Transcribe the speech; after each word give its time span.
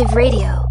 Alternative 0.00 0.16
Radio. 0.16 0.64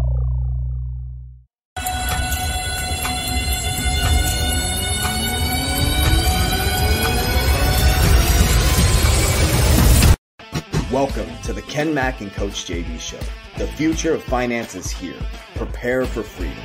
Welcome 10.90 11.28
to 11.44 11.52
the 11.52 11.62
Ken 11.68 11.94
Mack 11.94 12.20
and 12.20 12.32
Coach 12.32 12.64
JV 12.64 12.98
Show. 12.98 13.18
The 13.56 13.68
future 13.68 14.14
of 14.14 14.24
finance 14.24 14.74
is 14.74 14.90
here. 14.90 15.14
Prepare 15.54 16.06
for 16.06 16.24
freedom. 16.24 16.58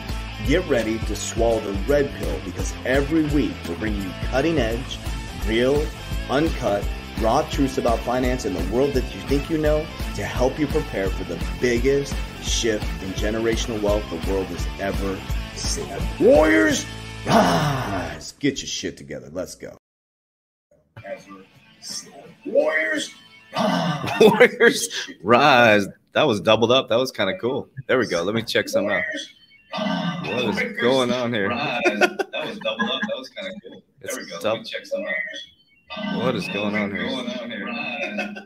Get 0.47 0.67
ready 0.67 0.97
to 0.97 1.15
swallow 1.15 1.59
the 1.59 1.73
red 1.83 2.11
pill 2.15 2.39
because 2.45 2.73
every 2.83 3.25
week 3.27 3.53
we're 3.69 3.77
bringing 3.77 4.01
you 4.01 4.11
cutting 4.31 4.57
edge, 4.57 4.97
real, 5.45 5.85
uncut, 6.31 6.83
raw 7.19 7.41
truths 7.49 7.77
about 7.77 7.99
finance 7.99 8.45
and 8.45 8.55
the 8.55 8.73
world 8.73 8.93
that 8.93 9.03
you 9.13 9.21
think 9.21 9.49
you 9.49 9.57
know 9.57 9.85
to 10.15 10.23
help 10.23 10.59
you 10.59 10.67
prepare 10.67 11.09
for 11.09 11.23
the 11.23 11.41
biggest 11.61 12.13
shift 12.41 12.83
in 13.03 13.09
generational 13.11 13.81
wealth 13.81 14.03
the 14.09 14.31
world 14.31 14.45
has 14.47 14.67
ever 14.79 15.19
seen. 15.55 15.87
Warriors, 16.19 16.85
rise! 17.25 18.33
Get 18.39 18.61
your 18.61 18.67
shit 18.67 18.97
together. 18.97 19.29
Let's 19.31 19.55
go. 19.55 19.77
Warriors, 22.45 23.13
Warriors 24.21 24.89
rise. 25.23 25.87
That 26.13 26.23
was 26.23 26.41
doubled 26.41 26.71
up. 26.71 26.89
That 26.89 26.97
was 26.97 27.11
kind 27.11 27.29
of 27.29 27.39
cool. 27.39 27.69
There 27.87 27.99
we 27.99 28.07
go. 28.07 28.23
Let 28.23 28.35
me 28.35 28.41
check 28.41 28.69
some 28.69 28.89
out. 28.89 29.03
What 29.73 30.63
is 30.63 30.81
going 30.81 31.11
on 31.11 31.33
here? 31.33 31.49
That 31.49 32.45
was 32.45 32.57
doubled 32.59 32.89
up. 32.89 33.01
That 33.01 33.17
was 33.17 33.29
kind 33.29 33.47
of 33.47 33.53
cool. 33.61 33.83
There 34.01 34.15
we 34.15 34.29
go. 34.29 34.39
Let 34.41 34.59
me 34.59 34.63
check 34.63 34.85
some 34.85 35.01
out. 35.01 35.13
What 36.15 36.35
is 36.35 36.47
going 36.49 36.75
on 36.75 36.91
here? 36.91 37.07
Going 37.07 37.29
on 37.29 37.49
here. 37.49 37.65
Can 37.67 38.45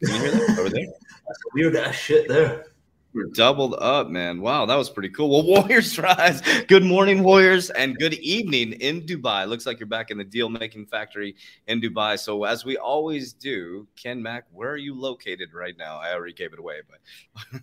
you 0.00 0.08
hear 0.08 0.30
that 0.30 0.58
over 0.58 0.68
there? 0.70 0.86
That's 0.86 1.40
weird 1.54 1.76
ass 1.76 1.94
shit 1.94 2.28
there. 2.28 2.66
We're 3.14 3.26
doubled 3.34 3.74
up, 3.80 4.08
man. 4.10 4.40
Wow, 4.40 4.66
that 4.66 4.76
was 4.76 4.88
pretty 4.88 5.08
cool. 5.08 5.30
Well, 5.30 5.42
Warriors 5.62 5.98
rise. 5.98 6.40
Good 6.68 6.84
morning, 6.84 7.24
Warriors, 7.24 7.70
and 7.70 7.96
good 7.98 8.14
evening 8.14 8.74
in 8.74 9.02
Dubai. 9.02 9.48
Looks 9.48 9.66
like 9.66 9.80
you're 9.80 9.88
back 9.88 10.12
in 10.12 10.18
the 10.18 10.24
deal 10.24 10.48
making 10.48 10.86
factory 10.86 11.34
in 11.66 11.80
Dubai. 11.80 12.18
So, 12.18 12.44
as 12.44 12.64
we 12.64 12.76
always 12.76 13.32
do, 13.32 13.88
Ken 13.96 14.22
Mack, 14.22 14.44
where 14.52 14.70
are 14.70 14.76
you 14.76 14.94
located 14.94 15.54
right 15.54 15.76
now? 15.76 15.96
I 15.96 16.12
already 16.12 16.34
gave 16.34 16.52
it 16.52 16.60
away, 16.60 16.82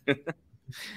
but 0.07 0.17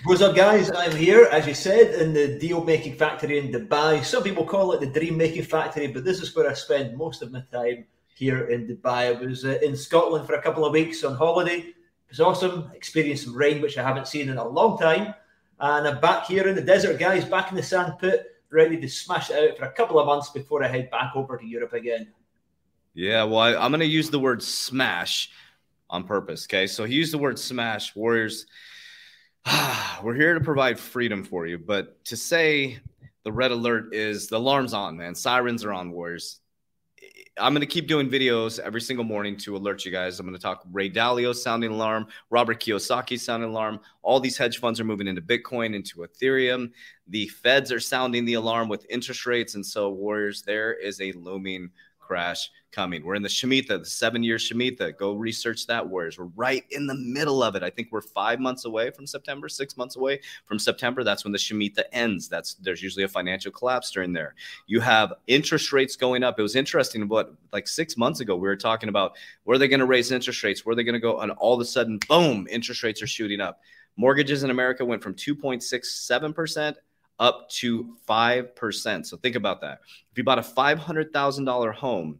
What's 0.05 0.23
up, 0.23 0.35
guys? 0.35 0.73
I'm 0.73 0.97
here, 0.97 1.29
as 1.31 1.47
you 1.47 1.55
said, 1.55 1.95
in 1.95 2.15
the 2.15 2.39
deal 2.39 2.65
making 2.65 2.95
factory 2.95 3.39
in 3.39 3.53
Dubai. 3.53 4.03
Some 4.03 4.23
people 4.23 4.45
call 4.45 4.73
it 4.73 4.81
the 4.81 4.87
dream 4.87 5.17
making 5.19 5.45
factory, 5.45 5.87
but 5.89 6.05
this 6.05 6.21
is 6.21 6.35
where 6.35 6.51
I 6.51 6.55
spend 6.55 6.97
most 6.97 7.23
of 7.23 7.31
my 7.31 7.45
time 7.53 7.85
here 8.19 8.49
in 8.49 8.67
Dubai. 8.67 9.17
I 9.17 9.25
was 9.25 9.45
uh, 9.45 9.59
in 9.63 9.77
Scotland 9.77 10.27
for 10.27 10.35
a 10.35 10.43
couple 10.43 10.65
of 10.65 10.73
weeks 10.73 11.05
on 11.05 11.15
holiday. 11.15 11.59
It 11.59 11.75
was 12.11 12.21
awesome. 12.21 12.69
Experienced 12.75 13.25
some 13.25 13.37
rain, 13.37 13.63
which 13.63 13.79
I 13.79 13.85
haven't 13.85 14.09
seen 14.09 14.29
in 14.29 14.39
a 14.39 14.49
long 14.49 14.77
time. 14.77 15.15
And 15.61 15.87
I'm 15.87 16.01
back 16.01 16.27
here 16.27 16.49
in 16.49 16.57
the 16.57 16.63
desert, 16.63 16.99
guys, 16.99 17.25
back 17.25 17.51
in 17.51 17.57
the 17.57 17.63
sand 17.63 17.95
pit, 18.01 18.27
ready 18.51 18.77
to 18.81 18.89
smash 18.89 19.31
it 19.31 19.51
out 19.51 19.57
for 19.57 19.67
a 19.67 19.73
couple 19.73 20.01
of 20.01 20.07
months 20.07 20.31
before 20.31 20.65
I 20.65 20.69
head 20.69 20.91
back 20.91 21.13
over 21.15 21.37
to 21.37 21.47
Europe 21.47 21.75
again. 21.75 22.09
Yeah, 22.95 23.23
well, 23.23 23.39
I, 23.39 23.65
am 23.65 23.71
going 23.71 23.81
to 23.81 23.87
use 23.87 24.11
the 24.11 24.19
word 24.19 24.43
smash 24.43 25.31
on 25.89 26.03
purpose. 26.03 26.47
Okay. 26.47 26.67
So 26.67 26.85
he 26.85 26.95
used 26.95 27.13
the 27.13 27.19
word 27.19 27.39
smash. 27.39 27.95
Warriors, 27.95 28.47
we're 30.03 30.15
here 30.15 30.35
to 30.35 30.41
provide 30.41 30.81
freedom 30.81 31.23
for 31.23 31.47
you. 31.47 31.57
But 31.57 32.05
to 32.07 32.17
say 32.17 32.81
the 33.23 33.31
red 33.31 33.53
alert 33.53 33.95
is 33.95 34.27
the 34.27 34.39
alarm's 34.39 34.75
on, 34.75 34.97
man. 34.97 35.15
Sirens 35.15 35.65
are 35.65 35.73
on, 35.73 35.93
Warriors. 35.93 36.41
I'm 37.41 37.53
going 37.53 37.61
to 37.61 37.67
keep 37.67 37.87
doing 37.87 38.09
videos 38.09 38.59
every 38.59 38.81
single 38.81 39.05
morning 39.05 39.37
to 39.39 39.57
alert 39.57 39.85
you 39.85 39.93
guys. 39.93 40.19
I'm 40.19 40.27
going 40.27 40.37
to 40.37 40.43
talk 40.43 40.65
Ray 40.73 40.91
Dalio 40.91 41.35
sounding 41.35 41.71
alarm, 41.71 42.07
Robert 42.31 42.61
Kiyosaki 42.61 43.19
sounding 43.19 43.51
alarm. 43.51 43.81
All 44.03 44.21
these 44.21 44.37
hedge 44.37 44.59
funds 44.59 44.81
are 44.81 44.85
moving 44.85 45.07
into 45.07 45.23
Bitcoin, 45.23 45.75
into 45.75 45.99
Ethereum. 45.99 46.71
The 47.09 47.29
feds 47.29 47.71
are 47.73 47.81
sounding 47.81 48.25
the 48.25 48.35
alarm 48.35 48.69
with 48.69 48.87
interest 48.91 49.27
rates. 49.27 49.55
And 49.55 49.65
so, 49.65 49.91
Warriors, 49.91 50.43
there 50.43 50.75
is 50.75 51.01
a 51.01 51.13
looming 51.13 51.71
crash 52.09 52.51
coming. 52.73 53.05
We're 53.05 53.17
in 53.17 53.23
the 53.23 53.29
Shemitah, 53.29 53.81
the 53.81 53.85
seven 53.85 54.23
year 54.23 54.37
Shemitah. 54.37 54.97
Go 54.97 55.13
research 55.13 55.67
that, 55.67 55.87
Warriors. 55.87 56.19
We're 56.19 56.31
right 56.37 56.65
in 56.71 56.87
the 56.87 56.95
middle 56.95 57.43
of 57.43 57.55
it. 57.55 57.63
I 57.63 57.69
think 57.69 57.89
we're 57.91 58.01
five 58.01 58.41
months 58.41 58.65
away 58.65 58.91
from 58.91 59.07
September, 59.07 59.49
six 59.49 59.77
months 59.77 59.97
away 59.97 60.21
from 60.47 60.59
September. 60.59 61.05
That's 61.05 61.25
when 61.25 61.33
the 61.33 61.39
Shemitah 61.39 61.85
ends. 61.93 62.29
That's 62.29 62.55
there's 62.55 62.83
usually 62.83 63.05
a 63.05 63.09
financial 63.09 63.53
collapse 63.53 63.91
during 63.91 64.15
there. 64.15 64.35
You 64.67 64.81
have 64.81 65.13
interest 65.27 65.71
rates 65.73 65.97
going 65.97 66.25
up. 66.25 66.39
It 66.39 66.43
was 66.43 66.57
interesting. 66.57 67.07
What 67.09 67.35
like 67.53 67.69
six 67.69 67.99
months 67.99 68.21
ago, 68.21 68.35
we 68.37 68.49
were 68.49 68.57
talking 68.57 68.89
about 68.89 69.13
where 69.45 69.59
they're 69.59 69.69
going 69.69 69.81
to 69.81 69.87
raise 69.87 70.11
interest 70.11 70.43
rates, 70.43 70.65
where 70.65 70.75
they're 70.75 70.85
going 70.85 70.95
to 70.95 71.01
go, 71.01 71.21
and 71.21 71.31
all 71.33 71.55
of 71.55 71.61
a 71.61 71.67
sudden, 71.67 72.01
boom, 72.09 72.49
interest 72.51 72.83
rates 72.83 73.03
are 73.03 73.07
shooting 73.07 73.41
up. 73.41 73.61
Mortgages 73.97 74.45
in 74.45 74.51
America 74.51 74.85
went 74.85 75.03
from 75.03 75.15
2.67 75.15 76.35
percent 76.35 76.79
up 77.19 77.49
to 77.51 77.97
5%. 78.09 79.07
So 79.07 79.17
think 79.17 79.37
about 79.37 79.61
that. 79.63 79.81
If 80.11 80.19
you 80.19 80.25
bought 80.25 80.39
a 80.39 80.43
$500,000 80.43 81.75
home, 81.75 82.19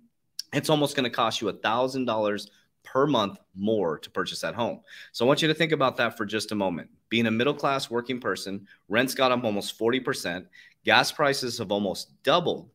it's 0.53 0.71
almost 0.71 0.97
going 0.97 1.05
to 1.05 1.11
cost 1.11 1.41
you 1.41 1.53
$1,000 1.53 2.49
per 2.85 3.07
month 3.07 3.39
more 3.55 3.99
to 3.99 4.11
purchase 4.11 4.41
that 4.41 4.55
home. 4.55 4.81
So 5.13 5.25
I 5.25 5.29
want 5.29 5.43
you 5.43 5.49
to 5.49 5.55
think 5.55 5.73
about 5.73 5.97
that 5.99 6.17
for 6.17 6.25
just 6.25 6.53
a 6.53 6.55
moment. 6.55 6.89
Being 7.11 7.27
a 7.27 7.31
middle 7.31 7.55
class 7.55 7.91
working 7.91 8.19
person, 8.19 8.67
rents 8.89 9.15
got 9.15 9.31
up 9.31 9.45
almost 9.45 9.79
40%, 9.79 10.47
gas 10.85 11.13
prices 11.13 11.59
have 11.59 11.71
almost 11.71 12.23
doubled, 12.23 12.71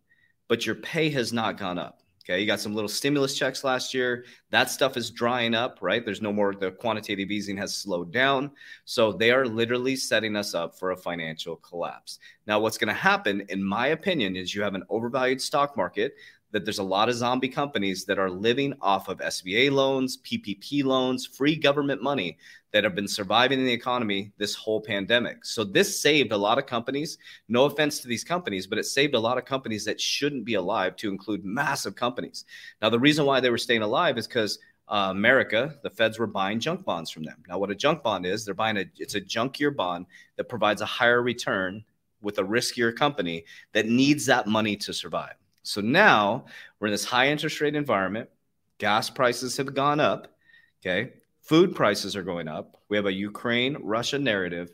but 0.47 0.65
your 0.65 0.75
pay 0.75 1.09
has 1.09 1.33
not 1.33 1.57
gone 1.57 1.79
up. 1.79 2.02
Okay, 2.25 2.39
you 2.39 2.47
got 2.47 2.61
some 2.61 2.73
little 2.73 2.87
stimulus 2.87 3.37
checks 3.37 3.65
last 3.65 3.93
year. 3.93 4.23
That 4.49 4.71
stuff 4.71 4.95
is 4.95 5.11
drying 5.11 5.53
up, 5.53 5.79
right? 5.81 6.05
There's 6.05 6.21
no 6.21 6.31
more, 6.31 6.55
the 6.55 6.71
quantitative 6.71 7.31
easing 7.31 7.57
has 7.57 7.75
slowed 7.75 8.13
down. 8.13 8.51
So 8.85 9.11
they 9.11 9.31
are 9.31 9.45
literally 9.45 9.97
setting 9.97 10.37
us 10.37 10.53
up 10.53 10.79
for 10.79 10.91
a 10.91 10.97
financial 10.97 11.57
collapse. 11.57 12.19
Now, 12.47 12.61
what's 12.61 12.77
going 12.77 12.87
to 12.87 12.93
happen, 12.93 13.43
in 13.49 13.61
my 13.61 13.87
opinion, 13.87 14.37
is 14.37 14.55
you 14.55 14.61
have 14.61 14.73
an 14.73 14.83
overvalued 14.89 15.41
stock 15.41 15.75
market 15.75 16.13
that 16.53 16.63
there's 16.63 16.79
a 16.79 16.83
lot 16.83 17.09
of 17.09 17.15
zombie 17.15 17.49
companies 17.49 18.05
that 18.05 18.19
are 18.19 18.29
living 18.29 18.73
off 18.79 19.09
of 19.09 19.17
SBA 19.17 19.71
loans, 19.71 20.17
PPP 20.17 20.83
loans, 20.83 21.25
free 21.25 21.55
government 21.55 22.01
money 22.01 22.37
that 22.71 22.83
have 22.83 22.95
been 22.95 23.07
surviving 23.07 23.59
in 23.59 23.65
the 23.65 23.73
economy 23.73 24.31
this 24.37 24.55
whole 24.55 24.79
pandemic. 24.79 25.43
So 25.43 25.63
this 25.63 25.99
saved 25.99 26.31
a 26.31 26.37
lot 26.37 26.57
of 26.59 26.67
companies. 26.67 27.17
No 27.49 27.65
offense 27.65 27.99
to 27.99 28.07
these 28.07 28.23
companies, 28.23 28.67
but 28.67 28.77
it 28.77 28.85
saved 28.85 29.15
a 29.15 29.19
lot 29.19 29.37
of 29.37 29.45
companies 29.45 29.83
that 29.85 29.99
shouldn't 29.99 30.45
be 30.45 30.53
alive 30.53 30.95
to 30.97 31.09
include 31.09 31.43
massive 31.43 31.95
companies. 31.95 32.45
Now 32.81 32.89
the 32.89 32.99
reason 32.99 33.25
why 33.25 33.39
they 33.39 33.49
were 33.49 33.57
staying 33.57 33.81
alive 33.81 34.17
is 34.17 34.27
because 34.27 34.59
uh, 34.87 35.07
America, 35.09 35.75
the 35.81 35.89
feds 35.89 36.19
were 36.19 36.27
buying 36.27 36.59
junk 36.59 36.85
bonds 36.85 37.09
from 37.09 37.23
them. 37.23 37.41
Now, 37.47 37.57
what 37.57 37.71
a 37.71 37.75
junk 37.75 38.03
bond 38.03 38.25
is, 38.25 38.43
they're 38.43 38.53
buying 38.53 38.77
a 38.77 38.85
it's 38.97 39.15
a 39.15 39.21
junkier 39.21 39.73
bond 39.73 40.07
that 40.35 40.49
provides 40.49 40.81
a 40.81 40.85
higher 40.85 41.23
return 41.23 41.83
with 42.21 42.37
a 42.39 42.43
riskier 42.43 42.95
company 42.95 43.45
that 43.71 43.87
needs 43.87 44.25
that 44.25 44.45
money 44.45 44.75
to 44.75 44.93
survive. 44.93 45.35
So 45.63 45.81
now 45.81 46.45
we're 46.79 46.87
in 46.87 46.93
this 46.93 47.05
high 47.05 47.29
interest 47.29 47.59
rate 47.61 47.75
environment. 47.75 48.29
Gas 48.77 49.09
prices 49.09 49.57
have 49.57 49.73
gone 49.73 49.99
up. 49.99 50.35
Okay. 50.81 51.13
Food 51.41 51.75
prices 51.75 52.15
are 52.15 52.23
going 52.23 52.47
up. 52.47 52.81
We 52.89 52.97
have 52.97 53.05
a 53.05 53.13
Ukraine 53.13 53.77
Russia 53.81 54.19
narrative 54.19 54.71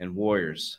and 0.00 0.14
warriors. 0.14 0.78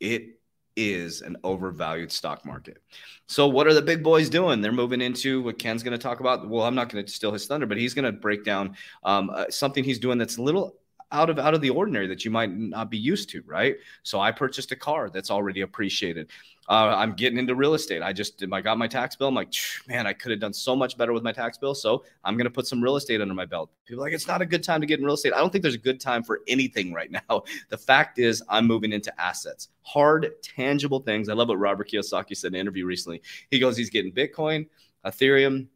It 0.00 0.38
is 0.76 1.22
an 1.22 1.36
overvalued 1.42 2.12
stock 2.12 2.46
market. 2.46 2.80
So, 3.26 3.48
what 3.48 3.66
are 3.66 3.74
the 3.74 3.82
big 3.82 4.02
boys 4.02 4.30
doing? 4.30 4.60
They're 4.60 4.72
moving 4.72 5.00
into 5.00 5.42
what 5.42 5.58
Ken's 5.58 5.82
going 5.82 5.92
to 5.92 6.02
talk 6.02 6.20
about. 6.20 6.48
Well, 6.48 6.64
I'm 6.64 6.74
not 6.74 6.88
going 6.88 7.04
to 7.04 7.10
steal 7.10 7.32
his 7.32 7.46
thunder, 7.46 7.66
but 7.66 7.76
he's 7.76 7.94
going 7.94 8.04
to 8.04 8.12
break 8.12 8.44
down 8.44 8.76
um, 9.02 9.30
uh, 9.30 9.46
something 9.50 9.82
he's 9.82 9.98
doing 9.98 10.18
that's 10.18 10.36
a 10.36 10.42
little 10.42 10.76
out 11.10 11.30
of 11.30 11.38
out 11.38 11.54
of 11.54 11.60
the 11.60 11.70
ordinary 11.70 12.06
that 12.06 12.24
you 12.24 12.30
might 12.30 12.50
not 12.50 12.90
be 12.90 12.98
used 12.98 13.30
to, 13.30 13.42
right? 13.46 13.76
So 14.02 14.20
I 14.20 14.32
purchased 14.32 14.72
a 14.72 14.76
car 14.76 15.10
that's 15.10 15.30
already 15.30 15.62
appreciated. 15.62 16.30
Uh, 16.68 16.94
I'm 16.94 17.14
getting 17.14 17.38
into 17.38 17.54
real 17.54 17.72
estate. 17.72 18.02
I 18.02 18.12
just 18.12 18.44
I 18.52 18.60
got 18.60 18.76
my 18.76 18.86
tax 18.86 19.16
bill. 19.16 19.28
I'm 19.28 19.34
like, 19.34 19.52
man, 19.86 20.06
I 20.06 20.12
could 20.12 20.30
have 20.32 20.40
done 20.40 20.52
so 20.52 20.76
much 20.76 20.98
better 20.98 21.14
with 21.14 21.22
my 21.22 21.32
tax 21.32 21.56
bill. 21.56 21.74
So 21.74 22.04
I'm 22.24 22.36
gonna 22.36 22.50
put 22.50 22.66
some 22.66 22.82
real 22.82 22.96
estate 22.96 23.22
under 23.22 23.32
my 23.32 23.46
belt. 23.46 23.70
People 23.86 24.02
like 24.02 24.12
it's 24.12 24.26
not 24.26 24.42
a 24.42 24.46
good 24.46 24.62
time 24.62 24.82
to 24.82 24.86
get 24.86 24.98
in 24.98 25.04
real 25.04 25.14
estate. 25.14 25.32
I 25.32 25.38
don't 25.38 25.50
think 25.50 25.62
there's 25.62 25.74
a 25.74 25.78
good 25.78 25.98
time 25.98 26.22
for 26.22 26.40
anything 26.46 26.92
right 26.92 27.10
now. 27.10 27.44
The 27.70 27.78
fact 27.78 28.18
is, 28.18 28.42
I'm 28.48 28.66
moving 28.66 28.92
into 28.92 29.12
assets, 29.20 29.68
hard, 29.82 30.32
tangible 30.42 31.00
things. 31.00 31.28
I 31.28 31.34
love 31.34 31.48
what 31.48 31.58
Robert 31.58 31.90
Kiyosaki 31.90 32.36
said 32.36 32.48
in 32.48 32.54
an 32.54 32.60
interview 32.60 32.86
recently. 32.86 33.20
He 33.50 33.58
goes, 33.58 33.76
he's 33.76 33.90
getting 33.90 34.12
Bitcoin, 34.12 34.66
Ethereum, 35.04 35.66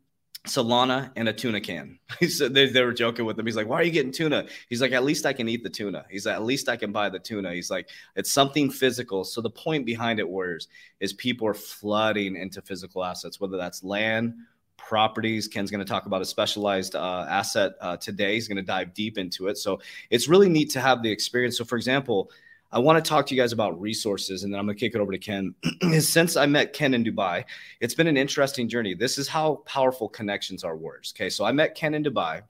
Solana 0.46 1.12
and 1.14 1.28
a 1.28 1.32
tuna 1.32 1.60
can. 1.60 1.98
He 2.20 2.28
said 2.28 2.52
they, 2.52 2.66
they 2.66 2.82
were 2.82 2.92
joking 2.92 3.24
with 3.24 3.38
him. 3.38 3.46
He's 3.46 3.56
like, 3.56 3.68
"Why 3.68 3.76
are 3.76 3.82
you 3.82 3.90
getting 3.90 4.12
tuna?" 4.12 4.46
He's 4.68 4.80
like, 4.80 4.92
"At 4.92 5.04
least 5.04 5.24
I 5.24 5.32
can 5.32 5.48
eat 5.48 5.62
the 5.62 5.70
tuna." 5.70 6.04
He's 6.10 6.26
like, 6.26 6.34
"At 6.34 6.42
least 6.42 6.68
I 6.68 6.76
can 6.76 6.92
buy 6.92 7.08
the 7.08 7.18
tuna." 7.18 7.52
He's 7.54 7.70
like, 7.70 7.88
"It's 8.16 8.32
something 8.32 8.70
physical." 8.70 9.24
So 9.24 9.40
the 9.40 9.50
point 9.50 9.86
behind 9.86 10.18
it, 10.18 10.28
Warriors, 10.28 10.68
is 11.00 11.12
people 11.12 11.46
are 11.46 11.54
flooding 11.54 12.36
into 12.36 12.60
physical 12.60 13.04
assets, 13.04 13.40
whether 13.40 13.56
that's 13.56 13.82
land, 13.82 14.34
properties. 14.76 15.48
Ken's 15.48 15.70
going 15.70 15.84
to 15.84 15.90
talk 15.90 16.06
about 16.06 16.22
a 16.22 16.26
specialized 16.26 16.96
uh, 16.96 17.26
asset 17.28 17.72
uh, 17.80 17.96
today. 17.96 18.34
He's 18.34 18.48
going 18.48 18.56
to 18.56 18.62
dive 18.62 18.94
deep 18.94 19.18
into 19.18 19.48
it. 19.48 19.58
So 19.58 19.80
it's 20.10 20.28
really 20.28 20.48
neat 20.48 20.70
to 20.70 20.80
have 20.80 21.02
the 21.02 21.10
experience. 21.10 21.56
So, 21.56 21.64
for 21.64 21.76
example, 21.76 22.30
I 22.74 22.78
want 22.78 23.04
to 23.04 23.06
talk 23.06 23.26
to 23.26 23.34
you 23.34 23.40
guys 23.40 23.52
about 23.52 23.78
resources, 23.78 24.44
and 24.44 24.52
then 24.52 24.58
I'm 24.58 24.64
going 24.64 24.76
to 24.76 24.80
kick 24.80 24.94
it 24.94 25.00
over 25.00 25.12
to 25.12 25.18
Ken. 25.18 25.54
Since 26.00 26.38
I 26.38 26.46
met 26.46 26.72
Ken 26.72 26.94
in 26.94 27.04
Dubai, 27.04 27.44
it's 27.80 27.94
been 27.94 28.06
an 28.06 28.16
interesting 28.16 28.66
journey. 28.66 28.94
This 28.94 29.18
is 29.18 29.28
how 29.28 29.56
powerful 29.66 30.08
connections 30.08 30.64
are 30.64 30.74
words. 30.74 31.12
Okay, 31.14 31.28
so 31.28 31.44
I 31.44 31.52
met 31.52 31.74
Ken 31.74 31.92
in 31.92 32.02
Dubai. 32.02 32.42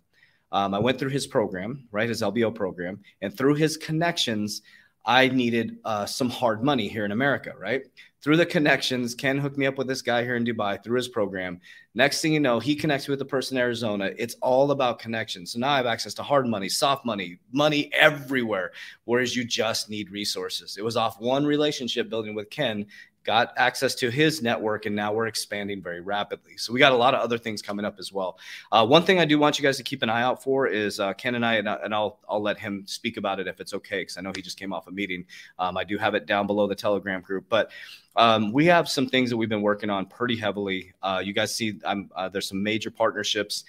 Um, 0.52 0.74
I 0.74 0.78
went 0.78 1.00
through 1.00 1.10
his 1.10 1.26
program, 1.26 1.88
right, 1.90 2.08
his 2.08 2.22
LBO 2.22 2.54
program, 2.54 3.00
and 3.20 3.36
through 3.36 3.56
his 3.56 3.76
connections, 3.76 4.62
I 5.04 5.28
needed 5.28 5.78
uh, 5.84 6.06
some 6.06 6.30
hard 6.30 6.62
money 6.62 6.88
here 6.88 7.04
in 7.04 7.12
America, 7.12 7.52
right? 7.58 7.82
Through 8.22 8.36
the 8.36 8.46
connections, 8.46 9.16
Ken 9.16 9.36
hooked 9.36 9.58
me 9.58 9.66
up 9.66 9.76
with 9.76 9.88
this 9.88 10.00
guy 10.00 10.22
here 10.22 10.36
in 10.36 10.44
Dubai 10.44 10.82
through 10.82 10.96
his 10.96 11.08
program. 11.08 11.60
Next 11.94 12.20
thing 12.20 12.32
you 12.32 12.38
know, 12.38 12.60
he 12.60 12.76
connects 12.76 13.08
me 13.08 13.12
with 13.12 13.18
the 13.18 13.24
person 13.24 13.56
in 13.56 13.62
Arizona. 13.62 14.12
It's 14.16 14.36
all 14.40 14.70
about 14.70 15.00
connections. 15.00 15.52
So 15.52 15.58
now 15.58 15.72
I 15.72 15.76
have 15.78 15.86
access 15.86 16.14
to 16.14 16.22
hard 16.22 16.46
money, 16.46 16.68
soft 16.68 17.04
money, 17.04 17.38
money 17.50 17.90
everywhere, 17.92 18.70
whereas 19.04 19.34
you 19.34 19.44
just 19.44 19.90
need 19.90 20.12
resources. 20.12 20.76
It 20.76 20.84
was 20.84 20.96
off 20.96 21.20
one 21.20 21.44
relationship 21.44 22.08
building 22.08 22.36
with 22.36 22.48
Ken 22.48 22.86
got 23.24 23.52
access 23.56 23.94
to 23.96 24.10
his 24.10 24.42
network, 24.42 24.86
and 24.86 24.94
now 24.94 25.12
we're 25.12 25.26
expanding 25.26 25.82
very 25.82 26.00
rapidly. 26.00 26.56
So 26.56 26.72
we 26.72 26.78
got 26.78 26.92
a 26.92 26.96
lot 26.96 27.14
of 27.14 27.20
other 27.20 27.38
things 27.38 27.62
coming 27.62 27.84
up 27.84 27.98
as 27.98 28.12
well. 28.12 28.38
Uh, 28.70 28.86
one 28.86 29.04
thing 29.04 29.18
I 29.18 29.24
do 29.24 29.38
want 29.38 29.58
you 29.58 29.62
guys 29.62 29.76
to 29.76 29.82
keep 29.82 30.02
an 30.02 30.10
eye 30.10 30.22
out 30.22 30.42
for 30.42 30.66
is 30.66 31.00
uh, 31.00 31.12
Ken 31.14 31.34
and 31.34 31.44
I, 31.44 31.54
and, 31.54 31.68
and, 31.68 31.94
I'll 31.94 32.18
I'll 32.28 32.42
let 32.42 32.58
him 32.58 32.84
speak 32.86 33.16
about 33.16 33.40
it 33.40 33.46
if 33.46 33.60
it's 33.60 33.74
okay, 33.74 34.02
because 34.02 34.18
I 34.18 34.20
know 34.20 34.32
he 34.34 34.42
just 34.42 34.58
came 34.58 34.72
off 34.72 34.86
a 34.86 34.90
meeting. 34.90 35.24
Um, 35.58 35.76
I 35.76 35.84
do 35.84 35.98
have 35.98 36.14
it 36.14 36.26
down 36.26 36.46
below 36.46 36.66
the 36.66 36.74
Telegram 36.74 37.20
group, 37.20 37.46
but 37.48 37.70
um, 38.16 38.52
we 38.52 38.66
have 38.66 38.88
some 38.88 39.06
things 39.06 39.30
that 39.30 39.36
we've 39.36 39.48
been 39.48 39.62
working 39.62 39.90
on 39.90 40.06
pretty 40.06 40.36
heavily. 40.36 40.92
Uh, 41.02 41.22
you 41.24 41.32
guys 41.32 41.54
see, 41.54 41.80
uh, 41.84 42.28
there's 42.28 42.48
some 42.48 42.62
major 42.62 42.90
partnerships 42.90 43.64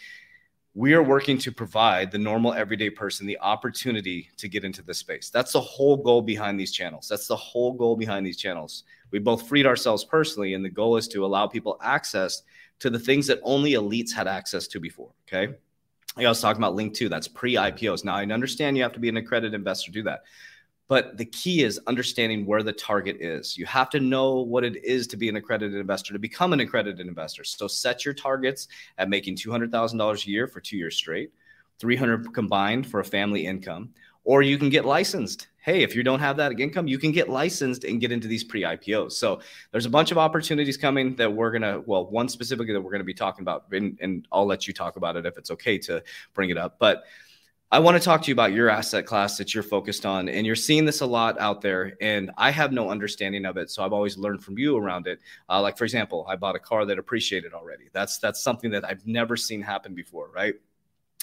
we 0.76 0.94
are 0.94 1.04
working 1.04 1.38
to 1.38 1.52
provide 1.52 2.12
the 2.12 2.18
normal 2.18 2.54
everyday 2.54 2.90
person 2.90 3.28
the 3.28 3.40
opportunity 3.40 4.30
to 4.38 4.50
get 4.50 4.64
into 4.64 4.82
this 4.82 4.98
space. 4.98 5.30
That's 5.30 5.52
the 5.52 5.62
whole 5.62 5.98
goal 5.98 6.22
behind 6.22 6.60
these 6.60 6.72
channels. 6.72 7.08
That's 7.08 7.28
the 7.28 7.36
whole 7.36 7.74
goal 7.74 7.96
behind 7.96 8.26
these 8.26 8.38
channels. 8.38 8.84
We 9.12 9.20
both 9.20 9.48
freed 9.48 9.68
ourselves 9.68 10.04
personally, 10.04 10.56
and 10.56 10.66
the 10.66 10.70
goal 10.70 10.98
is 10.98 11.08
to 11.10 11.26
allow 11.26 11.46
people 11.46 11.78
access 11.84 12.42
to 12.80 12.90
the 12.90 12.98
things 12.98 13.28
that 13.28 13.40
only 13.44 13.74
elites 13.74 14.12
had 14.12 14.28
access 14.28 14.68
to 14.70 14.80
before. 14.80 15.12
Okay. 15.28 15.54
I 16.18 16.28
was 16.28 16.42
talking 16.42 16.62
about 16.62 16.76
Link 16.76 16.94
2, 16.94 17.10
that's 17.10 17.28
pre 17.28 17.54
IPOs. 17.54 18.04
Now, 18.04 18.16
I 18.16 18.24
understand 18.24 18.78
you 18.78 18.84
have 18.84 18.94
to 18.94 19.00
be 19.00 19.10
an 19.10 19.18
accredited 19.18 19.54
investor 19.54 19.92
to 19.92 19.92
do 19.92 20.04
that. 20.04 20.24
But 20.88 21.18
the 21.18 21.26
key 21.26 21.64
is 21.64 21.80
understanding 21.88 22.46
where 22.46 22.62
the 22.62 22.74
target 22.74 23.18
is. 23.20 23.58
You 23.58 23.66
have 23.66 23.90
to 23.92 24.00
know 24.00 24.42
what 24.42 24.64
it 24.64 24.84
is 24.84 25.08
to 25.08 25.18
be 25.18 25.30
an 25.30 25.38
accredited 25.38 25.80
investor, 25.80 26.14
to 26.14 26.20
become 26.20 26.54
an 26.54 26.60
accredited 26.60 27.08
investor. 27.08 27.44
So 27.44 27.68
set 27.68 28.04
your 28.04 28.14
targets 28.14 28.68
at 28.98 29.10
making 29.10 29.38
$200,000 29.38 30.26
a 30.26 30.30
year 30.30 30.48
for 30.48 30.60
two 30.60 30.78
years 30.78 30.96
straight, 30.96 31.32
300 31.80 32.34
combined 32.34 32.86
for 32.86 33.00
a 33.00 33.06
family 33.06 33.46
income, 33.46 33.94
or 34.26 34.42
you 34.42 34.58
can 34.58 34.70
get 34.70 34.86
licensed. 34.86 35.48
Hey, 35.58 35.82
if 35.82 35.96
you 35.96 36.04
don't 36.04 36.20
have 36.20 36.38
that 36.38 36.60
income, 36.60 36.88
you 36.88 36.98
can 36.98 37.12
get 37.12 37.30
licensed 37.30 37.86
and 37.86 38.02
get 38.02 38.12
into 38.12 38.28
these 38.28 38.44
pre 38.44 38.64
IPOs. 38.64 39.14
So 39.14 39.40
there's 39.72 39.86
a 39.86 39.90
bunch 39.90 40.12
of 40.12 40.18
opportunities 40.18 40.76
coming 40.76 41.16
that 41.16 41.32
we're 41.32 41.52
gonna, 41.52 41.82
well, 41.86 42.06
one 42.06 42.28
specifically 42.28 42.74
that 42.74 42.82
we're 42.82 42.92
gonna 42.92 43.04
be 43.04 43.14
talking 43.14 43.44
about, 43.44 43.66
and, 43.72 43.98
and 44.02 44.28
I'll 44.32 44.46
let 44.46 44.68
you 44.68 44.74
talk 44.74 44.98
about 44.98 45.16
it 45.16 45.26
if 45.26 45.38
it's 45.38 45.52
okay 45.52 45.78
to 45.80 46.04
bring 46.34 46.50
it 46.50 46.58
up. 46.58 46.78
But 46.80 47.04
I 47.74 47.80
want 47.80 47.98
to 47.98 48.00
talk 48.00 48.22
to 48.22 48.28
you 48.28 48.34
about 48.34 48.54
your 48.54 48.70
asset 48.70 49.08
class 49.08 49.36
that 49.40 49.56
you're 49.56 49.64
focused 49.64 50.06
on. 50.06 50.30
And 50.30 50.46
you're 50.46 50.56
seeing 50.56 50.86
this 50.86 51.02
a 51.02 51.08
lot 51.08 51.40
out 51.40 51.60
there. 51.60 51.98
And 52.02 52.30
I 52.38 52.52
have 52.52 52.72
no 52.72 52.92
understanding 52.92 53.48
of 53.48 53.58
it. 53.58 53.72
So 53.72 53.84
I've 53.84 53.94
always 53.94 54.16
learned 54.16 54.44
from 54.44 54.60
you 54.60 54.78
around 54.78 55.08
it. 55.08 55.18
Uh, 55.50 55.60
like, 55.60 55.76
for 55.76 55.84
example, 55.84 56.24
I 56.30 56.36
bought 56.36 56.56
a 56.56 56.60
car 56.60 56.86
that 56.86 57.00
appreciated 57.00 57.52
already. 57.52 57.86
That's 57.92 58.20
that's 58.20 58.44
something 58.44 58.70
that 58.70 58.86
I've 58.86 59.08
never 59.08 59.36
seen 59.36 59.60
happen 59.60 59.96
before, 59.96 60.30
right? 60.30 60.54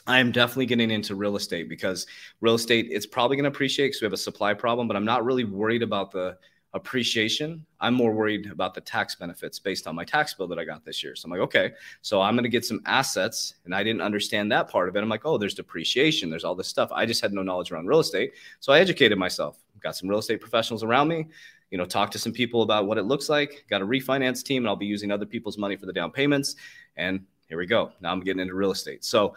I 0.08 0.18
am 0.18 0.32
definitely 0.32 0.66
getting 0.66 0.90
into 0.90 1.14
real 1.14 1.36
estate 1.36 1.68
because 1.68 2.08
real 2.40 2.56
estate 2.56 2.88
it's 2.90 3.06
probably 3.06 3.36
going 3.36 3.44
to 3.44 3.56
appreciate 3.56 3.88
because 3.88 4.00
we 4.00 4.06
have 4.06 4.12
a 4.12 4.16
supply 4.16 4.52
problem, 4.52 4.88
but 4.88 4.96
I'm 4.96 5.04
not 5.04 5.24
really 5.24 5.44
worried 5.44 5.84
about 5.84 6.10
the 6.10 6.36
appreciation. 6.72 7.64
I'm 7.80 7.94
more 7.94 8.12
worried 8.12 8.50
about 8.50 8.74
the 8.74 8.80
tax 8.80 9.14
benefits 9.16 9.58
based 9.58 9.86
on 9.86 9.94
my 9.94 10.04
tax 10.04 10.34
bill 10.34 10.46
that 10.48 10.58
I 10.58 10.64
got 10.64 10.84
this 10.84 11.02
year. 11.02 11.16
So 11.16 11.26
I'm 11.26 11.32
like, 11.32 11.40
okay, 11.40 11.72
so 12.02 12.20
I'm 12.20 12.34
going 12.34 12.44
to 12.44 12.50
get 12.50 12.64
some 12.64 12.80
assets. 12.86 13.54
And 13.64 13.74
I 13.74 13.82
didn't 13.82 14.02
understand 14.02 14.52
that 14.52 14.70
part 14.70 14.88
of 14.88 14.96
it. 14.96 15.02
I'm 15.02 15.08
like, 15.08 15.26
oh, 15.26 15.36
there's 15.36 15.54
depreciation, 15.54 16.30
there's 16.30 16.44
all 16.44 16.54
this 16.54 16.68
stuff. 16.68 16.90
I 16.92 17.06
just 17.06 17.20
had 17.20 17.32
no 17.32 17.42
knowledge 17.42 17.72
around 17.72 17.86
real 17.86 18.00
estate. 18.00 18.34
So 18.60 18.72
I 18.72 18.78
educated 18.78 19.18
myself, 19.18 19.58
got 19.80 19.96
some 19.96 20.08
real 20.08 20.20
estate 20.20 20.40
professionals 20.40 20.84
around 20.84 21.08
me, 21.08 21.26
you 21.70 21.78
know, 21.78 21.84
talked 21.84 22.12
to 22.12 22.18
some 22.18 22.32
people 22.32 22.62
about 22.62 22.86
what 22.86 22.98
it 22.98 23.04
looks 23.04 23.28
like, 23.28 23.64
got 23.68 23.82
a 23.82 23.86
refinance 23.86 24.44
team, 24.44 24.62
and 24.62 24.68
I'll 24.68 24.76
be 24.76 24.86
using 24.86 25.10
other 25.10 25.26
people's 25.26 25.58
money 25.58 25.76
for 25.76 25.86
the 25.86 25.92
down 25.92 26.10
payments. 26.10 26.56
And 26.96 27.24
here 27.48 27.58
we 27.58 27.66
go. 27.66 27.92
Now 28.00 28.12
I'm 28.12 28.20
getting 28.20 28.40
into 28.40 28.54
real 28.54 28.70
estate. 28.70 29.04
So, 29.04 29.34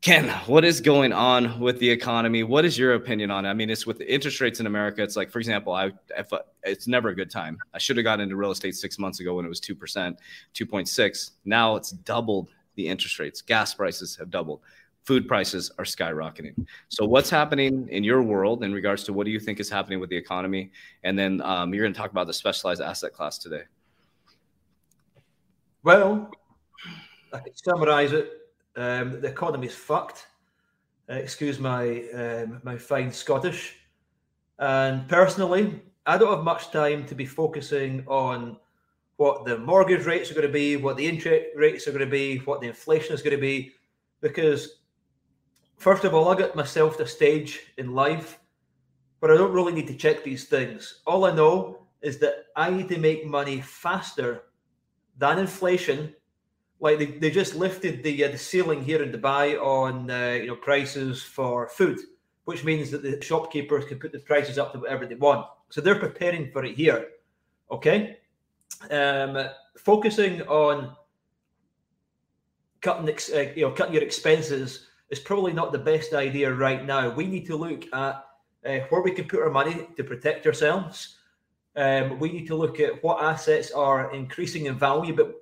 Ken, 0.00 0.28
what 0.46 0.64
is 0.64 0.80
going 0.80 1.12
on 1.12 1.58
with 1.58 1.80
the 1.80 1.90
economy? 1.90 2.44
What 2.44 2.64
is 2.64 2.78
your 2.78 2.94
opinion 2.94 3.32
on 3.32 3.44
it? 3.44 3.48
I 3.48 3.54
mean, 3.54 3.68
it's 3.68 3.84
with 3.84 3.98
the 3.98 4.12
interest 4.12 4.40
rates 4.40 4.60
in 4.60 4.66
America. 4.66 5.02
It's 5.02 5.16
like, 5.16 5.28
for 5.28 5.40
example, 5.40 5.72
I 5.72 5.90
if, 6.16 6.32
it's 6.62 6.86
never 6.86 7.08
a 7.08 7.14
good 7.14 7.30
time. 7.30 7.58
I 7.74 7.78
should 7.78 7.96
have 7.96 8.04
gotten 8.04 8.22
into 8.22 8.36
real 8.36 8.52
estate 8.52 8.76
six 8.76 8.96
months 8.98 9.18
ago 9.18 9.34
when 9.34 9.44
it 9.44 9.48
was 9.48 9.58
two 9.58 9.74
percent, 9.74 10.18
two 10.54 10.66
point 10.66 10.88
six. 10.88 11.32
Now 11.44 11.74
it's 11.74 11.90
doubled 11.90 12.50
the 12.76 12.86
interest 12.86 13.18
rates. 13.18 13.42
Gas 13.42 13.74
prices 13.74 14.14
have 14.16 14.30
doubled. 14.30 14.60
Food 15.02 15.26
prices 15.26 15.72
are 15.78 15.84
skyrocketing. 15.84 16.54
So, 16.90 17.04
what's 17.04 17.28
happening 17.28 17.88
in 17.88 18.04
your 18.04 18.22
world 18.22 18.62
in 18.62 18.72
regards 18.72 19.02
to 19.04 19.12
what 19.12 19.24
do 19.24 19.32
you 19.32 19.40
think 19.40 19.58
is 19.58 19.68
happening 19.68 19.98
with 19.98 20.10
the 20.10 20.16
economy? 20.16 20.70
And 21.02 21.18
then 21.18 21.42
um, 21.42 21.74
you're 21.74 21.82
going 21.82 21.92
to 21.92 21.98
talk 21.98 22.12
about 22.12 22.28
the 22.28 22.34
specialized 22.34 22.80
asset 22.80 23.12
class 23.14 23.36
today. 23.36 23.62
Well, 25.82 26.30
I 27.32 27.40
can 27.40 27.56
summarize 27.56 28.12
it 28.12 28.37
um, 28.78 29.20
the 29.20 29.28
economy 29.28 29.66
is 29.66 29.74
fucked. 29.74 30.26
Uh, 31.10 31.14
excuse 31.14 31.58
my 31.58 32.04
um, 32.14 32.60
my 32.62 32.76
fine 32.76 33.10
Scottish. 33.10 33.74
And 34.58 35.08
personally, 35.08 35.82
I 36.06 36.16
don't 36.16 36.34
have 36.34 36.44
much 36.44 36.70
time 36.70 37.04
to 37.06 37.14
be 37.14 37.26
focusing 37.26 38.04
on 38.06 38.56
what 39.16 39.44
the 39.44 39.58
mortgage 39.58 40.06
rates 40.06 40.30
are 40.30 40.34
going 40.34 40.46
to 40.46 40.52
be, 40.52 40.76
what 40.76 40.96
the 40.96 41.06
interest 41.06 41.46
rates 41.56 41.88
are 41.88 41.92
going 41.92 42.04
to 42.04 42.10
be, 42.10 42.38
what 42.38 42.60
the 42.60 42.68
inflation 42.68 43.14
is 43.14 43.22
going 43.22 43.36
to 43.36 43.40
be, 43.40 43.72
because 44.20 44.80
first 45.76 46.04
of 46.04 46.14
all, 46.14 46.28
I 46.28 46.36
got 46.36 46.54
myself 46.54 46.96
to 46.96 47.02
a 47.02 47.06
stage 47.06 47.60
in 47.78 47.94
life 47.94 48.38
where 49.18 49.32
I 49.32 49.36
don't 49.36 49.52
really 49.52 49.72
need 49.72 49.88
to 49.88 49.94
check 49.96 50.22
these 50.22 50.44
things. 50.44 51.00
All 51.06 51.24
I 51.24 51.34
know 51.34 51.86
is 52.00 52.18
that 52.18 52.46
I 52.54 52.70
need 52.70 52.88
to 52.90 52.98
make 52.98 53.26
money 53.26 53.60
faster 53.60 54.44
than 55.16 55.40
inflation 55.40 56.14
like 56.80 56.98
they, 56.98 57.06
they 57.06 57.30
just 57.30 57.54
lifted 57.54 58.02
the 58.02 58.24
uh, 58.24 58.30
the 58.30 58.38
ceiling 58.38 58.84
here 58.84 59.02
in 59.02 59.10
Dubai 59.10 59.60
on 59.60 60.10
uh, 60.10 60.38
you 60.40 60.48
know 60.48 60.56
prices 60.56 61.22
for 61.22 61.68
food, 61.68 61.98
which 62.44 62.64
means 62.64 62.90
that 62.90 63.02
the 63.02 63.20
shopkeepers 63.20 63.84
can 63.86 63.98
put 63.98 64.12
the 64.12 64.20
prices 64.20 64.58
up 64.58 64.72
to 64.72 64.78
whatever 64.78 65.06
they 65.06 65.16
want. 65.16 65.46
So 65.70 65.80
they're 65.80 65.98
preparing 65.98 66.50
for 66.50 66.64
it 66.64 66.76
here. 66.76 67.08
Okay, 67.70 68.18
um, 68.90 69.48
focusing 69.76 70.42
on 70.42 70.96
cutting 72.80 73.08
ex- 73.08 73.32
uh, 73.32 73.52
you 73.56 73.62
know 73.62 73.72
cutting 73.72 73.94
your 73.94 74.04
expenses 74.04 74.86
is 75.10 75.18
probably 75.18 75.52
not 75.52 75.72
the 75.72 75.78
best 75.78 76.12
idea 76.12 76.52
right 76.52 76.84
now. 76.84 77.10
We 77.10 77.26
need 77.26 77.46
to 77.46 77.56
look 77.56 77.84
at 77.92 78.24
uh, 78.64 78.78
where 78.90 79.02
we 79.02 79.10
can 79.10 79.26
put 79.26 79.40
our 79.40 79.50
money 79.50 79.88
to 79.96 80.04
protect 80.04 80.46
ourselves. 80.46 81.16
Um, 81.76 82.18
we 82.18 82.32
need 82.32 82.46
to 82.48 82.56
look 82.56 82.80
at 82.80 83.02
what 83.02 83.22
assets 83.22 83.70
are 83.70 84.12
increasing 84.12 84.66
in 84.66 84.78
value, 84.78 85.14
but 85.14 85.34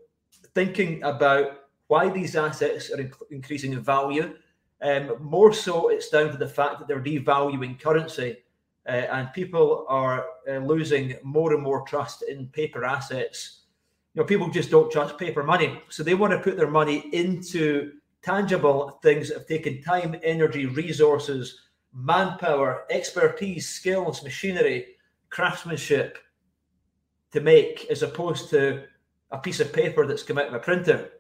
thinking 0.55 1.03
about 1.03 1.63
why 1.89 2.09
these 2.09 2.37
assets 2.37 2.91
are 2.91 2.99
inc- 2.99 3.31
increasing 3.31 3.73
in 3.73 3.81
value. 3.81 4.35
Um, 4.83 5.17
more 5.21 5.53
so, 5.53 5.89
it's 5.89 6.11
down 6.11 6.31
to 6.31 6.37
the 6.37 6.49
fact 6.49 6.79
that 6.79 6.89
they're 6.89 7.03
devaluing 7.03 7.81
currency, 7.81 8.39
uh, 8.87 8.91
and 8.91 9.33
people 9.33 9.87
are 9.89 10.27
uh, 10.49 10.59
losing 10.59 11.17
more 11.23 11.55
and 11.55 11.63
more 11.63 11.83
trust 11.87 12.23
in 12.23 12.49
paper 12.49 12.85
assets. 12.85 13.63
You 14.15 14.23
know, 14.23 14.27
people 14.27 14.51
just 14.51 14.71
don't 14.71 14.91
trust 14.91 15.19
paper 15.19 15.43
money, 15.43 15.81
so 15.89 16.03
they 16.03 16.15
want 16.15 16.33
to 16.33 16.39
put 16.39 16.57
their 16.57 16.71
money 16.71 17.09
into 17.13 17.93
tangible 18.23 18.99
things 19.03 19.29
that 19.29 19.39
have 19.39 19.47
taken 19.47 19.83
time, 19.83 20.17
energy, 20.23 20.67
resources, 20.67 21.61
manpower, 21.95 22.85
expertise, 22.91 23.69
skills, 23.69 24.23
machinery, 24.23 24.97
craftsmanship 25.31 26.19
to 27.33 27.41
make, 27.41 27.87
as 27.91 28.03
opposed 28.03 28.51
to 28.51 28.85
a 29.31 29.39
piece 29.39 29.61
of 29.61 29.73
paper 29.73 30.07
that's 30.07 30.23
come 30.23 30.39
out 30.39 30.49
of 30.49 30.55
a 30.55 30.59
printer. 30.59 31.11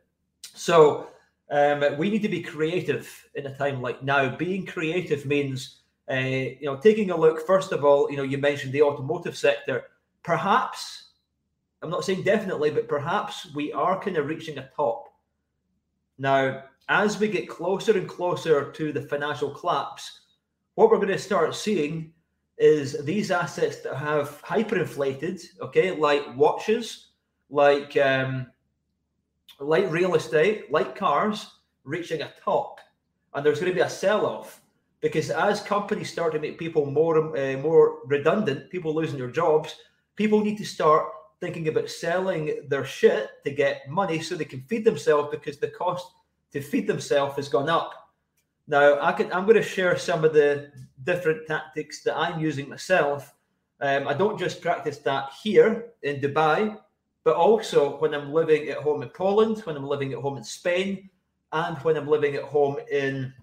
So 0.55 1.09
um, 1.51 1.85
we 1.99 2.11
need 2.11 2.23
to 2.23 2.29
be 2.29 2.43
creative 2.43 3.29
in 3.35 3.47
a 3.47 3.57
time 3.57 3.83
like 3.83 4.03
now. 4.03 4.35
Being 4.37 4.67
creative 4.67 5.27
means, 5.27 5.83
uh, 6.11 6.15
you 6.15 6.65
know, 6.65 6.77
taking 6.77 7.11
a 7.11 7.17
look. 7.17 7.47
First 7.47 7.73
of 7.73 7.85
all, 7.85 8.11
you 8.11 8.17
know, 8.17 8.23
you 8.23 8.39
mentioned 8.39 8.73
the 8.73 8.83
automotive 8.83 9.37
sector. 9.37 9.85
Perhaps, 10.23 11.11
I'm 11.83 11.91
not 11.91 12.05
saying 12.05 12.23
definitely, 12.23 12.71
but 12.71 12.89
perhaps 12.89 13.53
we 13.55 13.73
are 13.73 14.01
kind 14.01 14.17
of 14.17 14.27
reaching 14.27 14.59
a 14.59 14.71
top. 14.75 15.09
Now, 16.19 16.65
as 16.89 17.19
we 17.19 17.29
get 17.29 17.49
closer 17.49 17.99
and 17.99 18.09
closer 18.09 18.73
to 18.73 18.93
the 18.93 19.03
financial 19.03 19.51
collapse, 19.51 20.21
what 20.75 20.91
we're 20.91 20.97
going 20.97 21.09
to 21.09 21.19
start 21.19 21.55
seeing 21.55 22.13
is 22.59 23.05
these 23.05 23.31
assets 23.31 23.81
that 23.83 23.97
have 23.97 24.43
hyperinflated, 24.43 25.43
okay, 25.61 25.91
like 25.91 26.37
watches, 26.37 27.09
like 27.51 27.97
um, 27.97 28.47
like 29.61 29.91
real 29.91 30.15
estate, 30.15 30.71
like 30.71 30.97
cars, 30.97 31.47
reaching 31.85 32.23
a 32.23 32.33
top, 32.45 32.81
and 33.35 33.45
there's 33.45 33.61
going 33.61 33.73
to 33.73 33.75
be 33.75 33.81
a 33.81 33.91
sell-off 33.91 34.61
because 35.01 35.31
as 35.31 35.61
companies 35.61 36.11
start 36.11 36.33
to 36.33 36.39
make 36.39 36.59
people 36.59 36.87
more 36.87 37.37
uh, 37.37 37.57
more 37.59 37.99
redundant, 38.07 38.71
people 38.71 38.95
losing 38.95 39.19
their 39.19 39.31
jobs, 39.31 39.77
people 40.17 40.43
need 40.43 40.59
to 40.59 40.65
start 40.65 41.07
thinking 41.41 41.69
about 41.69 41.91
selling 41.91 42.63
their 42.69 42.85
shit 42.85 43.29
to 43.45 43.51
get 43.51 43.89
money 43.89 44.21
so 44.21 44.35
they 44.35 44.45
can 44.45 44.63
feed 44.63 44.85
themselves 44.85 45.29
because 45.31 45.59
the 45.59 45.69
cost 45.69 46.07
to 46.53 46.61
feed 46.61 46.87
themselves 46.87 47.37
has 47.37 47.49
gone 47.49 47.69
up. 47.69 47.93
Now, 48.67 49.01
I 49.01 49.13
can 49.13 49.33
I'm 49.33 49.45
going 49.45 49.57
to 49.57 49.63
share 49.63 49.97
some 49.97 50.25
of 50.25 50.33
the 50.33 50.71
different 51.05 51.47
tactics 51.47 52.03
that 52.03 52.17
I'm 52.17 52.41
using 52.41 52.69
myself. 52.69 53.33
Um, 53.81 54.09
I 54.09 54.15
don't 54.15 54.39
just 54.39 54.63
practice 54.63 54.99
that 54.99 55.31
here 55.43 55.93
in 56.03 56.21
Dubai, 56.21 56.79
but 57.27 57.35
also 57.35 57.99
when 57.99 58.15
I'm 58.15 58.33
living 58.33 58.69
at 58.69 58.79
home 58.79 59.03
in 59.03 59.09
Poland, 59.09 59.59
when 59.65 59.77
I'm 59.77 59.89
living 59.89 60.13
at 60.13 60.21
home 60.21 60.37
in 60.37 60.45
Spain, 60.45 61.11
and 61.51 61.77
when 61.79 61.97
I'm 61.97 62.07
living 62.07 62.37
at 62.37 62.45
home 62.45 62.77
in 62.89 63.35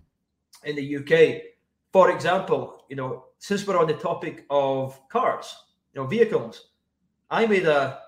in 0.64 0.78
the 0.78 0.98
UK. 1.00 1.42
For 1.92 2.10
example, 2.10 2.86
you 2.90 2.96
know, 2.96 3.26
since 3.40 3.68
we're 3.68 3.78
on 3.78 3.88
the 3.88 3.94
topic 3.96 4.46
of 4.50 4.98
cars, 5.10 5.54
you 5.92 6.00
know, 6.00 6.08
vehicles, 6.08 6.70
I 7.30 7.46
made 7.46 7.66
a 7.66 8.00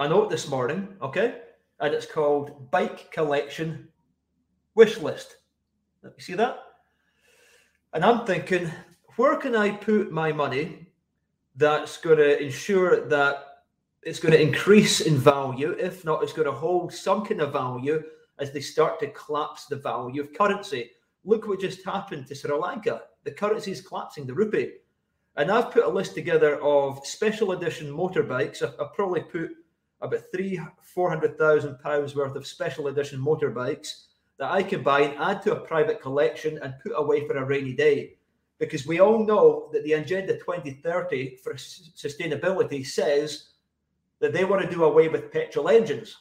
a 0.00 0.08
note 0.08 0.28
this 0.28 0.48
morning, 0.48 0.88
okay, 1.00 1.42
and 1.78 1.94
it's 1.94 2.06
called 2.06 2.68
bike 2.72 3.12
collection 3.12 3.86
wish 4.74 4.98
list. 4.98 5.36
Let 6.02 6.16
me 6.16 6.20
see 6.20 6.34
that. 6.34 6.58
And 7.92 8.04
I'm 8.04 8.26
thinking, 8.26 8.72
where 9.14 9.36
can 9.36 9.54
I 9.54 9.70
put 9.70 10.10
my 10.10 10.32
money 10.32 10.88
that's 11.54 11.96
going 11.98 12.18
to 12.18 12.42
ensure 12.42 13.06
that 13.06 13.49
it's 14.02 14.20
going 14.20 14.32
to 14.32 14.40
increase 14.40 15.00
in 15.00 15.16
value? 15.16 15.72
If 15.78 16.04
not, 16.04 16.22
it's 16.22 16.32
going 16.32 16.46
to 16.46 16.52
hold 16.52 16.92
some 16.92 17.24
kind 17.24 17.40
of 17.40 17.52
value 17.52 18.02
as 18.38 18.52
they 18.52 18.60
start 18.60 18.98
to 19.00 19.08
collapse 19.08 19.66
the 19.66 19.76
value 19.76 20.22
of 20.22 20.32
currency. 20.32 20.90
Look 21.24 21.46
what 21.46 21.60
just 21.60 21.84
happened 21.84 22.26
to 22.26 22.34
Sri 22.34 22.56
Lanka. 22.56 23.02
The 23.24 23.32
currency 23.32 23.72
is 23.72 23.82
collapsing, 23.82 24.26
the 24.26 24.34
rupee. 24.34 24.72
And 25.36 25.50
I've 25.50 25.70
put 25.70 25.84
a 25.84 25.88
list 25.88 26.14
together 26.14 26.60
of 26.62 27.06
special 27.06 27.52
edition 27.52 27.88
motorbikes. 27.92 28.62
I've, 28.62 28.94
probably 28.94 29.20
put 29.20 29.50
about 30.00 30.22
three, 30.34 30.60
four 30.82 31.08
hundred 31.10 31.38
thousand 31.38 31.78
pounds 31.80 32.16
worth 32.16 32.34
of 32.34 32.46
special 32.46 32.88
edition 32.88 33.20
motorbikes 33.20 34.06
that 34.38 34.50
I 34.50 34.62
can 34.62 34.82
buy 34.82 35.02
and 35.02 35.18
add 35.18 35.42
to 35.42 35.52
a 35.52 35.60
private 35.60 36.00
collection 36.00 36.58
and 36.62 36.74
put 36.82 36.92
away 36.96 37.26
for 37.26 37.36
a 37.36 37.44
rainy 37.44 37.74
day. 37.74 38.16
Because 38.58 38.86
we 38.86 39.00
all 39.00 39.24
know 39.24 39.68
that 39.72 39.84
the 39.84 39.94
Agenda 39.94 40.38
2030 40.38 41.36
for 41.36 41.54
sustainability 41.54 42.86
says 42.86 43.50
that 44.20 44.32
they 44.32 44.44
want 44.44 44.62
to 44.62 44.70
do 44.70 44.84
away 44.84 45.08
with 45.08 45.32
petrol 45.32 45.68
engines. 45.68 46.16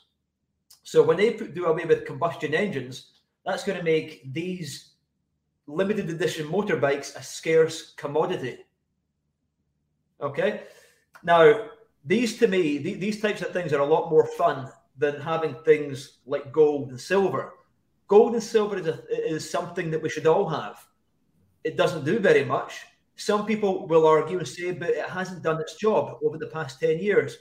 So 0.84 1.03
when 1.03 1.18
they 1.18 1.34
do 1.34 1.65
away 1.65 1.86
with 1.86 2.06
combustion 2.06 2.53
engines, 2.53 3.12
that's 3.46 3.63
going 3.63 3.77
to 3.77 3.84
make 3.84 4.34
these 4.34 4.94
limited 5.68 6.10
edition 6.10 6.48
motorbikes 6.48 7.15
a 7.15 7.24
scarce 7.24 7.94
commodity. 7.94 8.58
Okay. 10.22 10.63
Now, 11.24 11.68
these 12.06 12.38
to 12.39 12.48
me, 12.48 12.79
th- 12.79 13.00
these 13.00 13.22
types 13.22 13.41
of 13.41 13.51
things 13.51 13.74
are 13.74 13.82
a 13.82 13.86
lot 13.86 14.10
more 14.10 14.25
fun 14.25 14.70
than 14.98 15.22
having 15.22 15.56
things 15.65 16.20
like 16.25 16.51
gold 16.51 16.89
and 16.89 17.00
silver. 17.00 17.53
Gold 18.08 18.34
and 18.34 18.44
silver 18.44 18.77
is, 18.77 18.88
a, 18.88 19.34
is 19.34 19.50
something 19.50 19.91
that 19.91 20.01
we 20.01 20.10
should 20.10 20.27
all 20.27 20.50
have. 20.50 20.86
It 21.63 21.77
doesn't 21.77 22.06
do 22.06 22.20
very 22.20 22.44
much. 22.44 22.82
Some 23.15 23.46
people 23.46 23.88
will 23.88 24.08
argue 24.08 24.39
and 24.39 24.48
say, 24.48 24.72
but 24.72 24.89
it 24.89 25.10
hasn't 25.10 25.44
done 25.44 25.60
its 25.60 25.75
job 25.75 26.18
over 26.24 26.38
the 26.38 26.48
past 26.48 26.79
10 26.79 27.00
years. 27.00 27.38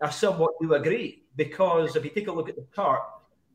I 0.00 0.10
somewhat 0.10 0.52
do 0.60 0.74
agree 0.74 1.24
because 1.36 1.96
if 1.96 2.04
you 2.04 2.10
take 2.10 2.28
a 2.28 2.32
look 2.32 2.48
at 2.48 2.56
the 2.56 2.66
chart, 2.74 3.02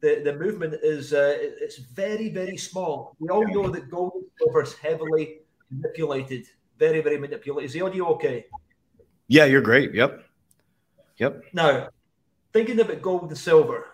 the, 0.01 0.21
the 0.23 0.33
movement 0.33 0.75
is 0.83 1.13
uh, 1.13 1.37
it's 1.39 1.77
very, 1.77 2.29
very 2.29 2.57
small. 2.57 3.15
We 3.19 3.29
all 3.29 3.47
know 3.47 3.69
that 3.69 3.89
gold 3.89 4.13
and 4.15 4.25
silver 4.37 4.63
is 4.63 4.73
heavily 4.73 5.39
manipulated, 5.71 6.47
very, 6.77 7.01
very 7.01 7.17
manipulated. 7.17 7.67
Is 7.67 7.73
the 7.73 7.81
audio 7.81 8.07
okay? 8.15 8.45
Yeah, 9.27 9.45
you're 9.45 9.61
great. 9.61 9.93
Yep. 9.93 10.23
Yep. 11.17 11.43
Now, 11.53 11.89
thinking 12.51 12.79
about 12.79 13.01
gold 13.01 13.29
and 13.29 13.37
silver, 13.37 13.87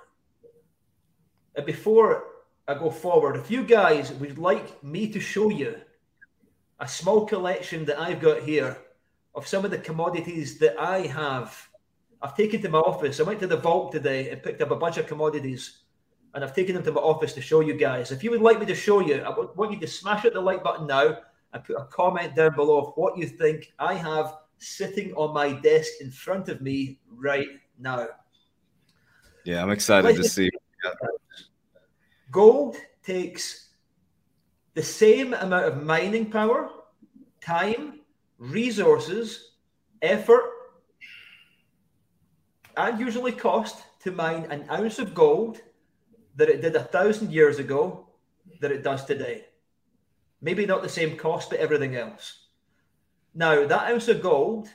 and 1.55 1.65
before 1.65 2.23
I 2.67 2.73
go 2.73 2.89
forward, 2.89 3.35
if 3.35 3.51
you 3.51 3.63
guys 3.63 4.11
would 4.13 4.37
like 4.37 4.83
me 4.83 5.11
to 5.11 5.19
show 5.19 5.49
you 5.49 5.75
a 6.79 6.87
small 6.87 7.25
collection 7.25 7.85
that 7.85 7.99
I've 7.99 8.21
got 8.21 8.43
here 8.43 8.77
of 9.35 9.47
some 9.47 9.65
of 9.65 9.71
the 9.71 9.77
commodities 9.77 10.57
that 10.59 10.79
I 10.79 11.01
have, 11.01 11.68
I've 12.21 12.35
taken 12.35 12.61
to 12.61 12.69
my 12.69 12.79
office. 12.79 13.19
I 13.19 13.23
went 13.23 13.39
to 13.39 13.47
the 13.47 13.57
vault 13.57 13.91
today 13.91 14.29
and 14.29 14.43
picked 14.43 14.61
up 14.61 14.71
a 14.71 14.75
bunch 14.75 14.97
of 14.97 15.07
commodities, 15.07 15.79
and 16.33 16.43
I've 16.43 16.53
taken 16.53 16.75
them 16.75 16.83
to 16.83 16.91
my 16.91 17.01
office 17.01 17.33
to 17.33 17.41
show 17.41 17.61
you 17.61 17.73
guys. 17.75 18.11
If 18.11 18.23
you 18.23 18.31
would 18.31 18.41
like 18.41 18.59
me 18.59 18.65
to 18.65 18.75
show 18.75 18.99
you, 18.99 19.21
I 19.21 19.29
want 19.29 19.71
you 19.71 19.79
to 19.79 19.87
smash 19.87 20.25
at 20.25 20.33
the 20.33 20.41
like 20.41 20.63
button 20.63 20.87
now 20.87 21.17
and 21.53 21.63
put 21.63 21.77
a 21.77 21.85
comment 21.85 22.35
down 22.35 22.55
below 22.55 22.79
of 22.79 22.93
what 22.95 23.17
you 23.17 23.25
think 23.25 23.73
I 23.79 23.93
have 23.93 24.35
sitting 24.59 25.13
on 25.13 25.33
my 25.33 25.53
desk 25.53 25.93
in 26.01 26.11
front 26.11 26.49
of 26.49 26.61
me 26.61 26.99
right 27.09 27.47
now. 27.79 28.07
Yeah, 29.45 29.63
I'm 29.63 29.71
excited 29.71 30.05
Let's 30.05 30.19
to 30.19 30.29
see. 30.29 30.51
Gold 32.31 32.75
takes 33.03 33.69
the 34.73 34.83
same 34.83 35.33
amount 35.33 35.65
of 35.65 35.83
mining 35.83 36.29
power, 36.29 36.69
time, 37.41 38.01
resources, 38.37 39.53
effort, 40.01 40.43
and 42.87 42.99
usually 42.99 43.31
cost 43.31 43.83
to 44.01 44.11
mine 44.11 44.47
an 44.49 44.65
ounce 44.71 44.99
of 44.99 45.13
gold 45.13 45.61
that 46.35 46.49
it 46.49 46.61
did 46.61 46.75
a 46.75 46.83
thousand 46.83 47.31
years 47.31 47.59
ago 47.59 48.07
that 48.61 48.71
it 48.71 48.83
does 48.83 49.03
today. 49.05 49.45
Maybe 50.41 50.65
not 50.65 50.81
the 50.81 50.89
same 50.89 51.17
cost, 51.17 51.49
but 51.49 51.59
everything 51.59 51.95
else. 51.95 52.45
Now, 53.35 53.65
that 53.65 53.91
ounce 53.91 54.07
of 54.07 54.21
gold 54.21 54.69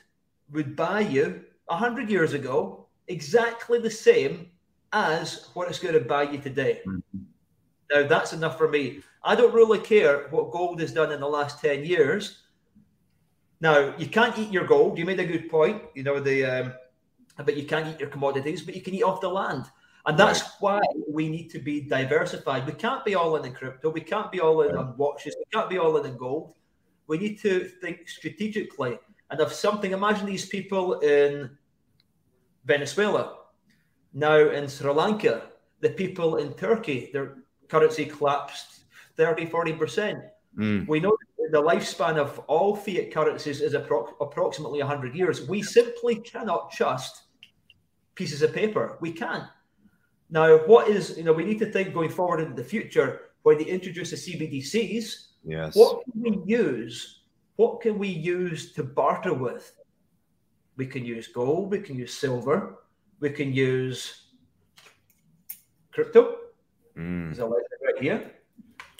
would 0.51 0.77
buy 0.77 1.01
you 1.01 1.45
a 1.69 1.75
100 1.75 2.11
years 2.11 2.35
ago 2.35 2.87
exactly 3.09 3.79
the 3.79 3.91
same 3.91 4.51
as 4.93 5.49
what 5.55 5.69
it's 5.69 5.79
going 5.79 5.95
to 5.95 6.01
buy 6.01 6.25
you 6.25 6.39
today. 6.39 6.83
Mm-hmm. 6.87 7.23
Now, 7.93 8.07
that's 8.07 8.33
enough 8.33 8.59
for 8.59 8.69
me. 8.69 9.01
I 9.23 9.35
don't 9.35 9.55
really 9.55 9.79
care 9.79 10.29
what 10.31 10.51
gold 10.51 10.81
has 10.81 10.93
done 10.93 11.13
in 11.13 11.21
the 11.21 11.29
last 11.29 11.61
10 11.61 11.85
years. 11.85 12.43
Now, 13.61 13.95
you 13.97 14.07
can't 14.07 14.39
eat 14.39 14.53
your 14.53 14.67
gold. 14.67 14.99
You 14.99 15.07
made 15.07 15.21
a 15.21 15.27
good 15.27 15.49
point, 15.49 15.83
you 15.95 16.03
know, 16.03 16.21
the 16.21 16.45
um, 16.45 16.75
but 17.37 17.57
you 17.57 17.65
can't 17.65 17.89
eat 17.89 18.01
your 18.01 18.09
commodities, 18.09 18.63
but 18.63 18.75
you 18.75 18.83
can 18.83 18.95
eat 18.95 19.03
off 19.03 19.21
the 19.21 19.29
land. 19.29 19.65
And 20.07 20.19
that's 20.19 20.43
right. 20.43 20.51
why 20.61 20.81
we 21.09 21.29
need 21.29 21.49
to 21.51 21.59
be 21.59 21.81
diversified. 21.81 22.67
We 22.67 22.75
can't 22.75 23.05
be 23.05 23.15
all 23.15 23.37
in 23.37 23.45
in 23.45 23.55
crypto. 23.55 23.91
We 23.91 24.03
can't 24.03 24.31
be 24.31 24.41
all 24.41 24.61
in 24.63 24.77
on 24.77 24.97
watches. 24.97 25.35
We 25.39 25.45
can't 25.53 25.71
be 25.71 25.79
all 25.79 25.97
in 25.97 26.07
in 26.07 26.17
gold. 26.17 26.55
We 27.07 27.19
need 27.19 27.39
to 27.41 27.65
think 27.65 28.09
strategically. 28.09 28.99
And 29.31 29.41
if 29.41 29.53
something, 29.53 29.93
imagine 29.93 30.27
these 30.27 30.47
people 30.47 31.01
in 31.01 31.51
Venezuela, 32.67 33.39
now 34.13 34.37
in 34.37 34.69
Sri 34.69 34.93
Lanka, 34.93 35.43
the 35.81 35.91
people 35.91 36.37
in 36.37 36.53
Turkey, 36.55 37.11
their 37.13 37.39
currency 37.69 38.05
collapsed 38.05 38.85
30, 39.17 39.47
40%. 39.47 40.23
Mm. 40.59 40.87
We 40.87 41.01
know 41.01 41.17
the 41.51 41.63
lifespan 41.63 42.17
of 42.17 42.39
all 42.41 42.77
fiat 42.77 43.13
currencies 43.13 43.61
is 43.61 43.75
appro- 43.75 44.15
approximately 44.21 44.81
100 44.81 45.15
years. 45.15 45.49
We 45.49 45.63
simply 45.63 46.17
cannot 46.17 46.71
trust 46.71 47.24
pieces 48.15 48.43
of 48.43 48.53
paper. 48.53 48.97
We 49.01 49.13
can't. 49.13 49.45
Now, 50.31 50.59
what 50.67 50.89
is, 50.89 51.17
you 51.17 51.25
know, 51.25 51.33
we 51.33 51.45
need 51.45 51.59
to 51.61 51.71
think 51.71 51.95
going 51.95 52.11
forward 52.11 52.41
into 52.41 52.55
the 52.55 52.69
future 52.69 53.21
where 53.43 53.57
they 53.57 53.65
introduce 53.65 54.11
the 54.11 54.17
CBDCs 54.17 55.35
Yes. 55.45 55.75
What 55.77 56.03
can 56.05 56.23
we 56.23 56.43
use? 56.47 57.21
What 57.57 57.81
can 57.81 57.99
we 57.99 58.09
use 58.09 58.73
to 58.73 58.83
barter 58.83 59.35
with? 59.35 59.73
We 60.77 60.87
can 60.87 61.05
use 61.05 61.29
gold, 61.29 61.71
we 61.71 61.81
can 61.81 61.97
use 61.97 62.13
silver, 62.13 62.79
we 63.21 63.31
can 63.31 63.53
use 63.53 64.23
crypto. 65.93 66.37
Mm. 66.97 67.27
There's 67.27 67.39
a 67.39 67.47
right 67.47 68.01
here. 68.01 68.33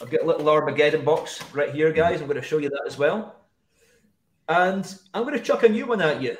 I've 0.01 0.09
got 0.09 0.21
a 0.21 0.25
little 0.25 0.47
Armageddon 0.47 1.03
box 1.03 1.41
right 1.53 1.73
here, 1.73 1.91
guys. 1.91 2.21
I'm 2.21 2.27
going 2.27 2.39
to 2.39 2.47
show 2.47 2.59
you 2.59 2.69
that 2.69 2.83
as 2.85 2.97
well. 2.97 3.45
And 4.47 4.85
I'm 5.13 5.23
going 5.23 5.37
to 5.37 5.43
chuck 5.43 5.63
a 5.63 5.69
new 5.69 5.85
one 5.85 6.01
at 6.01 6.21
you. 6.21 6.37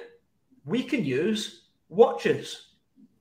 We 0.65 0.83
can 0.83 1.03
use 1.03 1.63
watches. 1.89 2.64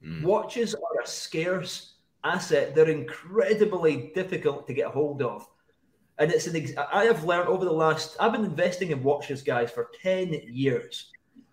Mm. 0.04 0.22
Watches 0.22 0.74
are 0.74 1.02
a 1.02 1.06
scarce 1.06 1.94
asset. 2.24 2.74
They're 2.74 2.90
incredibly 2.90 4.12
difficult 4.14 4.66
to 4.66 4.74
get 4.74 4.88
hold 4.88 5.22
of. 5.22 5.48
And 6.18 6.30
it's 6.30 6.46
an 6.46 6.56
ex- 6.56 6.72
I 6.92 7.04
have 7.04 7.24
learned 7.24 7.48
over 7.48 7.64
the 7.64 7.72
last 7.72 8.16
I've 8.20 8.32
been 8.32 8.44
investing 8.44 8.90
in 8.90 9.02
watches, 9.02 9.42
guys, 9.42 9.70
for 9.70 9.90
10 10.00 10.32
years. 10.46 11.10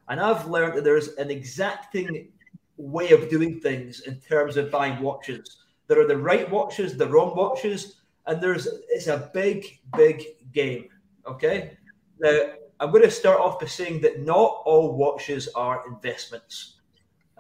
And 0.10 0.20
I've 0.20 0.48
learned 0.48 0.78
that 0.78 0.84
there's 0.84 1.10
an 1.16 1.32
exacting 1.32 2.32
way 2.78 3.12
of 3.12 3.30
doing 3.30 3.60
things 3.60 4.02
in 4.02 4.20
terms 4.20 4.58
of 4.58 4.72
buying 4.72 5.02
watches. 5.02 5.58
There 5.88 6.00
are 6.00 6.08
the 6.08 6.18
right 6.18 6.50
watches, 6.50 6.98
the 6.98 7.08
wrong 7.08 7.36
watches, 7.36 8.02
and 8.28 8.42
there's 8.42 8.68
it's 8.90 9.08
a 9.08 9.30
big, 9.34 9.80
big 9.96 10.24
game. 10.54 10.90
Okay. 11.26 11.78
Now 12.20 12.52
I'm 12.80 12.92
going 12.92 13.04
to 13.04 13.12
start 13.12 13.40
off 13.40 13.60
by 13.60 13.68
saying 13.68 14.02
that 14.02 14.22
not 14.22 14.62
all 14.66 14.96
watches 14.96 15.48
are 15.56 15.88
investments. 15.88 16.81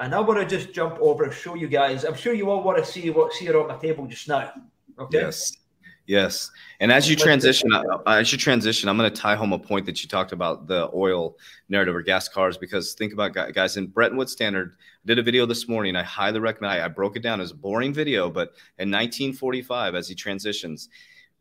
And 0.01 0.15
I 0.15 0.19
want 0.19 0.39
to 0.39 0.57
just 0.57 0.73
jump 0.73 0.97
over 0.99 1.23
and 1.23 1.33
show 1.33 1.53
you 1.53 1.67
guys. 1.67 2.03
I'm 2.03 2.15
sure 2.15 2.33
you 2.33 2.49
all 2.49 2.63
want 2.63 2.79
to 2.79 2.85
see 2.85 3.11
what's 3.11 3.37
here 3.37 3.59
on 3.59 3.67
my 3.67 3.77
table 3.77 4.07
just 4.07 4.27
now. 4.27 4.51
Okay. 4.99 5.19
Yes. 5.19 5.53
Yes, 6.07 6.51
and 6.79 6.91
as 6.91 7.07
you 7.09 7.15
transition, 7.15 7.69
as 8.07 8.31
you 8.31 8.37
transition, 8.37 8.89
I'm 8.89 8.97
going 8.97 9.09
to 9.09 9.15
tie 9.15 9.35
home 9.35 9.53
a 9.53 9.59
point 9.59 9.85
that 9.85 10.01
you 10.01 10.09
talked 10.09 10.31
about 10.31 10.67
the 10.67 10.89
oil 10.93 11.37
narrative 11.69 11.95
or 11.95 12.01
gas 12.01 12.27
cars 12.27 12.57
because 12.57 12.95
think 12.95 13.13
about 13.13 13.33
guys 13.53 13.77
in 13.77 13.87
Bretton 13.87 14.17
Woods 14.17 14.31
Standard. 14.31 14.75
I 14.79 15.07
did 15.07 15.19
a 15.19 15.23
video 15.23 15.45
this 15.45 15.69
morning. 15.69 15.95
I 15.95 16.03
highly 16.03 16.39
recommend. 16.39 16.73
I, 16.73 16.85
I 16.85 16.87
broke 16.87 17.15
it 17.15 17.21
down 17.21 17.39
as 17.39 17.51
a 17.51 17.55
boring 17.55 17.93
video, 17.93 18.29
but 18.29 18.49
in 18.79 18.89
1945, 18.89 19.95
as 19.95 20.09
he 20.09 20.15
transitions, 20.15 20.89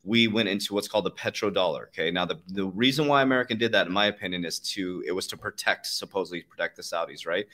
we 0.02 0.28
went 0.28 0.48
into 0.48 0.74
what's 0.74 0.88
called 0.88 1.04
the 1.04 1.10
petrodollar. 1.10 1.88
Okay. 1.88 2.10
Now, 2.10 2.24
the, 2.24 2.40
the 2.48 2.66
reason 2.66 3.06
why 3.06 3.22
American 3.22 3.58
did 3.58 3.72
that, 3.72 3.86
in 3.86 3.92
my 3.92 4.06
opinion, 4.06 4.44
is 4.44 4.58
to 4.60 5.02
it 5.06 5.12
was 5.12 5.26
to 5.28 5.36
protect, 5.36 5.86
supposedly 5.86 6.42
protect 6.42 6.76
the 6.76 6.82
Saudis, 6.82 7.26
right? 7.26 7.46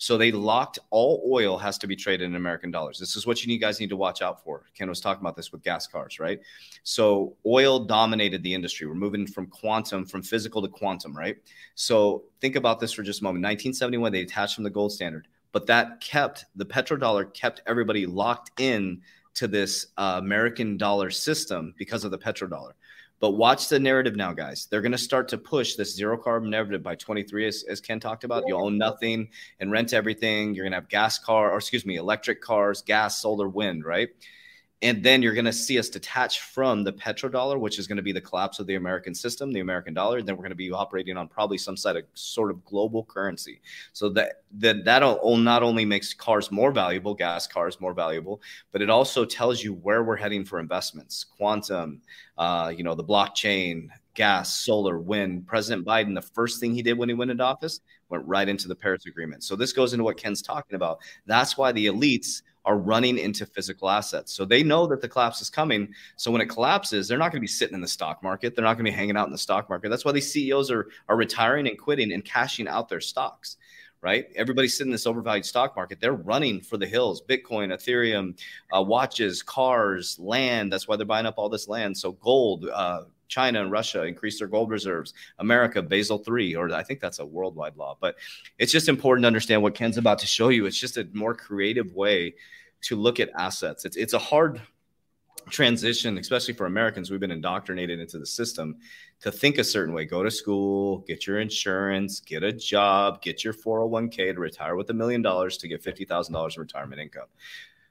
So 0.00 0.16
they 0.16 0.32
locked 0.32 0.78
all 0.88 1.22
oil 1.30 1.58
has 1.58 1.76
to 1.76 1.86
be 1.86 1.94
traded 1.94 2.24
in 2.24 2.34
American 2.34 2.70
dollars. 2.70 2.98
This 2.98 3.16
is 3.16 3.26
what 3.26 3.42
you 3.42 3.48
need, 3.48 3.58
guys 3.58 3.80
need 3.80 3.90
to 3.90 3.98
watch 3.98 4.22
out 4.22 4.42
for. 4.42 4.64
Ken 4.74 4.88
was 4.88 4.98
talking 4.98 5.20
about 5.20 5.36
this 5.36 5.52
with 5.52 5.62
gas 5.62 5.86
cars, 5.86 6.18
right? 6.18 6.40
So 6.84 7.36
oil 7.44 7.80
dominated 7.80 8.42
the 8.42 8.54
industry. 8.54 8.86
We're 8.86 8.94
moving 8.94 9.26
from 9.26 9.46
quantum, 9.48 10.06
from 10.06 10.22
physical 10.22 10.62
to 10.62 10.68
quantum, 10.68 11.14
right? 11.14 11.36
So 11.74 12.24
think 12.40 12.56
about 12.56 12.80
this 12.80 12.94
for 12.94 13.02
just 13.02 13.20
a 13.20 13.24
moment. 13.24 13.42
1971, 13.42 14.10
they 14.10 14.22
attached 14.22 14.54
from 14.54 14.64
the 14.64 14.70
gold 14.70 14.90
standard, 14.90 15.28
but 15.52 15.66
that 15.66 16.00
kept 16.00 16.46
the 16.56 16.64
petrodollar 16.64 17.34
kept 17.34 17.60
everybody 17.66 18.06
locked 18.06 18.58
in 18.58 19.02
to 19.34 19.48
this 19.48 19.86
uh, 19.96 20.16
American 20.18 20.76
dollar 20.76 21.10
system 21.10 21.74
because 21.78 22.04
of 22.04 22.10
the 22.10 22.18
petrodollar. 22.18 22.72
But 23.20 23.32
watch 23.32 23.68
the 23.68 23.78
narrative 23.78 24.16
now, 24.16 24.32
guys. 24.32 24.66
They're 24.70 24.80
going 24.80 24.92
to 24.92 24.98
start 24.98 25.28
to 25.28 25.38
push 25.38 25.74
this 25.74 25.94
zero 25.94 26.16
carbon 26.16 26.48
narrative 26.48 26.82
by 26.82 26.94
23, 26.94 27.46
as, 27.46 27.64
as 27.68 27.80
Ken 27.80 28.00
talked 28.00 28.24
about. 28.24 28.44
You 28.46 28.56
own 28.56 28.78
nothing 28.78 29.28
and 29.60 29.70
rent 29.70 29.92
everything. 29.92 30.54
You're 30.54 30.64
going 30.64 30.72
to 30.72 30.78
have 30.78 30.88
gas 30.88 31.18
car, 31.18 31.52
or 31.52 31.58
excuse 31.58 31.84
me, 31.84 31.96
electric 31.96 32.40
cars, 32.40 32.80
gas, 32.80 33.20
solar, 33.20 33.46
wind, 33.46 33.84
right? 33.84 34.08
And 34.82 35.02
then 35.04 35.20
you're 35.20 35.34
going 35.34 35.44
to 35.44 35.52
see 35.52 35.78
us 35.78 35.90
detach 35.90 36.40
from 36.40 36.84
the 36.84 36.92
petrodollar, 36.92 37.60
which 37.60 37.78
is 37.78 37.86
going 37.86 37.96
to 37.96 38.02
be 38.02 38.12
the 38.12 38.20
collapse 38.20 38.60
of 38.60 38.66
the 38.66 38.76
American 38.76 39.14
system, 39.14 39.52
the 39.52 39.60
American 39.60 39.92
dollar. 39.92 40.18
And 40.18 40.26
then 40.26 40.36
we're 40.36 40.42
going 40.42 40.50
to 40.50 40.56
be 40.56 40.72
operating 40.72 41.18
on 41.18 41.28
probably 41.28 41.58
some 41.58 41.76
side 41.76 41.96
of 41.96 42.04
sort 42.14 42.50
of 42.50 42.64
global 42.64 43.04
currency. 43.04 43.60
So 43.92 44.08
that 44.10 44.42
that 44.52 44.84
that'll 44.86 45.36
not 45.36 45.62
only 45.62 45.84
makes 45.84 46.14
cars 46.14 46.50
more 46.50 46.72
valuable, 46.72 47.14
gas 47.14 47.46
cars 47.46 47.78
more 47.78 47.92
valuable, 47.92 48.40
but 48.72 48.80
it 48.80 48.88
also 48.88 49.26
tells 49.26 49.62
you 49.62 49.74
where 49.74 50.02
we're 50.02 50.16
heading 50.16 50.46
for 50.46 50.58
investments, 50.58 51.24
quantum, 51.24 52.00
uh, 52.38 52.72
you 52.74 52.82
know, 52.82 52.94
the 52.94 53.04
blockchain, 53.04 53.88
gas, 54.14 54.54
solar, 54.54 54.98
wind. 54.98 55.46
President 55.46 55.86
Biden, 55.86 56.14
the 56.14 56.22
first 56.22 56.58
thing 56.58 56.74
he 56.74 56.82
did 56.82 56.96
when 56.96 57.08
he 57.08 57.14
went 57.14 57.30
into 57.30 57.44
office, 57.44 57.80
went 58.08 58.26
right 58.26 58.48
into 58.48 58.66
the 58.66 58.74
Paris 58.74 59.06
Agreement. 59.06 59.44
So 59.44 59.56
this 59.56 59.72
goes 59.72 59.92
into 59.92 60.04
what 60.04 60.16
Ken's 60.16 60.42
talking 60.42 60.74
about. 60.74 60.98
That's 61.26 61.56
why 61.56 61.72
the 61.72 61.86
elites 61.86 62.42
are 62.64 62.76
running 62.76 63.18
into 63.18 63.46
physical 63.46 63.88
assets. 63.88 64.32
So 64.32 64.44
they 64.44 64.62
know 64.62 64.86
that 64.86 65.00
the 65.00 65.08
collapse 65.08 65.40
is 65.40 65.50
coming. 65.50 65.94
So 66.16 66.30
when 66.30 66.40
it 66.40 66.46
collapses, 66.46 67.08
they're 67.08 67.18
not 67.18 67.32
going 67.32 67.40
to 67.40 67.42
be 67.42 67.46
sitting 67.46 67.74
in 67.74 67.80
the 67.80 67.88
stock 67.88 68.22
market. 68.22 68.54
They're 68.54 68.64
not 68.64 68.74
going 68.74 68.84
to 68.84 68.90
be 68.90 68.96
hanging 68.96 69.16
out 69.16 69.26
in 69.26 69.32
the 69.32 69.38
stock 69.38 69.68
market. 69.68 69.88
That's 69.88 70.04
why 70.04 70.12
these 70.12 70.30
CEOs 70.30 70.70
are, 70.70 70.88
are 71.08 71.16
retiring 71.16 71.68
and 71.68 71.78
quitting 71.78 72.12
and 72.12 72.24
cashing 72.24 72.68
out 72.68 72.88
their 72.88 73.00
stocks, 73.00 73.56
right? 74.02 74.26
Everybody's 74.36 74.76
sitting 74.76 74.90
in 74.90 74.92
this 74.92 75.06
overvalued 75.06 75.46
stock 75.46 75.74
market. 75.74 76.00
They're 76.00 76.12
running 76.12 76.60
for 76.60 76.76
the 76.76 76.86
hills 76.86 77.22
Bitcoin, 77.22 77.72
Ethereum, 77.72 78.38
uh, 78.76 78.82
watches, 78.82 79.42
cars, 79.42 80.18
land. 80.18 80.72
That's 80.72 80.86
why 80.86 80.96
they're 80.96 81.06
buying 81.06 81.26
up 81.26 81.34
all 81.38 81.48
this 81.48 81.68
land. 81.68 81.96
So 81.96 82.12
gold, 82.12 82.68
uh, 82.68 83.02
China 83.30 83.62
and 83.62 83.70
Russia 83.70 84.02
increase 84.02 84.38
their 84.38 84.48
gold 84.48 84.70
reserves. 84.70 85.14
America, 85.38 85.80
Basel 85.80 86.18
three, 86.18 86.54
or 86.54 86.70
I 86.74 86.82
think 86.82 87.00
that's 87.00 87.20
a 87.20 87.24
worldwide 87.24 87.76
law. 87.76 87.96
But 87.98 88.16
it's 88.58 88.72
just 88.72 88.88
important 88.88 89.22
to 89.22 89.28
understand 89.28 89.62
what 89.62 89.74
Ken's 89.74 89.96
about 89.96 90.18
to 90.18 90.26
show 90.26 90.48
you. 90.48 90.66
It's 90.66 90.78
just 90.78 90.98
a 90.98 91.08
more 91.14 91.34
creative 91.34 91.94
way 91.94 92.34
to 92.82 92.96
look 92.96 93.20
at 93.20 93.30
assets. 93.38 93.84
It's 93.84 93.96
it's 93.96 94.12
a 94.12 94.18
hard 94.18 94.60
transition, 95.48 96.18
especially 96.18 96.54
for 96.54 96.66
Americans. 96.66 97.10
We've 97.10 97.20
been 97.20 97.30
indoctrinated 97.30 98.00
into 98.00 98.18
the 98.18 98.26
system 98.26 98.76
to 99.20 99.32
think 99.32 99.58
a 99.58 99.64
certain 99.64 99.94
way. 99.94 100.04
Go 100.04 100.22
to 100.22 100.30
school, 100.30 100.98
get 100.98 101.26
your 101.26 101.40
insurance, 101.40 102.20
get 102.20 102.42
a 102.42 102.52
job, 102.52 103.22
get 103.22 103.42
your 103.44 103.54
401k 103.54 104.34
to 104.34 104.40
retire 104.40 104.76
with 104.76 104.90
a 104.90 104.94
million 104.94 105.22
dollars 105.22 105.56
to 105.58 105.68
get 105.68 105.82
$50,000 105.82 106.56
in 106.56 106.60
retirement 106.60 107.00
income. 107.00 107.28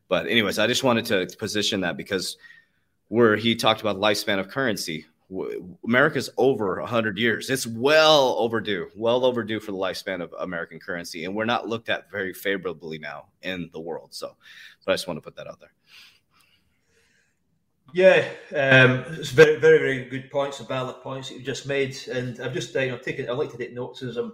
But 0.08 0.28
anyways, 0.28 0.60
I 0.60 0.68
just 0.68 0.84
wanted 0.84 1.06
to 1.06 1.38
position 1.38 1.82
that 1.82 1.98
because 1.98 2.38
where 3.10 3.36
he 3.36 3.56
talked 3.56 3.82
about 3.82 3.98
lifespan 3.98 4.40
of 4.40 4.48
currency. 4.48 5.06
America's 5.86 6.30
over 6.38 6.80
100 6.80 7.18
years. 7.18 7.50
It's 7.50 7.68
well 7.68 8.36
overdue, 8.40 8.90
well 8.96 9.24
overdue 9.26 9.60
for 9.60 9.72
the 9.72 9.78
lifespan 9.78 10.22
of 10.22 10.34
American 10.40 10.80
currency. 10.80 11.26
And 11.26 11.36
we're 11.36 11.46
not 11.46 11.68
looked 11.68 11.90
at 11.90 12.10
very 12.12 12.34
favorably 12.34 12.98
now 12.98 13.28
in 13.44 13.70
the 13.72 13.80
world. 13.80 14.10
So, 14.12 14.36
so 14.80 14.92
I 14.92 14.94
just 14.94 15.08
want 15.08 15.18
to 15.18 15.22
put 15.22 15.36
that 15.36 15.48
out 15.48 15.60
there. 15.60 15.74
Yeah, 17.92 18.28
um, 18.56 19.04
it's 19.20 19.32
very, 19.32 19.56
very, 19.60 19.80
very 19.80 20.06
good 20.06 20.30
points, 20.30 20.60
valid 20.60 21.02
points 21.02 21.30
that 21.30 21.36
you 21.36 21.44
just 21.44 21.68
made. 21.68 21.98
And 22.08 22.40
I've 22.40 22.54
just, 22.54 22.76
uh, 22.76 22.80
you 22.80 22.92
know, 22.92 22.98
taken, 22.98 23.30
I 23.30 23.34
like 23.34 23.52
to 23.52 23.58
take 23.58 23.74
notes 23.74 24.04
as 24.04 24.18
I'm, 24.18 24.34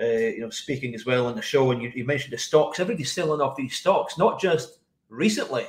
uh, 0.00 0.04
you 0.04 0.40
know, 0.40 0.50
speaking 0.50 0.94
as 0.94 1.04
well 1.04 1.26
on 1.26 1.34
the 1.34 1.42
show. 1.42 1.70
And 1.72 1.82
you, 1.82 1.92
you 1.94 2.04
mentioned 2.04 2.32
the 2.32 2.38
stocks. 2.38 2.78
Everybody's 2.78 3.12
selling 3.12 3.40
off 3.40 3.56
these 3.56 3.76
stocks, 3.76 4.18
not 4.18 4.40
just 4.40 4.78
recently, 5.08 5.66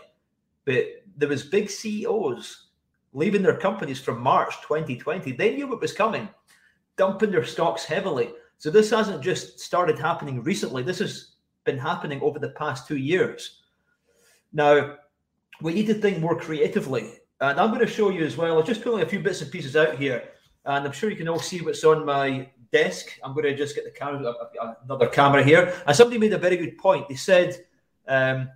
but 0.66 0.86
there 1.18 1.30
was 1.30 1.44
big 1.44 1.70
CEOs 1.70 2.69
leaving 3.14 3.42
their 3.42 3.58
companies 3.58 4.00
from 4.00 4.20
March 4.20 4.56
2020. 4.62 5.32
They 5.32 5.56
knew 5.56 5.68
what 5.68 5.82
was 5.82 5.94
coming, 5.94 6.30
dumping 6.98 7.32
their 7.32 7.46
stocks 7.46 7.86
heavily. 7.86 8.32
So 8.58 8.70
this 8.70 8.90
hasn't 8.90 9.24
just 9.24 9.60
started 9.60 9.98
happening 9.98 10.44
recently. 10.44 10.84
This 10.84 11.00
has 11.00 11.32
been 11.64 11.78
happening 11.78 12.22
over 12.22 12.40
the 12.40 12.50
past 12.50 12.88
two 12.88 12.98
years. 12.98 13.62
Now, 14.54 14.98
we 15.62 15.74
need 15.74 15.88
to 15.88 15.94
think 15.94 16.20
more 16.20 16.40
creatively. 16.40 17.20
And 17.42 17.60
I'm 17.60 17.70
going 17.70 17.86
to 17.86 17.92
show 17.92 18.10
you 18.10 18.26
as 18.26 18.38
well. 18.38 18.60
I'm 18.60 18.66
just 18.66 18.84
pulling 18.84 19.04
a 19.04 19.06
few 19.06 19.20
bits 19.20 19.42
and 19.42 19.52
pieces 19.52 19.76
out 19.76 19.98
here. 19.98 20.30
And 20.66 20.86
I'm 20.86 20.92
sure 20.92 21.10
you 21.10 21.16
can 21.16 21.30
all 21.30 21.40
see 21.40 21.62
what's 21.62 21.84
on 21.84 22.06
my 22.06 22.50
desk. 22.72 23.18
I'm 23.24 23.34
going 23.34 23.46
to 23.46 23.56
just 23.56 23.76
get 23.76 23.86
the 23.86 23.92
camera, 23.92 24.34
another 24.84 25.08
camera 25.08 25.44
here. 25.44 25.74
And 25.88 25.96
somebody 25.96 26.20
made 26.20 26.34
a 26.34 26.38
very 26.38 26.58
good 26.58 26.78
point. 26.78 27.08
They 27.08 27.16
said, 27.16 27.66
um, 28.08 28.50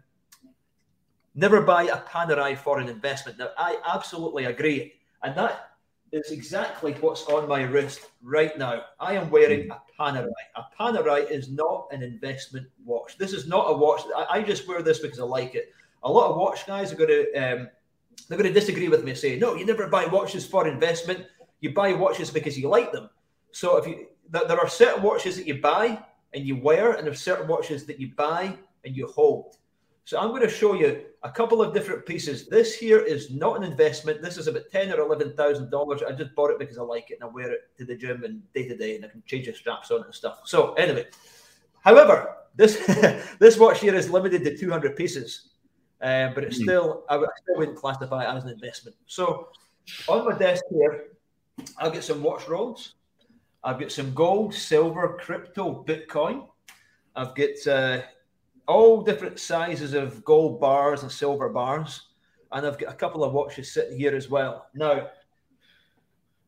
Never 1.35 1.61
buy 1.61 1.83
a 1.83 1.97
Panerai 1.97 2.57
for 2.57 2.79
an 2.79 2.89
investment. 2.89 3.39
Now, 3.39 3.49
I 3.57 3.77
absolutely 3.85 4.45
agree. 4.45 4.93
And 5.23 5.35
that 5.35 5.71
is 6.11 6.31
exactly 6.31 6.93
what's 6.93 7.25
on 7.25 7.47
my 7.49 7.63
wrist 7.63 8.01
right 8.21 8.55
now. 8.57 8.83
I 8.99 9.13
am 9.13 9.31
wearing 9.31 9.71
a 9.71 9.81
Panerai. 9.99 10.29
A 10.55 10.63
Panerai 10.79 11.29
is 11.29 11.49
not 11.49 11.87
an 11.91 12.03
investment 12.03 12.67
watch. 12.85 13.17
This 13.17 13.33
is 13.33 13.47
not 13.47 13.65
a 13.71 13.75
watch. 13.75 14.01
I, 14.29 14.43
just 14.43 14.67
wear 14.67 14.83
this 14.83 14.99
because 14.99 15.19
I 15.19 15.23
like 15.23 15.55
it. 15.55 15.73
A 16.03 16.11
lot 16.11 16.29
of 16.29 16.37
watch 16.37 16.67
guys 16.67 16.91
are 16.91 16.95
going 16.95 17.09
to 17.09 17.33
um, 17.33 17.67
they're 18.29 18.37
going 18.37 18.53
to 18.53 18.59
disagree 18.59 18.89
with 18.89 19.03
me 19.03 19.11
and 19.11 19.19
say, 19.19 19.37
no, 19.37 19.55
you 19.55 19.65
never 19.65 19.87
buy 19.87 20.05
watches 20.05 20.45
for 20.45 20.67
investment. 20.67 21.25
You 21.61 21.73
buy 21.73 21.93
watches 21.93 22.29
because 22.29 22.57
you 22.57 22.69
like 22.69 22.91
them. 22.91 23.09
So 23.51 23.77
if 23.77 23.87
you 23.87 24.07
there 24.29 24.59
are 24.59 24.69
certain 24.69 25.01
watches 25.01 25.37
that 25.37 25.47
you 25.47 25.61
buy 25.61 25.99
and 26.33 26.45
you 26.45 26.57
wear, 26.57 26.93
and 26.93 27.05
there 27.05 27.13
are 27.13 27.15
certain 27.15 27.47
watches 27.47 27.85
that 27.85 27.99
you 27.99 28.11
buy 28.15 28.55
and 28.85 28.95
you 28.95 29.07
hold. 29.07 29.57
So 30.05 30.19
I'm 30.19 30.29
going 30.29 30.41
to 30.41 30.49
show 30.49 30.73
you 30.73 31.05
a 31.23 31.31
couple 31.31 31.61
of 31.61 31.73
different 31.73 32.05
pieces. 32.05 32.47
This 32.47 32.75
here 32.75 32.99
is 32.99 33.31
not 33.31 33.55
an 33.55 33.63
investment. 33.63 34.21
This 34.21 34.37
is 34.37 34.47
about 34.47 34.63
ten 34.69 34.91
or 34.91 34.99
eleven 34.99 35.33
thousand 35.35 35.69
dollars. 35.69 36.03
I 36.03 36.11
just 36.11 36.35
bought 36.35 36.51
it 36.51 36.59
because 36.59 36.77
I 36.77 36.81
like 36.81 37.09
it 37.09 37.19
and 37.21 37.23
I 37.23 37.27
wear 37.27 37.51
it 37.53 37.61
to 37.77 37.85
the 37.85 37.95
gym 37.95 38.23
and 38.23 38.41
day 38.53 38.67
to 38.67 38.75
day, 38.75 38.97
and 38.97 39.05
I 39.05 39.07
can 39.07 39.23
change 39.25 39.45
the 39.45 39.53
straps 39.53 39.91
on 39.91 40.01
it 40.01 40.05
and 40.05 40.13
stuff. 40.13 40.41
So 40.43 40.73
anyway, 40.73 41.07
however, 41.81 42.35
this 42.55 42.85
this 43.39 43.57
watch 43.57 43.79
here 43.79 43.95
is 43.95 44.09
limited 44.09 44.43
to 44.43 44.57
two 44.57 44.69
hundred 44.69 44.97
pieces, 44.97 45.51
uh, 46.01 46.31
but 46.35 46.43
it's 46.43 46.57
hmm. 46.57 46.63
still 46.63 47.05
I, 47.09 47.15
still 47.15 47.57
wouldn't 47.57 47.77
classify 47.77 48.23
it 48.23 48.35
as 48.35 48.43
an 48.43 48.49
investment. 48.49 48.97
So 49.05 49.49
on 50.09 50.25
my 50.25 50.37
desk 50.37 50.63
here, 50.69 51.13
I've 51.77 51.93
got 51.93 52.03
some 52.03 52.21
watch 52.21 52.47
rolls. 52.49 52.95
I've 53.63 53.79
got 53.79 53.93
some 53.93 54.13
gold, 54.13 54.53
silver, 54.53 55.17
crypto, 55.21 55.85
Bitcoin. 55.87 56.47
I've 57.15 57.33
got 57.35 57.67
uh, 57.67 58.01
all 58.67 59.01
different 59.01 59.39
sizes 59.39 59.93
of 59.93 60.23
gold 60.23 60.59
bars 60.59 61.03
and 61.03 61.11
silver 61.11 61.49
bars. 61.49 62.09
And 62.51 62.65
I've 62.65 62.77
got 62.77 62.93
a 62.93 62.95
couple 62.95 63.23
of 63.23 63.33
watches 63.33 63.73
sitting 63.73 63.97
here 63.97 64.15
as 64.15 64.29
well. 64.29 64.67
Now, 64.73 65.07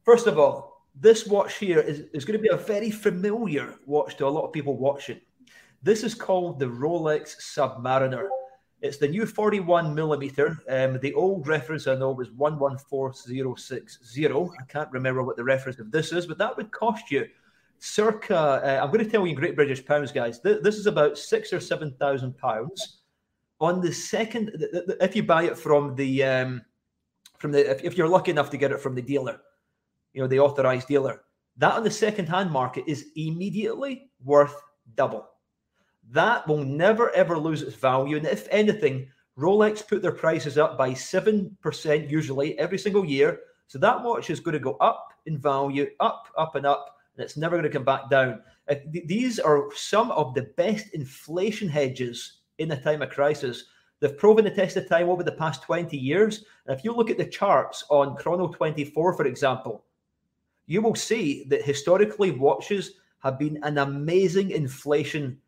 first 0.03 0.27
of 0.27 0.37
all, 0.37 0.85
this 0.93 1.25
watch 1.25 1.57
here 1.57 1.79
is, 1.79 2.03
is 2.13 2.23
going 2.23 2.37
to 2.37 2.43
be 2.43 2.49
a 2.53 2.57
very 2.57 2.91
familiar 2.91 3.75
watch 3.85 4.15
to 4.17 4.27
a 4.27 4.29
lot 4.29 4.45
of 4.45 4.53
people 4.53 4.77
watching. 4.77 5.19
This 5.83 6.03
is 6.03 6.13
called 6.15 6.59
the 6.59 6.67
Rolex 6.67 7.35
Submariner. 7.41 8.27
It's 8.81 8.97
the 8.97 9.07
new 9.07 9.25
41 9.25 9.93
millimeter. 9.93 10.57
Um, 10.69 10.99
the 10.99 11.13
old 11.15 11.47
reference 11.47 11.87
I 11.87 11.95
know 11.95 12.11
was 12.11 12.31
114060. 12.31 14.27
I 14.27 14.63
can't 14.69 14.91
remember 14.91 15.23
what 15.23 15.37
the 15.37 15.43
reference 15.43 15.79
of 15.79 15.91
this 15.91 16.11
is, 16.11 16.27
but 16.27 16.37
that 16.37 16.55
would 16.55 16.71
cost 16.71 17.11
you 17.11 17.27
circa, 17.79 18.35
uh, 18.37 18.79
I'm 18.83 18.91
going 18.91 19.03
to 19.03 19.09
tell 19.09 19.21
you 19.21 19.31
in 19.31 19.35
Great 19.35 19.55
British 19.55 19.85
pounds, 19.85 20.11
guys. 20.11 20.39
Th- 20.39 20.61
this 20.61 20.75
is 20.75 20.87
about 20.87 21.17
six 21.17 21.53
or 21.53 21.59
seven 21.59 21.93
thousand 21.99 22.37
pounds. 22.37 23.01
On 23.59 23.81
the 23.81 23.91
second, 23.91 24.51
th- 24.57 24.71
th- 24.71 24.97
if 25.01 25.15
you 25.15 25.23
buy 25.23 25.43
it 25.43 25.57
from 25.57 25.95
the, 25.95 26.23
um, 26.23 26.61
from 27.37 27.51
the, 27.51 27.69
if, 27.69 27.83
if 27.83 27.97
you're 27.97 28.07
lucky 28.07 28.31
enough 28.31 28.49
to 28.51 28.57
get 28.57 28.71
it 28.71 28.81
from 28.81 28.95
the 28.95 29.01
dealer, 29.01 29.39
you 30.13 30.21
know, 30.21 30.27
the 30.27 30.39
authorized 30.39 30.87
dealer, 30.87 31.23
that 31.57 31.73
on 31.73 31.83
the 31.83 31.91
second 31.91 32.27
hand 32.27 32.51
market 32.51 32.83
is 32.87 33.07
immediately 33.15 34.09
worth 34.23 34.55
double. 34.95 35.29
That 36.11 36.47
will 36.47 36.63
never 36.63 37.11
ever 37.11 37.37
lose 37.37 37.61
its 37.61 37.75
value. 37.75 38.17
And 38.17 38.25
if 38.25 38.47
anything, 38.51 39.07
Rolex 39.37 39.85
put 39.87 40.01
their 40.01 40.11
prices 40.11 40.57
up 40.57 40.77
by 40.77 40.91
7% 40.91 42.09
usually 42.09 42.57
every 42.57 42.77
single 42.77 43.05
year. 43.05 43.39
So 43.67 43.79
that 43.79 44.01
watch 44.01 44.29
is 44.29 44.39
going 44.39 44.53
to 44.53 44.59
go 44.59 44.75
up 44.75 45.09
in 45.25 45.37
value, 45.37 45.89
up, 45.99 46.27
up, 46.37 46.55
and 46.55 46.65
up 46.65 46.94
and 47.15 47.23
it's 47.23 47.37
never 47.37 47.55
going 47.55 47.63
to 47.63 47.69
come 47.69 47.85
back 47.85 48.09
down. 48.09 48.41
Uh, 48.69 48.75
th- 48.91 49.07
these 49.07 49.39
are 49.39 49.69
some 49.73 50.11
of 50.11 50.33
the 50.33 50.43
best 50.57 50.93
inflation 50.93 51.69
hedges 51.69 52.39
in 52.57 52.71
a 52.71 52.81
time 52.81 53.01
of 53.01 53.09
crisis. 53.09 53.65
They've 53.99 54.17
proven 54.17 54.45
the 54.45 54.51
test 54.51 54.77
of 54.77 54.89
time 54.89 55.09
over 55.09 55.23
the 55.23 55.31
past 55.31 55.63
20 55.63 55.97
years. 55.97 56.45
And 56.65 56.77
if 56.77 56.83
you 56.83 56.93
look 56.93 57.09
at 57.09 57.17
the 57.17 57.25
charts 57.25 57.85
on 57.89 58.15
Chrono 58.17 58.47
24, 58.47 59.13
for 59.13 59.25
example, 59.25 59.85
you 60.67 60.81
will 60.81 60.95
see 60.95 61.45
that 61.49 61.63
historically 61.63 62.31
watches 62.31 62.93
have 63.19 63.39
been 63.39 63.59
an 63.63 63.77
amazing 63.77 64.51
inflation 64.51 65.39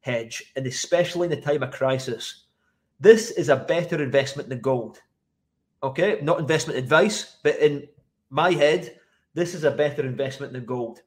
hedge, 0.00 0.52
and 0.54 0.66
especially 0.66 1.26
in 1.26 1.30
the 1.30 1.40
time 1.40 1.62
of 1.62 1.72
crisis. 1.72 2.44
This 3.00 3.32
is 3.32 3.48
a 3.48 3.56
better 3.56 4.02
investment 4.02 4.48
than 4.48 4.60
gold. 4.60 5.00
Okay, 5.82 6.20
not 6.22 6.38
investment 6.40 6.78
advice, 6.78 7.38
but 7.42 7.58
in 7.58 7.88
my 8.30 8.52
head, 8.52 8.98
this 9.34 9.54
is 9.54 9.64
a 9.64 9.70
better 9.70 10.02
investment 10.02 10.52
than 10.52 10.64
gold. 10.64 11.02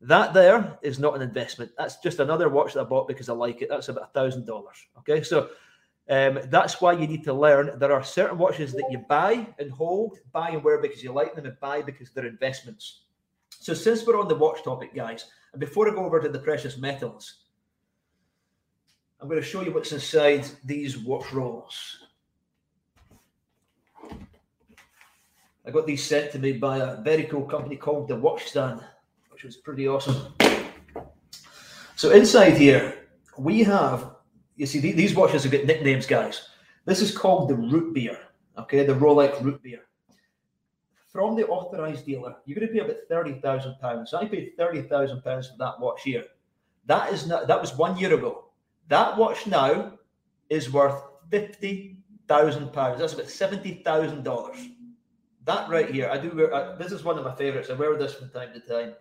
That 0.00 0.34
there 0.34 0.78
is 0.82 0.98
not 0.98 1.16
an 1.16 1.22
investment. 1.22 1.72
That's 1.78 1.96
just 1.96 2.20
another 2.20 2.48
watch 2.48 2.74
that 2.74 2.80
I 2.82 2.84
bought 2.84 3.08
because 3.08 3.28
I 3.28 3.32
like 3.32 3.62
it. 3.62 3.68
That's 3.70 3.88
about 3.88 4.10
a 4.10 4.12
thousand 4.12 4.46
dollars. 4.46 4.76
Okay, 4.98 5.22
so 5.22 5.50
um, 6.08 6.38
that's 6.46 6.80
why 6.80 6.92
you 6.92 7.06
need 7.06 7.24
to 7.24 7.32
learn. 7.32 7.78
There 7.78 7.92
are 7.92 8.04
certain 8.04 8.38
watches 8.38 8.72
that 8.72 8.86
you 8.90 8.98
buy 9.08 9.46
and 9.58 9.70
hold, 9.70 10.18
buy 10.32 10.50
and 10.50 10.62
wear 10.62 10.80
because 10.80 11.02
you 11.02 11.12
like 11.12 11.34
them, 11.34 11.46
and 11.46 11.58
buy 11.60 11.82
because 11.82 12.10
they're 12.10 12.26
investments. 12.26 13.02
So 13.50 13.74
since 13.74 14.06
we're 14.06 14.20
on 14.20 14.28
the 14.28 14.34
watch 14.34 14.62
topic, 14.62 14.94
guys, 14.94 15.24
and 15.52 15.60
before 15.60 15.90
I 15.90 15.94
go 15.94 16.04
over 16.04 16.20
to 16.20 16.28
the 16.28 16.38
precious 16.38 16.76
metals, 16.76 17.44
I'm 19.20 19.28
going 19.28 19.40
to 19.40 19.46
show 19.46 19.62
you 19.62 19.72
what's 19.72 19.92
inside 19.92 20.46
these 20.64 20.98
watch 20.98 21.32
rolls. 21.32 22.04
I 25.66 25.70
got 25.72 25.86
these 25.86 26.04
sent 26.04 26.30
to 26.32 26.38
me 26.38 26.52
by 26.52 26.78
a 26.78 27.00
very 27.00 27.24
cool 27.24 27.44
company 27.44 27.76
called 27.76 28.06
the 28.06 28.14
Watch 28.14 28.44
Stand, 28.44 28.84
which 29.36 29.44
was 29.44 29.58
pretty 29.58 29.86
awesome. 29.86 30.32
So 31.94 32.10
inside 32.10 32.56
here, 32.56 33.06
we 33.36 33.62
have, 33.64 34.12
you 34.56 34.64
see, 34.64 34.80
these 34.80 35.14
watches 35.14 35.42
have 35.42 35.52
got 35.52 35.66
nicknames, 35.66 36.06
guys. 36.06 36.48
This 36.86 37.02
is 37.02 37.14
called 37.14 37.50
the 37.50 37.54
root 37.54 37.92
beer, 37.92 38.18
okay, 38.56 38.86
the 38.86 38.94
Rolex 38.94 39.44
root 39.44 39.62
beer. 39.62 39.80
From 41.08 41.36
the 41.36 41.46
authorized 41.48 42.06
dealer, 42.06 42.36
you're 42.46 42.58
going 42.58 42.66
to 42.66 42.72
pay 42.72 42.80
about 42.80 42.96
thirty 43.10 43.34
thousand 43.40 43.76
pounds. 43.78 44.14
I 44.14 44.24
paid 44.24 44.52
thirty 44.56 44.80
thousand 44.80 45.20
pounds 45.20 45.48
for 45.48 45.58
that 45.58 45.80
watch 45.80 46.00
here. 46.02 46.24
That 46.86 47.12
is 47.12 47.26
not. 47.26 47.46
That 47.46 47.60
was 47.60 47.76
one 47.76 47.98
year 47.98 48.14
ago. 48.14 48.46
That 48.88 49.18
watch 49.18 49.46
now 49.46 49.98
is 50.48 50.72
worth 50.72 51.02
fifty 51.30 51.98
thousand 52.26 52.72
pounds. 52.72 53.00
That's 53.00 53.12
about 53.12 53.28
seventy 53.28 53.82
thousand 53.84 54.24
dollars. 54.24 54.56
That 55.44 55.68
right 55.68 55.90
here, 55.90 56.08
I 56.10 56.16
do 56.16 56.30
wear. 56.34 56.54
Uh, 56.54 56.76
this 56.76 56.92
is 56.92 57.04
one 57.04 57.18
of 57.18 57.24
my 57.24 57.34
favorites. 57.34 57.68
I 57.68 57.74
wear 57.74 57.96
this 57.98 58.14
from 58.14 58.30
time 58.30 58.54
to 58.54 58.60
time. 58.60 58.94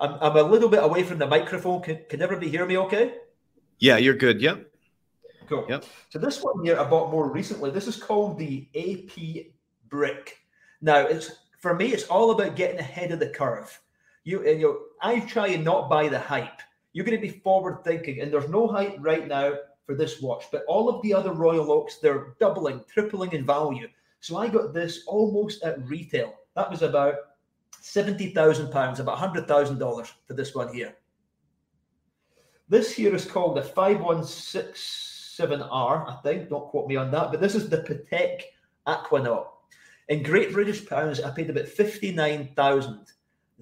I'm, 0.00 0.14
I'm 0.20 0.36
a 0.36 0.42
little 0.42 0.68
bit 0.68 0.82
away 0.82 1.02
from 1.02 1.18
the 1.18 1.26
microphone. 1.26 1.82
Can, 1.82 2.00
can 2.08 2.22
everybody 2.22 2.48
hear 2.48 2.66
me? 2.66 2.76
Okay. 2.78 3.14
Yeah, 3.78 3.96
you're 3.96 4.14
good. 4.14 4.40
Yep. 4.40 4.70
Cool. 5.48 5.66
Yep. 5.68 5.84
So 6.10 6.18
this 6.18 6.42
one 6.42 6.64
here 6.64 6.78
I 6.78 6.84
bought 6.84 7.10
more 7.10 7.30
recently. 7.30 7.70
This 7.70 7.86
is 7.86 7.96
called 7.96 8.38
the 8.38 8.68
AP 8.76 9.46
Brick. 9.88 10.38
Now 10.80 10.98
it's 10.98 11.30
for 11.58 11.74
me, 11.74 11.92
it's 11.92 12.04
all 12.04 12.30
about 12.30 12.56
getting 12.56 12.78
ahead 12.78 13.10
of 13.10 13.18
the 13.18 13.28
curve. 13.28 13.78
You 14.24 14.46
and 14.46 14.60
you, 14.60 14.86
I 15.02 15.20
try 15.20 15.48
and 15.48 15.64
not 15.64 15.90
buy 15.90 16.08
the 16.08 16.18
hype. 16.18 16.60
You're 16.92 17.04
going 17.04 17.20
to 17.20 17.26
be 17.26 17.40
forward 17.40 17.84
thinking, 17.84 18.20
and 18.20 18.32
there's 18.32 18.48
no 18.48 18.66
hype 18.66 18.96
right 18.98 19.26
now 19.26 19.54
for 19.86 19.94
this 19.94 20.20
watch. 20.20 20.44
But 20.52 20.64
all 20.68 20.88
of 20.88 21.02
the 21.02 21.14
other 21.14 21.32
Royal 21.32 21.72
Oaks, 21.72 21.96
they're 21.96 22.34
doubling, 22.38 22.84
tripling 22.92 23.32
in 23.32 23.44
value. 23.44 23.88
So 24.20 24.36
I 24.36 24.48
got 24.48 24.74
this 24.74 25.04
almost 25.06 25.62
at 25.62 25.86
retail. 25.86 26.34
That 26.54 26.70
was 26.70 26.82
about 26.82 27.14
seventy 27.80 28.30
thousand 28.30 28.70
pounds, 28.70 29.00
about 29.00 29.18
hundred 29.18 29.48
thousand 29.48 29.78
dollars 29.78 30.12
for 30.26 30.34
this 30.34 30.54
one 30.54 30.72
here. 30.72 30.94
This 32.68 32.92
here 32.92 33.14
is 33.14 33.24
called 33.24 33.56
the 33.56 33.62
5167R, 33.62 35.70
I 35.70 36.18
think. 36.22 36.50
Don't 36.50 36.68
quote 36.68 36.86
me 36.86 36.96
on 36.96 37.10
that. 37.12 37.30
But 37.30 37.40
this 37.40 37.54
is 37.54 37.70
the 37.70 37.78
Patek 37.78 38.42
Aquanaut. 38.86 39.46
In 40.08 40.22
Great 40.22 40.52
British 40.52 40.86
pounds, 40.86 41.20
I 41.20 41.30
paid 41.30 41.48
about 41.48 41.66
59,000. 41.66 43.06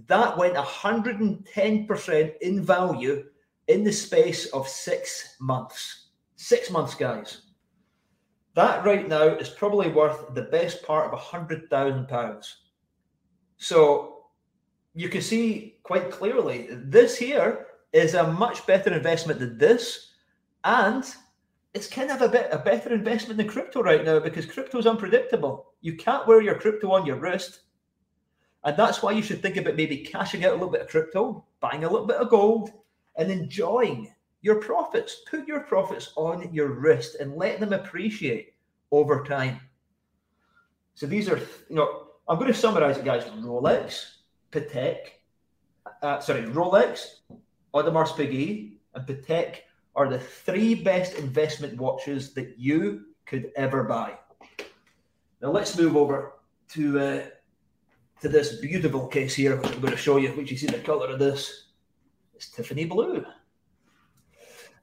That 0.09 0.37
went 0.37 0.57
110% 0.57 2.39
in 2.41 2.65
value 2.65 3.25
in 3.69 3.85
the 3.85 3.93
space 3.93 4.47
of 4.47 4.69
six 4.69 5.37
months. 5.41 6.09
Six 6.35 6.71
months, 6.71 6.95
guys. 6.95 7.43
That 8.55 8.85
right 8.85 9.09
now 9.09 9.27
is 9.27 9.49
probably 9.49 9.91
worth 9.91 10.35
the 10.35 10.43
best 10.43 10.83
part 10.83 11.07
of 11.07 11.13
a 11.13 11.17
hundred 11.17 11.71
thousand 11.71 12.09
pounds. 12.09 12.57
So 13.57 14.27
you 14.95 15.09
can 15.09 15.23
see 15.23 15.79
quite 15.83 16.11
clearly 16.11 16.69
this 16.71 17.17
here 17.17 17.67
is 17.93 18.15
a 18.15 18.33
much 18.33 18.67
better 18.67 18.93
investment 18.93 19.41
than 19.41 19.59
this, 19.59 20.13
and 20.65 21.05
it's 21.75 21.89
kind 21.89 22.11
of 22.11 22.23
a 22.23 22.29
bit 22.29 22.49
a 22.51 22.59
better 22.59 22.93
investment 22.93 23.37
than 23.37 23.49
crypto 23.49 23.83
right 23.83 24.05
now 24.05 24.19
because 24.19 24.47
crypto 24.47 24.79
is 24.79 24.87
unpredictable. 24.87 25.73
You 25.81 25.97
can't 25.97 26.27
wear 26.27 26.41
your 26.41 26.59
crypto 26.59 26.91
on 26.93 27.07
your 27.07 27.17
wrist. 27.17 27.61
And 28.65 28.77
that's 28.77 29.03
why 29.03 29.13
you 29.13 29.23
should 29.23 29.43
think 29.43 29.57
about 29.57 29.77
maybe 29.77 29.99
cashing 29.99 30.45
out 30.45 30.51
a 30.51 30.55
little 30.55 30.71
bit 30.71 30.81
of 30.81 30.89
crypto, 30.89 31.45
buying 31.61 31.85
a 31.85 31.91
little 31.91 32.07
bit 32.07 32.17
of 32.17 32.31
gold, 32.31 32.71
and 33.17 33.31
enjoying 33.31 34.13
your 34.43 34.57
profits. 34.57 35.23
Put 35.31 35.47
your 35.47 35.61
profits 35.61 36.13
on 36.17 36.53
your 36.53 36.69
wrist 36.69 37.17
and 37.21 37.37
let 37.37 37.61
them 37.61 37.73
appreciate 37.73 38.55
over 38.91 39.23
time. 39.25 39.61
So 40.95 41.07
these 41.07 41.29
are, 41.29 41.39
you 41.69 41.77
know, 41.77 42.06
I'm 42.29 42.39
going 42.39 42.53
to 42.53 42.59
summarize 42.59 42.99
it, 42.99 43.05
guys. 43.05 43.25
Rolex, 43.25 44.17
Patek, 44.51 44.97
uh, 46.03 46.19
sorry, 46.21 46.43
Rolex, 46.43 47.21
Audemars 47.73 48.09
Piguet, 48.09 48.79
and 48.95 49.07
Patek 49.07 49.59
are 49.95 50.09
the 50.09 50.19
three 50.19 50.75
best 50.75 51.15
investment 51.15 51.79
watches 51.79 52.35
that 52.35 52.59
you 52.59 53.07
could 53.27 53.53
ever 53.57 53.85
buy. 53.85 54.15
Now 55.41 55.51
let's 55.51 55.79
move 55.79 55.97
over 55.97 56.33
to 56.71 56.99
uh, 56.99 57.23
to 58.21 58.29
this 58.29 58.57
beautiful 58.61 59.07
case 59.07 59.35
here, 59.35 59.57
which 59.57 59.71
I'm 59.71 59.81
going 59.81 59.93
to 59.93 59.99
show 59.99 60.17
you, 60.17 60.31
which 60.31 60.51
you 60.51 60.57
see 60.57 60.67
the 60.67 60.79
color 60.79 61.09
of 61.09 61.19
this. 61.19 61.69
It's 62.35 62.51
Tiffany 62.51 62.87
blue. 62.87 63.25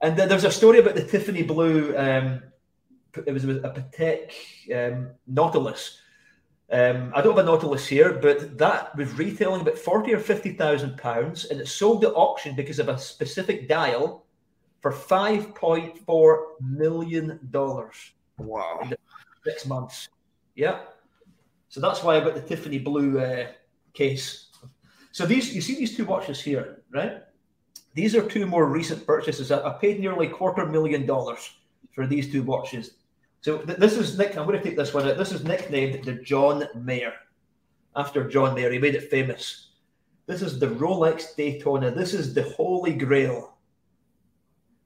And 0.02 0.18
there's 0.18 0.44
a 0.44 0.52
story 0.52 0.80
about 0.80 0.96
the 0.96 1.04
Tiffany 1.04 1.44
blue. 1.44 1.96
Um, 1.98 2.44
it 3.26 3.32
was 3.34 3.44
a 3.44 3.48
Patek 3.48 4.32
um, 4.74 5.12
Nautilus. 5.28 6.00
Um, 6.74 7.12
I 7.14 7.22
don't 7.22 7.38
have 7.38 7.46
a 7.46 7.48
Nautilus 7.48 7.86
here, 7.86 8.14
but 8.14 8.58
that 8.58 8.96
was 8.98 9.14
retailing 9.14 9.62
about 9.62 9.78
forty 9.78 10.12
or 10.12 10.20
fifty 10.20 10.54
thousand 10.54 10.98
pounds, 10.98 11.46
and 11.46 11.62
it 11.62 11.68
sold 11.68 12.04
at 12.04 12.14
auction 12.16 12.56
because 12.56 12.80
of 12.80 12.90
a 12.90 12.98
specific 12.98 13.70
dial 13.70 14.26
for 14.82 14.92
five 14.92 15.54
point 15.54 16.00
four 16.00 16.56
million 16.60 17.40
dollars. 17.52 18.14
Wow! 18.40 18.90
six 19.44 19.66
months. 19.68 20.10
Yeah. 20.56 20.80
So 21.70 21.80
that's 21.80 22.04
why 22.04 22.16
I 22.16 22.22
got 22.22 22.34
the 22.34 22.42
Tiffany 22.42 22.80
blue 22.80 23.20
uh, 23.20 23.48
case. 23.94 24.48
So 25.12 25.26
these, 25.26 25.54
you 25.54 25.62
see 25.62 25.76
these 25.76 25.96
two 25.96 26.06
watches 26.06 26.42
here, 26.42 26.82
right? 26.92 27.22
These 27.94 28.16
are 28.16 28.28
two 28.28 28.48
more 28.48 28.66
recent 28.66 29.06
purchases. 29.06 29.52
I, 29.52 29.62
I 29.62 29.74
paid 29.74 30.00
nearly 30.00 30.28
quarter 30.28 30.66
million 30.66 31.06
dollars 31.06 31.52
for 31.94 32.08
these 32.08 32.32
two 32.32 32.42
watches. 32.42 32.92
So 33.44 33.58
th- 33.58 33.78
this 33.78 33.98
is 33.98 34.18
Nick. 34.18 34.38
I'm 34.38 34.48
going 34.48 34.58
to 34.58 34.64
take 34.64 34.78
this 34.78 34.94
one 34.94 35.08
out. 35.08 35.18
This 35.18 35.34
is 35.34 35.44
nicknamed 35.44 36.06
the 36.06 36.14
John 36.14 36.66
Mayer, 36.76 37.14
after 37.94 38.28
John 38.28 38.56
Mayer. 38.56 38.72
He 38.72 38.80
made 38.80 38.96
it 38.96 39.12
famous. 39.12 39.72
This 40.28 40.42
is 40.42 40.60
the 40.60 40.68
Rolex 40.68 41.36
Daytona. 41.36 41.92
This 41.92 42.14
is 42.14 42.34
the 42.34 42.44
Holy 42.44 42.94
Grail. 42.94 43.58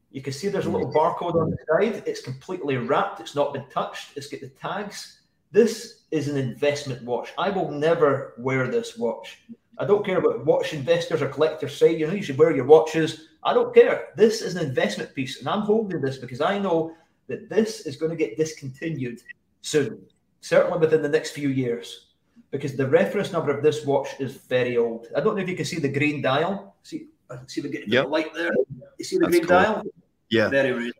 You 0.09 0.23
can 0.23 0.33
see 0.33 0.47
there's 0.47 0.65
a 0.65 0.71
little 0.71 0.91
barcode 0.91 1.39
on 1.39 1.51
the 1.51 1.57
side. 1.69 2.01
It's 2.07 2.21
completely 2.21 2.77
wrapped. 2.77 3.19
It's 3.19 3.35
not 3.35 3.53
been 3.53 3.65
touched. 3.71 4.17
It's 4.17 4.27
got 4.27 4.41
the 4.41 4.49
tags. 4.49 5.19
This 5.51 6.05
is 6.09 6.27
an 6.27 6.37
investment 6.37 7.03
watch. 7.03 7.33
I 7.37 7.51
will 7.51 7.69
never 7.69 8.33
wear 8.39 8.67
this 8.67 8.97
watch. 8.97 9.39
I 9.77 9.85
don't 9.85 10.03
care 10.03 10.19
what 10.19 10.43
watch 10.47 10.73
investors 10.73 11.21
or 11.21 11.29
collectors 11.29 11.77
say. 11.77 11.95
You 11.95 12.07
know, 12.07 12.13
you 12.13 12.23
should 12.23 12.39
wear 12.39 12.55
your 12.55 12.65
watches. 12.65 13.27
I 13.43 13.53
don't 13.53 13.75
care. 13.75 14.07
This 14.15 14.41
is 14.41 14.55
an 14.55 14.65
investment 14.65 15.13
piece, 15.13 15.39
and 15.39 15.47
I'm 15.47 15.61
holding 15.61 16.01
this 16.01 16.17
because 16.17 16.41
I 16.41 16.57
know 16.57 16.95
that 17.27 17.49
this 17.49 17.81
is 17.81 17.95
going 17.95 18.09
to 18.09 18.15
get 18.15 18.37
discontinued 18.37 19.21
soon, 19.61 20.01
certainly 20.41 20.79
within 20.79 21.01
the 21.01 21.09
next 21.09 21.31
few 21.31 21.49
years, 21.49 22.07
because 22.51 22.75
the 22.75 22.87
reference 22.87 23.31
number 23.31 23.55
of 23.55 23.63
this 23.63 23.85
watch 23.85 24.09
is 24.19 24.35
very 24.35 24.77
old. 24.77 25.07
I 25.15 25.19
don't 25.19 25.35
know 25.35 25.41
if 25.41 25.49
you 25.49 25.55
can 25.55 25.65
see 25.65 25.79
the 25.79 25.89
green 25.89 26.21
dial. 26.21 26.75
See, 26.83 27.07
see 27.47 27.61
the 27.61 27.83
yep. 27.87 28.09
light 28.09 28.33
there. 28.33 28.51
You 28.97 29.05
see 29.05 29.17
the 29.17 29.25
That's 29.25 29.31
green 29.31 29.43
cool. 29.43 29.57
dial? 29.57 29.83
Yeah. 30.29 30.49
Very 30.49 30.71
rare. 30.71 30.91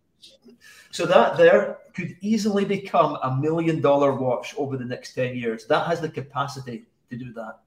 So 0.91 1.05
that 1.05 1.37
there 1.37 1.77
could 1.93 2.15
easily 2.21 2.65
become 2.65 3.17
a 3.23 3.35
million 3.35 3.81
dollar 3.81 4.13
watch 4.13 4.55
over 4.57 4.77
the 4.77 4.85
next 4.85 5.13
10 5.13 5.35
years. 5.35 5.65
That 5.65 5.87
has 5.87 6.01
the 6.01 6.09
capacity 6.09 6.85
to 7.09 7.17
do 7.17 7.33
that. 7.33 7.59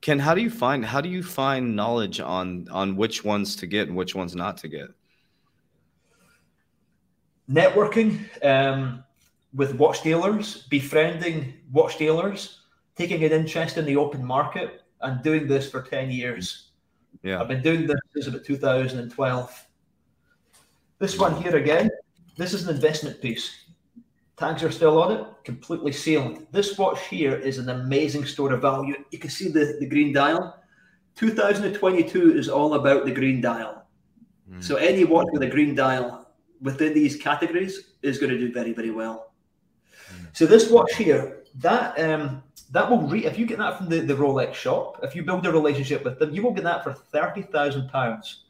Ken, 0.00 0.18
how 0.18 0.34
do 0.34 0.40
you 0.42 0.50
find 0.50 0.84
how 0.84 1.00
do 1.00 1.08
you 1.08 1.22
find 1.22 1.74
knowledge 1.74 2.20
on 2.20 2.68
on 2.70 2.96
which 2.96 3.24
ones 3.24 3.56
to 3.56 3.66
get 3.66 3.88
and 3.88 3.96
which 3.96 4.14
ones 4.14 4.36
not 4.36 4.56
to 4.58 4.68
get? 4.68 4.88
Networking 7.50 8.20
um, 8.44 9.04
with 9.54 9.74
watch 9.74 10.02
dealers, 10.02 10.66
befriending 10.68 11.54
watch 11.72 11.98
dealers, 11.98 12.60
taking 12.96 13.22
an 13.24 13.32
interest 13.32 13.76
in 13.76 13.84
the 13.84 13.96
open 13.96 14.24
market, 14.24 14.82
and 15.02 15.22
doing 15.22 15.46
this 15.46 15.70
for 15.70 15.82
10 15.82 16.10
years. 16.10 16.70
Yeah. 17.22 17.40
I've 17.40 17.48
been 17.48 17.62
doing 17.62 17.86
this 17.86 17.98
since 18.14 18.26
about 18.26 18.44
2012 18.44 19.66
This 20.98 21.18
one 21.18 21.42
here 21.42 21.56
again, 21.56 21.90
this 22.36 22.52
is 22.52 22.66
an 22.66 22.74
investment 22.74 23.20
piece. 23.20 23.64
Tags 24.36 24.62
are 24.62 24.70
still 24.70 25.00
on 25.00 25.12
it, 25.12 25.26
completely 25.44 25.92
sealed. 25.92 26.46
This 26.52 26.76
watch 26.76 27.06
here 27.08 27.34
is 27.34 27.58
an 27.58 27.70
amazing 27.70 28.26
store 28.26 28.52
of 28.52 28.60
value. 28.62 28.96
You 29.10 29.18
can 29.18 29.30
see 29.30 29.48
the, 29.48 29.76
the 29.80 29.86
green 29.86 30.12
dial. 30.12 30.58
2022 31.14 32.36
is 32.36 32.48
all 32.48 32.74
about 32.74 33.06
the 33.06 33.12
green 33.12 33.40
dial. 33.40 33.86
Mm. 34.50 34.62
So 34.62 34.76
any 34.76 35.04
watch 35.04 35.28
with 35.32 35.42
a 35.42 35.48
green 35.48 35.74
dial 35.74 36.25
within 36.60 36.94
these 36.94 37.16
categories 37.16 37.94
is 38.02 38.18
going 38.18 38.32
to 38.32 38.38
do 38.38 38.52
very, 38.52 38.72
very 38.72 38.90
well. 38.90 39.32
So 40.32 40.46
this 40.46 40.70
watch 40.70 40.94
here, 40.94 41.44
that 41.56 41.98
um, 41.98 42.42
that 42.70 42.88
will 42.90 43.02
re- 43.02 43.24
if 43.24 43.38
you 43.38 43.46
get 43.46 43.58
that 43.58 43.78
from 43.78 43.88
the, 43.88 44.00
the 44.00 44.14
Rolex 44.14 44.54
shop, 44.54 45.00
if 45.02 45.14
you 45.14 45.22
build 45.22 45.46
a 45.46 45.52
relationship 45.52 46.04
with 46.04 46.18
them, 46.18 46.32
you 46.32 46.42
will 46.42 46.52
get 46.52 46.64
that 46.64 46.84
for 46.84 46.92
thirty 46.92 47.42
thousand 47.42 47.88
pounds. 47.88 48.44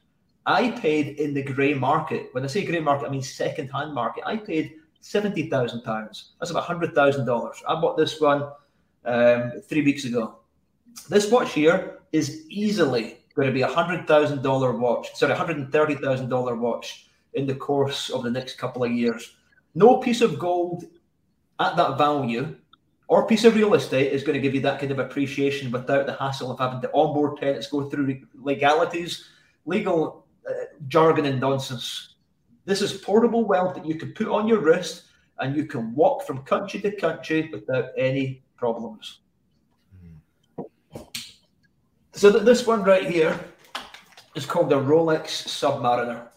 I 0.45 0.71
paid 0.71 1.19
in 1.19 1.33
the 1.33 1.43
grey 1.43 1.73
market. 1.73 2.29
When 2.31 2.43
I 2.43 2.47
say 2.47 2.65
grey 2.65 2.79
market, 2.79 3.07
I 3.07 3.09
mean 3.09 3.21
second 3.21 3.69
hand 3.69 3.93
market. 3.93 4.23
I 4.25 4.37
paid 4.37 4.75
seventy 5.01 5.49
thousand 5.49 5.81
pounds. 5.81 6.33
That's 6.39 6.51
about 6.51 6.63
hundred 6.63 6.93
thousand 6.93 7.25
dollars. 7.25 7.61
I 7.67 7.79
bought 7.79 7.97
this 7.97 8.19
one 8.19 8.49
um, 9.05 9.51
three 9.67 9.81
weeks 9.81 10.05
ago. 10.05 10.39
This 11.09 11.31
watch 11.31 11.53
here 11.53 11.99
is 12.11 12.45
easily 12.49 13.19
going 13.35 13.47
to 13.47 13.53
be 13.53 13.61
a 13.61 13.67
hundred 13.67 14.07
thousand 14.07 14.41
dollar 14.41 14.73
watch. 14.73 15.15
Sorry, 15.15 15.33
hundred 15.35 15.57
and 15.57 15.71
thirty 15.71 15.95
thousand 15.95 16.29
dollar 16.29 16.55
watch 16.55 17.06
in 17.37 17.47
the 17.47 17.55
course 17.55 18.09
of 18.09 18.23
the 18.23 18.31
next 18.31 18.57
couple 18.57 18.83
of 18.83 18.91
years. 18.91 19.35
No 19.75 19.97
piece 19.97 20.21
of 20.21 20.39
gold 20.39 20.83
at 21.59 21.77
that 21.77 21.97
value 21.97 22.55
or 23.07 23.25
piece 23.25 23.45
of 23.45 23.55
real 23.55 23.73
estate 23.73 24.11
is 24.11 24.23
going 24.23 24.33
to 24.33 24.41
give 24.41 24.53
you 24.53 24.61
that 24.61 24.79
kind 24.79 24.91
of 24.91 24.99
appreciation 24.99 25.71
without 25.71 26.05
the 26.05 26.13
hassle 26.13 26.51
of 26.51 26.59
having 26.59 26.81
to 26.81 26.91
onboard 26.93 27.37
tenants, 27.37 27.67
go 27.67 27.89
through 27.89 28.19
legalities, 28.33 29.29
legal 29.65 30.25
uh, 30.49 30.53
jargon, 30.87 31.25
and 31.25 31.39
nonsense. 31.39 32.15
This 32.65 32.81
is 32.81 32.91
portable 32.91 33.45
wealth 33.45 33.75
that 33.75 33.85
you 33.85 33.95
can 33.95 34.11
put 34.11 34.27
on 34.27 34.47
your 34.47 34.59
wrist 34.59 35.03
and 35.39 35.55
you 35.55 35.65
can 35.65 35.95
walk 35.95 36.25
from 36.25 36.43
country 36.43 36.81
to 36.81 36.91
country 36.91 37.49
without 37.51 37.91
any 37.97 38.43
problems. 38.57 39.19
So 42.11 42.31
this 42.31 42.65
one 42.65 42.83
right 42.83 43.05
here 43.05 43.39
is 44.35 44.45
called 44.45 44.69
the 44.69 44.79
Rolex 44.79 45.47
Submariner. 45.47 46.27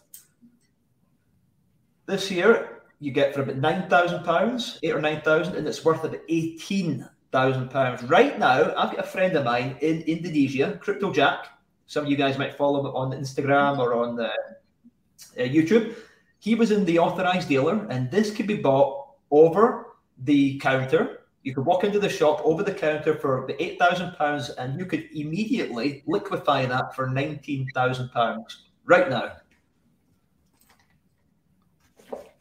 This 2.10 2.26
here 2.26 2.82
you 2.98 3.12
get 3.12 3.32
for 3.32 3.42
about 3.42 3.58
nine 3.58 3.88
thousand 3.88 4.24
pounds, 4.24 4.80
eight 4.82 4.90
or 4.90 5.00
nine 5.00 5.20
thousand, 5.20 5.54
and 5.54 5.64
it's 5.68 5.84
worth 5.84 6.02
about 6.02 6.18
eighteen 6.28 7.08
thousand 7.30 7.70
pounds. 7.70 8.02
Right 8.02 8.36
now, 8.36 8.74
I've 8.76 8.90
got 8.90 8.98
a 8.98 9.06
friend 9.06 9.36
of 9.36 9.44
mine 9.44 9.76
in 9.80 10.02
Indonesia, 10.02 10.76
Crypto 10.82 11.12
Jack. 11.12 11.46
Some 11.86 12.06
of 12.06 12.10
you 12.10 12.16
guys 12.16 12.36
might 12.36 12.56
follow 12.56 12.80
him 12.80 12.86
on 12.96 13.12
Instagram 13.12 13.78
or 13.78 13.94
on 13.94 14.16
the, 14.16 14.26
uh, 14.26 15.46
YouTube. 15.46 15.94
He 16.40 16.56
was 16.56 16.72
in 16.72 16.84
the 16.84 16.98
authorized 16.98 17.46
dealer, 17.48 17.86
and 17.90 18.10
this 18.10 18.32
could 18.34 18.48
be 18.48 18.56
bought 18.56 19.14
over 19.30 19.94
the 20.24 20.58
counter. 20.58 21.20
You 21.44 21.54
could 21.54 21.64
walk 21.64 21.84
into 21.84 22.00
the 22.00 22.08
shop 22.08 22.40
over 22.42 22.64
the 22.64 22.74
counter 22.74 23.14
for 23.14 23.44
the 23.46 23.54
eight 23.62 23.78
thousand 23.78 24.16
pounds, 24.16 24.50
and 24.50 24.80
you 24.80 24.84
could 24.84 25.06
immediately 25.14 26.02
liquefy 26.08 26.66
that 26.66 26.96
for 26.96 27.06
nineteen 27.06 27.68
thousand 27.72 28.10
pounds 28.10 28.66
right 28.84 29.08
now. 29.08 29.36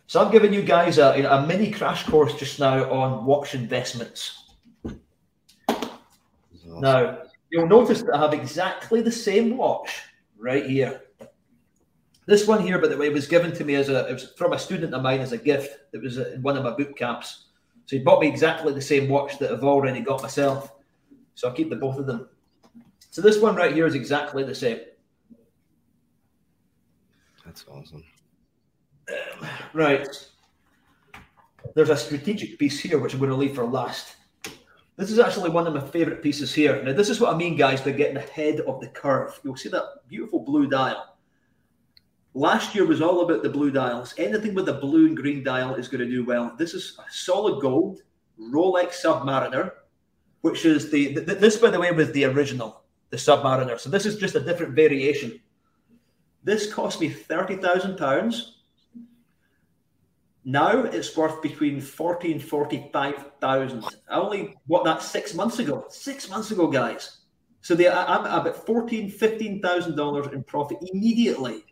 So 0.10 0.20
I'm 0.20 0.32
giving 0.32 0.52
you 0.52 0.64
guys 0.64 0.98
a, 0.98 1.22
a 1.22 1.46
mini 1.46 1.70
crash 1.70 2.04
course 2.08 2.34
just 2.34 2.60
now 2.60 2.92
on 2.92 3.28
watch 3.28 3.54
investments. 3.54 4.44
Awesome. 5.68 6.82
Now, 6.82 7.20
you'll 7.52 7.68
notice 7.68 8.02
that 8.02 8.16
I 8.16 8.22
have 8.22 8.34
exactly 8.34 9.02
the 9.02 9.12
same 9.12 9.56
watch 9.56 10.02
right 10.36 10.66
here. 10.66 11.04
This 12.26 12.48
one 12.48 12.66
here, 12.66 12.80
by 12.80 12.88
the 12.88 12.98
way, 12.98 13.10
was 13.10 13.28
given 13.28 13.54
to 13.54 13.64
me 13.64 13.76
as 13.76 13.90
a 13.90 14.08
it 14.08 14.14
was 14.14 14.32
from 14.36 14.54
a 14.54 14.58
student 14.58 14.96
of 14.96 15.04
mine 15.04 15.20
as 15.20 15.32
a 15.32 15.38
gift. 15.38 15.78
It 15.94 16.02
was 16.02 16.18
in 16.18 16.42
one 16.42 16.58
of 16.58 16.64
my 16.64 16.72
boot 16.72 16.98
camps. 16.98 17.46
So 17.86 17.96
he 17.96 18.02
bought 18.02 18.20
me 18.20 18.28
exactly 18.28 18.74
the 18.74 18.82
same 18.82 19.10
watch 19.10 19.38
that 19.38 19.52
I've 19.52 19.64
already 19.64 20.02
got 20.02 20.24
myself. 20.24 20.74
So 21.36 21.48
I'll 21.48 21.54
keep 21.54 21.70
the 21.70 21.76
both 21.76 22.00
of 22.00 22.08
them. 22.08 22.28
So 23.12 23.22
this 23.22 23.38
one 23.38 23.56
right 23.56 23.76
here 23.76 23.86
is 23.86 23.94
exactly 23.94 24.44
the 24.44 24.56
same. 24.56 24.80
That's 27.46 27.64
awesome. 27.68 28.04
Right. 29.74 30.08
There's 31.76 31.90
a 31.90 31.98
strategic 31.98 32.58
piece 32.58 32.80
here, 32.80 33.00
which 33.00 33.14
I'm 33.14 33.20
going 33.20 33.32
to 33.32 33.38
leave 33.38 33.56
for 33.56 33.66
last. 33.66 34.16
This 34.98 35.12
is 35.12 35.20
actually 35.20 35.50
one 35.50 35.66
of 35.66 35.74
my 35.74 35.82
favorite 35.82 36.22
pieces 36.22 36.54
here. 36.54 36.84
Now, 36.84 36.94
this 36.94 37.10
is 37.10 37.22
what 37.22 37.34
I 37.34 37.38
mean, 37.38 37.56
guys, 37.56 37.82
by 37.82 37.92
getting 37.92 38.18
ahead 38.18 38.60
of 38.62 38.82
the 38.82 38.88
curve. 38.90 39.40
You'll 39.44 39.56
see 39.56 39.70
that 39.70 40.08
beautiful 40.10 40.40
blue 40.40 40.68
dial. 40.68 41.16
Last 42.34 42.76
year 42.76 42.86
was 42.86 43.02
all 43.02 43.22
about 43.22 43.42
the 43.42 43.50
blue 43.50 43.72
dials. 43.72 44.14
Anything 44.18 44.54
with 44.54 44.68
a 44.70 44.74
blue 44.74 45.08
and 45.08 45.16
green 45.16 45.44
dial 45.44 45.76
is 45.76 45.88
going 45.88 46.02
to 46.02 46.10
do 46.10 46.26
well. 46.26 46.54
This 46.58 46.74
is 46.74 46.98
a 47.00 47.12
solid 47.12 47.62
gold 47.62 48.02
Rolex 48.40 49.02
Submariner, 49.04 49.72
which 50.42 50.66
is 50.66 50.92
the, 50.92 51.14
the 51.14 51.36
this, 51.36 51.58
by 51.58 51.70
the 51.70 51.80
way, 51.80 51.92
was 51.92 52.12
the 52.12 52.26
original, 52.26 52.84
the 53.10 53.18
Submariner. 53.18 53.80
So 53.80 53.90
this 53.90 54.06
is 54.06 54.18
just 54.18 54.36
a 54.36 54.40
different 54.40 54.74
variation. 54.74 55.40
This 56.44 56.72
cost 56.72 57.02
me 57.02 57.10
thirty 57.10 57.56
thousand 57.56 57.98
pounds 57.98 58.59
now 60.52 60.84
it's 60.84 61.16
worth 61.16 61.42
between 61.42 61.80
forty 61.80 62.32
and 62.32 62.44
forty-five 62.44 63.34
thousand. 63.40 63.84
I 64.10 64.20
only 64.20 64.56
bought 64.68 64.86
that 64.86 65.02
six 65.02 65.34
months 65.34 65.60
ago. 65.60 65.86
Six 65.90 66.30
months 66.30 66.52
ago, 66.52 66.68
guys. 66.68 67.18
So 67.62 67.76
they, 67.76 67.90
I'm 67.90 68.26
about 68.26 68.66
fourteen, 68.66 69.10
fifteen 69.10 69.62
thousand 69.62 69.96
dollars 69.96 70.28
in 70.34 70.44
profit 70.44 70.78
immediately, 70.94 71.66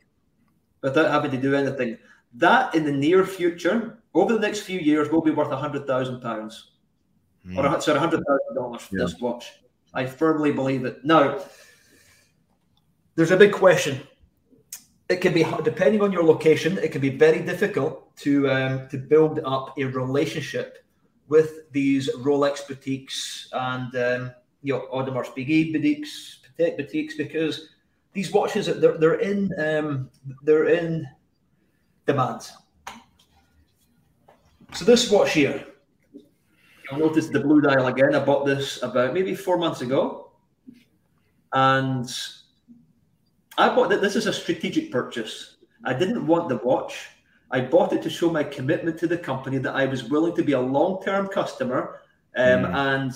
without 0.81 1.11
having 1.11 1.31
to 1.31 1.37
do 1.37 1.55
anything. 1.55 1.97
That 2.33 2.75
in 2.75 2.83
the 2.85 2.91
near 2.91 3.25
future, 3.25 4.03
over 4.13 4.33
the 4.33 4.39
next 4.39 4.61
few 4.61 4.79
years, 4.79 5.09
will 5.09 5.21
be 5.21 5.31
worth 5.31 5.51
a 5.51 5.57
hundred 5.57 5.87
thousand 5.87 6.21
pounds, 6.21 6.71
mm. 7.45 7.57
or 7.57 7.81
sorry, 7.81 7.99
hundred 7.99 8.23
thousand 8.27 8.55
dollars 8.55 8.81
for 8.83 8.97
yeah. 8.97 9.05
this 9.05 9.19
watch. 9.19 9.53
I 9.93 10.05
firmly 10.05 10.51
believe 10.51 10.85
it. 10.85 11.03
Now, 11.03 11.39
there's 13.15 13.31
a 13.31 13.37
big 13.37 13.53
question 13.53 14.01
it 15.09 15.21
can 15.21 15.33
be 15.33 15.45
depending 15.63 16.01
on 16.01 16.11
your 16.11 16.23
location. 16.23 16.77
It 16.77 16.91
can 16.91 17.01
be 17.01 17.09
very 17.09 17.39
difficult 17.39 18.06
to 18.17 18.49
um, 18.49 18.87
to 18.89 18.97
build 18.97 19.39
up 19.45 19.77
a 19.77 19.85
relationship 19.85 20.83
with 21.27 21.71
these 21.71 22.09
Rolex 22.17 22.67
boutiques 22.67 23.49
and 23.51 23.95
um, 23.95 24.31
you 24.63 24.73
know 24.73 24.87
Audemars 24.93 25.33
Piguet 25.35 25.73
boutiques, 25.73 26.39
Patek 26.57 26.77
boutiques, 26.77 27.15
because 27.15 27.69
these 28.13 28.31
watches 28.31 28.65
they're 28.65 28.97
they're 28.97 29.19
in 29.19 29.51
um, 29.59 30.09
they're 30.43 30.69
in 30.69 31.07
demand. 32.05 32.49
So 34.73 34.83
this 34.83 35.09
watch 35.11 35.33
here, 35.33 35.65
you'll 36.89 36.99
notice 36.99 37.27
the 37.27 37.39
blue 37.39 37.61
dial 37.61 37.87
again. 37.87 38.15
I 38.15 38.19
bought 38.23 38.45
this 38.45 38.81
about 38.83 39.13
maybe 39.13 39.35
four 39.35 39.57
months 39.57 39.81
ago, 39.81 40.31
and 41.53 42.09
I 43.57 43.69
bought 43.69 43.89
that. 43.89 44.01
This 44.01 44.15
is 44.15 44.25
a 44.25 44.33
strategic 44.33 44.91
purchase. 44.91 45.57
I 45.85 45.93
didn't 45.93 46.25
want 46.25 46.49
the 46.49 46.57
watch. 46.57 47.07
I 47.51 47.61
bought 47.61 47.93
it 47.93 48.01
to 48.03 48.09
show 48.09 48.29
my 48.29 48.43
commitment 48.43 48.97
to 48.99 49.07
the 49.07 49.17
company 49.17 49.57
that 49.59 49.75
I 49.75 49.85
was 49.85 50.03
willing 50.03 50.35
to 50.35 50.43
be 50.43 50.51
a 50.51 50.59
long-term 50.59 51.27
customer, 51.27 52.01
um, 52.35 52.63
mm. 52.63 52.75
and 52.75 53.13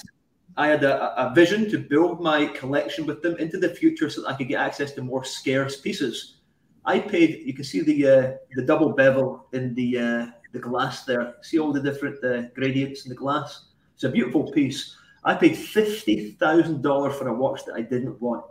I 0.58 0.67
had 0.67 0.84
a, 0.84 1.30
a, 1.30 1.34
vision 1.34 1.70
to 1.70 1.78
build 1.78 2.22
my 2.22 2.46
collection 2.46 3.06
with 3.06 3.22
them 3.22 3.38
into 3.38 3.58
the 3.58 3.70
future 3.70 4.10
so 4.10 4.22
that 4.22 4.30
I 4.30 4.34
could 4.36 4.48
get 4.48 4.60
access 4.60 4.91
to 4.94 5.02
more 5.02 5.24
scarce 5.24 5.80
pieces. 5.80 6.38
I 6.86 7.00
paid. 7.00 7.44
You 7.46 7.54
can 7.54 7.63
see 7.63 7.82
the 7.82 8.08
uh, 8.08 8.32
the 8.56 8.63
double 8.63 8.94
bevel 8.94 9.48
in 9.54 9.76
the 9.76 10.00
uh, 10.00 10.26
the 10.52 10.60
glass 10.60 11.06
there. 11.06 11.36
See 11.41 11.60
all 11.60 11.72
the 11.72 11.82
different 11.82 12.24
uh, 12.24 12.50
gradients 12.56 13.06
in 13.06 13.10
the 13.10 13.15
glass. 13.15 13.65
It's 13.94 14.04
a 14.04 14.10
beautiful 14.10 14.52
piece. 14.52 14.96
I 15.24 15.36
paid 15.36 15.56
fifty 15.58 16.32
thousand 16.32 16.82
dollars 16.82 17.15
for 17.15 17.28
a 17.28 17.34
watch 17.34 17.65
that 17.65 17.76
I 17.76 17.82
didn't 17.82 18.20
want 18.22 18.44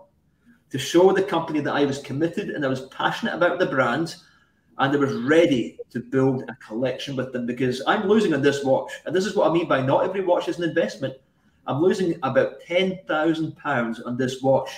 to 0.70 0.78
show 0.78 1.12
the 1.12 1.22
company 1.22 1.60
that 1.60 1.74
I 1.74 1.84
was 1.84 1.98
committed 1.98 2.50
and 2.50 2.64
I 2.64 2.68
was 2.68 2.82
passionate 2.86 3.34
about 3.34 3.58
the 3.58 3.66
brand 3.66 4.14
and 4.80 4.94
I 4.94 4.96
was 4.96 5.12
ready 5.12 5.78
to 5.90 6.00
build 6.00 6.42
a 6.48 6.54
collection 6.56 7.14
with 7.14 7.32
them 7.34 7.44
because 7.44 7.82
I'm 7.86 8.08
losing 8.08 8.32
on 8.32 8.40
this 8.40 8.64
watch. 8.64 8.90
And 9.04 9.14
this 9.14 9.26
is 9.26 9.36
what 9.36 9.48
I 9.48 9.52
mean 9.52 9.68
by 9.68 9.82
not 9.82 10.04
every 10.04 10.24
watch 10.24 10.48
is 10.48 10.58
an 10.58 10.68
investment. 10.68 11.14
I'm 11.66 11.82
losing 11.82 12.18
about 12.22 12.62
£10,000 12.62 14.06
on 14.06 14.16
this 14.16 14.42
watch. 14.42 14.70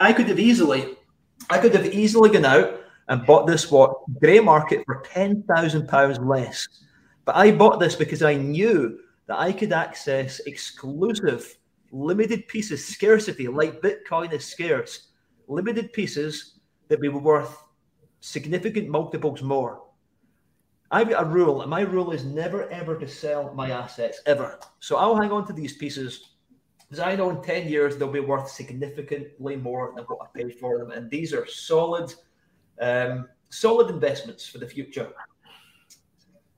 I 0.00 0.14
could 0.14 0.26
have 0.28 0.38
easily, 0.38 0.96
I 1.50 1.58
could 1.58 1.74
have 1.74 1.92
easily 1.92 2.30
gone 2.30 2.46
out 2.46 2.80
and 3.08 3.26
bought 3.26 3.46
this 3.46 3.70
watch, 3.70 3.92
grey 4.20 4.40
market, 4.40 4.84
for 4.86 5.02
£10,000 5.02 6.26
less. 6.26 6.66
But 7.26 7.36
I 7.36 7.50
bought 7.52 7.78
this 7.78 7.94
because 7.94 8.22
I 8.22 8.34
knew 8.34 9.00
that 9.26 9.38
I 9.38 9.52
could 9.52 9.72
access 9.72 10.40
exclusive 10.46 11.58
limited 11.92 12.48
pieces, 12.48 12.86
scarcity, 12.86 13.48
like 13.48 13.82
Bitcoin 13.82 14.32
is 14.32 14.46
scarce, 14.46 15.08
limited 15.46 15.92
pieces 15.92 16.54
that 16.88 17.02
be 17.02 17.08
worth 17.08 17.54
significant 18.20 18.88
multiples 18.88 19.42
more. 19.42 19.82
I've 20.90 21.10
got 21.10 21.22
a 21.22 21.26
rule, 21.26 21.62
and 21.62 21.70
my 21.70 21.82
rule 21.82 22.10
is 22.10 22.24
never 22.24 22.68
ever 22.70 22.98
to 22.98 23.06
sell 23.06 23.54
my 23.54 23.70
assets 23.70 24.20
ever. 24.26 24.58
So 24.80 24.96
I'll 24.96 25.16
hang 25.16 25.30
on 25.30 25.46
to 25.46 25.52
these 25.52 25.76
pieces 25.76 26.30
because 26.80 26.98
I 26.98 27.14
know 27.14 27.30
in 27.30 27.40
10 27.42 27.68
years 27.68 27.96
they'll 27.96 28.10
be 28.10 28.18
worth 28.18 28.50
significantly 28.50 29.54
more 29.54 29.92
than 29.94 30.04
what 30.06 30.18
I 30.22 30.38
paid 30.38 30.58
for 30.58 30.78
them. 30.78 30.90
And 30.90 31.08
these 31.08 31.32
are 31.32 31.46
solid 31.46 32.12
um, 32.80 33.28
solid 33.50 33.90
investments 33.90 34.46
for 34.48 34.58
the 34.58 34.66
future. 34.66 35.12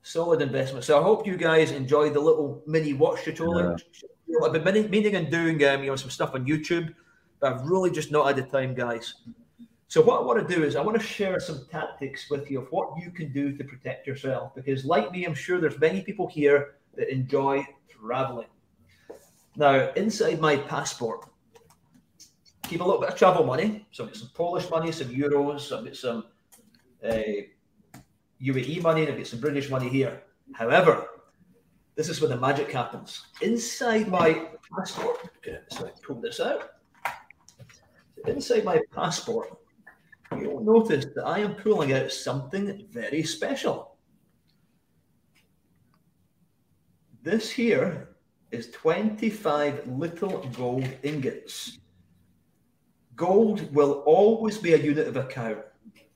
Solid 0.02 0.40
investments. 0.40 0.86
So 0.86 0.98
I 0.98 1.02
hope 1.02 1.26
you 1.26 1.36
guys 1.36 1.70
enjoy 1.70 2.10
the 2.10 2.20
little 2.20 2.62
mini 2.66 2.92
watch 2.92 3.24
tutorial. 3.24 3.76
Yeah. 4.26 4.38
I've 4.44 4.52
been 4.52 4.90
meaning 4.90 5.16
and 5.16 5.30
doing 5.30 5.62
um, 5.64 5.82
you 5.82 5.90
know 5.90 5.96
some 5.96 6.10
stuff 6.10 6.34
on 6.34 6.46
YouTube, 6.46 6.94
but 7.38 7.52
I've 7.52 7.62
really 7.62 7.90
just 7.90 8.10
not 8.10 8.26
had 8.26 8.36
the 8.36 8.42
time, 8.42 8.74
guys. 8.74 9.14
So 9.92 10.00
what 10.00 10.22
I 10.22 10.24
want 10.24 10.48
to 10.48 10.54
do 10.54 10.64
is 10.64 10.74
I 10.74 10.80
want 10.80 10.98
to 10.98 11.06
share 11.06 11.38
some 11.38 11.66
tactics 11.70 12.30
with 12.30 12.50
you 12.50 12.62
of 12.62 12.72
what 12.72 12.96
you 12.96 13.10
can 13.10 13.30
do 13.30 13.54
to 13.58 13.62
protect 13.62 14.06
yourself. 14.06 14.54
Because 14.54 14.86
like 14.86 15.12
me, 15.12 15.26
I'm 15.26 15.34
sure 15.34 15.60
there's 15.60 15.78
many 15.78 16.00
people 16.00 16.26
here 16.26 16.76
that 16.94 17.12
enjoy 17.12 17.66
traveling. 17.90 18.46
Now, 19.54 19.90
inside 19.90 20.40
my 20.40 20.56
passport, 20.56 21.26
keep 22.62 22.80
a 22.80 22.84
little 22.84 23.02
bit 23.02 23.10
of 23.10 23.18
travel 23.18 23.44
money. 23.44 23.86
So 23.90 24.04
I've 24.04 24.08
got 24.08 24.16
some 24.16 24.30
Polish 24.32 24.70
money, 24.70 24.92
some 24.92 25.08
euros, 25.08 25.76
I've 25.76 25.84
got 25.84 25.96
some 25.96 26.24
uh, 27.04 27.42
UAE 28.42 28.80
money, 28.80 29.02
and 29.02 29.10
I've 29.10 29.18
got 29.18 29.26
some 29.26 29.40
British 29.40 29.68
money 29.68 29.90
here. 29.90 30.22
However, 30.54 31.06
this 31.96 32.08
is 32.08 32.18
where 32.18 32.30
the 32.30 32.38
magic 32.38 32.72
happens. 32.72 33.26
Inside 33.42 34.08
my 34.08 34.46
passport, 34.74 35.18
okay, 35.36 35.58
so 35.68 35.84
I 35.84 35.90
pull 36.02 36.18
this 36.18 36.40
out. 36.40 36.70
Inside 38.26 38.64
my 38.64 38.80
passport, 38.94 39.58
you'll 40.40 40.64
notice 40.64 41.06
that 41.14 41.24
I 41.24 41.40
am 41.40 41.54
pulling 41.54 41.92
out 41.92 42.12
something 42.12 42.86
very 42.90 43.22
special. 43.22 43.96
This 47.22 47.50
here 47.50 48.16
is 48.50 48.70
25 48.70 49.86
little 49.86 50.46
gold 50.56 50.88
ingots. 51.02 51.78
Gold 53.14 53.72
will 53.74 54.02
always 54.06 54.58
be 54.58 54.74
a 54.74 54.78
unit 54.78 55.06
of 55.06 55.16
account. 55.16 55.58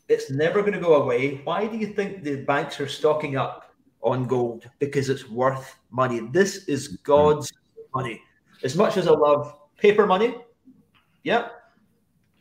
It's 0.09 0.31
never 0.31 0.61
going 0.61 0.73
to 0.73 0.81
go 0.81 1.03
away. 1.03 1.41
Why 1.45 1.67
do 1.67 1.77
you 1.77 1.89
think 1.89 2.23
the 2.23 2.45
banks 2.45 2.81
are 2.81 2.89
stocking 2.89 3.37
up 3.37 3.73
on 4.03 4.27
gold? 4.27 4.69
Because 4.79 5.09
it's 5.09 5.29
worth 5.29 5.77
money. 5.91 6.21
This 6.33 6.65
is 6.69 6.89
God's 7.05 7.53
money. 7.95 8.21
As 8.63 8.77
much 8.77 8.97
as 8.97 9.07
I 9.09 9.13
love 9.13 9.55
paper 9.77 10.07
money, 10.07 10.37
yeah, 11.25 11.49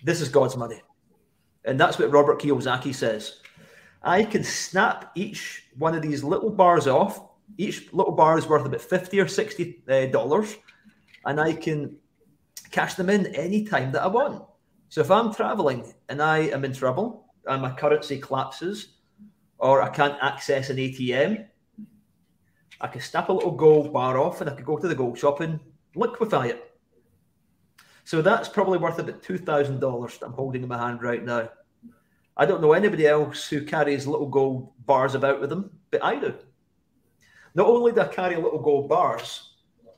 this 0.03 0.21
is 0.21 0.29
God's 0.29 0.55
money. 0.55 0.81
And 1.65 1.79
that's 1.79 1.97
what 1.97 2.11
Robert 2.11 2.39
Kiyosaki 2.39 2.93
says. 2.93 3.39
I 4.03 4.23
can 4.23 4.43
snap 4.43 5.11
each 5.15 5.63
one 5.77 5.95
of 5.95 6.01
these 6.01 6.23
little 6.23 6.51
bars 6.51 6.87
off. 6.87 7.27
Each 7.57 7.91
little 7.91 8.13
bar 8.13 8.37
is 8.37 8.47
worth 8.47 8.65
about 8.65 8.81
50 8.81 9.19
or 9.19 9.27
60 9.27 9.83
uh, 9.89 10.05
dollars. 10.07 10.55
And 11.25 11.39
I 11.39 11.53
can 11.53 11.97
cash 12.71 12.93
them 12.93 13.09
in 13.09 13.27
any 13.35 13.65
time 13.65 13.91
that 13.93 14.03
I 14.03 14.07
want. 14.07 14.43
So 14.89 15.01
if 15.01 15.09
I'm 15.09 15.33
traveling 15.33 15.93
and 16.09 16.21
I 16.21 16.39
am 16.39 16.63
in 16.63 16.73
trouble 16.73 17.25
and 17.47 17.61
my 17.61 17.73
currency 17.73 18.19
collapses 18.19 18.93
or 19.57 19.81
I 19.81 19.89
can't 19.89 20.17
access 20.21 20.69
an 20.69 20.77
ATM, 20.77 21.47
I 22.81 22.87
can 22.87 23.01
snap 23.01 23.29
a 23.29 23.33
little 23.33 23.51
gold 23.51 23.91
bar 23.91 24.19
off 24.19 24.41
and 24.41 24.49
I 24.49 24.53
could 24.53 24.65
go 24.65 24.77
to 24.77 24.87
the 24.87 24.95
gold 24.95 25.17
shop 25.17 25.39
and 25.39 25.59
liquefy 25.95 26.47
it. 26.47 26.64
So 28.05 28.21
that's 28.21 28.47
probably 28.47 28.77
worth 28.77 28.99
about 28.99 29.23
$2,000 29.23 30.19
that 30.19 30.25
I'm 30.25 30.33
holding 30.33 30.61
in 30.61 30.69
my 30.69 30.77
hand 30.77 31.01
right 31.01 31.25
now. 31.25 31.49
I 32.37 32.45
don't 32.45 32.61
know 32.61 32.73
anybody 32.73 33.07
else 33.07 33.47
who 33.47 33.65
carries 33.65 34.05
little 34.05 34.27
gold 34.27 34.71
bars 34.85 35.15
about 35.15 35.41
with 35.41 35.49
them, 35.49 35.71
but 35.89 36.03
I 36.03 36.19
do. 36.19 36.35
Not 37.55 37.65
only 37.65 37.91
do 37.91 38.01
I 38.01 38.07
carry 38.07 38.35
little 38.35 38.61
gold 38.61 38.87
bars, 38.87 39.53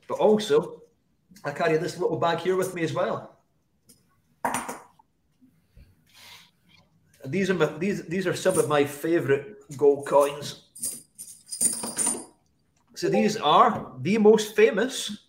but 0.08 0.18
also 0.18 0.82
I 1.44 1.50
carry 1.50 1.76
this 1.76 1.98
little 1.98 2.16
bag 2.16 2.38
here 2.38 2.56
with 2.56 2.74
me 2.74 2.82
as 2.82 2.94
well. 2.94 3.36
These 7.26 7.50
are 7.50 7.54
my, 7.54 7.66
these 7.78 8.06
these 8.06 8.26
are 8.26 8.34
some 8.34 8.58
of 8.58 8.68
my 8.68 8.84
favorite 8.84 9.76
gold 9.76 10.06
coins. 10.06 10.62
So 12.94 13.10
these 13.10 13.36
are 13.36 13.92
the 14.00 14.16
most 14.16 14.56
famous 14.56 15.27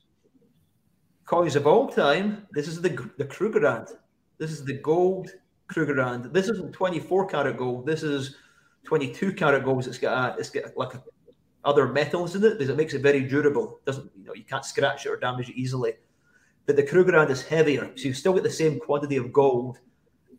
coins 1.30 1.56
of 1.56 1.68
all 1.68 1.88
time. 1.88 2.48
This 2.52 2.68
is 2.68 2.82
the 2.82 2.90
the 3.18 3.26
Krugerrand. 3.26 3.96
This 4.40 4.52
is 4.52 4.66
the 4.66 4.80
gold 4.80 5.30
Krugerrand. 5.72 6.34
This 6.34 6.50
isn't 6.50 6.74
24 6.74 7.28
karat 7.28 7.56
gold. 7.56 7.86
This 7.86 8.02
is 8.02 8.36
22 8.86 9.34
karat 9.34 9.64
gold. 9.64 9.86
It's 9.86 10.00
got 10.00 10.36
a, 10.36 10.40
it's 10.40 10.50
got 10.50 10.76
like 10.76 10.96
a, 10.96 11.04
other 11.64 11.88
metals 11.88 12.36
in 12.36 12.44
it 12.44 12.58
because 12.58 12.70
it 12.70 12.78
makes 12.78 12.96
it 12.96 13.04
very 13.04 13.22
durable. 13.22 13.80
Doesn't 13.86 14.10
you 14.18 14.26
know 14.26 14.34
you 14.34 14.44
can't 14.44 14.66
scratch 14.66 15.06
it 15.06 15.10
or 15.10 15.18
damage 15.18 15.50
it 15.50 15.56
easily. 15.56 15.94
But 16.66 16.76
the 16.76 16.84
Krugerrand 16.84 17.30
is 17.30 17.44
heavier, 17.44 17.92
so 17.96 18.08
you 18.08 18.14
still 18.14 18.34
get 18.34 18.44
the 18.44 18.50
same 18.50 18.80
quantity 18.80 19.18
of 19.18 19.32
gold 19.32 19.78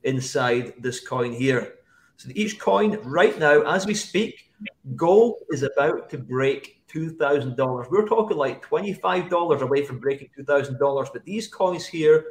inside 0.02 0.74
this 0.78 0.98
coin 1.06 1.32
here. 1.32 1.74
So 2.16 2.30
each 2.34 2.58
coin 2.58 2.98
right 3.04 3.38
now, 3.38 3.62
as 3.62 3.86
we 3.86 3.94
speak, 3.94 4.50
gold 4.96 5.36
is 5.50 5.62
about 5.62 6.10
to 6.10 6.18
break 6.18 6.79
$2,000. 6.92 7.90
We're 7.90 8.06
talking 8.06 8.36
like 8.36 8.64
$25 8.64 9.60
away 9.60 9.84
from 9.84 9.98
breaking 9.98 10.30
$2,000. 10.38 11.08
But 11.12 11.24
these 11.24 11.48
coins 11.48 11.86
here, 11.86 12.24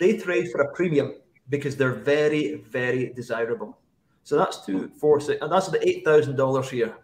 they 0.00 0.16
trade 0.16 0.50
for 0.50 0.62
a 0.62 0.72
premium 0.72 1.16
because 1.48 1.76
they're 1.76 1.92
very, 1.92 2.64
very 2.70 3.12
desirable. 3.14 3.78
So 4.24 4.36
that's 4.36 4.64
two, 4.64 4.88
four, 5.00 5.20
six, 5.20 5.42
and 5.42 5.50
that's 5.50 5.68
the 5.68 5.78
$8,000 5.78 6.70
here. 6.70 6.96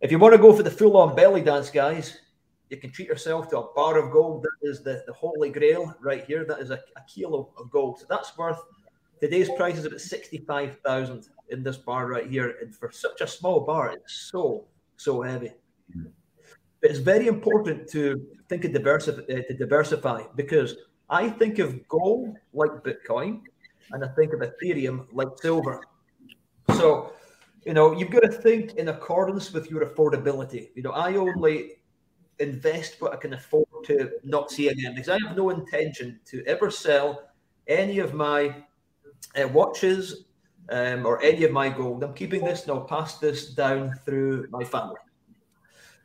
If 0.00 0.10
you 0.10 0.18
want 0.18 0.34
to 0.34 0.38
go 0.38 0.52
for 0.52 0.62
the 0.62 0.70
full 0.70 0.96
on 0.98 1.16
belly 1.16 1.40
dance, 1.40 1.70
guys, 1.70 2.18
you 2.68 2.76
can 2.76 2.90
treat 2.90 3.08
yourself 3.08 3.48
to 3.50 3.60
a 3.60 3.72
bar 3.74 3.98
of 3.98 4.12
gold. 4.12 4.42
That 4.42 4.68
is 4.68 4.82
the, 4.82 5.02
the 5.06 5.12
holy 5.12 5.50
grail 5.50 5.94
right 6.00 6.24
here. 6.24 6.44
That 6.44 6.60
is 6.60 6.70
a, 6.70 6.80
a 6.96 7.02
kilo 7.08 7.52
of 7.56 7.70
gold. 7.70 8.00
So 8.00 8.06
that's 8.08 8.36
worth 8.36 8.60
today's 9.20 9.50
price 9.56 9.78
is 9.78 9.86
about 9.86 10.00
65,000 10.00 11.28
in 11.48 11.62
this 11.62 11.78
bar 11.78 12.06
right 12.06 12.26
here. 12.28 12.56
And 12.60 12.74
for 12.74 12.90
such 12.90 13.20
a 13.20 13.26
small 13.26 13.60
bar, 13.60 13.92
it's 13.92 14.30
so, 14.30 14.66
so 14.96 15.22
heavy. 15.22 15.52
But 16.80 16.90
it's 16.90 16.98
very 16.98 17.26
important 17.28 17.88
to 17.90 18.26
think 18.48 18.64
of 18.64 18.72
diversify, 18.72 19.22
uh, 19.22 19.42
to 19.48 19.54
diversify 19.54 20.22
because 20.36 20.76
I 21.08 21.28
think 21.28 21.58
of 21.58 21.86
gold 21.88 22.36
like 22.52 22.70
Bitcoin 22.82 23.40
and 23.92 24.04
I 24.04 24.08
think 24.08 24.32
of 24.32 24.40
Ethereum 24.40 25.06
like 25.12 25.28
silver. 25.40 25.82
So, 26.76 27.12
you 27.64 27.74
know, 27.74 27.92
you've 27.92 28.10
got 28.10 28.22
to 28.22 28.32
think 28.32 28.74
in 28.74 28.88
accordance 28.88 29.52
with 29.52 29.70
your 29.70 29.84
affordability. 29.86 30.70
You 30.74 30.82
know, 30.82 30.92
I 30.92 31.16
only 31.16 31.80
invest 32.38 33.00
what 33.00 33.12
I 33.12 33.16
can 33.16 33.34
afford 33.34 33.66
to 33.84 34.10
not 34.22 34.50
see 34.50 34.68
again 34.68 34.94
because 34.94 35.08
I 35.08 35.18
have 35.26 35.36
no 35.36 35.50
intention 35.50 36.20
to 36.26 36.44
ever 36.46 36.70
sell 36.70 37.30
any 37.66 37.98
of 37.98 38.12
my 38.14 38.64
uh, 39.40 39.48
watches 39.48 40.24
um, 40.70 41.06
or 41.06 41.22
any 41.22 41.44
of 41.44 41.52
my 41.52 41.68
gold. 41.68 42.02
I'm 42.02 42.14
keeping 42.14 42.44
this 42.44 42.62
and 42.62 42.72
I'll 42.72 42.84
pass 42.84 43.18
this 43.18 43.54
down 43.54 43.94
through 44.04 44.48
my 44.50 44.64
family. 44.64 44.96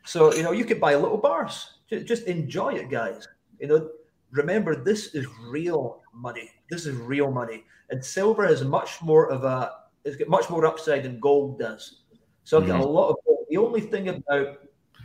So, 0.05 0.33
you 0.33 0.43
know, 0.43 0.51
you 0.51 0.65
could 0.65 0.79
buy 0.79 0.95
little 0.95 1.17
bars. 1.17 1.79
Just 1.89 2.23
enjoy 2.23 2.73
it, 2.73 2.89
guys. 2.89 3.27
You 3.59 3.67
know, 3.67 3.89
remember, 4.31 4.75
this 4.75 5.13
is 5.15 5.25
real 5.47 6.01
money. 6.13 6.49
This 6.69 6.85
is 6.85 6.95
real 6.95 7.31
money. 7.31 7.63
And 7.89 8.03
silver 8.03 8.45
is 8.45 8.63
much 8.63 9.01
more 9.01 9.29
of 9.29 9.43
a, 9.43 9.71
it's 10.05 10.15
got 10.15 10.27
much 10.27 10.49
more 10.49 10.65
upside 10.65 11.03
than 11.03 11.19
gold 11.19 11.59
does. 11.59 12.03
So 12.43 12.59
I've 12.59 12.67
got 12.67 12.75
mm-hmm. 12.75 12.83
a 12.83 12.87
lot 12.87 13.09
of 13.09 13.15
gold. 13.25 13.45
The 13.49 13.57
only 13.57 13.81
thing 13.81 14.09
about 14.09 14.59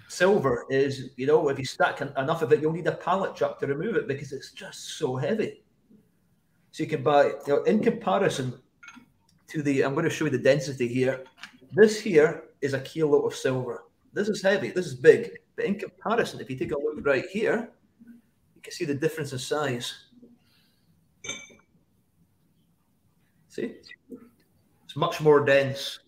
silver 0.09 0.67
is, 0.69 1.11
you 1.17 1.27
know, 1.27 1.49
if 1.49 1.59
you 1.59 1.65
stack 1.65 2.01
enough 2.01 2.43
of 2.43 2.53
it, 2.53 2.61
you'll 2.61 2.73
need 2.73 2.87
a 2.87 2.93
pallet 2.93 3.35
truck 3.35 3.59
to 3.61 3.67
remove 3.67 3.97
it 3.97 4.07
because 4.07 4.33
it's 4.33 4.53
just 4.53 4.99
so 4.99 5.17
heavy. 5.17 5.63
So 6.73 6.83
you 6.83 6.89
can 6.89 7.03
buy, 7.03 7.27
you 7.27 7.35
know, 7.49 7.63
in 7.63 7.81
comparison 7.81 8.61
to 9.55 9.63
the, 9.63 9.83
I'm 9.83 9.95
going 9.95 10.05
to 10.05 10.11
show 10.11 10.25
you 10.25 10.31
the 10.31 10.39
density 10.39 10.89
here. 10.89 11.25
This 11.73 12.01
here 12.01 12.45
is 12.61 12.75
a 12.75 12.81
kilo 12.81 13.21
of 13.21 13.35
silver. 13.35 13.85
This 14.13 14.29
is 14.29 14.43
heavy, 14.43 14.71
this 14.71 14.87
is 14.87 14.95
big. 14.95 15.31
But 15.57 15.65
in 15.65 15.79
comparison, 15.79 16.41
if 16.41 16.51
you 16.51 16.57
take 16.57 16.73
a 16.73 16.79
look 16.79 17.05
right 17.07 17.25
here, 17.31 17.71
you 18.55 18.63
can 18.63 18.73
see 18.73 18.85
the 18.85 18.95
difference 18.95 19.33
in 19.33 19.39
size. 19.39 19.95
See? 23.49 23.77
It's 24.85 24.97
much 24.97 25.21
more 25.21 25.45
dense. 25.45 26.01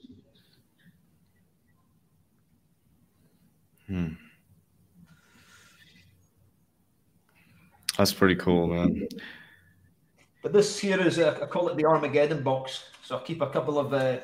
Hmm. 3.87 4.15
That's 7.97 8.13
pretty 8.13 8.35
cool, 8.35 8.67
man. 8.67 9.07
But 10.47 10.53
this 10.53 10.79
here 10.79 11.01
is, 11.01 11.19
a, 11.19 11.42
I 11.42 11.47
call 11.47 11.69
it 11.71 11.77
the 11.77 11.85
Armageddon 11.85 12.44
box. 12.44 12.85
So 13.03 13.17
I 13.17 13.23
keep 13.23 13.40
a 13.40 13.51
couple 13.51 13.81
of 13.81 13.92
uh, 13.92 14.19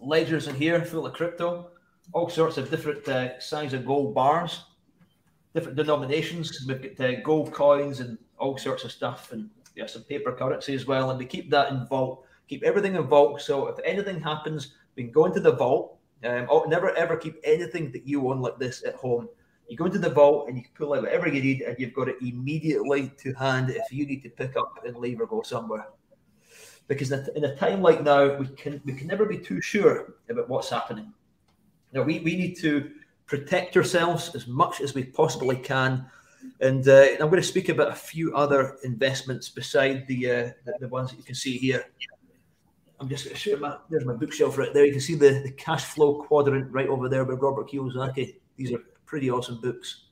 ledgers 0.00 0.48
in 0.48 0.56
here 0.56 0.84
full 0.84 1.06
of 1.06 1.12
crypto, 1.12 1.70
all 2.12 2.28
sorts 2.28 2.58
of 2.58 2.68
different 2.72 3.06
uh, 3.06 3.38
size 3.38 3.72
of 3.72 3.86
gold 3.86 4.16
bars, 4.16 4.64
different 5.54 5.76
denominations. 5.76 6.66
We've 6.66 6.96
got 6.96 7.06
uh, 7.06 7.20
gold 7.20 7.52
coins 7.52 8.00
and 8.00 8.18
all 8.36 8.58
sorts 8.58 8.82
of 8.82 8.90
stuff, 8.90 9.30
and 9.30 9.48
yeah, 9.76 9.86
some 9.86 10.02
paper 10.02 10.32
currency 10.32 10.74
as 10.74 10.88
well. 10.88 11.10
And 11.10 11.20
we 11.20 11.24
keep 11.24 11.50
that 11.50 11.70
in 11.70 11.86
vault, 11.86 12.24
keep 12.48 12.64
everything 12.64 12.96
in 12.96 13.04
vault. 13.04 13.40
So 13.40 13.68
if 13.68 13.78
anything 13.84 14.20
happens, 14.20 14.74
we 14.96 15.04
can 15.04 15.12
go 15.12 15.26
into 15.26 15.38
the 15.38 15.52
vault 15.52 15.98
um, 16.24 16.46
oh, 16.50 16.64
never 16.64 16.94
ever 16.96 17.16
keep 17.16 17.36
anything 17.44 17.92
that 17.92 18.06
you 18.06 18.28
own 18.28 18.40
like 18.40 18.58
this 18.58 18.84
at 18.84 18.94
home. 18.96 19.28
You 19.68 19.76
go 19.76 19.84
into 19.84 19.98
the 19.98 20.10
vault 20.10 20.48
and 20.48 20.56
you 20.56 20.64
pull 20.74 20.94
out 20.94 21.02
whatever 21.02 21.28
you 21.28 21.42
need, 21.42 21.60
and 21.62 21.76
you've 21.78 21.92
got 21.94 22.08
it 22.08 22.16
immediately 22.22 23.12
to 23.18 23.32
hand 23.34 23.70
if 23.70 23.92
you 23.92 24.06
need 24.06 24.22
to 24.22 24.30
pick 24.30 24.56
up 24.56 24.84
and 24.86 24.96
leave 24.96 25.20
or 25.20 25.26
go 25.26 25.42
somewhere. 25.42 25.86
because 26.88 27.12
in 27.12 27.44
a 27.44 27.54
time 27.54 27.82
like 27.82 28.02
now, 28.02 28.34
we 28.36 28.46
can 28.48 28.80
we 28.84 28.94
can 28.94 29.06
never 29.06 29.26
be 29.26 29.38
too 29.38 29.60
sure 29.60 30.14
about 30.28 30.48
what's 30.48 30.70
happening. 30.70 31.12
Now 31.92 32.02
we, 32.02 32.18
we 32.20 32.34
need 32.34 32.56
to 32.58 32.90
protect 33.26 33.76
ourselves 33.76 34.34
as 34.34 34.46
much 34.46 34.80
as 34.80 34.94
we 34.94 35.04
possibly 35.04 35.56
can. 35.56 36.06
And 36.60 36.88
uh, 36.88 37.06
I'm 37.20 37.28
going 37.28 37.42
to 37.42 37.42
speak 37.42 37.68
about 37.68 37.92
a 37.92 37.94
few 37.94 38.34
other 38.34 38.78
investments 38.84 39.48
beside 39.48 40.06
the, 40.06 40.30
uh, 40.30 40.50
the, 40.64 40.72
the 40.80 40.88
ones 40.88 41.10
that 41.10 41.18
you 41.18 41.24
can 41.24 41.34
see 41.34 41.58
here. 41.58 41.84
I'm 43.00 43.08
just 43.08 43.24
going 43.24 43.34
to 43.34 43.40
show 43.40 43.56
my 43.58 43.76
there's 43.90 44.04
my 44.04 44.14
bookshelf 44.14 44.56
right 44.56 44.72
there. 44.72 44.86
You 44.86 44.92
can 44.92 45.00
see 45.00 45.14
the, 45.14 45.42
the 45.44 45.52
cash 45.52 45.84
flow 45.84 46.22
quadrant 46.22 46.72
right 46.72 46.88
over 46.88 47.08
there 47.08 47.24
by 47.24 47.34
Robert 47.34 47.70
Kiyosaki. 47.70 48.36
These 48.56 48.72
are 48.72 48.82
pretty 49.08 49.30
awesome 49.30 49.58
books. 49.60 50.02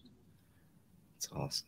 It's 1.18 1.28
awesome. 1.32 1.66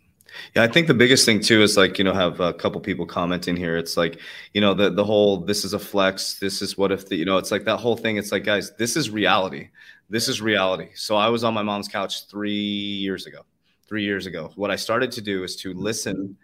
Yeah, 0.56 0.62
I 0.62 0.68
think 0.68 0.88
the 0.88 0.94
biggest 0.94 1.24
thing 1.24 1.40
too 1.40 1.62
is 1.62 1.76
like 1.76 1.98
you 1.98 2.04
know 2.04 2.12
have 2.12 2.40
a 2.40 2.52
couple 2.52 2.80
people 2.80 3.06
commenting 3.06 3.56
here. 3.56 3.76
It's 3.76 3.96
like 3.96 4.20
you 4.52 4.60
know 4.60 4.74
the 4.74 4.90
the 4.90 5.04
whole 5.04 5.38
this 5.38 5.64
is 5.64 5.74
a 5.74 5.78
flex. 5.78 6.38
This 6.38 6.60
is 6.60 6.76
what 6.76 6.90
if 6.90 7.08
the 7.08 7.16
you 7.16 7.24
know 7.24 7.38
it's 7.38 7.50
like 7.50 7.64
that 7.64 7.78
whole 7.78 7.96
thing. 7.96 8.16
It's 8.16 8.32
like 8.32 8.44
guys, 8.44 8.74
this 8.76 8.96
is 8.96 9.10
reality. 9.10 9.68
This 10.10 10.28
is 10.28 10.40
reality. 10.40 10.88
So 10.94 11.16
I 11.16 11.28
was 11.28 11.44
on 11.44 11.54
my 11.54 11.62
mom's 11.62 11.88
couch 11.88 12.26
three 12.28 12.52
years 12.52 13.26
ago. 13.26 13.42
Three 13.86 14.04
years 14.04 14.26
ago, 14.26 14.52
what 14.56 14.70
I 14.70 14.76
started 14.76 15.10
to 15.12 15.22
do 15.22 15.44
is 15.44 15.56
to 15.56 15.72
listen 15.72 16.36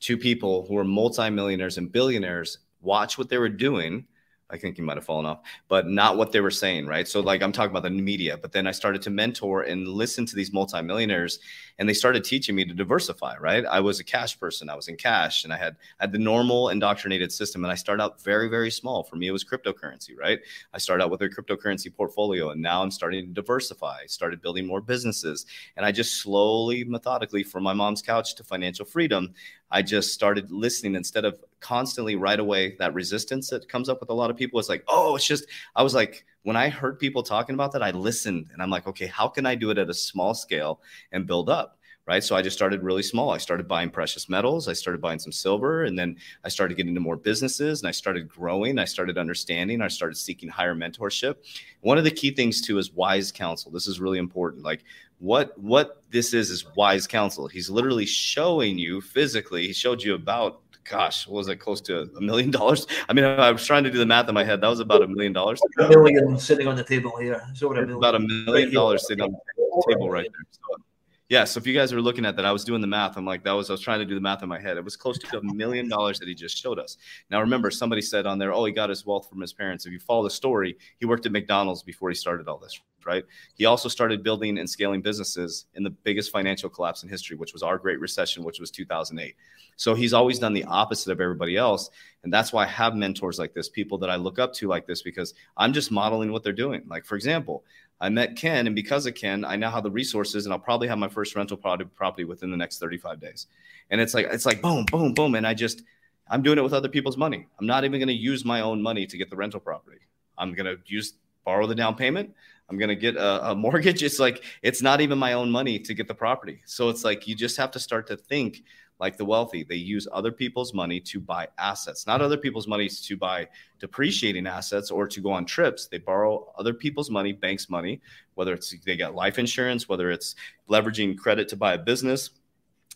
to 0.00 0.16
people 0.16 0.64
who 0.66 0.78
are 0.78 0.84
multimillionaires 0.84 1.76
and 1.76 1.92
billionaires, 1.92 2.58
watch 2.80 3.18
what 3.18 3.28
they 3.28 3.36
were 3.36 3.50
doing, 3.50 4.06
I 4.48 4.56
think 4.56 4.76
he 4.76 4.82
might 4.82 4.96
have 4.96 5.04
fallen 5.04 5.26
off, 5.26 5.40
but 5.66 5.88
not 5.88 6.16
what 6.16 6.30
they 6.30 6.40
were 6.40 6.52
saying, 6.52 6.86
right? 6.86 7.08
So, 7.08 7.20
like, 7.20 7.42
I'm 7.42 7.50
talking 7.50 7.70
about 7.70 7.82
the 7.82 7.90
media, 7.90 8.36
but 8.36 8.52
then 8.52 8.66
I 8.68 8.70
started 8.70 9.02
to 9.02 9.10
mentor 9.10 9.62
and 9.62 9.88
listen 9.88 10.24
to 10.26 10.36
these 10.36 10.52
multimillionaires, 10.52 11.40
and 11.78 11.88
they 11.88 11.92
started 11.92 12.22
teaching 12.22 12.54
me 12.54 12.64
to 12.64 12.72
diversify, 12.72 13.36
right? 13.38 13.66
I 13.66 13.80
was 13.80 13.98
a 13.98 14.04
cash 14.04 14.38
person, 14.38 14.70
I 14.70 14.76
was 14.76 14.86
in 14.86 14.96
cash, 14.96 15.42
and 15.42 15.52
I 15.52 15.56
had 15.56 15.76
had 15.98 16.12
the 16.12 16.18
normal 16.18 16.68
indoctrinated 16.68 17.32
system, 17.32 17.64
and 17.64 17.72
I 17.72 17.74
started 17.74 18.02
out 18.02 18.22
very, 18.22 18.48
very 18.48 18.70
small. 18.70 19.02
For 19.02 19.16
me, 19.16 19.26
it 19.26 19.32
was 19.32 19.44
cryptocurrency, 19.44 20.16
right? 20.16 20.38
I 20.72 20.78
started 20.78 21.02
out 21.02 21.10
with 21.10 21.22
a 21.22 21.28
cryptocurrency 21.28 21.92
portfolio, 21.92 22.50
and 22.50 22.62
now 22.62 22.82
I'm 22.82 22.92
starting 22.92 23.26
to 23.26 23.32
diversify. 23.32 24.06
Started 24.06 24.40
building 24.42 24.64
more 24.64 24.80
businesses, 24.80 25.44
and 25.76 25.84
I 25.84 25.90
just 25.90 26.20
slowly, 26.22 26.84
methodically, 26.84 27.42
from 27.42 27.64
my 27.64 27.72
mom's 27.72 28.00
couch 28.00 28.36
to 28.36 28.44
financial 28.44 28.86
freedom, 28.86 29.34
I 29.70 29.82
just 29.82 30.12
started 30.12 30.50
listening 30.50 30.94
instead 30.94 31.24
of 31.24 31.38
constantly 31.60 32.16
right 32.16 32.38
away 32.38 32.76
that 32.78 32.94
resistance 32.94 33.50
that 33.50 33.68
comes 33.68 33.88
up 33.88 34.00
with 34.00 34.10
a 34.10 34.14
lot 34.14 34.30
of 34.30 34.36
people. 34.36 34.60
It's 34.60 34.68
like, 34.68 34.84
oh, 34.88 35.16
it's 35.16 35.26
just, 35.26 35.46
I 35.74 35.82
was 35.82 35.94
like, 35.94 36.24
when 36.42 36.56
I 36.56 36.68
heard 36.68 36.98
people 36.98 37.22
talking 37.22 37.54
about 37.54 37.72
that, 37.72 37.82
I 37.82 37.90
listened 37.90 38.50
and 38.52 38.62
I'm 38.62 38.70
like, 38.70 38.86
okay, 38.86 39.06
how 39.06 39.26
can 39.28 39.46
I 39.46 39.54
do 39.54 39.70
it 39.70 39.78
at 39.78 39.90
a 39.90 39.94
small 39.94 40.34
scale 40.34 40.80
and 41.10 41.26
build 41.26 41.50
up? 41.50 41.75
Right. 42.06 42.22
So 42.22 42.36
I 42.36 42.42
just 42.42 42.56
started 42.56 42.84
really 42.84 43.02
small. 43.02 43.30
I 43.30 43.38
started 43.38 43.66
buying 43.66 43.90
precious 43.90 44.28
metals. 44.28 44.68
I 44.68 44.74
started 44.74 45.00
buying 45.00 45.18
some 45.18 45.32
silver 45.32 45.84
and 45.84 45.98
then 45.98 46.16
I 46.44 46.48
started 46.48 46.76
getting 46.76 46.90
into 46.90 47.00
more 47.00 47.16
businesses 47.16 47.80
and 47.80 47.88
I 47.88 47.90
started 47.90 48.28
growing. 48.28 48.78
I 48.78 48.84
started 48.84 49.18
understanding. 49.18 49.82
I 49.82 49.88
started 49.88 50.14
seeking 50.14 50.48
higher 50.48 50.76
mentorship. 50.76 51.34
One 51.80 51.98
of 51.98 52.04
the 52.04 52.12
key 52.12 52.30
things 52.30 52.60
too 52.60 52.78
is 52.78 52.92
wise 52.92 53.32
counsel. 53.32 53.72
This 53.72 53.88
is 53.88 53.98
really 53.98 54.18
important. 54.18 54.62
Like 54.62 54.84
what 55.18 55.58
what 55.58 56.04
this 56.10 56.32
is 56.32 56.48
is 56.50 56.64
wise 56.76 57.08
counsel. 57.08 57.48
He's 57.48 57.68
literally 57.68 58.06
showing 58.06 58.78
you 58.78 59.00
physically. 59.00 59.66
He 59.66 59.72
showed 59.72 60.00
you 60.00 60.14
about 60.14 60.60
gosh, 60.88 61.26
was 61.26 61.48
it 61.48 61.56
close 61.56 61.80
to 61.80 62.08
a 62.16 62.20
million 62.20 62.52
dollars? 62.52 62.86
I 63.08 63.12
mean, 63.12 63.24
I 63.24 63.50
was 63.50 63.66
trying 63.66 63.82
to 63.82 63.90
do 63.90 63.98
the 63.98 64.06
math 64.06 64.28
in 64.28 64.34
my 64.34 64.44
head. 64.44 64.60
That 64.60 64.68
was 64.68 64.78
about 64.78 65.02
a 65.02 65.08
million 65.08 65.32
dollars. 65.32 65.60
A 65.78 65.88
million 65.88 66.38
sitting 66.38 66.68
on 66.68 66.76
the 66.76 66.84
table 66.84 67.16
here. 67.16 67.42
So 67.54 67.66
what 67.66 67.78
a 67.78 67.80
million. 67.80 67.98
About 67.98 68.14
a 68.14 68.20
million 68.20 68.72
dollars 68.72 69.06
sitting 69.08 69.24
on 69.24 69.32
the 69.32 69.84
table 69.88 70.08
right 70.08 70.28
there. 70.30 70.46
So, 70.52 70.84
yeah. 71.28 71.44
So 71.44 71.58
if 71.58 71.66
you 71.66 71.74
guys 71.74 71.92
are 71.92 72.00
looking 72.00 72.24
at 72.24 72.36
that, 72.36 72.44
I 72.44 72.52
was 72.52 72.64
doing 72.64 72.80
the 72.80 72.86
math. 72.86 73.16
I'm 73.16 73.24
like, 73.24 73.44
that 73.44 73.52
was 73.52 73.70
I 73.70 73.72
was 73.72 73.80
trying 73.80 73.98
to 73.98 74.04
do 74.04 74.14
the 74.14 74.20
math 74.20 74.42
in 74.42 74.48
my 74.48 74.60
head. 74.60 74.76
It 74.76 74.84
was 74.84 74.96
close 74.96 75.18
to 75.18 75.38
a 75.38 75.54
million 75.54 75.88
dollars 75.88 76.18
that 76.20 76.28
he 76.28 76.34
just 76.34 76.56
showed 76.56 76.78
us. 76.78 76.96
Now 77.30 77.40
remember, 77.40 77.70
somebody 77.70 78.02
said 78.02 78.26
on 78.26 78.38
there, 78.38 78.52
oh, 78.52 78.64
he 78.64 78.72
got 78.72 78.90
his 78.90 79.04
wealth 79.04 79.28
from 79.28 79.40
his 79.40 79.52
parents. 79.52 79.86
If 79.86 79.92
you 79.92 79.98
follow 79.98 80.24
the 80.24 80.30
story, 80.30 80.76
he 80.98 81.06
worked 81.06 81.26
at 81.26 81.32
McDonald's 81.32 81.82
before 81.82 82.08
he 82.08 82.14
started 82.14 82.48
all 82.48 82.58
this 82.58 82.80
right? 83.06 83.24
He 83.54 83.64
also 83.64 83.88
started 83.88 84.22
building 84.22 84.58
and 84.58 84.68
scaling 84.68 85.00
businesses 85.00 85.66
in 85.74 85.82
the 85.82 85.90
biggest 85.90 86.30
financial 86.30 86.68
collapse 86.68 87.02
in 87.02 87.08
history, 87.08 87.36
which 87.36 87.52
was 87.52 87.62
our 87.62 87.78
Great 87.78 88.00
Recession, 88.00 88.44
which 88.44 88.60
was 88.60 88.70
2008. 88.70 89.34
So 89.76 89.94
he's 89.94 90.12
always 90.12 90.38
done 90.38 90.52
the 90.52 90.64
opposite 90.64 91.12
of 91.12 91.20
everybody 91.20 91.56
else. 91.56 91.90
And 92.24 92.32
that's 92.32 92.52
why 92.52 92.64
I 92.64 92.68
have 92.68 92.94
mentors 92.94 93.38
like 93.38 93.54
this, 93.54 93.68
people 93.68 93.98
that 93.98 94.10
I 94.10 94.16
look 94.16 94.38
up 94.38 94.52
to 94.54 94.68
like 94.68 94.86
this, 94.86 95.02
because 95.02 95.34
I'm 95.56 95.72
just 95.72 95.90
modeling 95.90 96.32
what 96.32 96.42
they're 96.42 96.52
doing. 96.52 96.82
Like, 96.88 97.04
for 97.04 97.14
example, 97.14 97.64
I 98.00 98.08
met 98.08 98.36
Ken, 98.36 98.66
and 98.66 98.76
because 98.76 99.06
of 99.06 99.14
Ken, 99.14 99.44
I 99.44 99.56
now 99.56 99.70
have 99.70 99.82
the 99.82 99.90
resources, 99.90 100.44
and 100.44 100.52
I'll 100.52 100.58
probably 100.58 100.88
have 100.88 100.98
my 100.98 101.08
first 101.08 101.34
rental 101.34 101.56
property 101.56 102.24
within 102.24 102.50
the 102.50 102.56
next 102.56 102.78
35 102.78 103.20
days. 103.20 103.46
And 103.90 104.00
it's 104.00 104.12
like, 104.12 104.26
it's 104.30 104.44
like 104.44 104.60
boom, 104.60 104.84
boom, 104.84 105.14
boom. 105.14 105.34
And 105.34 105.46
I 105.46 105.54
just, 105.54 105.82
I'm 106.28 106.42
doing 106.42 106.58
it 106.58 106.62
with 106.62 106.74
other 106.74 106.88
people's 106.88 107.16
money. 107.16 107.46
I'm 107.58 107.66
not 107.66 107.84
even 107.84 108.00
going 108.00 108.08
to 108.08 108.14
use 108.14 108.44
my 108.44 108.60
own 108.60 108.82
money 108.82 109.06
to 109.06 109.16
get 109.16 109.30
the 109.30 109.36
rental 109.36 109.60
property. 109.60 110.00
I'm 110.36 110.52
going 110.54 110.66
to 110.66 110.78
use 110.86 111.14
borrow 111.44 111.66
the 111.66 111.74
down 111.74 111.94
payment. 111.94 112.34
I'm 112.68 112.78
going 112.78 112.88
to 112.88 112.96
get 112.96 113.16
a, 113.16 113.50
a, 113.50 113.54
mortgage. 113.56 114.02
It's 114.02 114.18
like, 114.18 114.42
it's 114.62 114.82
not 114.82 115.00
even 115.00 115.18
my 115.18 115.34
own 115.34 115.50
money 115.50 115.78
to 115.78 115.94
get 115.94 116.08
the 116.08 116.14
property. 116.14 116.60
So 116.66 116.88
it's 116.88 117.04
like, 117.04 117.26
you 117.26 117.34
just 117.34 117.56
have 117.56 117.70
to 117.72 117.78
start 117.78 118.06
to 118.08 118.16
think 118.16 118.62
like 118.98 119.16
the 119.16 119.24
wealthy. 119.24 119.62
They 119.62 119.76
use 119.76 120.08
other 120.10 120.32
people's 120.32 120.72
money 120.72 121.00
to 121.00 121.20
buy 121.20 121.48
assets, 121.58 122.06
not 122.06 122.22
other 122.22 122.38
people's 122.38 122.66
money 122.66 122.88
to 122.88 123.16
buy 123.16 123.48
depreciating 123.78 124.46
assets 124.46 124.90
or 124.90 125.06
to 125.06 125.20
go 125.20 125.30
on 125.32 125.44
trips. 125.44 125.86
They 125.86 125.98
borrow 125.98 126.52
other 126.58 126.72
people's 126.72 127.10
money, 127.10 127.32
banks' 127.32 127.68
money, 127.68 128.00
whether 128.34 128.54
it's 128.54 128.74
they 128.84 128.96
got 128.96 129.14
life 129.14 129.38
insurance, 129.38 129.88
whether 129.88 130.10
it's 130.10 130.34
leveraging 130.70 131.18
credit 131.18 131.48
to 131.48 131.56
buy 131.56 131.74
a 131.74 131.78
business 131.78 132.30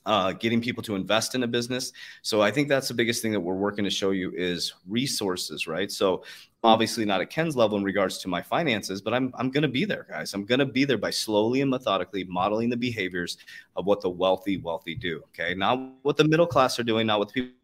uh, 0.06 0.32
getting 0.32 0.60
people 0.60 0.82
to 0.82 0.94
invest 0.96 1.34
in 1.34 1.42
a 1.42 1.46
business. 1.46 1.92
So 2.22 2.40
I 2.40 2.50
think 2.50 2.68
that's 2.68 2.88
the 2.88 2.94
biggest 2.94 3.22
thing 3.22 3.32
that 3.32 3.40
we're 3.40 3.54
working 3.54 3.84
to 3.84 3.90
show 3.90 4.10
you 4.10 4.32
is 4.34 4.72
resources, 4.88 5.66
right? 5.66 5.90
So 5.90 6.24
obviously 6.62 7.04
not 7.04 7.20
at 7.20 7.30
Ken's 7.30 7.56
level 7.56 7.78
in 7.78 7.84
regards 7.84 8.18
to 8.18 8.28
my 8.28 8.42
finances, 8.42 9.00
but 9.00 9.14
I'm 9.14 9.32
I'm 9.36 9.50
going 9.50 9.62
to 9.62 9.68
be 9.68 9.84
there, 9.84 10.06
guys. 10.08 10.34
I'm 10.34 10.44
going 10.44 10.58
to 10.58 10.66
be 10.66 10.84
there 10.84 10.98
by 10.98 11.10
slowly 11.10 11.60
and 11.60 11.70
methodically 11.70 12.24
modeling 12.24 12.70
the 12.70 12.76
behaviors 12.76 13.38
of 13.76 13.86
what 13.86 14.00
the 14.00 14.10
wealthy 14.10 14.58
wealthy 14.58 14.94
do. 14.94 15.22
Okay, 15.28 15.54
not 15.54 15.78
what 16.02 16.16
the 16.16 16.24
middle 16.24 16.46
class 16.46 16.78
are 16.78 16.84
doing, 16.84 17.06
not 17.06 17.18
what 17.18 17.28
the 17.28 17.34
people 17.34 17.59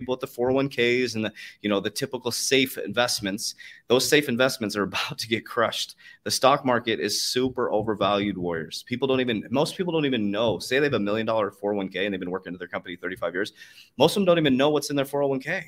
people 0.00 0.12
with 0.12 0.20
the 0.20 0.26
401ks 0.26 1.14
and 1.14 1.24
the 1.24 1.32
you 1.62 1.68
know 1.70 1.78
the 1.78 1.90
typical 1.90 2.32
safe 2.32 2.76
investments 2.78 3.54
those 3.86 4.08
safe 4.08 4.28
investments 4.28 4.76
are 4.76 4.82
about 4.90 5.16
to 5.18 5.28
get 5.28 5.46
crushed 5.46 5.94
the 6.24 6.30
stock 6.30 6.64
market 6.64 6.98
is 6.98 7.20
super 7.20 7.70
overvalued 7.70 8.36
warriors 8.36 8.82
people 8.88 9.06
don't 9.06 9.20
even 9.20 9.46
most 9.50 9.76
people 9.76 9.92
don't 9.92 10.06
even 10.06 10.30
know 10.30 10.58
say 10.58 10.78
they 10.78 10.86
have 10.86 10.94
a 10.94 10.98
million 10.98 11.26
dollar 11.26 11.50
401k 11.50 12.04
and 12.04 12.12
they've 12.12 12.20
been 12.20 12.30
working 12.30 12.52
at 12.52 12.58
their 12.58 12.68
company 12.68 12.96
35 12.96 13.34
years 13.34 13.52
most 13.96 14.12
of 14.12 14.14
them 14.16 14.24
don't 14.24 14.38
even 14.38 14.56
know 14.56 14.70
what's 14.70 14.90
in 14.90 14.96
their 14.96 15.04
401k 15.04 15.62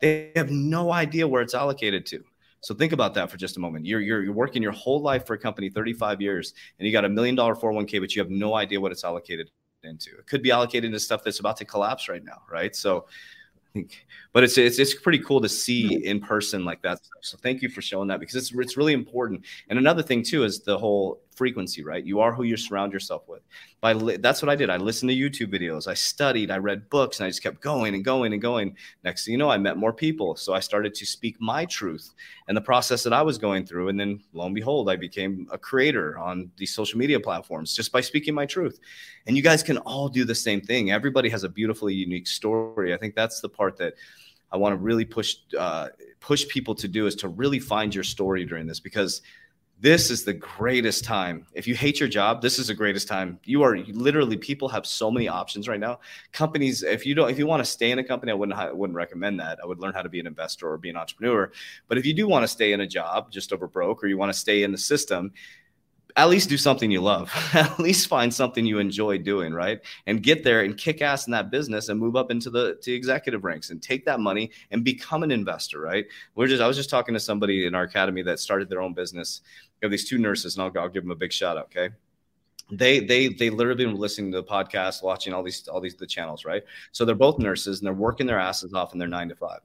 they 0.00 0.30
have 0.36 0.50
no 0.50 0.92
idea 0.92 1.26
where 1.26 1.42
it's 1.42 1.54
allocated 1.54 2.06
to 2.06 2.22
so 2.62 2.74
think 2.74 2.92
about 2.92 3.14
that 3.14 3.30
for 3.30 3.38
just 3.38 3.56
a 3.56 3.60
moment. 3.60 3.86
You're, 3.86 4.00
you're, 4.00 4.22
you're 4.22 4.34
working 4.34 4.62
your 4.62 4.72
whole 4.72 5.00
life 5.00 5.26
for 5.26 5.32
a 5.32 5.38
company, 5.38 5.70
35 5.70 6.20
years, 6.20 6.52
and 6.78 6.86
you 6.86 6.92
got 6.92 7.06
a 7.06 7.08
million 7.08 7.34
dollar 7.34 7.54
401k, 7.54 8.00
but 8.00 8.14
you 8.14 8.20
have 8.20 8.30
no 8.30 8.54
idea 8.54 8.78
what 8.78 8.92
it's 8.92 9.02
allocated 9.02 9.50
into. 9.82 10.10
It 10.18 10.26
could 10.26 10.42
be 10.42 10.50
allocated 10.50 10.84
into 10.84 11.00
stuff 11.00 11.24
that's 11.24 11.40
about 11.40 11.56
to 11.58 11.64
collapse 11.64 12.08
right 12.08 12.24
now, 12.24 12.42
right? 12.50 12.74
So 12.74 13.06
but 14.32 14.44
it's, 14.44 14.58
it's 14.58 14.78
it's 14.78 14.94
pretty 14.94 15.18
cool 15.18 15.40
to 15.40 15.48
see 15.48 16.04
in 16.04 16.20
person 16.20 16.64
like 16.64 16.82
that. 16.82 17.00
So 17.20 17.36
thank 17.38 17.62
you 17.62 17.68
for 17.68 17.82
showing 17.82 18.08
that 18.08 18.20
because 18.20 18.36
it's 18.36 18.52
it's 18.52 18.76
really 18.76 18.92
important. 18.92 19.44
And 19.68 19.78
another 19.78 20.02
thing 20.02 20.22
too 20.22 20.44
is 20.44 20.60
the 20.60 20.78
whole 20.78 21.20
frequency, 21.40 21.82
right? 21.82 22.04
You 22.04 22.20
are 22.20 22.34
who 22.34 22.42
you 22.42 22.54
surround 22.58 22.92
yourself 22.92 23.26
with. 23.26 23.40
By 23.80 23.94
that's 23.94 24.42
what 24.42 24.50
I 24.50 24.56
did. 24.56 24.68
I 24.68 24.76
listened 24.76 25.08
to 25.08 25.16
YouTube 25.16 25.50
videos, 25.50 25.88
I 25.88 25.94
studied, 25.94 26.50
I 26.50 26.58
read 26.58 26.90
books, 26.90 27.18
and 27.18 27.24
I 27.24 27.30
just 27.30 27.42
kept 27.42 27.62
going 27.62 27.94
and 27.94 28.04
going 28.04 28.34
and 28.34 28.42
going. 28.42 28.76
Next 29.04 29.24
thing 29.24 29.32
you 29.32 29.38
know, 29.38 29.48
I 29.48 29.56
met 29.56 29.78
more 29.78 29.94
people, 29.94 30.36
so 30.36 30.52
I 30.52 30.60
started 30.60 30.92
to 30.96 31.06
speak 31.06 31.40
my 31.40 31.64
truth 31.64 32.12
and 32.46 32.54
the 32.54 32.60
process 32.60 33.02
that 33.04 33.14
I 33.14 33.22
was 33.22 33.38
going 33.38 33.64
through. 33.64 33.88
And 33.88 33.98
then 33.98 34.20
lo 34.34 34.44
and 34.44 34.54
behold, 34.54 34.90
I 34.90 34.96
became 34.96 35.48
a 35.50 35.56
creator 35.56 36.18
on 36.18 36.50
these 36.58 36.74
social 36.74 36.98
media 36.98 37.18
platforms 37.18 37.74
just 37.74 37.90
by 37.90 38.02
speaking 38.02 38.34
my 38.34 38.44
truth. 38.44 38.78
And 39.26 39.34
you 39.34 39.42
guys 39.42 39.62
can 39.62 39.78
all 39.78 40.10
do 40.10 40.26
the 40.26 40.34
same 40.34 40.60
thing. 40.60 40.90
Everybody 40.90 41.30
has 41.30 41.42
a 41.42 41.48
beautifully 41.48 41.94
unique 41.94 42.26
story. 42.26 42.92
I 42.92 42.98
think 42.98 43.14
that's 43.14 43.40
the 43.40 43.48
part 43.48 43.78
that 43.78 43.94
I 44.52 44.58
want 44.58 44.74
to 44.74 44.76
really 44.76 45.06
push 45.06 45.36
uh, 45.58 45.88
push 46.20 46.46
people 46.48 46.74
to 46.74 46.88
do 46.88 47.06
is 47.06 47.14
to 47.16 47.28
really 47.28 47.58
find 47.58 47.94
your 47.94 48.04
story 48.04 48.44
during 48.44 48.66
this 48.66 48.80
because 48.80 49.22
this 49.80 50.10
is 50.10 50.24
the 50.24 50.34
greatest 50.34 51.04
time. 51.04 51.46
If 51.54 51.66
you 51.66 51.74
hate 51.74 51.98
your 51.98 52.08
job, 52.08 52.42
this 52.42 52.58
is 52.58 52.66
the 52.66 52.74
greatest 52.74 53.08
time. 53.08 53.40
You 53.44 53.62
are 53.62 53.78
literally 53.78 54.36
people 54.36 54.68
have 54.68 54.86
so 54.86 55.10
many 55.10 55.26
options 55.26 55.68
right 55.68 55.80
now. 55.80 56.00
Companies, 56.32 56.82
if 56.82 57.06
you 57.06 57.14
don't, 57.14 57.30
if 57.30 57.38
you 57.38 57.46
want 57.46 57.64
to 57.64 57.70
stay 57.70 57.90
in 57.90 57.98
a 57.98 58.04
company, 58.04 58.30
I 58.30 58.34
wouldn't, 58.34 58.58
I 58.58 58.72
wouldn't 58.72 58.96
recommend 58.96 59.40
that. 59.40 59.58
I 59.62 59.66
would 59.66 59.78
learn 59.78 59.94
how 59.94 60.02
to 60.02 60.10
be 60.10 60.20
an 60.20 60.26
investor 60.26 60.70
or 60.70 60.76
be 60.76 60.90
an 60.90 60.96
entrepreneur. 60.96 61.50
But 61.88 61.96
if 61.96 62.04
you 62.04 62.12
do 62.12 62.28
want 62.28 62.42
to 62.42 62.48
stay 62.48 62.72
in 62.72 62.80
a 62.80 62.86
job 62.86 63.30
just 63.32 63.54
over 63.54 63.66
broke, 63.66 64.04
or 64.04 64.06
you 64.06 64.18
want 64.18 64.30
to 64.30 64.38
stay 64.38 64.62
in 64.62 64.72
the 64.72 64.78
system, 64.78 65.32
at 66.16 66.28
least 66.28 66.48
do 66.48 66.56
something 66.56 66.90
you 66.90 67.00
love. 67.00 67.32
at 67.54 67.78
least 67.78 68.08
find 68.08 68.32
something 68.32 68.66
you 68.66 68.78
enjoy 68.78 69.18
doing, 69.18 69.52
right? 69.52 69.80
And 70.06 70.22
get 70.22 70.44
there 70.44 70.62
and 70.62 70.76
kick 70.76 71.02
ass 71.02 71.26
in 71.26 71.32
that 71.32 71.50
business 71.50 71.88
and 71.88 71.98
move 71.98 72.16
up 72.16 72.30
into 72.30 72.50
the 72.50 72.76
to 72.82 72.92
executive 72.92 73.44
ranks 73.44 73.70
and 73.70 73.82
take 73.82 74.04
that 74.06 74.20
money 74.20 74.50
and 74.70 74.84
become 74.84 75.22
an 75.22 75.30
investor, 75.30 75.80
right? 75.80 76.06
We're 76.34 76.48
just 76.48 76.62
I 76.62 76.66
was 76.66 76.76
just 76.76 76.90
talking 76.90 77.14
to 77.14 77.20
somebody 77.20 77.66
in 77.66 77.74
our 77.74 77.84
academy 77.84 78.22
that 78.22 78.40
started 78.40 78.68
their 78.68 78.82
own 78.82 78.94
business. 78.94 79.42
We 79.80 79.86
have 79.86 79.90
these 79.90 80.08
two 80.08 80.18
nurses, 80.18 80.56
and 80.56 80.64
I'll, 80.64 80.82
I'll 80.82 80.88
give 80.88 81.02
them 81.02 81.10
a 81.10 81.16
big 81.16 81.32
shout 81.32 81.56
out. 81.56 81.66
Okay, 81.66 81.90
they 82.70 83.00
they 83.00 83.28
they 83.28 83.50
literally 83.50 83.84
been 83.84 83.96
listening 83.96 84.32
to 84.32 84.38
the 84.38 84.46
podcast, 84.46 85.02
watching 85.02 85.32
all 85.32 85.42
these 85.42 85.66
all 85.68 85.80
these 85.80 85.96
the 85.96 86.06
channels, 86.06 86.44
right? 86.44 86.62
So 86.92 87.04
they're 87.04 87.14
both 87.14 87.38
nurses 87.38 87.80
and 87.80 87.86
they're 87.86 87.94
working 87.94 88.26
their 88.26 88.38
asses 88.38 88.74
off 88.74 88.92
in 88.92 88.98
their 88.98 89.08
nine 89.08 89.28
to 89.28 89.36
five. 89.36 89.60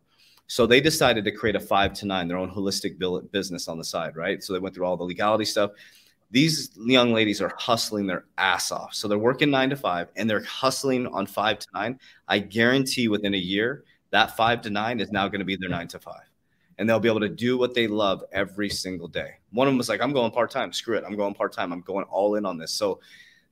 So 0.47 0.68
they 0.68 0.80
decided 0.80 1.26
to 1.26 1.32
create 1.32 1.55
a 1.55 1.59
five 1.59 1.93
to 1.95 2.05
nine, 2.05 2.28
their 2.28 2.38
own 2.38 2.51
holistic 2.51 2.99
business 3.32 3.68
on 3.68 3.78
the 3.78 3.84
side, 3.84 4.16
right? 4.16 4.43
So 4.43 4.53
they 4.53 4.59
went 4.59 4.76
through 4.76 4.86
all 4.86 4.97
the 4.97 5.03
legality 5.03 5.45
stuff. 5.45 5.72
These 6.32 6.72
young 6.78 7.13
ladies 7.13 7.41
are 7.41 7.53
hustling 7.57 8.07
their 8.07 8.26
ass 8.38 8.72
off. 8.72 8.93
So 8.93 9.07
they're 9.07 9.18
working 9.18 9.49
nine 9.49 9.70
to 9.70 9.76
five 9.76 10.09
and 10.16 10.30
they're 10.30 10.43
hustling 10.43 11.07
on 11.07 11.26
five 11.26 11.59
to 11.59 11.68
nine. 11.74 11.99
I 12.28 12.39
guarantee 12.39 13.07
within 13.07 13.34
a 13.34 13.38
year, 13.38 13.84
that 14.11 14.36
five 14.38 14.61
to 14.61 14.70
nine 14.70 14.99
is 14.99 15.11
now 15.11 15.28
going 15.28 15.39
to 15.39 15.45
be 15.45 15.55
their 15.55 15.70
nine 15.70 15.88
to 15.89 15.99
five. 15.99 16.24
And 16.78 16.89
they'll 16.89 16.99
be 16.99 17.07
able 17.07 17.21
to 17.21 17.30
do 17.30 17.57
what 17.57 17.73
they 17.73 17.88
love 17.88 18.23
every 18.32 18.69
single 18.69 19.07
day. 19.07 19.36
One 19.51 19.67
of 19.67 19.71
them 19.71 19.78
was 19.78 19.88
like, 19.88 20.01
I'm 20.01 20.11
going 20.11 20.32
part 20.32 20.51
time. 20.51 20.73
Screw 20.73 20.97
it. 20.97 21.03
I'm 21.07 21.15
going 21.15 21.34
part 21.34 21.53
time. 21.53 21.71
I'm 21.71 21.82
going 21.82 22.05
all 22.05 22.36
in 22.36 22.45
on 22.45 22.57
this. 22.57 22.71
So 22.71 22.99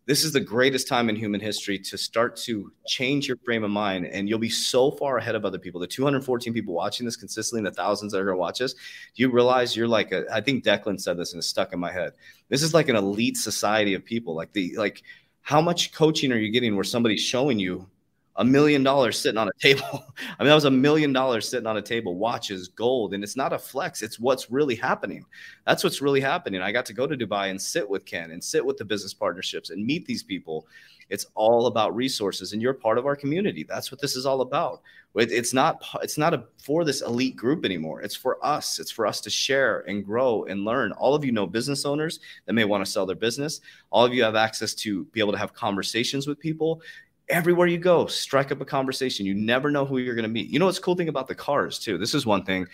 this 0.05 0.25
is 0.25 0.33
the 0.33 0.39
greatest 0.39 0.87
time 0.87 1.09
in 1.09 1.15
human 1.15 1.39
history 1.39 1.79
to 1.79 1.97
start 1.97 2.35
to 2.35 2.71
change 2.85 3.27
your 3.27 3.37
frame 3.37 3.63
of 3.63 3.71
mind 3.71 4.05
and 4.05 4.27
you'll 4.27 4.39
be 4.39 4.49
so 4.49 4.91
far 4.91 5.17
ahead 5.17 5.35
of 5.35 5.45
other 5.45 5.57
people 5.57 5.79
the 5.79 5.87
214 5.87 6.53
people 6.53 6.73
watching 6.73 7.05
this 7.05 7.15
consistently 7.15 7.59
and 7.59 7.67
the 7.67 7.71
thousands 7.71 8.11
that 8.11 8.19
are 8.19 8.25
going 8.25 8.35
to 8.35 8.39
watch 8.39 8.59
this 8.59 8.73
do 8.73 8.79
you 9.15 9.31
realize 9.31 9.75
you're 9.75 9.87
like 9.87 10.11
a, 10.11 10.25
I 10.31 10.41
think 10.41 10.63
declan 10.63 10.99
said 10.99 11.17
this 11.17 11.33
and 11.33 11.39
it's 11.39 11.47
stuck 11.47 11.73
in 11.73 11.79
my 11.79 11.91
head 11.91 12.13
this 12.49 12.63
is 12.63 12.73
like 12.73 12.89
an 12.89 12.95
elite 12.95 13.37
society 13.37 13.93
of 13.93 14.03
people 14.03 14.35
like 14.35 14.51
the 14.53 14.75
like 14.75 15.03
how 15.41 15.61
much 15.61 15.93
coaching 15.93 16.31
are 16.31 16.37
you 16.37 16.51
getting 16.51 16.75
where 16.75 16.83
somebody's 16.83 17.21
showing 17.21 17.59
you 17.59 17.87
a 18.37 18.45
million 18.45 18.83
dollars 18.83 19.19
sitting 19.19 19.37
on 19.37 19.47
a 19.47 19.59
table. 19.59 19.83
I 20.39 20.43
mean, 20.43 20.49
that 20.49 20.55
was 20.55 20.65
a 20.65 20.71
million 20.71 21.13
dollars 21.13 21.47
sitting 21.47 21.67
on 21.67 21.77
a 21.77 21.81
table, 21.81 22.15
watches, 22.15 22.67
gold. 22.67 23.13
And 23.13 23.23
it's 23.23 23.35
not 23.35 23.53
a 23.53 23.59
flex, 23.59 24.01
it's 24.01 24.19
what's 24.19 24.49
really 24.51 24.75
happening. 24.75 25.25
That's 25.65 25.83
what's 25.83 26.01
really 26.01 26.21
happening. 26.21 26.61
I 26.61 26.71
got 26.71 26.85
to 26.87 26.93
go 26.93 27.05
to 27.05 27.15
Dubai 27.15 27.49
and 27.49 27.61
sit 27.61 27.87
with 27.87 28.05
Ken 28.05 28.31
and 28.31 28.43
sit 28.43 28.65
with 28.65 28.77
the 28.77 28.85
business 28.85 29.13
partnerships 29.13 29.69
and 29.69 29.85
meet 29.85 30.05
these 30.05 30.23
people. 30.23 30.67
It's 31.09 31.27
all 31.35 31.67
about 31.67 31.95
resources, 31.95 32.53
and 32.53 32.61
you're 32.61 32.73
part 32.73 32.97
of 32.97 33.05
our 33.05 33.15
community. 33.15 33.63
That's 33.63 33.91
what 33.91 34.01
this 34.01 34.15
is 34.15 34.25
all 34.25 34.41
about. 34.41 34.81
It's 35.15 35.53
not 35.53 35.85
it's 36.01 36.17
not 36.17 36.33
a, 36.33 36.45
for 36.57 36.83
this 36.83 37.01
elite 37.01 37.35
group 37.35 37.65
anymore. 37.65 38.01
It's 38.01 38.15
for 38.15 38.43
us. 38.43 38.79
It's 38.79 38.89
for 38.89 39.05
us 39.05 39.21
to 39.21 39.29
share 39.29 39.81
and 39.81 40.03
grow 40.03 40.45
and 40.45 40.65
learn. 40.65 40.91
All 40.93 41.13
of 41.13 41.23
you 41.23 41.31
know 41.31 41.45
business 41.45 41.85
owners 41.85 42.19
that 42.45 42.53
may 42.53 42.65
want 42.65 42.83
to 42.83 42.91
sell 42.91 43.05
their 43.05 43.15
business. 43.15 43.61
All 43.91 44.03
of 44.03 44.13
you 44.13 44.23
have 44.23 44.35
access 44.35 44.73
to 44.75 45.03
be 45.05 45.19
able 45.19 45.33
to 45.33 45.37
have 45.37 45.53
conversations 45.53 46.25
with 46.25 46.39
people 46.39 46.81
everywhere 47.29 47.67
you 47.67 47.77
go, 47.77 48.07
strike 48.07 48.51
up 48.51 48.61
a 48.61 48.65
conversation. 48.65 49.25
You 49.25 49.33
never 49.33 49.71
know 49.71 49.85
who 49.85 49.97
you're 49.97 50.15
going 50.15 50.23
to 50.23 50.29
meet. 50.29 50.49
You 50.49 50.59
know 50.59 50.65
what's 50.65 50.79
cool 50.79 50.95
thing 50.95 51.09
about 51.09 51.27
the 51.27 51.35
cars 51.35 51.79
too. 51.79 51.97
This 51.97 52.13
is 52.13 52.25
one 52.25 52.43
thing 52.43 52.67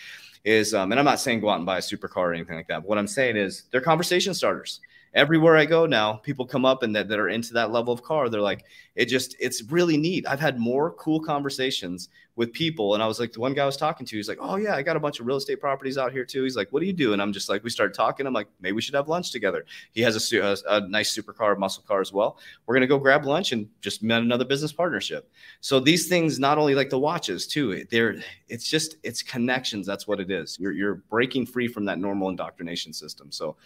is, 0.43 0.73
um, 0.73 0.91
and 0.91 0.99
I'm 0.99 1.05
not 1.05 1.19
saying 1.19 1.41
go 1.41 1.49
out 1.49 1.57
and 1.57 1.65
buy 1.65 1.77
a 1.77 1.81
supercar 1.81 2.17
or 2.17 2.33
anything 2.33 2.55
like 2.55 2.67
that. 2.67 2.81
But 2.81 2.89
what 2.89 2.97
I'm 2.97 3.07
saying 3.07 3.37
is 3.37 3.63
they're 3.71 3.81
conversation 3.81 4.33
starters 4.33 4.79
everywhere 5.13 5.57
I 5.57 5.65
go 5.65 5.85
now, 5.85 6.13
people 6.13 6.45
come 6.45 6.65
up 6.65 6.83
and 6.83 6.95
that, 6.95 7.07
that 7.07 7.19
are 7.19 7.29
into 7.29 7.53
that 7.53 7.71
level 7.71 7.93
of 7.93 8.03
car. 8.03 8.29
They're 8.29 8.41
like, 8.41 8.65
it 8.95 9.05
just, 9.05 9.35
it's 9.39 9.63
really 9.63 9.97
neat. 9.97 10.27
I've 10.27 10.39
had 10.39 10.59
more 10.59 10.91
cool 10.91 11.19
conversations 11.19 12.09
with 12.39 12.53
people. 12.53 12.93
And 12.93 13.03
I 13.03 13.05
was 13.05 13.19
like, 13.19 13.33
the 13.33 13.41
one 13.41 13.53
guy 13.53 13.63
I 13.63 13.65
was 13.65 13.75
talking 13.75 14.05
to, 14.05 14.15
he's 14.15 14.29
like, 14.29 14.37
oh, 14.39 14.55
yeah, 14.55 14.73
I 14.73 14.81
got 14.81 14.95
a 14.95 14.99
bunch 14.99 15.19
of 15.19 15.27
real 15.27 15.35
estate 15.35 15.59
properties 15.59 15.97
out 15.97 16.13
here 16.13 16.23
too. 16.23 16.43
He's 16.43 16.55
like, 16.55 16.69
what 16.71 16.79
do 16.79 16.85
you 16.85 16.93
do? 16.93 17.11
And 17.11 17.21
I'm 17.21 17.33
just 17.33 17.49
like, 17.49 17.65
we 17.65 17.69
started 17.69 17.93
talking. 17.93 18.25
I'm 18.25 18.33
like, 18.33 18.47
maybe 18.61 18.71
we 18.71 18.81
should 18.81 18.95
have 18.95 19.09
lunch 19.09 19.31
together. 19.31 19.65
He 19.91 19.99
has 20.03 20.33
a, 20.33 20.39
a, 20.39 20.57
a 20.69 20.87
nice 20.87 21.13
supercar, 21.13 21.57
muscle 21.57 21.83
car 21.85 21.99
as 21.99 22.13
well. 22.13 22.39
We're 22.65 22.75
going 22.75 22.81
to 22.81 22.87
go 22.87 22.97
grab 22.97 23.25
lunch 23.25 23.51
and 23.51 23.67
just 23.81 24.01
met 24.01 24.21
another 24.21 24.45
business 24.45 24.71
partnership. 24.71 25.29
So 25.59 25.81
these 25.81 26.07
things, 26.07 26.39
not 26.39 26.57
only 26.57 26.75
like 26.75 26.89
the 26.89 26.97
watches 26.97 27.45
too, 27.45 27.85
they're, 27.91 28.15
it's 28.47 28.69
just, 28.69 28.95
it's 29.03 29.21
connections. 29.21 29.85
That's 29.85 30.07
what 30.07 30.21
it 30.21 30.31
is. 30.31 30.57
You're, 30.61 30.71
you're 30.71 30.95
breaking 30.95 31.45
free 31.45 31.67
from 31.67 31.83
that 31.85 31.99
normal 31.99 32.29
indoctrination 32.29 32.93
system. 32.93 33.33
So, 33.33 33.57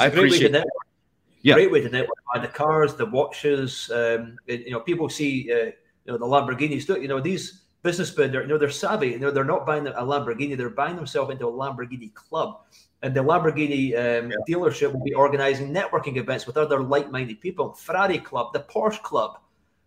I 0.00 0.06
appreciate 0.06 0.52
that. 0.52 0.66
Yeah. 1.42 1.54
Great 1.54 1.72
way 1.72 1.80
to 1.80 1.88
network. 1.88 2.18
Buy 2.34 2.40
the 2.40 2.48
cars, 2.48 2.94
the 2.94 3.06
watches. 3.06 3.90
Um, 3.92 4.38
it, 4.46 4.60
you 4.60 4.72
know, 4.72 4.80
people 4.80 5.08
see 5.08 5.50
uh, 5.52 5.56
you 5.56 5.72
know 6.06 6.18
the 6.18 6.24
Lamborghinis. 6.24 6.88
You 7.00 7.08
know 7.08 7.20
these 7.20 7.62
businessmen. 7.82 8.32
They're 8.32 8.42
you 8.42 8.48
know 8.48 8.58
they're 8.58 8.70
savvy. 8.70 9.08
You 9.08 9.18
know 9.18 9.30
they're 9.30 9.44
not 9.44 9.66
buying 9.66 9.86
a 9.86 9.92
Lamborghini. 9.92 10.56
They're 10.56 10.70
buying 10.70 10.96
themselves 10.96 11.30
into 11.30 11.46
a 11.46 11.52
Lamborghini 11.52 12.12
club. 12.14 12.60
And 13.02 13.14
the 13.14 13.20
Lamborghini 13.20 13.94
um, 13.94 14.30
yeah. 14.30 14.36
dealership 14.48 14.92
will 14.92 15.04
be 15.04 15.14
organizing 15.14 15.72
networking 15.72 16.16
events 16.16 16.46
with 16.46 16.56
other 16.56 16.82
like-minded 16.82 17.40
people. 17.40 17.72
Ferrari 17.74 18.18
Club, 18.18 18.52
the 18.52 18.60
Porsche 18.60 19.00
Club. 19.02 19.38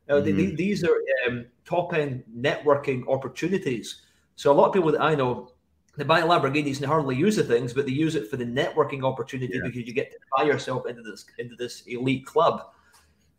Uh, 0.09 0.15
mm-hmm. 0.15 0.37
the, 0.37 0.55
these 0.55 0.83
are 0.83 0.95
um, 1.27 1.45
top-end 1.65 2.23
networking 2.33 3.05
opportunities. 3.07 4.03
So 4.35 4.51
a 4.51 4.53
lot 4.53 4.67
of 4.67 4.73
people 4.73 4.91
that 4.93 5.01
I 5.01 5.13
know 5.13 5.51
they 5.97 6.05
buy 6.05 6.21
Lamborghinis 6.21 6.75
and 6.75 6.77
they 6.77 6.87
hardly 6.87 7.15
use 7.15 7.35
the 7.35 7.43
things, 7.43 7.73
but 7.73 7.85
they 7.85 7.91
use 7.91 8.15
it 8.15 8.29
for 8.29 8.37
the 8.37 8.45
networking 8.45 9.03
opportunity 9.03 9.53
yeah. 9.55 9.61
because 9.65 9.85
you 9.85 9.93
get 9.93 10.11
to 10.11 10.17
buy 10.35 10.43
yourself 10.43 10.87
into 10.87 11.01
this 11.01 11.25
into 11.37 11.55
this 11.57 11.83
elite 11.87 12.25
club. 12.25 12.71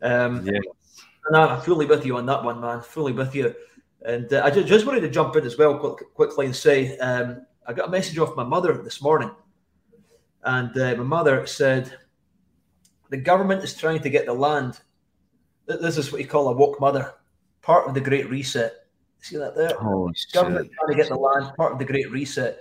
Um, 0.03 0.45
yeah. 0.45 0.59
And 1.27 1.37
I'm 1.37 1.61
fully 1.61 1.85
with 1.85 2.05
you 2.05 2.17
on 2.17 2.25
that 2.27 2.43
one, 2.43 2.61
man. 2.61 2.81
Fully 2.81 3.11
with 3.11 3.33
you. 3.33 3.55
And 4.05 4.31
uh, 4.33 4.41
I 4.43 4.49
just, 4.49 4.67
just 4.67 4.85
wanted 4.85 5.01
to 5.01 5.09
jump 5.09 5.35
in 5.35 5.45
as 5.45 5.57
well 5.57 5.77
quick, 5.77 6.13
quickly 6.13 6.45
and 6.45 6.55
say 6.55 6.97
um, 6.97 7.45
I 7.65 7.73
got 7.73 7.87
a 7.87 7.91
message 7.91 8.17
off 8.17 8.35
my 8.35 8.43
mother 8.43 8.77
this 8.83 9.01
morning, 9.01 9.31
and 10.43 10.77
uh, 10.77 10.95
my 10.95 11.03
mother 11.03 11.45
said 11.45 11.93
the 13.09 13.17
government 13.17 13.63
is 13.63 13.75
trying 13.75 14.01
to 14.01 14.09
get 14.09 14.25
the 14.25 14.33
land. 14.33 14.79
This 15.65 15.97
is 15.97 16.11
what 16.11 16.21
you 16.21 16.27
call 16.27 16.49
a 16.49 16.53
woke 16.53 16.81
mother, 16.81 17.13
part 17.61 17.87
of 17.87 17.93
the 17.93 18.01
Great 18.01 18.29
Reset 18.29 18.73
See 19.23 19.37
that 19.37 19.55
there? 19.55 19.71
Oh, 19.81 20.11
Government 20.33 20.65
shit. 20.65 20.73
trying 20.73 20.89
to 20.89 20.95
get 20.95 21.07
the 21.07 21.15
land, 21.15 21.55
part 21.55 21.71
of 21.71 21.79
the 21.79 21.85
Great 21.85 22.11
Reset. 22.11 22.59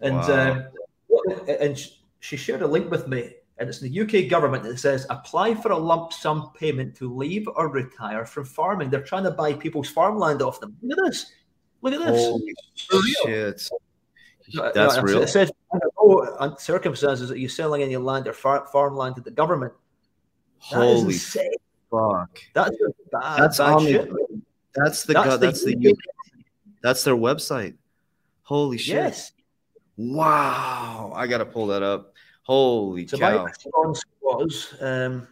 And 0.00 0.16
wow. 0.16 0.64
um, 1.10 1.36
and 1.46 1.78
she 2.20 2.38
shared 2.38 2.62
a 2.62 2.66
link 2.66 2.90
with 2.90 3.06
me, 3.08 3.34
and 3.58 3.68
it's 3.68 3.80
the 3.80 4.00
UK 4.00 4.30
government 4.30 4.62
that 4.62 4.78
says 4.78 5.06
apply 5.10 5.54
for 5.54 5.72
a 5.72 5.78
lump 5.78 6.12
sum 6.12 6.52
payment 6.54 6.94
to 6.96 7.12
leave 7.12 7.48
or 7.56 7.68
retire 7.68 8.24
from 8.24 8.44
farming. 8.44 8.90
They're 8.90 9.02
trying 9.02 9.24
to 9.24 9.32
buy 9.32 9.54
people's 9.54 9.88
farmland 9.88 10.42
off 10.42 10.60
them. 10.60 10.76
Look 10.82 10.98
at 10.98 11.04
this. 11.04 11.32
Look 11.82 11.94
at 11.94 12.00
this. 12.00 12.26
Holy 12.90 13.12
shit. 13.24 13.68
That's 14.74 14.96
no, 14.96 15.02
real. 15.02 15.22
It 15.22 15.28
says, 15.28 15.50
oh, 15.98 16.54
circumstances 16.58 17.28
that 17.28 17.38
you're 17.38 17.48
selling 17.48 17.82
any 17.82 17.96
land 17.96 18.28
or 18.28 18.32
far, 18.32 18.66
farmland 18.66 19.16
to 19.16 19.22
the 19.22 19.30
government. 19.30 19.72
That 20.70 20.76
Holy 20.76 21.14
fuck. 21.14 22.40
That's 22.54 22.76
bad, 23.12 23.38
That's 23.38 23.58
bad 23.58 23.80
shit. 23.82 24.10
That's 24.74 25.02
the 25.04 25.12
that's, 25.14 25.30
the, 25.30 25.38
that's 25.38 25.64
the 25.64 25.96
that's 26.82 27.04
their 27.04 27.16
website. 27.16 27.74
Holy 28.42 28.78
shit! 28.78 28.94
Yes. 28.94 29.32
Wow, 29.96 31.12
I 31.14 31.26
gotta 31.26 31.44
pull 31.44 31.68
that 31.68 31.82
up. 31.82 32.14
Holy 32.48 33.06
so 33.06 33.18
cow! 33.18 33.36
My 33.36 33.44
response 33.44 34.02
was, 34.22 34.74
um, 34.80 35.28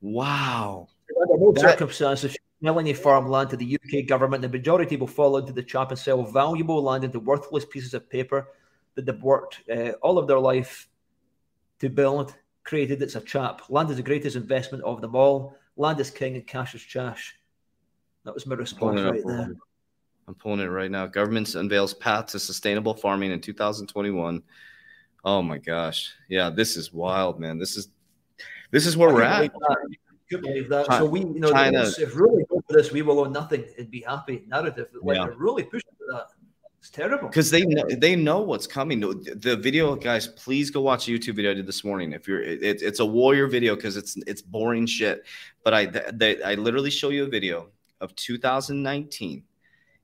"Wow." 0.00 0.88
Under 1.20 1.44
no 1.44 1.52
circumstances, 1.54 2.36
selling 2.62 2.88
a 2.88 2.94
farmland 2.94 3.50
to 3.50 3.56
the 3.56 3.78
UK 3.78 4.06
government, 4.06 4.40
the 4.40 4.48
majority 4.48 4.96
will 4.96 5.06
fall 5.06 5.36
into 5.36 5.52
the 5.52 5.62
trap 5.62 5.90
and 5.90 5.98
sell 5.98 6.22
valuable 6.22 6.82
land 6.82 7.04
into 7.04 7.20
worthless 7.20 7.66
pieces 7.66 7.92
of 7.92 8.08
paper 8.08 8.48
that 8.94 9.04
they've 9.04 9.22
worked 9.22 9.60
uh, 9.70 9.92
all 10.00 10.16
of 10.16 10.26
their 10.26 10.38
life 10.38 10.88
to 11.80 11.90
build, 11.90 12.34
created. 12.62 13.02
It's 13.02 13.14
a 13.14 13.20
trap. 13.20 13.60
Land 13.68 13.90
is 13.90 13.96
the 13.96 14.02
greatest 14.02 14.34
investment 14.34 14.82
of 14.84 15.02
them 15.02 15.14
all. 15.14 15.56
Land 15.76 16.00
is 16.00 16.10
king 16.10 16.34
and 16.34 16.46
cash 16.46 16.74
is 16.74 16.82
trash. 16.82 17.38
That 18.24 18.32
was 18.32 18.46
my 18.46 18.54
response 18.54 19.02
right 19.02 19.22
there. 19.26 19.54
I'm 20.26 20.34
pulling 20.34 20.60
it 20.60 20.68
right 20.68 20.90
now. 20.90 21.06
Government 21.06 21.54
unveils 21.54 21.92
path 21.92 22.28
to 22.28 22.38
sustainable 22.38 22.94
farming 22.94 23.32
in 23.32 23.40
2021. 23.42 24.42
Oh 25.24 25.42
my 25.42 25.58
gosh. 25.58 26.12
Yeah, 26.28 26.50
this 26.50 26.76
is 26.76 26.92
wild, 26.92 27.40
man. 27.40 27.58
This 27.58 27.76
is 27.76 27.88
this 28.70 28.86
is 28.86 28.96
where 28.96 29.12
we're 29.12 29.22
at. 29.22 29.52
Could 30.30 30.42
believe 30.42 30.68
that. 30.70 30.86
China, 30.86 31.04
so 31.04 31.06
we, 31.06 31.20
you 31.20 31.38
know, 31.40 31.50
China, 31.50 31.84
if 31.98 32.16
really 32.16 32.44
go 32.50 32.62
for 32.66 32.76
this, 32.76 32.90
we 32.90 33.02
will 33.02 33.20
own 33.20 33.32
nothing 33.32 33.64
and 33.78 33.90
be 33.90 34.00
happy. 34.00 34.44
Narrative, 34.48 34.88
like 35.02 35.16
yeah. 35.16 35.28
really 35.36 35.64
pushing 35.64 35.90
for 35.98 36.06
that. 36.12 36.26
It's 36.78 36.90
terrible 36.90 37.28
because 37.28 37.50
they 37.50 37.64
know 37.64 37.84
they 37.96 38.16
know 38.16 38.40
what's 38.40 38.66
coming. 38.66 39.00
The 39.00 39.58
video, 39.60 39.96
guys, 39.96 40.26
please 40.26 40.70
go 40.70 40.80
watch 40.82 41.08
a 41.08 41.12
YouTube 41.12 41.36
video 41.36 41.52
I 41.52 41.54
did 41.54 41.66
this 41.66 41.84
morning. 41.84 42.12
If 42.12 42.28
you're, 42.28 42.42
it, 42.42 42.60
it's 42.62 43.00
a 43.00 43.06
warrior 43.06 43.46
video 43.46 43.74
because 43.74 43.96
it's 43.96 44.16
it's 44.26 44.42
boring 44.42 44.86
shit. 44.86 45.24
But 45.62 45.72
I 45.72 45.86
they, 45.86 46.42
I 46.42 46.54
literally 46.54 46.90
show 46.90 47.08
you 47.08 47.24
a 47.24 47.28
video 47.28 47.68
of 48.00 48.14
2019. 48.16 49.44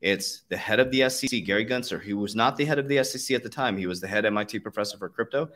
It's 0.01 0.43
the 0.49 0.57
head 0.57 0.81
of 0.81 0.91
the 0.91 1.09
SEC, 1.11 1.45
Gary 1.45 1.67
Gensler, 1.67 2.01
who 2.01 2.17
was 2.17 2.35
not 2.35 2.57
the 2.57 2.65
head 2.65 2.79
of 2.79 2.89
the 2.89 3.03
SEC 3.05 3.35
at 3.35 3.43
the 3.43 3.49
time. 3.49 3.77
He 3.77 3.87
was 3.87 4.01
the 4.01 4.09
head 4.09 4.25
MIT 4.25 4.61
professor 4.61 4.97
for 4.97 5.09
crypto. 5.09 5.51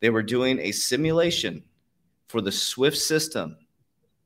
They 0.00 0.10
were 0.10 0.22
doing 0.22 0.58
a 0.60 0.72
simulation 0.72 1.64
for 2.28 2.40
the 2.40 2.52
SWIFT 2.52 2.96
system 2.96 3.56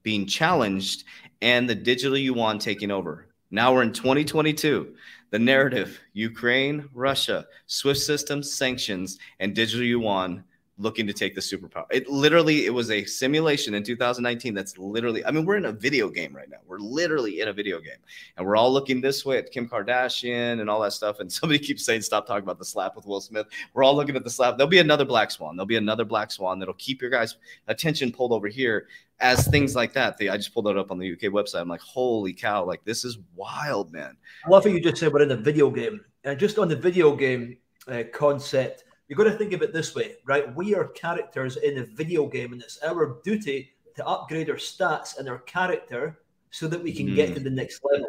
being 0.02 0.26
challenged 0.26 1.04
and 1.42 1.68
the 1.68 1.74
digital 1.74 2.16
yuan 2.16 2.59
taking 2.59 2.90
over. 2.90 3.28
Now 3.50 3.74
we're 3.74 3.82
in 3.82 3.92
2022. 3.92 4.94
The 5.30 5.38
narrative 5.38 6.00
Ukraine, 6.12 6.88
Russia, 6.92 7.46
SWIFT 7.66 8.00
system, 8.00 8.42
sanctions, 8.42 9.18
and 9.40 9.54
digital 9.54 9.84
yuan 9.84 10.44
looking 10.79 11.07
to 11.07 11.12
take 11.12 11.35
the 11.35 11.41
superpower. 11.41 11.87
It 11.91 12.09
literally 12.09 12.66
it 12.66 12.74
was 12.74 12.91
a 12.91 13.05
simulation 13.05 13.74
in 13.74 13.83
2019 13.83 14.55
that's 14.55 14.77
literally 14.77 15.24
I 15.24 15.31
mean 15.31 15.45
we're 15.47 15.57
in 15.57 15.66
a 15.66 15.72
video 15.72 16.09
game 16.09 16.35
right 16.35 16.49
now. 16.49 16.59
We're 16.66 16.79
literally 16.79 17.41
in 17.41 17.49
a 17.49 17.53
video 17.53 17.81
game. 17.81 17.99
And 18.37 18.47
we're 18.47 18.57
all 18.57 18.72
looking 18.72 19.01
this 19.01 19.24
way 19.24 19.39
at 19.39 19.51
Kim 19.51 19.68
Kardashian 19.68 20.61
and 20.61 20.68
all 20.68 20.81
that 20.81 20.93
stuff 20.93 21.20
and 21.20 21.33
somebody 21.33 21.59
keeps 21.59 21.85
saying 21.85 22.03
stop 22.03 22.27
talking 22.27 22.45
about 22.45 22.59
the 22.59 22.64
slap 22.64 22.97
with 22.97 23.07
Will 23.07 23.20
Smith. 23.20 23.47
We're 23.74 23.85
all 23.85 23.97
looking 23.97 24.16
at 24.16 24.24
the 24.24 24.31
slap. 24.31 24.57
There'll 24.59 24.68
be 24.68 24.79
another 24.79 25.05
black 25.05 25.31
swan. 25.31 25.57
There'll 25.57 25.66
be 25.66 25.77
another 25.77 26.05
black 26.05 26.31
swan 26.31 26.59
that'll 26.59 26.74
keep 26.74 27.01
your 27.01 27.11
guys 27.11 27.37
attention 27.68 28.12
pulled 28.12 28.33
over 28.33 28.49
here 28.49 28.87
as 29.20 29.47
things 29.49 29.74
like 29.74 29.93
that. 29.95 30.16
I 30.20 30.37
just 30.37 30.53
pulled 30.53 30.66
that 30.66 30.77
up 30.77 30.91
on 30.91 30.99
the 30.99 31.12
UK 31.12 31.33
website. 31.33 31.61
I'm 31.61 31.68
like, 31.68 31.81
holy 31.81 32.33
cow, 32.33 32.64
like 32.64 32.85
this 32.85 33.05
is 33.05 33.18
wild, 33.35 33.93
man. 33.93 34.16
I 34.45 34.51
love 34.51 34.64
what 34.64 34.74
you 34.74 34.81
just 34.81 34.99
said 34.99 35.12
we're 35.12 35.22
in 35.22 35.31
a 35.31 35.37
video 35.37 35.70
game 35.70 36.05
And 36.24 36.39
just 36.39 36.59
on 36.59 36.68
the 36.68 36.77
video 36.77 37.16
game 37.16 37.57
uh, 37.89 38.03
concept, 38.12 38.85
you've 39.09 39.18
got 39.18 39.24
to 39.24 39.32
think 39.32 39.52
of 39.52 39.62
it 39.62 39.72
this 39.72 39.94
way, 39.94 40.16
right? 40.24 40.54
We 40.54 40.74
are 40.74 40.88
characters 40.88 41.57
in 41.57 41.78
a 41.78 41.84
video 41.84 42.26
game, 42.26 42.52
and 42.52 42.62
it's 42.62 42.82
our 42.82 43.18
duty 43.24 43.72
to 43.96 44.07
upgrade 44.07 44.50
our 44.50 44.57
stats 44.57 45.18
and 45.18 45.28
our 45.28 45.38
character 45.38 46.20
so 46.50 46.68
that 46.68 46.82
we 46.82 46.92
can 46.92 47.09
mm. 47.09 47.14
get 47.14 47.34
to 47.34 47.40
the 47.40 47.50
next 47.50 47.82
level. 47.84 48.09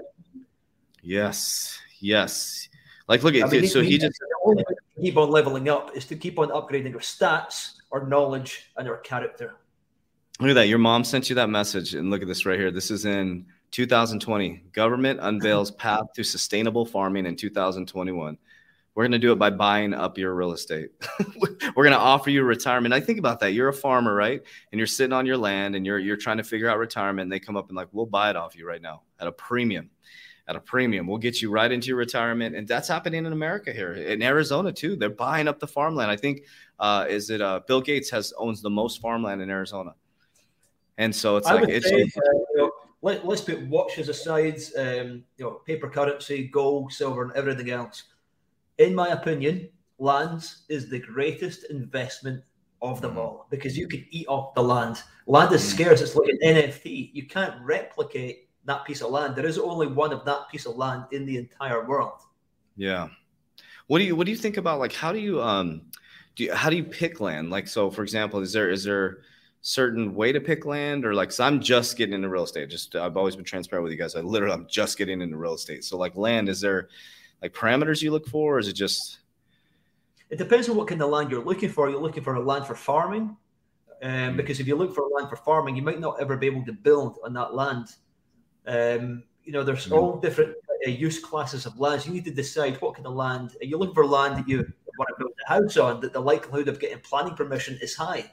Yes, 1.02 1.80
yes. 2.00 2.70
Like, 3.08 3.24
look 3.24 3.36
at 3.36 3.46
I 3.46 3.50
mean, 3.50 3.68
so 3.68 3.82
he, 3.82 3.92
he 3.92 3.98
just 3.98 4.20
keep 5.02 5.18
on 5.18 5.30
leveling 5.30 5.70
up 5.70 5.96
is 5.96 6.06
to 6.06 6.16
keep 6.16 6.40
on 6.40 6.50
upgrading 6.50 6.94
our 6.94 7.00
stats, 7.00 7.76
our 7.92 8.06
knowledge, 8.06 8.72
and 8.76 8.88
our 8.88 8.98
character. 8.98 9.56
Look 10.40 10.50
at 10.50 10.56
that. 10.56 10.68
Your 10.68 10.78
mom 10.78 11.04
sent 11.04 11.30
you 11.30 11.36
that 11.36 11.50
message, 11.50 11.96
and 11.96 12.10
look 12.10 12.22
at 12.22 12.28
this 12.28 12.46
right 12.46 12.60
here. 12.60 12.70
This 12.72 12.92
is 12.92 13.06
in 13.06 13.46
2020. 13.72 14.64
Government 14.74 15.20
unveils 15.22 15.72
path 15.78 16.06
to 16.16 16.24
sustainable 16.24 16.86
farming 16.86 17.26
in 17.26 17.36
2021. 17.36 18.38
We're 18.98 19.04
going 19.04 19.12
to 19.12 19.20
do 19.20 19.32
it 19.32 19.38
by 19.38 19.52
buying 19.52 19.94
up 19.94 20.18
your 20.18 20.34
real 20.34 20.54
estate. 20.54 20.90
We're 21.76 21.84
going 21.84 21.92
to 21.92 22.00
offer 22.00 22.32
you 22.32 22.42
retirement. 22.42 22.96
I 22.96 23.00
think 23.00 23.20
about 23.20 23.40
that. 23.42 23.52
You're 23.52 23.68
a 23.68 23.74
farmer, 23.74 24.16
right? 24.16 24.42
And 24.72 24.80
you're 24.80 24.88
sitting 24.88 25.14
on 25.14 25.28
your 25.28 25.38
land 25.38 25.76
and 25.76 25.86
you're 25.86 26.00
you're 26.00 26.18
trying 26.18 26.38
to 26.38 26.44
figure 26.44 26.68
out 26.68 26.80
retirement. 26.80 27.26
And 27.26 27.32
they 27.32 27.40
come 27.40 27.56
up 27.56 27.68
and 27.68 27.78
like, 27.78 27.90
we'll 27.92 28.08
buy 28.08 28.32
it 28.32 28.36
off 28.36 28.56
you 28.56 28.68
right 28.68 28.82
now 28.82 29.04
at 29.20 29.28
a 29.28 29.32
premium. 29.32 29.92
At 30.48 30.56
a 30.56 30.60
premium. 30.60 31.06
We'll 31.06 31.20
get 31.20 31.44
you 31.44 31.52
right 31.52 31.72
into 31.72 31.90
your 31.90 31.98
retirement. 31.98 32.56
And 32.56 32.68
that's 32.68 32.88
happening 32.88 33.24
in 33.24 33.32
America 33.34 33.72
here. 33.72 33.94
In 33.94 34.24
Arizona 34.24 34.74
too. 34.74 34.96
They're 34.96 35.12
buying 35.12 35.48
up 35.48 35.60
the 35.60 35.68
farmland. 35.68 36.10
I 36.10 36.16
think 36.16 36.46
uh, 36.80 37.06
is 37.08 37.30
it 37.30 37.40
uh, 37.40 37.60
Bill 37.68 37.82
Gates 37.82 38.10
has 38.10 38.34
owns 38.36 38.64
the 38.64 38.72
most 38.72 39.00
farmland 39.00 39.44
in 39.44 39.52
Arizona. 39.52 39.94
And 40.98 41.16
so 41.16 41.38
it's 41.38 41.46
I 41.46 41.54
like 41.54 41.70
it's 41.70 41.88
say, 41.88 42.02
uh, 42.02 42.32
you 42.34 42.48
know, 42.56 42.72
let, 43.04 43.24
us 43.24 43.42
put 43.42 43.62
watches 43.68 44.10
aside, 44.10 44.60
um, 44.76 45.24
you 45.38 45.46
know, 45.46 45.52
paper 45.68 45.88
currency, 45.88 46.48
gold, 46.48 46.92
silver, 46.92 47.22
and 47.22 47.32
everything 47.34 47.70
else 47.70 48.06
in 48.78 48.94
my 48.96 49.10
opinion, 49.10 49.70
lands 50.00 50.66
is 50.70 50.90
the 50.90 51.00
greatest 51.00 51.66
investment 51.70 52.44
of 52.82 53.02
them 53.02 53.16
mm. 53.16 53.18
all 53.18 53.48
because 53.50 53.78
you 53.78 53.88
can 53.88 54.06
eat 54.12 54.28
off 54.28 54.54
the 54.54 54.62
land. 54.62 55.02
Land 55.26 55.54
is 55.54 55.62
mm. 55.64 55.74
scarce. 55.74 56.02
It's 56.02 56.16
like 56.16 56.30
an 56.30 56.40
NFT. 56.44 57.12
You 57.14 57.28
can't 57.28 57.56
replicate 57.62 58.50
that 58.66 58.86
piece 58.86 59.02
of 59.02 59.12
land. 59.12 59.36
There 59.36 59.46
is 59.46 59.58
only 59.58 59.88
one 59.88 60.14
of 60.14 60.26
that 60.26 60.50
piece 60.50 60.66
of 60.66 60.76
land 60.76 61.06
in 61.12 61.26
the 61.26 61.38
entire 61.38 61.86
world. 61.88 62.20
Yeah. 62.76 63.08
What 63.88 64.00
do 64.00 64.06
you 64.06 64.16
What 64.16 64.26
do 64.26 64.32
you 64.32 64.38
think 64.38 64.58
about 64.58 64.80
like 64.80 64.94
how 64.94 65.12
do 65.12 65.20
you 65.20 65.42
um 65.42 65.82
do 66.36 66.44
you, 66.44 66.54
how 66.54 66.70
do 66.70 66.76
you 66.76 66.84
pick 66.84 67.20
land? 67.20 67.50
Like 67.50 67.68
so, 67.68 67.90
for 67.90 68.04
example, 68.04 68.40
is 68.42 68.54
there 68.54 68.70
is 68.70 68.84
there 68.84 69.20
certain 69.62 70.14
way 70.14 70.32
to 70.32 70.40
pick 70.40 70.66
land 70.66 71.04
or 71.04 71.14
like 71.14 71.32
so 71.32 71.44
I'm 71.44 71.60
just 71.60 71.98
getting 71.98 72.14
into 72.14 72.30
real 72.30 72.44
estate. 72.44 72.70
Just 72.70 72.96
I've 72.96 73.18
always 73.18 73.36
been 73.36 73.46
transparent 73.46 73.84
with 73.84 73.92
you 73.92 73.98
guys. 73.98 74.16
I 74.16 74.22
literally 74.22 74.54
I'm 74.54 74.68
just 74.70 74.98
getting 74.98 75.22
into 75.22 75.38
real 75.38 75.56
estate. 75.56 75.84
So 75.84 75.98
like 75.98 76.16
land, 76.16 76.48
is 76.50 76.62
there 76.62 76.90
like 77.42 77.54
parameters 77.54 78.02
you 78.02 78.12
look 78.12 78.28
for, 78.28 78.56
or 78.56 78.60
is 78.60 78.68
it 78.68 78.74
just? 78.74 79.20
It 80.30 80.38
depends 80.38 80.68
on 80.70 80.76
what 80.76 80.88
kind 80.88 81.02
of 81.02 81.10
land 81.10 81.32
you're 81.32 81.44
looking 81.44 81.70
for. 81.70 81.90
You're 81.90 82.02
looking 82.02 82.24
for 82.24 82.36
a 82.36 82.42
land 82.42 82.66
for 82.66 82.76
farming, 82.76 83.36
um, 84.02 84.12
mm 84.12 84.38
because 84.38 84.60
if 84.60 84.68
you 84.68 84.76
look 84.76 84.94
for 84.94 85.04
land 85.16 85.30
for 85.30 85.38
farming, 85.38 85.76
you 85.76 85.82
might 85.82 86.00
not 86.00 86.20
ever 86.20 86.38
be 86.38 86.48
able 86.48 86.66
to 86.66 86.74
build 86.74 87.18
on 87.24 87.34
that 87.34 87.54
land. 87.54 87.88
Um, 88.66 89.24
you 89.44 89.52
know, 89.52 89.64
there's 89.64 89.88
mm 89.88 89.98
all 89.98 90.18
different 90.18 90.56
uh, 90.86 90.90
use 90.90 91.20
classes 91.20 91.66
of 91.66 91.80
lands. 91.80 92.06
You 92.06 92.14
need 92.14 92.26
to 92.26 92.32
decide 92.32 92.82
what 92.82 92.96
kind 92.96 93.08
of 93.08 93.14
land. 93.14 93.56
Are 93.62 93.66
you 93.66 93.78
looking 93.78 93.96
for 93.96 94.06
land 94.06 94.38
that 94.38 94.48
you 94.48 94.72
want 94.98 95.10
to 95.10 95.16
build 95.18 95.32
a 95.46 95.50
house 95.50 95.78
on, 95.78 96.02
that 96.02 96.14
the 96.14 96.20
likelihood 96.20 96.68
of 96.68 96.80
getting 96.80 97.00
planning 97.00 97.36
permission 97.36 97.78
is 97.82 97.96
high. 97.96 98.30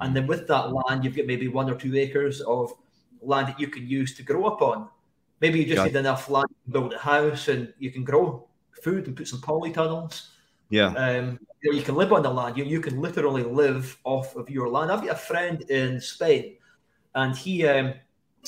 And 0.00 0.14
then 0.14 0.26
with 0.26 0.46
that 0.48 0.72
land, 0.72 1.04
you've 1.04 1.16
got 1.16 1.26
maybe 1.26 1.48
one 1.48 1.70
or 1.70 1.76
two 1.76 1.96
acres 1.96 2.40
of 2.40 2.72
land 3.20 3.48
that 3.48 3.60
you 3.60 3.68
can 3.68 3.86
use 3.86 4.14
to 4.16 4.22
grow 4.22 4.44
up 4.46 4.60
on. 4.60 4.88
Maybe 5.40 5.58
you 5.58 5.66
just 5.66 5.76
Got 5.76 5.86
need 5.86 5.96
enough 5.96 6.30
land 6.30 6.48
to 6.64 6.70
build 6.70 6.92
a 6.92 6.98
house 6.98 7.48
and 7.48 7.72
you 7.78 7.90
can 7.90 8.04
grow 8.04 8.48
food 8.82 9.06
and 9.06 9.16
put 9.16 9.28
some 9.28 9.40
polytunnels. 9.40 10.28
Yeah. 10.70 10.88
Um, 10.94 11.38
you, 11.62 11.72
know, 11.72 11.78
you 11.78 11.84
can 11.84 11.94
live 11.94 12.12
on 12.12 12.22
the 12.22 12.30
land. 12.30 12.56
You, 12.56 12.64
you 12.64 12.80
can 12.80 13.00
literally 13.00 13.42
live 13.42 13.98
off 14.04 14.36
of 14.36 14.48
your 14.48 14.68
land. 14.68 14.90
I've 14.90 15.02
got 15.02 15.10
a 15.10 15.18
friend 15.18 15.62
in 15.70 16.00
Spain 16.00 16.56
and 17.14 17.36
he 17.36 17.66
um, 17.66 17.94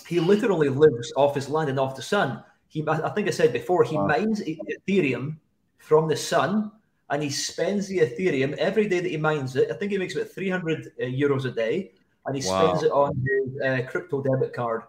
he 0.07 0.21
literally 0.21 0.69
lives 0.69 1.13
off 1.17 1.35
his 1.35 1.49
land 1.49 1.71
and 1.71 1.79
off 1.79 1.97
the 1.97 2.03
sun. 2.03 2.43
He, 2.69 2.87
I 2.87 3.09
think 3.11 3.29
I 3.29 3.31
said 3.31 3.53
before, 3.53 3.85
he 3.85 3.97
wow. 3.97 4.07
mines 4.07 4.43
Ethereum 4.43 5.37
from 5.79 6.09
the 6.09 6.17
sun 6.17 6.73
and 7.11 7.23
he 7.23 7.31
spends 7.31 7.87
the 7.89 7.99
Ethereum 7.99 8.55
every 8.57 8.89
day 8.89 9.01
that 9.01 9.09
he 9.09 9.17
mines 9.17 9.57
it. 9.57 9.71
I 9.71 9.75
think 9.75 9.93
he 9.93 9.99
makes 9.99 10.15
about 10.15 10.29
300 10.29 10.87
uh, 10.87 11.05
euros 11.05 11.45
a 11.47 11.51
day 11.51 11.93
and 12.27 12.37
he 12.37 12.47
wow. 12.47 12.67
spends 12.67 12.83
it 12.83 12.91
on 12.91 13.15
his 13.25 13.61
uh, 13.63 13.89
crypto 13.89 14.23
debit 14.23 14.53
card 14.53 14.83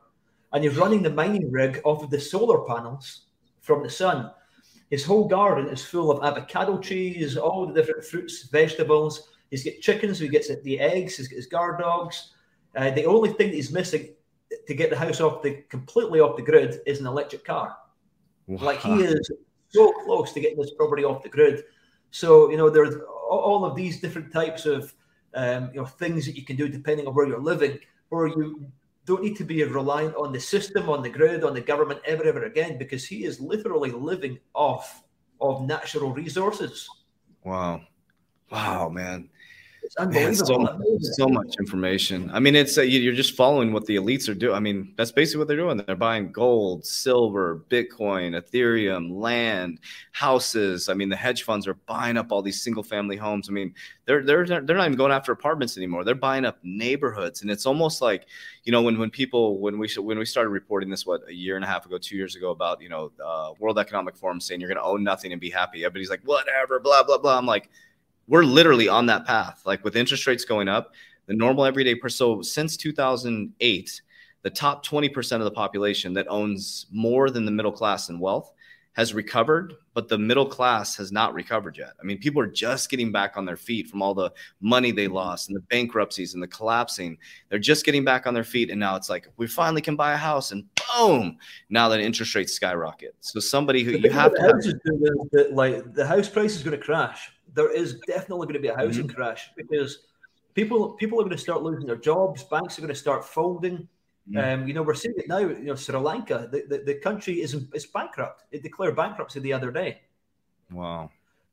and 0.53 0.63
he's 0.63 0.77
running 0.77 1.03
the 1.03 1.09
mining 1.09 1.51
rig 1.51 1.81
off 1.83 2.03
of 2.03 2.09
the 2.09 2.19
solar 2.19 2.65
panels 2.65 3.25
from 3.61 3.83
the 3.83 3.89
sun. 3.89 4.31
His 4.89 5.03
whole 5.03 5.27
garden 5.27 5.67
is 5.67 5.83
full 5.83 6.11
of 6.11 6.23
avocado 6.23 6.77
trees, 6.77 7.35
all 7.35 7.67
the 7.67 7.73
different 7.73 8.05
fruits, 8.05 8.43
vegetables. 8.43 9.29
He's 9.51 9.63
got 9.63 9.73
chickens, 9.81 10.17
so 10.17 10.23
he 10.23 10.29
gets 10.29 10.49
the 10.63 10.79
eggs. 10.79 11.17
He's 11.17 11.27
got 11.27 11.35
his 11.35 11.47
guard 11.47 11.79
dogs. 11.79 12.33
Uh, 12.75 12.91
the 12.91 13.05
only 13.05 13.29
thing 13.29 13.49
that 13.49 13.55
he's 13.55 13.71
missing 13.71 14.09
to 14.65 14.73
get 14.73 14.89
the 14.89 14.97
house 14.97 15.19
off 15.19 15.41
the 15.41 15.63
completely 15.69 16.19
off 16.19 16.37
the 16.37 16.41
grid 16.41 16.79
is 16.85 16.99
an 16.99 17.07
electric 17.07 17.43
car. 17.43 17.75
Wow. 18.47 18.65
Like 18.65 18.79
he 18.79 19.03
is 19.03 19.29
so 19.69 19.91
close 20.05 20.31
to 20.33 20.39
getting 20.39 20.57
this 20.57 20.73
property 20.73 21.03
off 21.03 21.23
the 21.23 21.29
grid. 21.29 21.63
So 22.11 22.49
you 22.49 22.57
know, 22.57 22.69
there's 22.69 22.95
all 23.29 23.65
of 23.65 23.75
these 23.75 23.99
different 23.99 24.31
types 24.31 24.65
of 24.65 24.93
um, 25.33 25.69
you 25.73 25.81
know 25.81 25.85
things 25.85 26.25
that 26.25 26.37
you 26.37 26.45
can 26.45 26.55
do 26.55 26.69
depending 26.69 27.07
on 27.07 27.13
where 27.13 27.27
you're 27.27 27.41
living, 27.41 27.79
where 28.09 28.27
you 28.27 28.71
don't 29.07 29.23
need 29.23 29.37
to 29.37 29.45
be 29.45 29.63
reliant 29.63 30.15
on 30.15 30.33
the 30.33 30.39
system, 30.39 30.89
on 30.89 31.01
the 31.01 31.09
grid, 31.09 31.45
on 31.45 31.53
the 31.53 31.61
government 31.61 32.01
ever, 32.05 32.25
ever 32.25 32.43
again, 32.43 32.77
because 32.77 33.07
he 33.07 33.23
is 33.23 33.39
literally 33.39 33.89
living 33.89 34.37
off 34.53 35.01
of 35.39 35.65
natural 35.65 36.11
resources. 36.11 36.87
Wow. 37.45 37.81
Wow, 38.51 38.89
man. 38.89 39.29
It's 39.87 39.95
unbelievable. 39.95 40.59
Man, 40.59 40.99
so, 41.01 41.11
so, 41.13 41.27
much 41.29 41.55
information. 41.59 42.29
I 42.33 42.39
mean, 42.39 42.55
it's 42.55 42.77
uh, 42.77 42.81
you're 42.81 43.13
just 43.13 43.35
following 43.35 43.71
what 43.71 43.85
the 43.85 43.95
elites 43.95 44.27
are 44.27 44.33
doing. 44.33 44.53
I 44.53 44.59
mean, 44.59 44.93
that's 44.97 45.13
basically 45.13 45.39
what 45.39 45.47
they're 45.47 45.55
doing. 45.55 45.77
They're 45.77 45.95
buying 45.95 46.33
gold, 46.33 46.85
silver, 46.85 47.63
Bitcoin, 47.69 48.35
Ethereum, 48.35 49.17
land, 49.17 49.79
houses. 50.11 50.89
I 50.89 50.93
mean, 50.93 51.07
the 51.07 51.15
hedge 51.15 51.43
funds 51.43 51.67
are 51.67 51.75
buying 51.85 52.17
up 52.17 52.33
all 52.33 52.41
these 52.41 52.61
single 52.61 52.83
family 52.83 53.15
homes. 53.15 53.47
I 53.47 53.53
mean, 53.53 53.73
they're 54.05 54.23
they're 54.23 54.45
they're 54.45 54.75
not 54.75 54.87
even 54.87 54.97
going 54.97 55.13
after 55.13 55.31
apartments 55.31 55.77
anymore. 55.77 56.03
They're 56.03 56.15
buying 56.15 56.43
up 56.43 56.59
neighborhoods, 56.63 57.41
and 57.41 57.49
it's 57.49 57.65
almost 57.65 58.01
like 58.01 58.25
you 58.65 58.73
know 58.73 58.81
when 58.81 58.99
when 58.99 59.09
people 59.09 59.59
when 59.59 59.79
we 59.79 59.89
when 59.99 60.19
we 60.19 60.25
started 60.25 60.49
reporting 60.49 60.89
this 60.89 61.05
what 61.05 61.21
a 61.29 61.33
year 61.33 61.55
and 61.55 61.63
a 61.63 61.67
half 61.67 61.85
ago, 61.85 61.97
two 61.97 62.17
years 62.17 62.35
ago 62.35 62.51
about 62.51 62.81
you 62.81 62.89
know 62.89 63.11
uh, 63.23 63.53
World 63.59 63.79
Economic 63.79 64.17
Forum 64.17 64.41
saying 64.41 64.59
you're 64.59 64.69
going 64.69 64.83
to 64.83 64.83
own 64.83 65.01
nothing 65.03 65.31
and 65.31 65.39
be 65.39 65.49
happy. 65.49 65.85
Everybody's 65.85 66.09
like 66.09 66.21
whatever, 66.25 66.79
blah 66.79 67.03
blah 67.03 67.17
blah. 67.17 67.37
I'm 67.37 67.45
like 67.45 67.69
we're 68.27 68.43
literally 68.43 68.87
on 68.87 69.05
that 69.07 69.25
path. 69.25 69.61
Like 69.65 69.83
with 69.83 69.95
interest 69.95 70.27
rates 70.27 70.45
going 70.45 70.67
up, 70.67 70.93
the 71.27 71.33
normal 71.33 71.65
everyday 71.65 71.95
person. 71.95 72.17
So 72.17 72.41
since 72.41 72.77
2008, 72.77 74.01
the 74.43 74.49
top 74.49 74.85
20% 74.85 75.37
of 75.37 75.43
the 75.43 75.51
population 75.51 76.13
that 76.13 76.27
owns 76.29 76.87
more 76.91 77.29
than 77.29 77.45
the 77.45 77.51
middle 77.51 77.71
class 77.71 78.09
in 78.09 78.19
wealth 78.19 78.53
has 78.97 79.13
recovered, 79.13 79.75
but 79.93 80.09
the 80.09 80.17
middle 80.17 80.45
class 80.45 80.97
has 80.97 81.11
not 81.11 81.33
recovered 81.33 81.77
yet. 81.77 81.93
I 82.01 82.03
mean, 82.03 82.17
people 82.17 82.41
are 82.41 82.47
just 82.47 82.89
getting 82.89 83.11
back 83.11 83.37
on 83.37 83.45
their 83.45 83.55
feet 83.55 83.87
from 83.87 84.01
all 84.01 84.13
the 84.13 84.31
money 84.59 84.91
they 84.91 85.07
lost 85.07 85.47
and 85.47 85.55
the 85.55 85.61
bankruptcies 85.61 86.33
and 86.33 86.43
the 86.43 86.47
collapsing. 86.47 87.17
They're 87.47 87.59
just 87.59 87.85
getting 87.85 88.03
back 88.03 88.27
on 88.27 88.33
their 88.33 88.43
feet. 88.43 88.69
And 88.69 88.79
now 88.79 88.95
it's 88.95 89.09
like, 89.09 89.29
we 89.37 89.47
finally 89.47 89.81
can 89.81 89.95
buy 89.95 90.13
a 90.13 90.17
house 90.17 90.51
and 90.51 90.65
boom, 90.75 91.37
now 91.69 91.87
that 91.87 92.01
interest 92.01 92.35
rates 92.35 92.53
skyrocket. 92.53 93.15
So 93.21 93.39
somebody 93.39 93.83
who 93.83 93.91
you 93.91 94.09
have 94.09 94.33
to 94.33 94.41
have- 94.41 95.51
like 95.51 95.93
the 95.93 96.05
house 96.05 96.27
price 96.27 96.55
is 96.55 96.63
going 96.63 96.77
to 96.77 96.83
crash 96.83 97.31
there 97.57 97.71
is 97.71 97.99
definitely 98.07 98.45
going 98.45 98.53
to 98.53 98.59
be 98.59 98.67
a 98.67 98.75
housing 98.75 99.07
mm-hmm. 99.07 99.15
crash 99.15 99.49
because 99.57 100.05
people 100.53 100.93
people 100.93 101.19
are 101.19 101.23
going 101.23 101.35
to 101.35 101.41
start 101.41 101.63
losing 101.63 101.87
their 101.87 101.97
jobs. 101.97 102.43
Banks 102.43 102.77
are 102.77 102.81
going 102.81 102.93
to 102.93 102.99
start 102.99 103.25
folding. 103.25 103.87
Um, 104.35 104.67
you 104.67 104.73
know, 104.73 104.83
we're 104.83 104.93
seeing 104.93 105.15
it 105.17 105.27
now. 105.27 105.39
You 105.39 105.63
know, 105.63 105.75
Sri 105.75 105.97
Lanka, 105.97 106.49
the, 106.51 106.63
the, 106.67 106.83
the 106.83 106.95
country 106.95 107.41
is 107.41 107.55
is 107.73 107.85
bankrupt. 107.85 108.43
It 108.51 108.63
declared 108.63 108.95
bankruptcy 108.95 109.39
the 109.39 109.53
other 109.53 109.71
day. 109.71 110.01
Wow. 110.71 111.09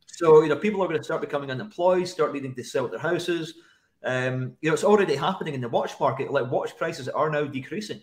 So 0.07 0.43
you 0.43 0.49
know, 0.49 0.57
people 0.57 0.83
are 0.83 0.89
going 0.89 0.99
to 0.99 1.05
start 1.05 1.21
becoming 1.21 1.51
unemployed, 1.51 2.09
start 2.09 2.33
needing 2.33 2.55
to 2.55 2.65
sell 2.65 2.89
their 2.89 2.99
houses. 2.99 3.55
Um, 4.03 4.57
you 4.61 4.69
know, 4.69 4.75
it's 4.75 4.85
already 4.85 5.15
happening 5.15 5.55
in 5.55 5.61
the 5.61 5.69
watch 5.69 5.99
market. 6.01 6.31
Like 6.31 6.51
watch 6.51 6.77
prices 6.77 7.09
are 7.09 7.31
now 7.31 7.45
decreasing. 7.45 8.01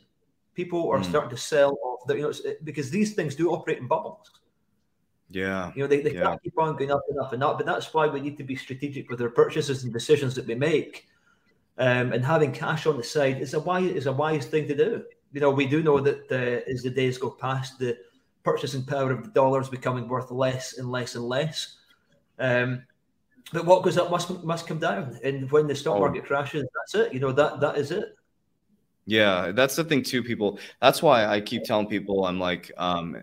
People 0.54 0.90
are 0.90 1.00
mm. 1.00 1.06
starting 1.06 1.30
to 1.30 1.38
sell 1.38 1.78
off. 1.84 2.08
The, 2.08 2.16
you 2.16 2.22
know, 2.22 2.34
because 2.64 2.90
these 2.90 3.14
things 3.14 3.36
do 3.36 3.52
operate 3.52 3.80
in 3.80 3.88
bubbles. 3.88 4.32
Yeah. 5.30 5.72
You 5.76 5.84
know, 5.84 5.88
they, 5.88 6.02
they 6.02 6.14
yeah. 6.14 6.24
can't 6.24 6.44
keep 6.44 6.58
on 6.58 6.76
going 6.76 6.92
up 6.92 7.04
and 7.10 7.20
up 7.20 7.34
and 7.34 7.44
up. 7.44 7.58
But 7.58 7.66
that's 7.66 7.94
why 7.94 8.08
we 8.08 8.20
need 8.20 8.38
to 8.38 8.44
be 8.44 8.56
strategic 8.56 9.10
with 9.10 9.22
our 9.22 9.30
purchases 9.30 9.84
and 9.84 9.94
decisions 9.94 10.36
that 10.36 10.48
we 10.48 10.56
make. 10.56 11.08
Um, 11.78 12.14
and 12.14 12.24
having 12.24 12.52
cash 12.52 12.86
on 12.86 12.98
the 12.98 13.04
side 13.04 13.40
is 13.40 13.54
a 13.54 13.60
wise 13.60 13.92
is 13.92 14.06
a 14.06 14.12
wise 14.12 14.46
thing 14.46 14.68
to 14.68 14.76
do. 14.76 15.04
You 15.34 15.42
know, 15.42 15.52
we 15.52 15.66
do 15.66 15.82
know 15.82 16.00
that 16.00 16.32
uh, 16.32 16.70
as 16.70 16.84
the 16.84 16.90
days 16.90 17.18
go 17.18 17.30
past, 17.30 17.80
the 17.80 17.98
purchasing 18.44 18.84
power 18.84 19.12
of 19.12 19.24
the 19.24 19.30
dollar 19.30 19.62
is 19.62 19.70
becoming 19.70 20.08
worth 20.08 20.32
less 20.32 20.78
and 20.78 20.92
less 20.92 21.16
and 21.16 21.24
less. 21.24 21.78
Um, 22.40 22.84
but 23.54 23.66
what 23.66 23.84
goes 23.84 23.98
up 23.98 24.12
must 24.12 24.44
must 24.44 24.68
come 24.68 24.80
down, 24.80 25.18
and 25.24 25.50
when 25.52 25.68
the 25.68 25.76
stock 25.76 25.98
oh. 25.98 26.00
market 26.02 26.26
crashes, 26.26 26.66
that's 26.76 26.96
it. 26.96 27.14
You 27.14 27.20
know 27.20 27.32
that 27.32 27.60
that 27.62 27.78
is 27.78 27.92
it. 27.92 28.16
Yeah, 29.06 29.52
that's 29.52 29.76
the 29.76 29.84
thing 29.84 30.04
too. 30.04 30.24
People. 30.24 30.60
That's 30.82 31.02
why 31.02 31.26
I 31.26 31.42
keep 31.42 31.64
telling 31.64 31.88
people 31.88 32.26
I'm 32.26 32.40
like, 32.40 32.72
um, 32.78 33.18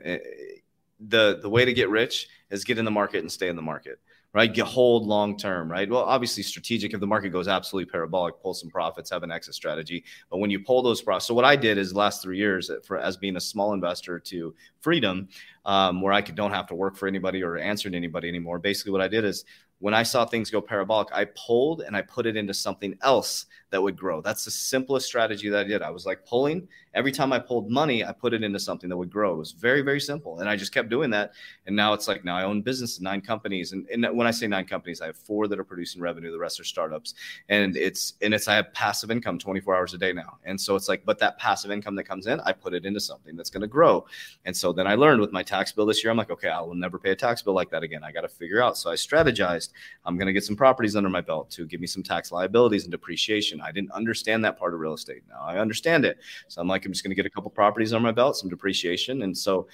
the 1.00 1.38
the 1.40 1.48
way 1.48 1.64
to 1.64 1.72
get 1.72 1.90
rich 1.90 2.28
is 2.50 2.64
get 2.64 2.78
in 2.78 2.84
the 2.84 2.90
market 2.90 3.20
and 3.20 3.30
stay 3.30 3.48
in 3.48 3.56
the 3.56 3.62
market 3.62 4.00
right? 4.34 4.52
Get 4.52 4.66
hold 4.66 5.06
long 5.06 5.36
term, 5.36 5.70
right? 5.70 5.88
Well, 5.88 6.02
obviously 6.02 6.42
strategic. 6.42 6.92
If 6.92 7.00
the 7.00 7.06
market 7.06 7.30
goes 7.30 7.48
absolutely 7.48 7.90
parabolic, 7.90 8.40
pull 8.40 8.54
some 8.54 8.70
profits, 8.70 9.10
have 9.10 9.22
an 9.22 9.30
exit 9.30 9.54
strategy. 9.54 10.04
But 10.30 10.38
when 10.38 10.50
you 10.50 10.60
pull 10.60 10.82
those 10.82 11.00
profits, 11.00 11.26
so 11.26 11.34
what 11.34 11.44
I 11.44 11.56
did 11.56 11.78
is 11.78 11.94
last 11.94 12.22
three 12.22 12.38
years 12.38 12.70
for 12.84 12.98
as 12.98 13.16
being 13.16 13.36
a 13.36 13.40
small 13.40 13.72
investor 13.72 14.18
to 14.18 14.54
freedom, 14.80 15.28
um, 15.64 16.00
where 16.00 16.12
I 16.12 16.22
could 16.22 16.34
don't 16.34 16.52
have 16.52 16.66
to 16.68 16.74
work 16.74 16.96
for 16.96 17.08
anybody 17.08 17.42
or 17.42 17.56
answer 17.56 17.90
to 17.90 17.96
anybody 17.96 18.28
anymore. 18.28 18.58
Basically, 18.58 18.92
what 18.92 19.00
I 19.00 19.08
did 19.08 19.24
is 19.24 19.44
when 19.80 19.94
I 19.94 20.02
saw 20.02 20.26
things 20.26 20.50
go 20.50 20.60
parabolic, 20.60 21.08
I 21.12 21.26
pulled 21.36 21.82
and 21.82 21.96
I 21.96 22.02
put 22.02 22.26
it 22.26 22.36
into 22.36 22.52
something 22.52 22.96
else 23.02 23.46
that 23.70 23.82
would 23.82 23.96
grow. 23.96 24.20
That's 24.20 24.44
the 24.44 24.50
simplest 24.50 25.06
strategy 25.06 25.48
that 25.48 25.60
I 25.60 25.68
did. 25.68 25.82
I 25.82 25.90
was 25.90 26.06
like 26.06 26.24
pulling 26.26 26.68
every 26.94 27.12
time 27.12 27.32
I 27.32 27.38
pulled 27.38 27.70
money, 27.70 28.04
I 28.04 28.10
put 28.10 28.34
it 28.34 28.42
into 28.42 28.58
something 28.58 28.88
that 28.90 28.96
would 28.96 29.10
grow. 29.10 29.34
It 29.34 29.38
was 29.38 29.52
very, 29.52 29.82
very 29.82 30.00
simple. 30.00 30.40
And 30.40 30.48
I 30.48 30.56
just 30.56 30.74
kept 30.74 30.88
doing 30.88 31.10
that. 31.10 31.32
And 31.66 31.76
now 31.76 31.92
it's 31.92 32.08
like 32.08 32.24
now 32.24 32.36
I 32.36 32.42
own 32.42 32.60
business, 32.62 33.00
nine 33.00 33.20
companies. 33.20 33.72
And, 33.72 33.86
and 33.88 34.04
when 34.16 34.26
I 34.26 34.32
say 34.32 34.48
nine 34.48 34.66
companies, 34.66 35.00
I 35.00 35.06
have 35.06 35.16
four 35.16 35.46
that 35.46 35.60
are 35.60 35.64
producing 35.64 36.02
revenue, 36.02 36.32
the 36.32 36.38
rest 36.38 36.58
are 36.58 36.64
startups. 36.64 37.14
And 37.48 37.76
it's 37.76 38.14
and 38.20 38.34
it's 38.34 38.48
I 38.48 38.56
have 38.56 38.72
passive 38.72 39.12
income 39.12 39.38
24 39.38 39.76
hours 39.76 39.94
a 39.94 39.98
day 39.98 40.12
now. 40.12 40.38
And 40.44 40.60
so 40.60 40.74
it's 40.74 40.88
like, 40.88 41.04
but 41.04 41.20
that 41.20 41.38
passive 41.38 41.70
income 41.70 41.94
that 41.96 42.04
comes 42.04 42.26
in, 42.26 42.40
I 42.40 42.52
put 42.52 42.74
it 42.74 42.84
into 42.84 43.00
something 43.00 43.36
that's 43.36 43.50
going 43.50 43.60
to 43.60 43.68
grow. 43.68 44.04
And 44.44 44.56
so 44.56 44.72
then 44.72 44.86
I 44.86 44.96
learned 44.96 45.20
with 45.20 45.30
my 45.30 45.44
tax 45.44 45.70
bill 45.70 45.86
this 45.86 46.02
year, 46.02 46.10
I'm 46.10 46.16
like, 46.16 46.30
okay, 46.30 46.48
I 46.48 46.60
will 46.60 46.74
never 46.74 46.98
pay 46.98 47.10
a 47.10 47.16
tax 47.16 47.42
bill 47.42 47.54
like 47.54 47.70
that 47.70 47.84
again. 47.84 48.02
I 48.02 48.10
got 48.10 48.22
to 48.22 48.28
figure 48.28 48.60
out. 48.60 48.76
So 48.76 48.90
I 48.90 48.94
strategized, 48.94 49.70
I'm 50.04 50.16
going 50.16 50.26
to 50.26 50.32
get 50.32 50.44
some 50.44 50.56
properties 50.56 50.96
under 50.96 51.10
my 51.10 51.20
belt 51.20 51.50
to 51.50 51.66
give 51.66 51.80
me 51.80 51.86
some 51.86 52.02
tax 52.02 52.32
liabilities 52.32 52.84
and 52.84 52.90
depreciation. 52.90 53.57
I 53.60 53.72
didn't 53.72 53.92
understand 53.92 54.44
that 54.44 54.58
part 54.58 54.74
of 54.74 54.80
real 54.80 54.94
estate. 54.94 55.22
Now 55.28 55.40
I 55.42 55.58
understand 55.58 56.04
it. 56.04 56.18
So 56.48 56.60
I'm 56.60 56.68
like, 56.68 56.84
I'm 56.84 56.92
just 56.92 57.04
going 57.04 57.10
to 57.10 57.16
get 57.16 57.26
a 57.26 57.30
couple 57.30 57.50
properties 57.50 57.92
on 57.92 58.02
my 58.02 58.12
belt, 58.12 58.36
some 58.36 58.48
depreciation. 58.48 59.22
And 59.22 59.36
so 59.36 59.68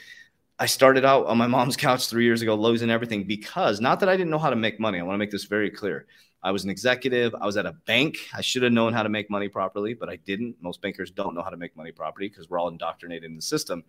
I 0.59 0.67
started 0.67 1.05
out 1.05 1.27
on 1.27 1.39
my 1.39 1.47
mom's 1.47 1.77
couch 1.79 2.09
three 2.09 2.25
years 2.25 2.43
ago, 2.43 2.55
losing 2.55 2.91
everything 2.91 3.25
because 3.25 3.81
not 3.81 4.01
that 4.01 4.09
I 4.09 4.17
didn't 4.17 4.31
know 4.31 4.39
how 4.39 4.51
to 4.51 4.57
make 4.57 4.79
money. 4.79 4.99
I 4.99 5.03
want 5.03 5.15
to 5.15 5.19
make 5.19 5.31
this 5.31 5.45
very 5.45 5.71
clear. 5.71 6.07
I 6.45 6.51
was 6.51 6.63
an 6.63 6.71
executive. 6.71 7.35
I 7.35 7.47
was 7.47 7.57
at 7.57 7.65
a 7.65 7.73
bank. 7.87 8.19
I 8.35 8.43
should 8.43 8.63
have 8.63 8.73
known 8.73 8.93
how 8.93 9.03
to 9.03 9.09
make 9.09 9.31
money 9.31 9.49
properly, 9.49 9.95
but 9.95 10.11
I 10.11 10.17
didn't. 10.17 10.57
Most 10.61 10.83
bankers 10.83 11.11
don't 11.11 11.35
know 11.35 11.43
how 11.43 11.49
to 11.49 11.57
make 11.57 11.75
money 11.75 11.91
properly 11.91 12.29
because 12.29 12.51
we're 12.51 12.59
all 12.59 12.69
indoctrinated 12.69 13.25
in 13.25 13.35
the 13.35 13.43
system. 13.43 13.83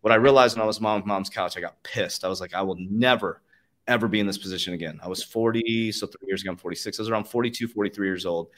What 0.00 0.12
I 0.12 0.16
realized 0.16 0.56
when 0.56 0.64
I 0.64 0.66
was 0.66 0.80
mom 0.80 1.04
mom's 1.06 1.30
couch, 1.30 1.56
I 1.56 1.60
got 1.60 1.80
pissed. 1.84 2.24
I 2.24 2.28
was 2.28 2.40
like, 2.40 2.52
I 2.52 2.62
will 2.62 2.76
never, 2.78 3.42
ever 3.86 4.08
be 4.08 4.18
in 4.18 4.26
this 4.26 4.36
position 4.36 4.74
again. 4.74 4.98
I 5.02 5.08
was 5.08 5.22
40, 5.22 5.92
so 5.92 6.08
three 6.08 6.26
years 6.26 6.42
ago, 6.42 6.50
I'm 6.50 6.56
46. 6.56 6.98
I 6.98 7.02
was 7.02 7.08
around 7.08 7.24
42, 7.24 7.68
43 7.68 8.06
years 8.08 8.26
old 8.26 8.48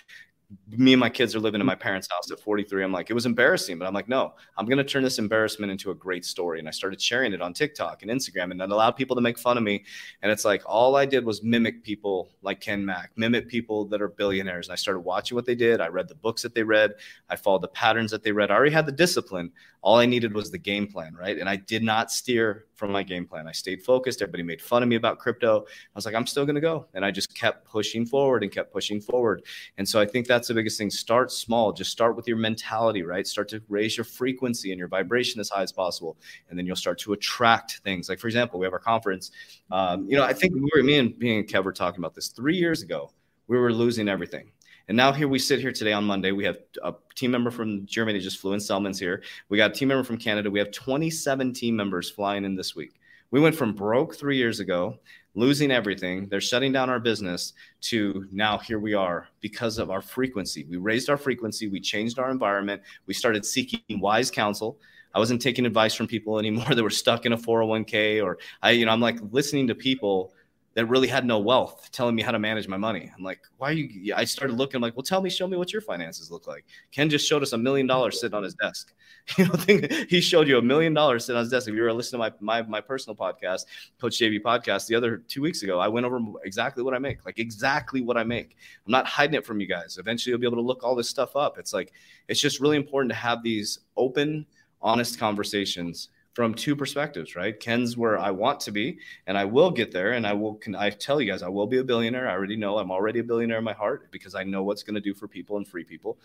me 0.68 0.92
and 0.92 1.00
my 1.00 1.08
kids 1.08 1.34
are 1.34 1.40
living 1.40 1.60
in 1.60 1.66
my 1.66 1.74
parents' 1.74 2.08
house 2.10 2.30
at 2.30 2.38
43. 2.38 2.84
I'm 2.84 2.92
like, 2.92 3.10
it 3.10 3.14
was 3.14 3.26
embarrassing, 3.26 3.78
but 3.78 3.86
I'm 3.86 3.94
like, 3.94 4.08
no, 4.08 4.34
I'm 4.56 4.66
going 4.66 4.78
to 4.78 4.84
turn 4.84 5.02
this 5.02 5.18
embarrassment 5.18 5.72
into 5.72 5.90
a 5.90 5.94
great 5.94 6.24
story. 6.24 6.60
And 6.60 6.68
I 6.68 6.70
started 6.70 7.00
sharing 7.00 7.32
it 7.32 7.42
on 7.42 7.52
TikTok 7.52 8.02
and 8.02 8.10
Instagram, 8.10 8.52
and 8.52 8.60
that 8.60 8.70
allowed 8.70 8.92
people 8.92 9.16
to 9.16 9.22
make 9.22 9.38
fun 9.38 9.56
of 9.56 9.64
me. 9.64 9.84
And 10.22 10.30
it's 10.30 10.44
like, 10.44 10.62
all 10.64 10.94
I 10.94 11.04
did 11.04 11.24
was 11.24 11.42
mimic 11.42 11.82
people 11.82 12.30
like 12.42 12.60
Ken 12.60 12.84
Mack, 12.84 13.10
mimic 13.16 13.48
people 13.48 13.86
that 13.86 14.00
are 14.00 14.08
billionaires. 14.08 14.68
And 14.68 14.72
I 14.72 14.76
started 14.76 15.00
watching 15.00 15.34
what 15.34 15.46
they 15.46 15.56
did. 15.56 15.80
I 15.80 15.88
read 15.88 16.08
the 16.08 16.14
books 16.14 16.42
that 16.42 16.54
they 16.54 16.62
read. 16.62 16.92
I 17.28 17.36
followed 17.36 17.62
the 17.62 17.68
patterns 17.68 18.12
that 18.12 18.22
they 18.22 18.32
read. 18.32 18.50
I 18.50 18.54
already 18.54 18.72
had 18.72 18.86
the 18.86 18.92
discipline. 18.92 19.50
All 19.82 19.96
I 19.96 20.06
needed 20.06 20.32
was 20.32 20.50
the 20.50 20.58
game 20.58 20.86
plan, 20.86 21.14
right? 21.14 21.38
And 21.38 21.48
I 21.48 21.56
did 21.56 21.82
not 21.82 22.10
steer 22.10 22.66
from 22.74 22.92
my 22.92 23.02
game 23.02 23.26
plan. 23.26 23.46
I 23.46 23.52
stayed 23.52 23.82
focused. 23.82 24.20
Everybody 24.20 24.42
made 24.42 24.60
fun 24.60 24.82
of 24.82 24.88
me 24.88 24.96
about 24.96 25.18
crypto. 25.18 25.60
I 25.60 25.94
was 25.94 26.04
like, 26.04 26.14
I'm 26.14 26.26
still 26.26 26.44
going 26.44 26.56
to 26.56 26.60
go. 26.60 26.86
And 26.94 27.04
I 27.04 27.10
just 27.10 27.34
kept 27.34 27.64
pushing 27.64 28.04
forward 28.04 28.42
and 28.42 28.52
kept 28.52 28.72
pushing 28.72 29.00
forward. 29.00 29.42
And 29.78 29.88
so 29.88 30.00
I 30.00 30.06
think 30.06 30.26
that's 30.36 30.48
the 30.48 30.54
biggest 30.54 30.76
thing. 30.76 30.90
Start 30.90 31.32
small. 31.32 31.72
Just 31.72 31.90
start 31.90 32.14
with 32.14 32.28
your 32.28 32.36
mentality, 32.36 33.02
right? 33.02 33.26
Start 33.26 33.48
to 33.48 33.62
raise 33.70 33.96
your 33.96 34.04
frequency 34.04 34.70
and 34.70 34.78
your 34.78 34.86
vibration 34.86 35.40
as 35.40 35.48
high 35.48 35.62
as 35.62 35.72
possible. 35.72 36.18
And 36.50 36.58
then 36.58 36.66
you'll 36.66 36.76
start 36.76 36.98
to 37.00 37.14
attract 37.14 37.78
things. 37.84 38.10
Like, 38.10 38.18
for 38.18 38.26
example, 38.26 38.60
we 38.60 38.66
have 38.66 38.74
our 38.74 38.78
conference. 38.78 39.30
Um, 39.70 40.06
you 40.06 40.14
know, 40.14 40.24
I 40.24 40.34
think 40.34 40.54
we 40.54 40.60
were, 40.60 40.82
me 40.82 40.98
and, 40.98 41.18
me 41.18 41.38
and 41.38 41.48
Kev 41.48 41.64
were 41.64 41.72
talking 41.72 42.00
about 42.00 42.14
this 42.14 42.28
three 42.28 42.56
years 42.56 42.82
ago. 42.82 43.10
We 43.48 43.56
were 43.56 43.72
losing 43.72 44.10
everything. 44.10 44.50
And 44.88 44.96
now 44.96 45.10
here 45.10 45.26
we 45.26 45.38
sit 45.38 45.58
here 45.58 45.72
today 45.72 45.94
on 45.94 46.04
Monday. 46.04 46.32
We 46.32 46.44
have 46.44 46.58
a 46.84 46.92
team 47.14 47.30
member 47.30 47.50
from 47.50 47.86
Germany 47.86 48.20
just 48.20 48.38
flew 48.38 48.52
in. 48.52 48.60
Selman's 48.60 49.00
here. 49.00 49.22
We 49.48 49.56
got 49.56 49.70
a 49.70 49.74
team 49.74 49.88
member 49.88 50.04
from 50.04 50.18
Canada. 50.18 50.50
We 50.50 50.58
have 50.58 50.70
27 50.70 51.54
team 51.54 51.74
members 51.74 52.10
flying 52.10 52.44
in 52.44 52.56
this 52.56 52.76
week. 52.76 52.92
We 53.30 53.40
went 53.40 53.56
from 53.56 53.72
broke 53.72 54.14
three 54.14 54.36
years 54.36 54.60
ago, 54.60 54.98
losing 55.36 55.70
everything. 55.70 56.26
They're 56.28 56.40
shutting 56.40 56.72
down 56.72 56.90
our 56.90 56.98
business 56.98 57.52
to 57.82 58.26
now 58.32 58.58
here 58.58 58.80
we 58.80 58.94
are 58.94 59.28
because 59.40 59.78
of 59.78 59.90
our 59.90 60.00
frequency. 60.00 60.66
We 60.68 60.78
raised 60.78 61.08
our 61.10 61.18
frequency. 61.18 61.68
We 61.68 61.78
changed 61.78 62.18
our 62.18 62.30
environment. 62.30 62.82
We 63.06 63.14
started 63.14 63.44
seeking 63.44 64.00
wise 64.00 64.30
counsel. 64.30 64.78
I 65.14 65.18
wasn't 65.18 65.40
taking 65.40 65.66
advice 65.66 65.94
from 65.94 66.06
people 66.06 66.38
anymore 66.38 66.66
that 66.74 66.82
were 66.82 66.90
stuck 66.90 67.26
in 67.26 67.32
a 67.32 67.38
401k 67.38 68.24
or 68.24 68.38
I, 68.62 68.72
you 68.72 68.86
know, 68.86 68.92
I'm 68.92 69.00
like 69.00 69.18
listening 69.30 69.68
to 69.68 69.74
people 69.74 70.32
that 70.76 70.84
really 70.86 71.08
had 71.08 71.24
no 71.24 71.38
wealth 71.38 71.88
telling 71.90 72.14
me 72.14 72.22
how 72.22 72.30
to 72.30 72.38
manage 72.38 72.68
my 72.68 72.76
money. 72.76 73.10
I'm 73.16 73.24
like, 73.24 73.40
why 73.56 73.70
are 73.70 73.72
you? 73.72 74.14
I 74.14 74.26
started 74.26 74.58
looking 74.58 74.76
I'm 74.76 74.82
like, 74.82 74.94
well, 74.94 75.02
tell 75.02 75.22
me, 75.22 75.30
show 75.30 75.48
me 75.48 75.56
what 75.56 75.72
your 75.72 75.80
finances 75.80 76.30
look 76.30 76.46
like. 76.46 76.66
Ken 76.92 77.08
just 77.08 77.26
showed 77.26 77.42
us 77.42 77.54
a 77.54 77.58
million 77.58 77.86
dollars 77.86 78.20
sitting 78.20 78.36
on 78.36 78.44
his 78.44 78.54
desk. 78.54 78.92
You 79.38 79.46
know, 79.46 79.88
he 80.08 80.20
showed 80.20 80.46
you 80.46 80.56
a 80.58 80.62
million 80.62 80.94
dollars 80.94 81.24
sitting 81.24 81.38
on 81.38 81.42
his 81.42 81.50
desk. 81.50 81.66
If 81.66 81.74
you 81.74 81.82
were 81.82 81.92
listening 81.92 82.22
to 82.22 82.30
my, 82.40 82.60
my, 82.60 82.68
my 82.68 82.80
personal 82.80 83.16
podcast, 83.16 83.64
Coach 84.00 84.18
JB 84.20 84.42
podcast, 84.42 84.86
the 84.86 84.94
other 84.94 85.16
two 85.16 85.42
weeks 85.42 85.64
ago, 85.64 85.80
I 85.80 85.88
went 85.88 86.06
over 86.06 86.20
exactly 86.44 86.84
what 86.84 86.94
I 86.94 87.00
make, 87.00 87.24
like 87.24 87.40
exactly 87.40 88.02
what 88.02 88.16
I 88.16 88.22
make. 88.22 88.56
I'm 88.86 88.92
not 88.92 89.04
hiding 89.04 89.34
it 89.34 89.44
from 89.44 89.58
you 89.58 89.66
guys. 89.66 89.96
Eventually 89.98 90.30
you'll 90.30 90.38
be 90.38 90.46
able 90.46 90.58
to 90.58 90.62
look 90.62 90.84
all 90.84 90.94
this 90.94 91.08
stuff 91.08 91.34
up. 91.34 91.58
It's 91.58 91.72
like, 91.72 91.92
it's 92.28 92.38
just 92.38 92.60
really 92.60 92.76
important 92.76 93.10
to 93.10 93.16
have 93.16 93.42
these 93.42 93.80
open, 93.96 94.46
honest 94.80 95.18
conversations 95.18 96.10
from 96.36 96.52
two 96.52 96.76
perspectives, 96.76 97.34
right? 97.34 97.58
Ken's 97.58 97.96
where 97.96 98.18
I 98.18 98.30
want 98.30 98.60
to 98.60 98.70
be, 98.70 98.98
and 99.26 99.38
I 99.38 99.46
will 99.46 99.70
get 99.70 99.90
there. 99.90 100.12
And 100.12 100.26
I 100.26 100.34
will, 100.34 100.56
can 100.56 100.74
I 100.74 100.90
tell 100.90 101.18
you 101.18 101.32
guys, 101.32 101.42
I 101.42 101.48
will 101.48 101.66
be 101.66 101.78
a 101.78 101.82
billionaire. 101.82 102.28
I 102.28 102.32
already 102.32 102.56
know 102.56 102.76
I'm 102.76 102.90
already 102.90 103.20
a 103.20 103.24
billionaire 103.24 103.56
in 103.56 103.64
my 103.64 103.72
heart 103.72 104.10
because 104.10 104.34
I 104.34 104.44
know 104.44 104.62
what's 104.62 104.82
going 104.82 104.96
to 104.96 105.00
do 105.00 105.14
for 105.14 105.26
people 105.26 105.56
and 105.56 105.66
free 105.66 105.82
people. 105.82 106.18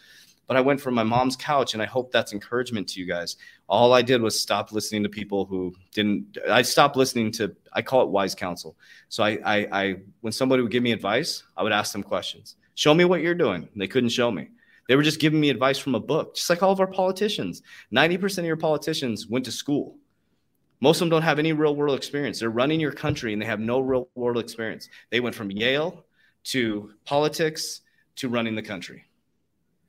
But 0.47 0.57
I 0.57 0.62
went 0.62 0.82
from 0.82 0.95
my 0.95 1.03
mom's 1.03 1.38
couch, 1.38 1.76
and 1.76 1.82
I 1.82 1.86
hope 1.86 2.12
that's 2.12 2.34
encouragement 2.34 2.89
to 2.89 2.99
you 2.99 3.05
guys. 3.05 3.38
All 3.70 3.93
I 3.93 4.01
did 4.01 4.22
was 4.22 4.38
stop 4.38 4.74
listening 4.74 5.01
to 5.03 5.07
people 5.07 5.45
who 5.45 5.74
didn't. 5.93 6.38
I 6.49 6.62
stopped 6.64 6.97
listening 6.97 7.32
to. 7.34 7.55
I 7.72 7.82
call 7.82 8.01
it 8.01 8.09
wise 8.09 8.36
counsel. 8.36 8.76
So 9.07 9.24
I, 9.24 9.39
I, 9.45 9.68
I 9.72 9.95
when 10.20 10.34
somebody 10.34 10.62
would 10.62 10.74
give 10.74 10.84
me 10.84 10.91
advice, 10.91 11.43
I 11.55 11.64
would 11.64 11.72
ask 11.72 11.93
them 11.93 12.03
questions. 12.03 12.57
Show 12.76 12.93
me 12.93 13.05
what 13.05 13.22
you're 13.22 13.34
doing. 13.34 13.70
They 13.78 13.88
couldn't 13.88 14.09
show 14.09 14.30
me. 14.30 14.49
They 14.89 14.97
were 14.97 15.03
just 15.03 15.22
giving 15.22 15.39
me 15.39 15.49
advice 15.49 15.78
from 15.78 15.95
a 15.95 16.01
book, 16.01 16.36
just 16.36 16.49
like 16.49 16.62
all 16.62 16.74
of 16.74 16.82
our 16.82 16.86
politicians. 16.86 17.62
90% 17.93 18.39
of 18.39 18.43
your 18.43 18.57
politicians 18.57 19.26
went 19.26 19.45
to 19.45 19.51
school. 19.53 19.95
Most 20.82 20.97
of 20.97 21.01
them 21.01 21.09
don't 21.09 21.21
have 21.21 21.38
any 21.38 21.53
real 21.53 21.75
world 21.75 21.95
experience. 21.95 22.39
They're 22.39 22.49
running 22.49 22.79
your 22.79 22.91
country 22.91 23.34
and 23.34 23.41
they 23.41 23.45
have 23.45 23.59
no 23.59 23.79
real 23.79 24.09
world 24.15 24.39
experience. 24.39 24.89
They 25.11 25.19
went 25.19 25.36
from 25.36 25.51
Yale 25.51 26.03
to 26.45 26.91
politics 27.05 27.82
to 28.15 28.29
running 28.29 28.55
the 28.55 28.63
country. 28.63 29.05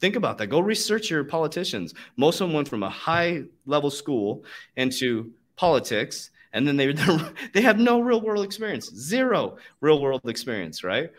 Think 0.00 0.16
about 0.16 0.36
that. 0.38 0.48
Go 0.48 0.60
research 0.60 1.10
your 1.10 1.24
politicians. 1.24 1.94
Most 2.16 2.40
of 2.40 2.48
them 2.48 2.54
went 2.54 2.68
from 2.68 2.82
a 2.82 2.90
high 2.90 3.44
level 3.64 3.90
school 3.90 4.44
into 4.76 5.32
politics 5.56 6.30
and 6.52 6.68
then 6.68 6.76
they 6.76 6.92
they 7.54 7.62
have 7.62 7.78
no 7.78 8.00
real 8.00 8.20
world 8.20 8.44
experience. 8.44 8.90
Zero 8.94 9.56
real 9.80 10.02
world 10.02 10.20
experience, 10.28 10.84
right? 10.84 11.10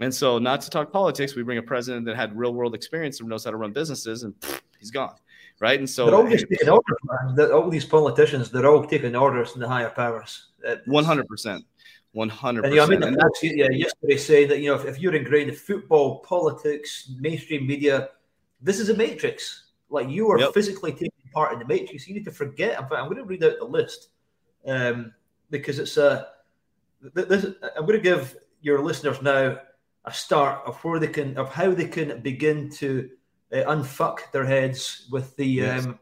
And 0.00 0.14
so 0.14 0.38
not 0.38 0.60
to 0.62 0.70
talk 0.70 0.92
politics, 0.92 1.34
we 1.34 1.42
bring 1.42 1.58
a 1.58 1.62
president 1.62 2.04
that 2.06 2.16
had 2.16 2.36
real 2.36 2.52
world 2.52 2.74
experience 2.74 3.20
and 3.20 3.28
knows 3.28 3.44
how 3.44 3.52
to 3.52 3.56
run 3.56 3.72
businesses 3.72 4.22
and 4.24 4.34
pff, 4.40 4.60
he's 4.78 4.90
gone 4.90 5.14
right? 5.60 5.78
And 5.78 5.88
so 5.88 6.06
they're 6.06 6.14
all 6.14 6.28
just 6.28 6.46
taking 6.48 6.68
orders, 6.68 6.96
man. 7.04 7.52
all 7.52 7.70
these 7.70 7.84
politicians, 7.84 8.50
they're 8.50 8.66
all 8.66 8.84
taking 8.84 9.16
orders 9.16 9.52
from 9.52 9.60
the 9.60 9.68
higher 9.68 9.90
powers. 9.90 10.48
One 10.86 11.04
hundred 11.04 11.26
percent. 11.28 11.64
One 12.12 12.28
hundred 12.28 12.62
percent. 12.62 12.80
I 12.80 12.86
mean, 12.86 13.16
that's, 13.16 13.42
yeah, 13.42 13.70
yesterday 13.70 14.16
saying 14.16 14.48
that 14.48 14.60
you 14.60 14.68
know 14.68 14.76
if, 14.76 14.84
if 14.84 15.00
you're 15.00 15.14
ingrained 15.14 15.50
in 15.50 15.56
football, 15.56 16.20
politics, 16.20 17.10
mainstream 17.18 17.66
media, 17.66 18.10
this 18.60 18.78
is 18.78 18.88
a 18.88 18.94
matrix. 18.94 19.64
Like 19.90 20.08
you 20.08 20.30
are 20.30 20.38
yep. 20.38 20.54
physically 20.54 20.92
taking 20.92 21.10
part 21.32 21.52
in 21.52 21.58
the 21.58 21.66
matrix. 21.66 22.08
You 22.08 22.14
need 22.14 22.24
to 22.24 22.30
forget. 22.30 22.80
In 22.80 22.88
fact, 22.88 22.94
I'm 22.94 23.06
going 23.06 23.16
to 23.16 23.24
read 23.24 23.44
out 23.44 23.58
the 23.58 23.64
list 23.64 24.08
um, 24.66 25.12
because 25.50 25.78
it's 25.78 25.96
a. 25.96 26.28
This, 27.12 27.46
I'm 27.76 27.84
going 27.84 27.98
to 27.98 28.00
give 28.00 28.36
your 28.62 28.80
listeners 28.80 29.20
now 29.20 29.58
a 30.06 30.12
start 30.12 30.62
of 30.66 30.82
where 30.84 30.98
they 30.98 31.08
can 31.08 31.36
of 31.36 31.50
how 31.50 31.72
they 31.72 31.86
can 31.86 32.20
begin 32.20 32.70
to 32.70 33.10
uh, 33.52 33.64
unfuck 33.70 34.30
their 34.32 34.44
heads 34.44 35.08
with 35.10 35.36
the 35.36 35.46
yes. 35.46 35.86
um, 35.86 35.98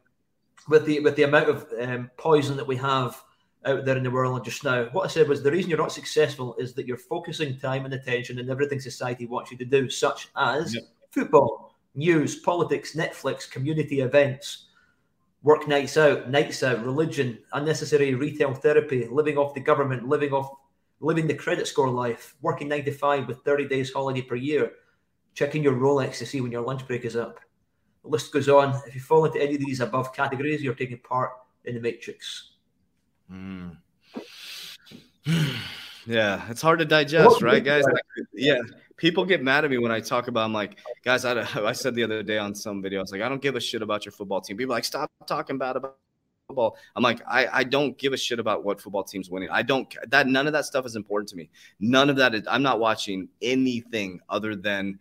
with 0.69 0.87
the 0.87 1.01
with 1.01 1.17
the 1.17 1.25
amount 1.25 1.49
of 1.49 1.67
um, 1.81 2.11
poison 2.17 2.57
that 2.57 2.67
we 2.67 2.77
have 2.77 3.23
out 3.65 3.85
there 3.85 3.97
in 3.97 4.03
the 4.03 4.11
world 4.11 4.45
just 4.45 4.65
now. 4.65 4.85
What 4.93 5.05
I 5.05 5.09
said 5.09 5.29
was 5.29 5.43
the 5.43 5.51
reason 5.51 5.71
you're 5.71 5.79
not 5.79 5.93
successful 5.93 6.57
is 6.59 6.75
that 6.75 6.87
you're 6.87 6.97
focusing 6.97 7.59
time 7.59 7.85
and 7.85 7.95
attention 7.95 8.39
on 8.39 8.51
everything 8.51 8.81
society 8.81 9.27
wants 9.27 9.51
you 9.51 9.59
to 9.59 9.65
do, 9.65 9.89
such 9.89 10.29
as 10.37 10.75
yep. 10.75 10.85
football, 11.11 11.75
news, 11.95 12.37
politics, 12.37 12.95
Netflix, 12.95 13.49
community 13.49 14.01
events, 14.01 14.67
work 15.43 15.69
nights 15.69 15.97
out, 15.97 16.29
nights 16.29 16.63
out, 16.63 16.85
religion, 16.85 17.39
unnecessary 17.53 18.15
retail 18.15 18.53
therapy, 18.55 19.07
living 19.07 19.39
off 19.39 19.55
the 19.55 19.61
government, 19.61 20.09
living 20.09 20.33
off 20.33 20.51
living 21.01 21.27
the 21.27 21.35
credit 21.35 21.67
score 21.67 21.89
life, 21.89 22.37
working 22.43 22.69
nine 22.69 22.85
to 22.85 22.93
five 22.93 23.27
with 23.27 23.39
30 23.39 23.67
days 23.69 23.93
holiday 23.93 24.23
per 24.23 24.37
year, 24.37 24.73
checking 25.35 25.63
your 25.63 25.75
Rolex 25.75 26.19
to 26.19 26.27
see 26.27 26.41
when 26.41 26.53
your 26.53 26.63
lunch 26.63 26.87
break 26.87 27.05
is 27.05 27.17
up. 27.17 27.41
The 28.03 28.09
list 28.09 28.33
goes 28.33 28.49
on. 28.49 28.81
If 28.87 28.95
you 28.95 29.01
fall 29.01 29.25
into 29.25 29.41
any 29.41 29.55
of 29.55 29.61
these 29.61 29.81
above 29.81 30.13
categories, 30.15 30.63
you're 30.63 30.75
taking 30.75 30.99
part 30.99 31.31
in 31.65 31.75
the 31.75 31.81
matrix. 31.81 32.53
Mm. 33.31 33.77
yeah, 36.07 36.51
it's 36.51 36.61
hard 36.61 36.81
to 36.81 36.85
digest, 36.85 37.43
right, 37.43 37.63
guys? 37.63 37.85
yeah, 38.33 38.59
people 38.97 39.25
get 39.25 39.43
mad 39.43 39.65
at 39.65 39.71
me 39.71 39.79
when 39.79 39.93
I 39.93 40.01
talk 40.01 40.29
about. 40.29 40.45
I'm 40.45 40.53
like, 40.53 40.79
guys, 41.05 41.25
I, 41.25 41.41
I 41.65 41.73
said 41.73 41.95
the 41.95 42.03
other 42.03 42.23
day 42.23 42.39
on 42.39 42.55
some 42.55 42.83
video, 42.83 42.99
I 42.99 43.03
was 43.03 43.13
like, 43.13 43.23
I 43.23 43.29
don't 43.29 43.43
give 43.43 43.57
a 43.57 43.61
shit 43.61 43.83
about 43.83 44.05
your 44.05 44.13
football 44.13 44.41
team. 44.41 44.57
People 44.57 44.75
like, 44.75 44.85
stop 44.85 45.11
talking 45.27 45.59
bad 45.59 45.77
about 45.77 45.97
football. 46.49 46.77
I'm 46.97 47.03
like, 47.03 47.23
I, 47.27 47.47
I 47.53 47.65
don't 47.65 47.97
give 47.97 48.13
a 48.13 48.17
shit 48.17 48.39
about 48.39 48.65
what 48.65 48.81
football 48.81 49.05
team's 49.05 49.31
winning. 49.31 49.49
I 49.51 49.63
don't 49.63 49.95
that 50.09 50.27
none 50.27 50.47
of 50.47 50.53
that 50.53 50.65
stuff 50.67 50.85
is 50.87 50.97
important 50.97 51.29
to 51.31 51.37
me. 51.37 51.51
None 51.81 52.11
of 52.11 52.17
that 52.17 52.35
is, 52.35 52.43
I'm 52.49 52.63
not 52.63 52.81
watching 52.81 53.29
anything 53.41 54.21
other 54.29 54.55
than 54.55 54.99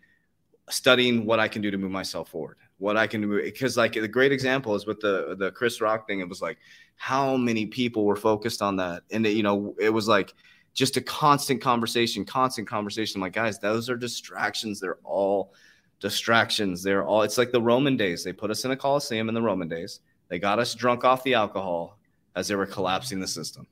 studying 0.72 1.26
what 1.26 1.39
I 1.39 1.47
can 1.47 1.61
do 1.61 1.72
to 1.72 1.78
move 1.78 1.91
myself 1.91 2.30
forward. 2.30 2.57
What 2.78 2.97
I 2.97 3.05
can 3.05 3.22
do 3.22 3.41
because 3.41 3.78
like 3.78 3.93
the 3.93 4.07
great 4.07 4.32
example 4.32 4.76
is 4.76 4.86
with 4.86 4.99
the 4.99 5.36
the 5.38 5.51
Chris 5.51 5.82
Rock 5.82 6.07
thing. 6.07 6.19
It 6.19 6.30
was 6.30 6.41
like 6.41 6.57
how 6.95 7.38
many 7.38 7.65
people 7.67 8.05
were 8.05 8.15
focused 8.15 8.61
on 8.61 8.76
that, 8.78 9.03
and 9.11 9.26
it, 9.26 9.32
you 9.32 9.43
know 9.43 9.76
it 9.80 9.89
was 9.89 10.07
like 10.07 10.34
just 10.74 10.97
a 10.97 11.01
constant 11.01 11.61
conversation, 11.61 12.26
constant 12.26 12.67
conversation. 12.67 13.17
I'm 13.17 13.22
like, 13.22 13.34
guys, 13.34 13.59
those 13.59 13.89
are 13.89 13.97
distractions. 13.97 14.80
They're 14.80 14.99
all 15.03 15.53
distractions. 15.99 16.82
They're 16.82 17.05
all. 17.05 17.22
It's 17.22 17.38
like 17.38 17.51
the 17.51 17.61
Roman 17.61 17.97
days. 17.97 18.24
They 18.24 18.34
put 18.34 18.51
us 18.51 18.65
in 18.65 18.72
a 18.72 18.78
coliseum 18.78 19.30
in 19.30 19.36
the 19.36 19.41
Roman 19.41 19.67
days. 19.67 19.99
They 20.30 20.39
got 20.39 20.59
us 20.59 20.74
drunk 20.74 21.03
off 21.03 21.24
the 21.24 21.34
alcohol 21.34 21.99
as 22.36 22.47
they 22.47 22.55
were 22.55 22.65
collapsing 22.65 23.19
the 23.19 23.28
system. 23.28 23.67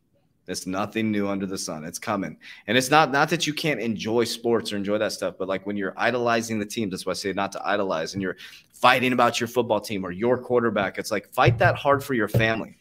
It's 0.50 0.66
nothing 0.66 1.12
new 1.12 1.28
under 1.28 1.46
the 1.46 1.58
sun. 1.58 1.84
It's 1.86 2.00
coming. 2.00 2.38
And 2.68 2.78
it's 2.78 2.90
not 2.90 3.12
not 3.12 3.30
that 3.30 3.46
you 3.48 3.54
can't 3.54 3.80
enjoy 3.80 4.24
sports 4.24 4.74
or 4.74 4.78
enjoy 4.78 4.98
that 4.98 5.12
stuff, 5.12 5.36
but 5.38 5.48
like 5.48 5.66
when 5.66 5.78
you're 5.78 5.94
idolizing 5.96 6.60
the 6.60 6.66
team, 6.66 6.90
that's 6.90 7.06
why 7.06 7.12
I 7.12 7.16
say 7.16 7.34
not 7.34 7.52
to 7.54 7.66
idolize, 7.66 8.14
and 8.14 8.22
you're 8.22 8.38
fighting 8.74 9.14
about 9.14 9.40
your 9.40 9.48
football 9.48 9.80
team 9.80 10.06
or 10.06 10.12
your 10.12 10.38
quarterback. 10.38 10.98
It's 10.98 11.12
like 11.12 11.32
fight 11.34 11.58
that 11.60 11.76
hard 11.76 12.04
for 12.04 12.14
your 12.14 12.28
family. 12.28 12.76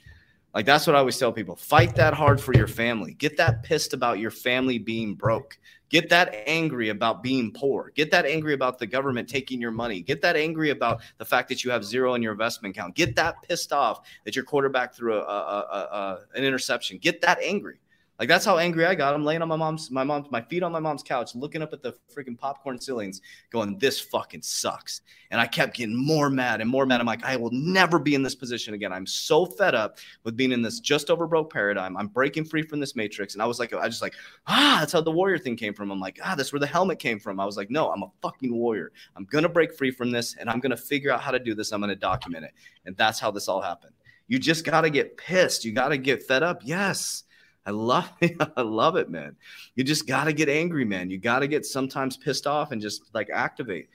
Like 0.55 0.67
that's 0.67 0.87
what 0.87 0.97
I 0.97 1.01
always 1.01 1.19
tell 1.19 1.33
people. 1.33 1.57
Fight 1.57 1.95
that 1.97 2.15
hard 2.15 2.41
for 2.41 2.55
your 2.55 2.67
family. 2.67 3.15
Get 3.15 3.37
that 3.37 3.63
pissed 3.63 3.93
about 3.93 4.19
your 4.19 4.31
family 4.31 4.79
being 4.79 5.15
broke. 5.15 5.59
Get 5.91 6.11
that 6.11 6.35
angry 6.47 6.91
about 6.91 7.23
being 7.23 7.51
poor. 7.53 7.93
Get 7.95 8.11
that 8.11 8.27
angry 8.27 8.53
about 8.53 8.79
the 8.79 8.87
government 8.87 9.29
taking 9.29 9.61
your 9.61 9.71
money. 9.71 10.03
Get 10.03 10.21
that 10.23 10.37
angry 10.37 10.71
about 10.71 11.01
the 11.17 11.25
fact 11.25 11.49
that 11.49 11.65
you 11.65 11.71
have 11.71 11.85
zero 11.85 12.15
in 12.15 12.23
your 12.23 12.33
investment 12.33 12.77
account. 12.77 12.95
Get 12.95 13.17
that 13.17 13.43
pissed 13.43 13.73
off 13.73 14.07
that 14.25 14.37
your 14.37 14.45
quarterback 14.45 14.95
threw 14.95 15.15
a, 15.15 15.21
a, 15.21 15.25
a, 15.25 16.19
an 16.35 16.45
interception. 16.45 16.99
Get 16.99 17.21
that 17.23 17.39
angry. 17.43 17.79
Like 18.19 18.29
that's 18.29 18.45
how 18.45 18.59
angry 18.59 18.85
I 18.85 18.97
got. 18.97 19.15
I'm 19.15 19.25
laying 19.25 19.43
on 19.43 19.49
my 19.49 19.55
mom's 19.55 19.93
my 19.93 20.03
mom's 20.03 20.29
my 20.33 20.41
feet 20.41 20.65
on 20.65 20.73
my 20.73 20.81
mom's 20.81 21.05
couch, 21.05 21.37
looking 21.37 21.63
up 21.63 21.73
at 21.73 21.83
the 21.83 21.95
freaking 22.13 22.37
popcorn 22.37 22.81
ceilings, 22.81 23.21
going, 23.51 23.79
"This 23.79 24.01
fucking 24.01 24.43
sucks." 24.43 25.03
And 25.31 25.41
I 25.41 25.47
kept 25.47 25.77
getting 25.77 25.95
more 25.95 26.29
mad 26.29 26.61
and 26.61 26.69
more 26.69 26.85
mad. 26.85 27.01
I'm 27.01 27.07
like, 27.07 27.23
I 27.23 27.37
will 27.37 27.53
never 27.53 27.99
be 28.01 28.17
in 28.17 28.23
this 28.25 28.35
position 28.35 28.75
again. 28.75 28.93
I'm 28.93 29.07
so 29.07 29.47
fed 29.47 29.77
up 29.77 29.99
with 30.25 30.37
being 30.37 30.51
in 30.51 30.63
this 30.63 30.81
just 30.81 31.11
over 31.11 31.29
broke 31.29 31.53
paradigm. 31.53 31.97
I'm 31.97 32.09
breaking 32.09 32.47
free 32.47 32.63
from 32.63 32.81
this 32.81 32.97
matrix. 32.97 33.35
And 33.35 33.43
I 33.43 33.47
was 33.47 33.61
like, 33.61 33.73
I 33.73 33.87
just 33.89 34.03
like, 34.03 34.15
ah, 34.49 34.79
that's 34.81 34.93
how 34.93 35.01
the 35.01 35.13
warrior 35.13 35.39
thing 35.39 35.55
came 35.55 35.75
from. 35.75 35.93
I'm 35.93 36.01
like, 36.01 36.19
ah, 36.25 36.35
that's 36.35 36.53
where 36.53 36.61
the 36.61 36.67
helmet 36.67 36.99
came 36.99 37.21
from. 37.21 37.39
I 37.39 37.45
was 37.45 37.57
like, 37.57 37.71
no, 37.71 37.93
I'm 37.93 38.03
a 38.03 38.11
fucking 38.23 38.53
warrior. 38.53 38.91
I'm 39.17 39.27
gonna 39.27 39.49
break 39.49 39.73
free 39.73 39.93
from 39.93 40.11
this, 40.11 40.35
and 40.41 40.51
I'm 40.51 40.59
gonna 40.59 40.77
figure 40.77 41.13
out 41.13 41.21
how 41.21 41.31
to 41.31 41.39
do 41.39 41.55
this. 41.55 41.71
I'm 41.71 41.81
gonna 41.81 41.95
document 41.95 42.47
it, 42.47 42.53
and 42.85 42.97
that's 42.97 43.21
how 43.21 43.31
this 43.31 43.47
all 43.47 43.61
happened. 43.61 43.93
You 44.27 44.41
just 44.41 44.65
gotta 44.65 44.91
get 44.91 45.17
pissed. 45.17 45.65
You 45.65 45.73
gotta 45.73 45.99
get 45.99 46.25
fed 46.25 46.43
up. 46.43 46.63
Yes 46.65 47.25
I 47.69 47.71
love 47.71 48.11
it. 48.23 48.35
I 48.57 48.63
love 48.63 48.97
it, 48.97 49.11
man. 49.11 49.37
You 49.75 49.85
just 49.85 50.07
got 50.07 50.25
to 50.25 50.33
get 50.33 50.49
angry, 50.49 50.87
man. 50.87 51.11
You 51.11 51.19
got 51.19 51.41
to 51.41 51.47
get 51.47 51.67
sometimes 51.67 52.17
pissed 52.17 52.47
off 52.47 52.73
and 52.73 52.81
just 52.81 53.15
like 53.15 53.29
activate. 53.29 53.91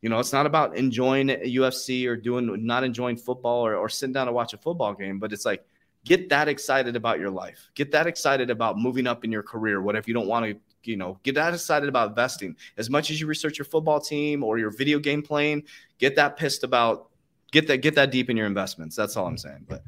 You 0.00 0.10
know, 0.10 0.20
it's 0.20 0.32
not 0.32 0.46
about 0.46 0.76
enjoying 0.76 1.26
UFC 1.26 2.06
or 2.06 2.16
doing 2.16 2.64
not 2.64 2.84
enjoying 2.84 3.16
football 3.16 3.66
or, 3.66 3.74
or 3.74 3.88
sitting 3.88 4.12
down 4.12 4.28
to 4.28 4.32
watch 4.32 4.52
a 4.52 4.58
football 4.58 4.94
game, 4.94 5.18
but 5.18 5.32
it's 5.32 5.44
like 5.44 5.64
get 6.04 6.28
that 6.28 6.46
excited 6.46 6.94
about 6.94 7.18
your 7.18 7.30
life. 7.30 7.68
Get 7.74 7.90
that 7.90 8.06
excited 8.06 8.48
about 8.48 8.78
moving 8.78 9.08
up 9.08 9.24
in 9.24 9.32
your 9.32 9.42
career. 9.42 9.82
What 9.82 9.96
if 9.96 10.06
you 10.06 10.14
don't 10.14 10.28
want 10.28 10.46
to, 10.46 10.56
you 10.88 10.96
know, 10.96 11.18
get 11.24 11.34
that 11.34 11.52
excited 11.52 11.88
about 11.88 12.10
investing. 12.10 12.54
As 12.76 12.88
much 12.88 13.10
as 13.10 13.20
you 13.20 13.26
research 13.26 13.58
your 13.58 13.64
football 13.64 13.98
team 13.98 14.44
or 14.44 14.56
your 14.56 14.70
video 14.70 15.00
game 15.00 15.20
playing, 15.20 15.64
get 15.98 16.14
that 16.14 16.36
pissed 16.36 16.62
about 16.62 17.08
get 17.50 17.66
that 17.66 17.78
get 17.78 17.96
that 17.96 18.12
deep 18.12 18.30
in 18.30 18.36
your 18.36 18.46
investments. 18.46 18.94
That's 18.94 19.16
all 19.16 19.26
I'm 19.26 19.38
saying. 19.38 19.64
But 19.68 19.82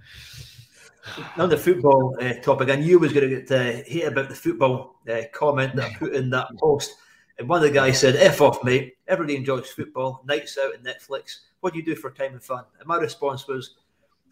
on 1.36 1.48
the 1.48 1.56
football 1.56 2.16
uh, 2.20 2.34
topic, 2.34 2.70
I 2.70 2.76
knew 2.76 2.98
I 2.98 3.00
was 3.00 3.12
going 3.12 3.28
to 3.28 3.40
get 3.40 3.50
uh, 3.50 3.82
hate 3.86 4.04
about 4.04 4.28
the 4.28 4.34
football 4.34 4.96
uh, 5.08 5.22
comment 5.32 5.76
that 5.76 5.84
I 5.84 5.94
put 5.94 6.14
in 6.14 6.30
that 6.30 6.48
post. 6.58 6.94
And 7.38 7.48
one 7.48 7.62
of 7.62 7.68
the 7.68 7.74
guys 7.74 8.00
said, 8.00 8.16
F 8.16 8.40
off, 8.40 8.64
mate. 8.64 8.96
Everybody 9.06 9.36
enjoys 9.36 9.68
football, 9.68 10.22
nights 10.26 10.58
out 10.58 10.74
and 10.74 10.84
Netflix. 10.84 11.40
What 11.60 11.72
do 11.72 11.78
you 11.78 11.84
do 11.84 11.94
for 11.94 12.10
time 12.10 12.32
and 12.32 12.42
fun? 12.42 12.64
And 12.78 12.88
my 12.88 12.96
response 12.96 13.46
was, 13.46 13.76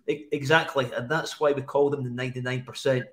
exactly. 0.07 0.91
And 0.97 1.09
that's 1.09 1.39
why 1.39 1.53
we 1.53 1.62
call 1.62 1.91
them 1.91 2.05
the 2.05 2.11
99%. 2.11 3.05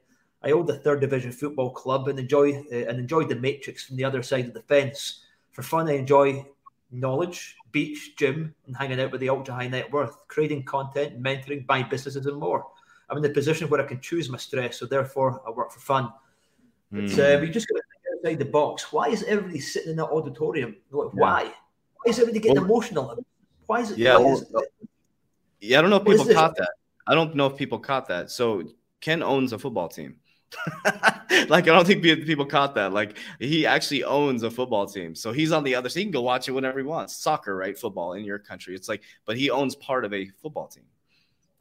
I 0.43 0.51
owned 0.51 0.69
a 0.69 0.73
third 0.73 0.99
division 0.99 1.31
football 1.31 1.71
club 1.71 2.07
and 2.07 2.19
enjoy 2.19 2.53
uh, 2.71 2.89
and 2.89 2.99
enjoyed 2.99 3.29
the 3.29 3.35
matrix 3.35 3.85
from 3.85 3.95
the 3.95 4.03
other 4.03 4.21
side 4.21 4.47
of 4.47 4.53
the 4.53 4.61
fence. 4.61 5.21
For 5.51 5.63
fun, 5.63 5.87
I 5.87 5.93
enjoy 5.93 6.45
knowledge, 6.91 7.55
beach, 7.71 8.15
gym, 8.17 8.53
and 8.67 8.75
hanging 8.75 8.99
out 8.99 9.11
with 9.11 9.21
the 9.21 9.29
ultra 9.29 9.53
high 9.53 9.67
net 9.67 9.91
worth, 9.91 10.15
creating 10.27 10.63
content, 10.63 11.21
mentoring, 11.21 11.65
buying 11.65 11.87
businesses, 11.89 12.25
and 12.25 12.37
more. 12.37 12.65
I'm 13.13 13.17
in 13.17 13.23
the 13.23 13.29
position 13.29 13.69
where 13.69 13.79
I 13.79 13.85
can 13.85 14.01
choose 14.01 14.27
my 14.27 14.39
stress, 14.39 14.79
so 14.79 14.87
therefore 14.87 15.39
I 15.45 15.51
work 15.51 15.71
for 15.71 15.79
fun. 15.79 16.11
Mm. 16.91 17.15
But 17.15 17.37
uh, 17.37 17.39
we 17.41 17.51
just 17.51 17.67
got 17.67 17.75
to 17.75 17.83
think 17.91 18.17
outside 18.17 18.39
the 18.39 18.51
box. 18.51 18.91
Why 18.91 19.09
is 19.09 19.21
everybody 19.21 19.59
sitting 19.59 19.91
in 19.91 19.97
that 19.97 20.07
auditorium? 20.07 20.75
Like, 20.89 21.09
yeah. 21.13 21.21
Why? 21.21 21.43
Why 21.43 22.09
is 22.09 22.17
everybody 22.17 22.39
getting 22.39 22.55
well, 22.55 22.65
emotional? 22.65 23.25
Why 23.67 23.81
is 23.81 23.91
it? 23.91 23.99
Yeah, 23.99 24.17
well, 24.17 24.33
is, 24.33 24.45
yeah. 25.61 25.77
I 25.77 25.81
don't 25.83 25.91
know 25.91 25.97
if 25.97 26.05
people 26.05 26.33
caught 26.33 26.55
that. 26.55 26.71
I 27.05 27.13
don't 27.13 27.35
know 27.35 27.45
if 27.45 27.55
people 27.55 27.77
caught 27.77 28.07
that. 28.07 28.31
So 28.31 28.63
Ken 28.99 29.21
owns 29.21 29.53
a 29.53 29.59
football 29.59 29.89
team. 29.89 30.15
like 31.49 31.67
I 31.67 31.73
don't 31.73 31.85
think 31.85 32.01
people 32.01 32.47
caught 32.47 32.73
that. 32.73 32.93
Like 32.93 33.17
he 33.39 33.67
actually 33.67 34.03
owns 34.03 34.41
a 34.41 34.49
football 34.49 34.87
team, 34.87 35.13
so 35.13 35.31
he's 35.31 35.51
on 35.51 35.63
the 35.63 35.75
other. 35.75 35.87
So 35.87 35.99
he 35.99 36.05
can 36.05 36.11
go 36.11 36.21
watch 36.21 36.47
it 36.47 36.51
whenever 36.51 36.79
he 36.79 36.85
wants. 36.85 37.15
Soccer, 37.15 37.55
right? 37.55 37.77
Football 37.77 38.13
in 38.13 38.25
your 38.25 38.39
country, 38.39 38.73
it's 38.73 38.89
like, 38.89 39.03
but 39.25 39.37
he 39.37 39.51
owns 39.51 39.75
part 39.75 40.03
of 40.03 40.13
a 40.13 40.29
football 40.41 40.67
team. 40.67 40.85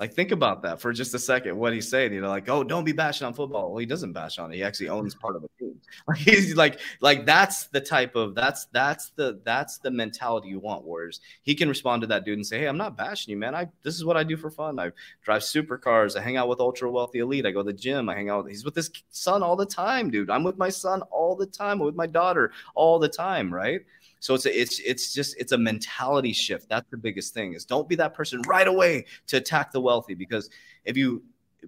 Like, 0.02 0.14
think 0.14 0.32
about 0.32 0.62
that 0.62 0.80
for 0.80 0.92
just 0.92 1.14
a 1.14 1.18
second. 1.20 1.56
What 1.56 1.72
he's 1.72 1.88
saying, 1.88 2.12
you 2.12 2.20
know, 2.20 2.28
like, 2.28 2.48
oh, 2.48 2.64
don't 2.64 2.82
be 2.82 2.90
bashing 2.90 3.24
on 3.24 3.34
football. 3.34 3.70
Well, 3.70 3.78
he 3.78 3.86
doesn't 3.86 4.12
bash 4.12 4.40
on 4.40 4.52
it. 4.52 4.56
He 4.56 4.64
actually 4.64 4.86
mm-hmm. 4.86 4.96
owns 4.96 5.14
part 5.14 5.36
of 5.36 5.44
a 5.44 5.48
team. 5.60 5.80
Like, 6.08 6.18
he's 6.18 6.56
like, 6.56 6.80
like 7.00 7.24
that's 7.24 7.66
the 7.66 7.80
type 7.80 8.16
of 8.16 8.34
that's 8.34 8.64
that's 8.72 9.10
the 9.10 9.40
that's 9.44 9.78
the 9.78 9.92
mentality 9.92 10.48
you 10.48 10.58
want, 10.58 10.82
Warriors. 10.84 11.20
He 11.42 11.54
can 11.54 11.68
respond 11.68 12.00
to 12.00 12.08
that 12.08 12.24
dude 12.24 12.38
and 12.38 12.44
say, 12.44 12.58
hey, 12.58 12.66
I'm 12.66 12.78
not 12.78 12.96
bashing 12.96 13.30
you, 13.30 13.36
man. 13.36 13.54
I 13.54 13.68
this 13.84 13.94
is 13.94 14.04
what 14.04 14.16
I 14.16 14.24
do 14.24 14.36
for 14.36 14.50
fun. 14.50 14.80
I 14.80 14.90
drive 15.22 15.42
supercars. 15.42 16.16
I 16.16 16.22
hang 16.22 16.36
out 16.36 16.48
with 16.48 16.58
ultra 16.58 16.90
wealthy 16.90 17.20
elite. 17.20 17.46
I 17.46 17.52
go 17.52 17.62
to 17.62 17.66
the 17.66 17.72
gym. 17.72 18.08
I 18.08 18.16
hang 18.16 18.28
out. 18.28 18.44
With, 18.44 18.52
he's 18.52 18.64
with 18.64 18.74
his 18.74 18.90
son 19.10 19.42
all 19.42 19.54
the 19.54 19.66
time, 19.66 20.10
dude. 20.10 20.30
I'm 20.30 20.42
with 20.42 20.58
my 20.58 20.70
son 20.70 21.02
all 21.12 21.36
the 21.36 21.46
time. 21.46 21.80
I'm 21.80 21.86
with 21.86 21.94
my 21.94 22.08
daughter 22.08 22.50
all 22.74 22.98
the 22.98 23.08
time, 23.08 23.54
right? 23.54 23.82
So 24.22 24.34
it's 24.34 24.46
a, 24.46 24.60
it's 24.60 24.78
it's 24.78 25.12
just 25.12 25.34
it's 25.36 25.50
a 25.50 25.58
mentality 25.58 26.32
shift. 26.32 26.68
That's 26.68 26.88
the 26.90 26.96
biggest 26.96 27.34
thing 27.34 27.54
is 27.54 27.64
don't 27.64 27.88
be 27.88 27.96
that 27.96 28.14
person 28.14 28.40
right 28.46 28.68
away 28.68 29.04
to 29.26 29.36
attack 29.36 29.72
the 29.72 29.80
wealthy 29.80 30.14
because 30.14 30.48
if 30.84 30.96
you 30.96 31.24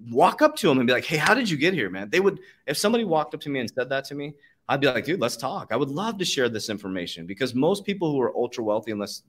walk 0.08 0.40
up 0.40 0.54
to 0.56 0.68
them 0.68 0.78
and 0.78 0.86
be 0.86 0.92
like, 0.92 1.04
"Hey, 1.04 1.16
how 1.16 1.34
did 1.34 1.50
you 1.50 1.56
get 1.56 1.74
here, 1.74 1.90
man?" 1.90 2.10
They 2.10 2.20
would 2.20 2.38
if 2.68 2.78
somebody 2.78 3.02
walked 3.02 3.34
up 3.34 3.40
to 3.40 3.50
me 3.50 3.58
and 3.58 3.68
said 3.68 3.88
that 3.88 4.04
to 4.04 4.14
me, 4.14 4.34
I'd 4.68 4.80
be 4.80 4.86
like, 4.86 5.04
dude, 5.04 5.20
let's 5.20 5.36
talk. 5.36 5.72
I 5.72 5.76
would 5.76 5.90
love 5.90 6.16
to 6.18 6.24
share 6.24 6.48
this 6.48 6.70
information 6.70 7.26
because 7.26 7.56
most 7.56 7.84
people 7.84 8.12
who 8.12 8.20
are 8.20 8.34
ultra 8.36 8.62
wealthy, 8.62 8.92
unless 8.92 9.22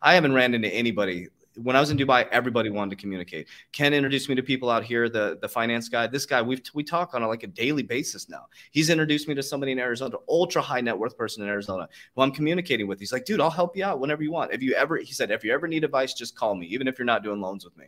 I 0.00 0.14
haven't 0.14 0.32
ran 0.32 0.54
into 0.54 0.68
anybody 0.68 1.28
when 1.62 1.74
I 1.74 1.80
was 1.80 1.90
in 1.90 1.96
Dubai, 1.96 2.28
everybody 2.30 2.70
wanted 2.70 2.90
to 2.90 2.96
communicate. 2.96 3.48
Ken 3.72 3.92
introduced 3.92 4.28
me 4.28 4.34
to 4.36 4.42
people 4.42 4.70
out 4.70 4.84
here, 4.84 5.08
the, 5.08 5.38
the 5.40 5.48
finance 5.48 5.88
guy. 5.88 6.06
This 6.06 6.24
guy, 6.24 6.40
we 6.40 6.62
we 6.72 6.84
talk 6.84 7.14
on 7.14 7.22
a, 7.22 7.28
like 7.28 7.42
a 7.42 7.48
daily 7.48 7.82
basis 7.82 8.28
now. 8.28 8.46
He's 8.70 8.90
introduced 8.90 9.28
me 9.28 9.34
to 9.34 9.42
somebody 9.42 9.72
in 9.72 9.78
Arizona, 9.78 10.16
ultra 10.28 10.62
high 10.62 10.80
net 10.80 10.96
worth 10.96 11.16
person 11.16 11.42
in 11.42 11.48
Arizona 11.48 11.88
who 12.14 12.22
I'm 12.22 12.30
communicating 12.30 12.86
with. 12.86 13.00
He's 13.00 13.12
like, 13.12 13.24
dude, 13.24 13.40
I'll 13.40 13.50
help 13.50 13.76
you 13.76 13.84
out 13.84 13.98
whenever 13.98 14.22
you 14.22 14.30
want. 14.30 14.52
If 14.52 14.62
you 14.62 14.74
ever, 14.74 14.98
he 14.98 15.12
said, 15.12 15.30
if 15.30 15.42
you 15.42 15.52
ever 15.52 15.66
need 15.66 15.84
advice, 15.84 16.14
just 16.14 16.36
call 16.36 16.54
me, 16.54 16.66
even 16.66 16.86
if 16.86 16.98
you're 16.98 17.06
not 17.06 17.24
doing 17.24 17.40
loans 17.40 17.64
with 17.64 17.76
me. 17.76 17.86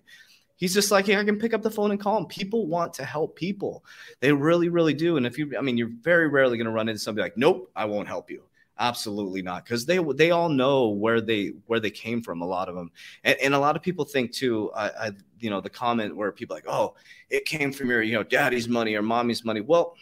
He's 0.56 0.74
just 0.74 0.90
like, 0.90 1.06
hey, 1.06 1.16
I 1.16 1.24
can 1.24 1.38
pick 1.38 1.54
up 1.54 1.62
the 1.62 1.70
phone 1.70 1.90
and 1.90 1.98
call 1.98 2.18
him. 2.18 2.26
People 2.26 2.66
want 2.66 2.92
to 2.94 3.04
help 3.04 3.34
people. 3.34 3.82
They 4.20 4.30
really, 4.30 4.68
really 4.68 4.92
do. 4.92 5.16
And 5.16 5.24
if 5.24 5.38
you, 5.38 5.56
I 5.56 5.62
mean, 5.62 5.78
you're 5.78 5.88
very 6.02 6.28
rarely 6.28 6.58
going 6.58 6.66
to 6.66 6.70
run 6.70 6.86
into 6.88 7.00
somebody 7.00 7.22
like, 7.22 7.38
nope, 7.38 7.70
I 7.74 7.86
won't 7.86 8.08
help 8.08 8.30
you 8.30 8.42
absolutely 8.80 9.42
not 9.42 9.62
because 9.64 9.84
they 9.84 9.98
they 10.14 10.30
all 10.30 10.48
know 10.48 10.88
where 10.88 11.20
they 11.20 11.52
where 11.66 11.78
they 11.78 11.90
came 11.90 12.22
from 12.22 12.40
a 12.40 12.46
lot 12.46 12.68
of 12.68 12.74
them 12.74 12.90
and, 13.24 13.36
and 13.42 13.54
a 13.54 13.58
lot 13.58 13.76
of 13.76 13.82
people 13.82 14.04
think 14.04 14.32
too 14.32 14.72
I, 14.74 14.88
I 14.88 15.10
you 15.38 15.50
know 15.50 15.60
the 15.60 15.70
comment 15.70 16.16
where 16.16 16.32
people 16.32 16.56
like 16.56 16.66
oh 16.66 16.94
it 17.28 17.44
came 17.44 17.72
from 17.72 17.90
your 17.90 18.02
you 18.02 18.14
know 18.14 18.22
daddy's 18.22 18.68
money 18.68 18.94
or 18.94 19.02
mommy's 19.02 19.44
money. 19.44 19.60
Well 19.60 19.96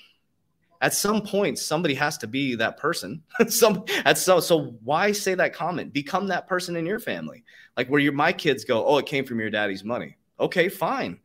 at 0.80 0.94
some 0.94 1.22
point 1.22 1.58
somebody 1.58 1.94
has 1.94 2.16
to 2.18 2.28
be 2.28 2.54
that 2.54 2.76
person. 2.76 3.20
Some 3.48 3.84
at 4.04 4.16
so 4.16 4.38
so 4.38 4.76
why 4.84 5.10
say 5.10 5.34
that 5.34 5.52
comment? 5.52 5.92
Become 5.92 6.28
that 6.28 6.46
person 6.46 6.76
in 6.76 6.86
your 6.86 7.00
family. 7.00 7.42
Like 7.76 7.88
where 7.88 8.00
your 8.00 8.12
my 8.12 8.32
kids 8.32 8.64
go 8.64 8.86
oh 8.86 8.98
it 8.98 9.06
came 9.06 9.24
from 9.24 9.40
your 9.40 9.50
daddy's 9.50 9.82
money. 9.82 10.16
Okay 10.38 10.68
fine 10.68 11.18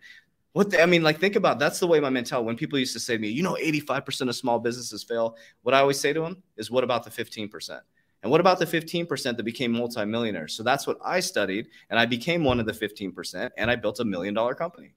what 0.54 0.70
the, 0.70 0.82
I 0.82 0.86
mean, 0.86 1.04
like, 1.04 1.20
think 1.20 1.36
about 1.36 1.60
that's 1.60 1.80
the 1.80 1.88
way 1.88 2.00
my 2.00 2.10
mentality. 2.10 2.46
When 2.46 2.56
people 2.56 2.80
used 2.80 2.94
to 2.94 3.00
say 3.00 3.16
to 3.16 3.22
me, 3.22 3.30
you 3.30 3.44
know, 3.44 3.58
85% 3.60 4.30
of 4.30 4.36
small 4.36 4.60
businesses 4.60 5.04
fail, 5.04 5.36
what 5.64 5.74
I 5.76 5.80
always 5.80 6.00
say 6.00 6.14
to 6.14 6.22
them 6.22 6.42
is, 6.58 6.72
what 6.72 6.84
about 6.84 7.04
the 7.04 7.10
15%? 7.10 7.82
And 8.22 8.32
what 8.32 8.40
about 8.40 8.58
the 8.58 8.66
15% 8.66 9.36
that 9.36 9.44
became 9.44 9.74
multimillionaires? 9.74 10.54
So 10.54 10.64
that's 10.64 10.88
what 10.88 10.98
I 11.04 11.20
studied, 11.20 11.68
and 11.90 12.00
I 12.00 12.06
became 12.06 12.44
one 12.44 12.60
of 12.60 12.66
the 12.66 12.72
15%, 12.72 13.50
and 13.58 13.70
I 13.70 13.76
built 13.76 14.00
a 14.00 14.06
million 14.06 14.34
dollar 14.34 14.56
company. 14.56 14.94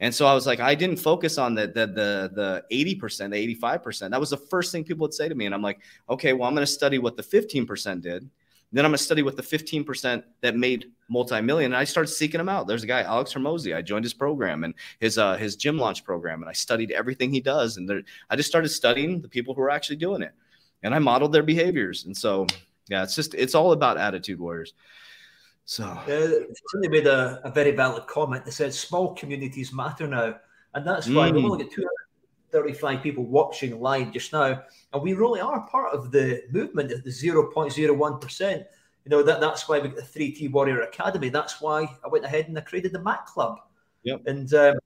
And 0.00 0.12
so 0.12 0.26
I 0.26 0.34
was 0.34 0.46
like, 0.46 0.58
I 0.58 0.74
didn't 0.74 0.96
focus 0.96 1.38
on 1.38 1.54
the 1.54 1.68
the 1.68 1.86
the 1.86 2.30
the 2.34 2.64
eighty 2.70 2.96
percent, 2.96 3.30
the 3.30 3.38
eighty 3.38 3.54
five 3.54 3.82
percent. 3.82 4.10
That 4.10 4.18
was 4.18 4.30
the 4.30 4.36
first 4.36 4.72
thing 4.72 4.82
people 4.82 5.04
would 5.04 5.14
say 5.14 5.28
to 5.28 5.34
me, 5.34 5.46
and 5.46 5.54
I'm 5.54 5.62
like, 5.62 5.78
okay, 6.10 6.32
well, 6.32 6.48
I'm 6.48 6.54
going 6.54 6.66
to 6.66 6.70
study 6.70 6.98
what 6.98 7.16
the 7.16 7.22
fifteen 7.22 7.64
percent 7.64 8.02
did. 8.02 8.28
Then 8.74 8.84
I'm 8.84 8.90
going 8.90 8.98
to 8.98 9.04
study 9.04 9.22
with 9.22 9.36
the 9.36 9.42
15% 9.42 10.24
that 10.40 10.56
made 10.56 10.90
multi-million. 11.08 11.72
And 11.72 11.76
I 11.76 11.84
started 11.84 12.08
seeking 12.08 12.38
them 12.38 12.48
out. 12.48 12.66
There's 12.66 12.82
a 12.82 12.88
guy, 12.88 13.02
Alex 13.02 13.32
Hormozi. 13.32 13.74
I 13.74 13.82
joined 13.82 14.04
his 14.04 14.12
program 14.12 14.64
and 14.64 14.74
his 14.98 15.16
uh, 15.16 15.36
his 15.36 15.54
gym 15.54 15.78
launch 15.78 16.02
program, 16.02 16.42
and 16.42 16.50
I 16.50 16.54
studied 16.54 16.90
everything 16.90 17.30
he 17.30 17.40
does. 17.40 17.76
And 17.76 17.88
there, 17.88 18.02
I 18.30 18.34
just 18.34 18.48
started 18.48 18.70
studying 18.70 19.20
the 19.20 19.28
people 19.28 19.54
who 19.54 19.62
are 19.62 19.70
actually 19.70 19.96
doing 19.96 20.22
it, 20.22 20.32
and 20.82 20.92
I 20.92 20.98
modeled 20.98 21.32
their 21.32 21.44
behaviors. 21.44 22.04
And 22.04 22.16
so, 22.16 22.48
yeah, 22.88 23.04
it's 23.04 23.14
just 23.14 23.34
it's 23.34 23.54
all 23.54 23.70
about 23.70 23.96
attitude, 23.96 24.40
warriors. 24.40 24.74
So 25.66 25.84
uh, 25.84 26.44
somebody 26.72 26.88
made 26.90 27.06
a, 27.06 27.40
a, 27.44 27.52
very 27.52 27.70
valid 27.70 28.08
comment. 28.08 28.44
They 28.44 28.50
said 28.50 28.74
small 28.74 29.14
communities 29.14 29.72
matter 29.72 30.08
now, 30.08 30.34
and 30.74 30.84
that's 30.84 31.08
why 31.08 31.30
mm. 31.30 31.34
we 31.34 31.44
only 31.44 31.64
get 31.64 31.72
235 32.54 33.02
people 33.02 33.24
watching 33.24 33.80
live 33.80 34.12
just 34.12 34.32
now, 34.32 34.62
and 34.92 35.02
we 35.02 35.12
really 35.12 35.40
are 35.40 35.66
part 35.66 35.92
of 35.92 36.12
the 36.12 36.42
movement 36.52 36.92
of 36.92 37.02
the 37.02 37.10
0.01 37.10 38.20
percent. 38.20 38.64
You 39.04 39.10
know 39.10 39.22
that 39.22 39.40
that's 39.40 39.68
why 39.68 39.80
we 39.80 39.88
got 39.88 39.96
the 39.96 40.02
Three 40.02 40.30
T 40.30 40.48
Warrior 40.48 40.82
Academy. 40.82 41.30
That's 41.30 41.60
why 41.60 41.88
I 42.04 42.08
went 42.08 42.24
ahead 42.24 42.46
and 42.46 42.56
I 42.56 42.60
created 42.60 42.92
the 42.92 43.02
Mac 43.02 43.26
Club. 43.26 43.58
Yep. 44.04 44.22
And 44.26 44.54
um, 44.54 44.76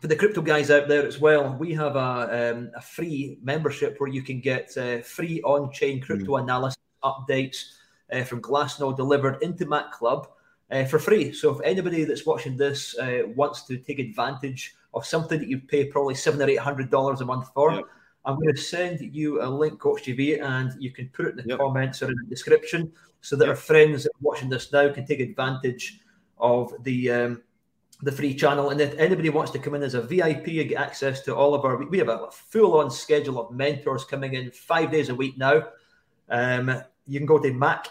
for 0.00 0.06
the 0.06 0.16
crypto 0.16 0.40
guys 0.40 0.70
out 0.70 0.88
there 0.88 1.06
as 1.06 1.20
well, 1.20 1.54
we 1.58 1.74
have 1.74 1.94
a, 1.96 2.52
um, 2.52 2.70
a 2.74 2.80
free 2.80 3.38
membership 3.42 3.96
where 3.98 4.10
you 4.10 4.22
can 4.22 4.40
get 4.40 4.76
uh, 4.76 5.00
free 5.02 5.42
on-chain 5.42 6.00
crypto 6.00 6.32
mm. 6.32 6.42
analysis 6.42 6.78
updates 7.02 7.74
uh, 8.12 8.22
from 8.22 8.40
Glassnode 8.40 8.96
delivered 8.96 9.42
into 9.42 9.66
Mac 9.66 9.92
Club 9.92 10.28
uh, 10.70 10.84
for 10.84 10.98
free. 10.98 11.32
So 11.32 11.50
if 11.50 11.60
anybody 11.64 12.04
that's 12.04 12.26
watching 12.26 12.56
this 12.56 12.96
uh, 12.98 13.22
wants 13.34 13.62
to 13.66 13.76
take 13.76 13.98
advantage 13.98 14.74
of 14.94 15.04
something 15.04 15.38
that 15.38 15.48
you 15.48 15.58
pay 15.58 15.86
probably 15.86 16.14
seven 16.14 16.40
or 16.40 16.48
eight 16.48 16.58
hundred 16.58 16.90
dollars 16.90 17.20
a 17.20 17.24
month 17.24 17.48
for, 17.54 17.72
yep. 17.72 17.84
I'm 18.24 18.36
going 18.36 18.54
to 18.54 18.60
send 18.60 19.00
you 19.00 19.42
a 19.42 19.46
link, 19.46 19.78
Coach 19.78 20.04
JB, 20.04 20.42
and 20.42 20.72
you 20.82 20.90
can 20.90 21.08
put 21.08 21.26
it 21.26 21.30
in 21.30 21.36
the 21.36 21.44
yep. 21.48 21.58
comments 21.58 22.02
or 22.02 22.08
in 22.10 22.16
the 22.16 22.28
description 22.28 22.90
so 23.20 23.36
that 23.36 23.44
yep. 23.44 23.50
our 23.50 23.56
friends 23.56 24.06
watching 24.20 24.48
this 24.48 24.72
now 24.72 24.90
can 24.92 25.06
take 25.06 25.20
advantage 25.20 26.00
of 26.38 26.72
the 26.84 27.10
um, 27.10 27.42
the 28.02 28.12
free 28.12 28.34
channel. 28.34 28.70
And 28.70 28.80
if 28.80 28.96
anybody 28.98 29.30
wants 29.30 29.50
to 29.52 29.58
come 29.58 29.74
in 29.74 29.82
as 29.82 29.94
a 29.94 30.02
VIP 30.02 30.46
and 30.46 30.68
get 30.68 30.78
access 30.78 31.20
to 31.22 31.34
all 31.34 31.54
of 31.54 31.64
our, 31.64 31.76
we 31.84 31.98
have 31.98 32.08
a 32.08 32.30
full 32.30 32.78
on 32.78 32.90
schedule 32.90 33.38
of 33.38 33.54
mentors 33.54 34.04
coming 34.04 34.34
in 34.34 34.50
five 34.50 34.90
days 34.90 35.08
a 35.08 35.14
week 35.14 35.38
now. 35.38 35.64
Um, 36.28 36.82
you 37.06 37.18
can 37.18 37.26
go 37.26 37.38
to 37.38 37.52
Mac 37.52 37.88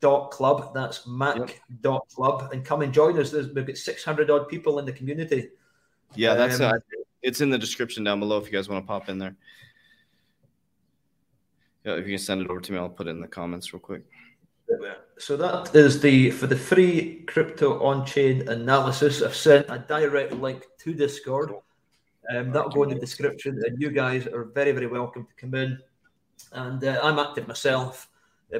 dot 0.00 0.30
club 0.30 0.72
that's 0.74 1.06
mac 1.06 1.36
yep. 1.36 1.50
dot 1.82 2.06
club 2.14 2.48
and 2.52 2.64
come 2.64 2.80
and 2.80 2.92
join 2.92 3.18
us 3.18 3.30
There's, 3.30 3.52
we've 3.52 3.66
got 3.66 3.76
600 3.76 4.30
odd 4.30 4.48
people 4.48 4.78
in 4.78 4.86
the 4.86 4.92
community 4.92 5.50
yeah 6.14 6.34
that's 6.34 6.60
um, 6.60 6.74
uh, 6.74 6.78
it's 7.22 7.40
in 7.40 7.50
the 7.50 7.58
description 7.58 8.04
down 8.04 8.20
below 8.20 8.38
if 8.38 8.46
you 8.46 8.52
guys 8.52 8.68
want 8.68 8.82
to 8.82 8.86
pop 8.86 9.08
in 9.08 9.18
there. 9.18 9.36
Yeah 11.84 11.94
if 11.94 12.06
you 12.06 12.16
can 12.16 12.18
send 12.18 12.42
it 12.42 12.50
over 12.50 12.60
to 12.60 12.72
me 12.72 12.78
i'll 12.78 12.88
put 12.88 13.06
it 13.06 13.10
in 13.10 13.20
the 13.20 13.28
comments 13.28 13.72
real 13.72 13.80
quick. 13.80 14.02
So 15.18 15.36
that 15.36 15.74
is 15.74 16.00
the 16.00 16.30
for 16.30 16.46
the 16.46 16.56
free 16.56 17.24
crypto 17.26 17.82
on-chain 17.82 18.48
analysis 18.48 19.22
i've 19.22 19.34
sent 19.34 19.66
a 19.68 19.78
direct 19.78 20.32
link 20.32 20.66
to 20.80 20.94
discord. 20.94 21.52
Um, 22.34 22.52
that'll 22.52 22.70
go 22.70 22.84
in 22.84 22.90
the 22.90 22.94
description 22.94 23.60
and 23.66 23.80
you 23.80 23.90
guys 23.90 24.26
are 24.26 24.44
very 24.44 24.72
very 24.72 24.86
welcome 24.86 25.26
to 25.26 25.34
come 25.34 25.54
in. 25.54 25.78
And 26.52 26.82
uh, 26.84 27.00
i'm 27.02 27.18
active 27.18 27.48
myself. 27.48 28.08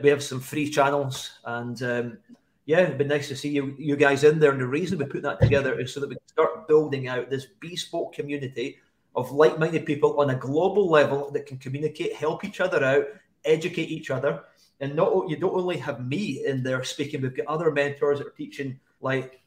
We 0.02 0.08
have 0.10 0.22
some 0.22 0.38
free 0.38 0.70
channels, 0.70 1.40
and 1.44 1.82
um, 1.82 2.18
yeah, 2.64 2.82
it'd 2.82 2.98
be 2.98 3.04
nice 3.04 3.26
to 3.28 3.36
see 3.36 3.48
you 3.48 3.74
you 3.76 3.96
guys 3.96 4.22
in 4.22 4.38
there. 4.38 4.52
And 4.52 4.60
the 4.60 4.66
reason 4.66 4.98
we 4.98 5.04
put 5.04 5.22
that 5.22 5.40
together 5.40 5.80
is 5.80 5.92
so 5.92 5.98
that 5.98 6.08
we 6.08 6.16
start 6.40 6.68
building 6.68 7.08
out 7.08 7.28
this 7.28 7.46
bespoke 7.60 8.14
community 8.14 8.78
of 9.14 9.30
like-minded 9.32 9.84
people 9.84 10.20
on 10.20 10.30
a 10.30 10.34
global 10.34 10.88
level 10.88 11.30
that 11.32 11.46
can 11.46 11.58
communicate, 11.58 12.14
help 12.14 12.44
each 12.44 12.60
other 12.60 12.82
out, 12.84 13.04
educate 13.44 13.90
each 13.90 14.10
other, 14.10 14.44
and 14.80 14.94
not 14.94 15.28
you 15.28 15.36
don't 15.36 15.54
only 15.54 15.76
have 15.76 16.06
me 16.06 16.44
in 16.46 16.62
there 16.62 16.82
speaking. 16.84 17.20
We've 17.20 17.36
got 17.36 17.46
other 17.46 17.70
mentors 17.70 18.18
that 18.18 18.28
are 18.28 18.30
teaching. 18.30 18.80
Like 19.00 19.40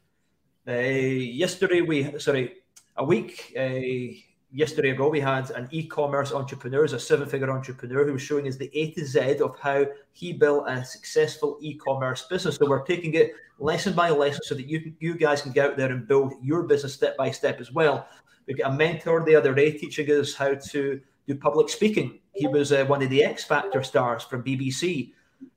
uh, 0.67 0.71
yesterday, 0.71 1.81
we 1.81 2.19
sorry, 2.19 2.55
a 2.97 3.03
week. 3.03 3.53
Uh, 3.57 4.19
yesterday 4.53 4.91
ago, 4.91 5.09
we 5.09 5.19
had 5.19 5.49
an 5.51 5.67
e-commerce 5.71 6.31
entrepreneur, 6.31 6.85
a 6.85 6.99
seven-figure 6.99 7.49
entrepreneur, 7.49 8.05
who 8.05 8.13
was 8.13 8.21
showing 8.21 8.47
us 8.47 8.55
the 8.55 8.69
A 8.77 8.91
to 8.91 9.05
Z 9.05 9.39
of 9.39 9.57
how 9.59 9.85
he 10.13 10.31
built 10.31 10.65
a 10.69 10.85
successful 10.85 11.57
e-commerce 11.61 12.25
business. 12.29 12.55
So 12.57 12.69
we're 12.69 12.83
taking 12.83 13.15
it 13.15 13.33
lesson 13.59 13.93
by 13.93 14.11
lesson, 14.11 14.41
so 14.43 14.55
that 14.55 14.67
you 14.67 14.93
you 14.99 15.15
guys 15.15 15.41
can 15.41 15.51
get 15.51 15.71
out 15.71 15.77
there 15.77 15.91
and 15.91 16.07
build 16.07 16.33
your 16.41 16.63
business 16.63 16.93
step 16.93 17.17
by 17.17 17.31
step 17.31 17.59
as 17.59 17.71
well. 17.71 18.07
We've 18.45 18.57
got 18.57 18.71
a 18.71 18.75
mentor 18.75 19.23
the 19.25 19.35
other 19.35 19.53
day 19.53 19.71
teaching 19.71 20.09
us 20.11 20.35
how 20.35 20.53
to 20.53 21.01
do 21.27 21.35
public 21.35 21.69
speaking. 21.69 22.19
He 22.33 22.47
was 22.47 22.71
uh, 22.71 22.85
one 22.85 23.01
of 23.01 23.09
the 23.09 23.23
X 23.23 23.43
Factor 23.43 23.83
stars 23.83 24.23
from 24.23 24.43
BBC. 24.43 25.13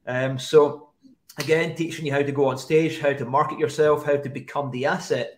Um, 0.07 0.39
so 0.39 0.91
again, 1.39 1.75
teaching 1.75 2.07
you 2.07 2.13
how 2.13 2.23
to 2.23 2.33
go 2.33 2.47
on 2.47 2.59
stage, 2.59 3.01
how 3.01 3.13
to 3.13 3.25
market 3.25 3.59
yourself, 3.59 4.05
how 4.05 4.17
to 4.17 4.29
become 4.29 4.71
the 4.71 4.87
asset 4.87 5.36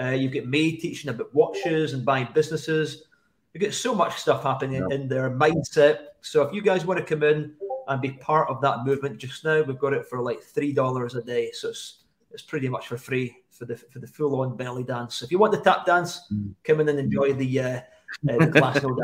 uh, 0.00 0.10
you've 0.10 0.32
got 0.32 0.46
May 0.46 0.72
teaching 0.72 1.10
about 1.10 1.34
watches 1.34 1.92
and 1.92 2.04
buying 2.04 2.28
businesses. 2.34 3.04
You 3.52 3.60
get 3.60 3.74
so 3.74 3.94
much 3.94 4.18
stuff 4.18 4.42
happening 4.42 4.86
yeah. 4.88 4.96
in 4.96 5.08
their 5.08 5.30
mindset. 5.30 6.06
So 6.22 6.42
if 6.42 6.54
you 6.54 6.62
guys 6.62 6.86
want 6.86 6.98
to 6.98 7.04
come 7.04 7.22
in 7.22 7.54
and 7.88 8.00
be 8.00 8.12
part 8.12 8.48
of 8.48 8.60
that 8.62 8.84
movement 8.86 9.18
just 9.18 9.44
now, 9.44 9.62
we've 9.62 9.78
got 9.78 9.92
it 9.92 10.06
for 10.06 10.22
like 10.22 10.42
three 10.42 10.72
dollars 10.72 11.14
a 11.14 11.22
day. 11.22 11.50
So 11.52 11.68
it's 11.68 12.04
it's 12.30 12.42
pretty 12.42 12.68
much 12.68 12.86
for 12.88 12.96
free 12.96 13.36
for 13.50 13.66
the 13.66 13.76
for 13.76 13.98
the 13.98 14.06
full 14.06 14.40
on 14.40 14.56
belly 14.56 14.84
dance. 14.84 15.16
So 15.16 15.24
if 15.24 15.30
you 15.30 15.38
want 15.38 15.52
the 15.52 15.60
tap 15.60 15.84
dance, 15.84 16.26
mm. 16.32 16.54
come 16.64 16.80
in 16.80 16.88
and 16.88 16.98
enjoy 16.98 17.34
the 17.34 17.60
uh, 17.60 17.80
uh 18.30 18.38
the 18.38 18.48
class 18.48 18.82
no 18.82 18.96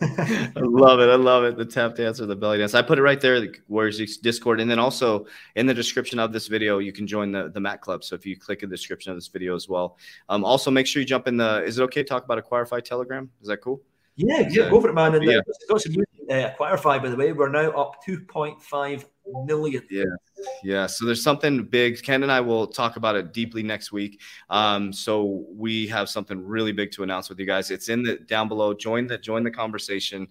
I 0.00 0.52
love 0.56 1.00
it. 1.00 1.08
I 1.08 1.16
love 1.16 1.44
it. 1.44 1.56
The 1.56 1.64
tap 1.64 1.96
dance 1.96 2.20
or 2.20 2.26
the 2.26 2.36
belly 2.36 2.58
dance. 2.58 2.74
I 2.74 2.82
put 2.82 2.98
it 2.98 3.02
right 3.02 3.20
there, 3.20 3.40
the 3.40 3.54
Warriors 3.68 4.18
Discord. 4.18 4.60
And 4.60 4.70
then 4.70 4.78
also 4.78 5.26
in 5.56 5.66
the 5.66 5.74
description 5.74 6.18
of 6.18 6.32
this 6.32 6.46
video, 6.46 6.78
you 6.78 6.92
can 6.92 7.06
join 7.06 7.32
the, 7.32 7.50
the 7.50 7.60
Mac 7.60 7.80
Club. 7.80 8.04
So 8.04 8.14
if 8.14 8.24
you 8.24 8.36
click 8.38 8.62
in 8.62 8.70
the 8.70 8.76
description 8.76 9.10
of 9.10 9.16
this 9.16 9.28
video 9.28 9.54
as 9.54 9.68
well. 9.68 9.96
Um, 10.28 10.44
also, 10.44 10.70
make 10.70 10.86
sure 10.86 11.00
you 11.00 11.06
jump 11.06 11.26
in 11.26 11.36
the. 11.36 11.62
Is 11.64 11.78
it 11.78 11.82
okay 11.84 12.02
to 12.02 12.08
talk 12.08 12.24
about 12.24 12.38
a 12.38 12.42
Acquirify 12.42 12.84
Telegram? 12.84 13.30
Is 13.40 13.48
that 13.48 13.58
cool? 13.58 13.82
Yeah, 14.18 14.48
yeah, 14.50 14.68
go 14.68 14.80
for 14.80 14.88
it, 14.88 14.94
man. 14.94 15.14
And 15.14 15.24
yeah. 15.24 15.40
got 15.68 15.80
some 15.80 15.94
uh, 16.28 16.50
Acquirify, 16.50 17.00
by 17.00 17.08
the 17.08 17.14
way. 17.14 17.32
We're 17.32 17.48
now 17.48 17.70
up 17.70 18.04
2.5 18.04 19.04
million. 19.44 19.84
Yeah. 19.88 20.04
Yeah. 20.64 20.86
So 20.88 21.06
there's 21.06 21.22
something 21.22 21.62
big. 21.62 22.02
Ken 22.02 22.24
and 22.24 22.32
I 22.32 22.40
will 22.40 22.66
talk 22.66 22.96
about 22.96 23.14
it 23.14 23.32
deeply 23.32 23.62
next 23.62 23.92
week. 23.92 24.20
Um, 24.50 24.92
so 24.92 25.46
we 25.48 25.86
have 25.86 26.08
something 26.08 26.44
really 26.44 26.72
big 26.72 26.90
to 26.92 27.04
announce 27.04 27.28
with 27.28 27.38
you 27.38 27.46
guys. 27.46 27.70
It's 27.70 27.88
in 27.88 28.02
the 28.02 28.16
down 28.16 28.48
below. 28.48 28.74
Join 28.74 29.06
the 29.06 29.18
join 29.18 29.44
the 29.44 29.52
conversation. 29.52 30.26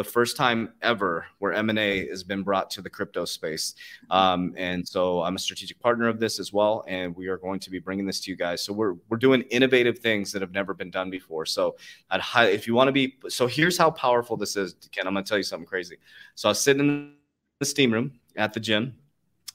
The 0.00 0.04
first 0.04 0.38
time 0.38 0.72
ever 0.80 1.26
where 1.40 1.52
M&A 1.52 2.08
has 2.08 2.24
been 2.24 2.42
brought 2.42 2.70
to 2.70 2.80
the 2.80 2.88
crypto 2.88 3.26
space. 3.26 3.74
Um, 4.10 4.54
and 4.56 4.88
so 4.88 5.22
I'm 5.22 5.36
a 5.36 5.38
strategic 5.38 5.78
partner 5.78 6.08
of 6.08 6.18
this 6.18 6.40
as 6.40 6.54
well. 6.54 6.86
And 6.88 7.14
we 7.14 7.28
are 7.28 7.36
going 7.36 7.60
to 7.60 7.70
be 7.70 7.80
bringing 7.80 8.06
this 8.06 8.18
to 8.20 8.30
you 8.30 8.36
guys. 8.38 8.62
So 8.62 8.72
we're, 8.72 8.94
we're 9.10 9.18
doing 9.18 9.42
innovative 9.50 9.98
things 9.98 10.32
that 10.32 10.40
have 10.40 10.52
never 10.52 10.72
been 10.72 10.90
done 10.90 11.10
before. 11.10 11.44
So 11.44 11.76
I'd 12.10 12.22
if 12.48 12.66
you 12.66 12.72
want 12.72 12.88
to 12.88 12.92
be, 12.92 13.18
so 13.28 13.46
here's 13.46 13.76
how 13.76 13.90
powerful 13.90 14.38
this 14.38 14.56
is, 14.56 14.74
Ken, 14.90 15.06
I'm 15.06 15.12
going 15.12 15.22
to 15.22 15.28
tell 15.28 15.36
you 15.36 15.44
something 15.44 15.66
crazy. 15.66 15.98
So 16.34 16.48
I 16.48 16.52
was 16.52 16.60
sitting 16.60 16.80
in 16.80 17.12
the 17.58 17.66
steam 17.66 17.92
room 17.92 18.12
at 18.36 18.54
the 18.54 18.60
gym 18.60 18.96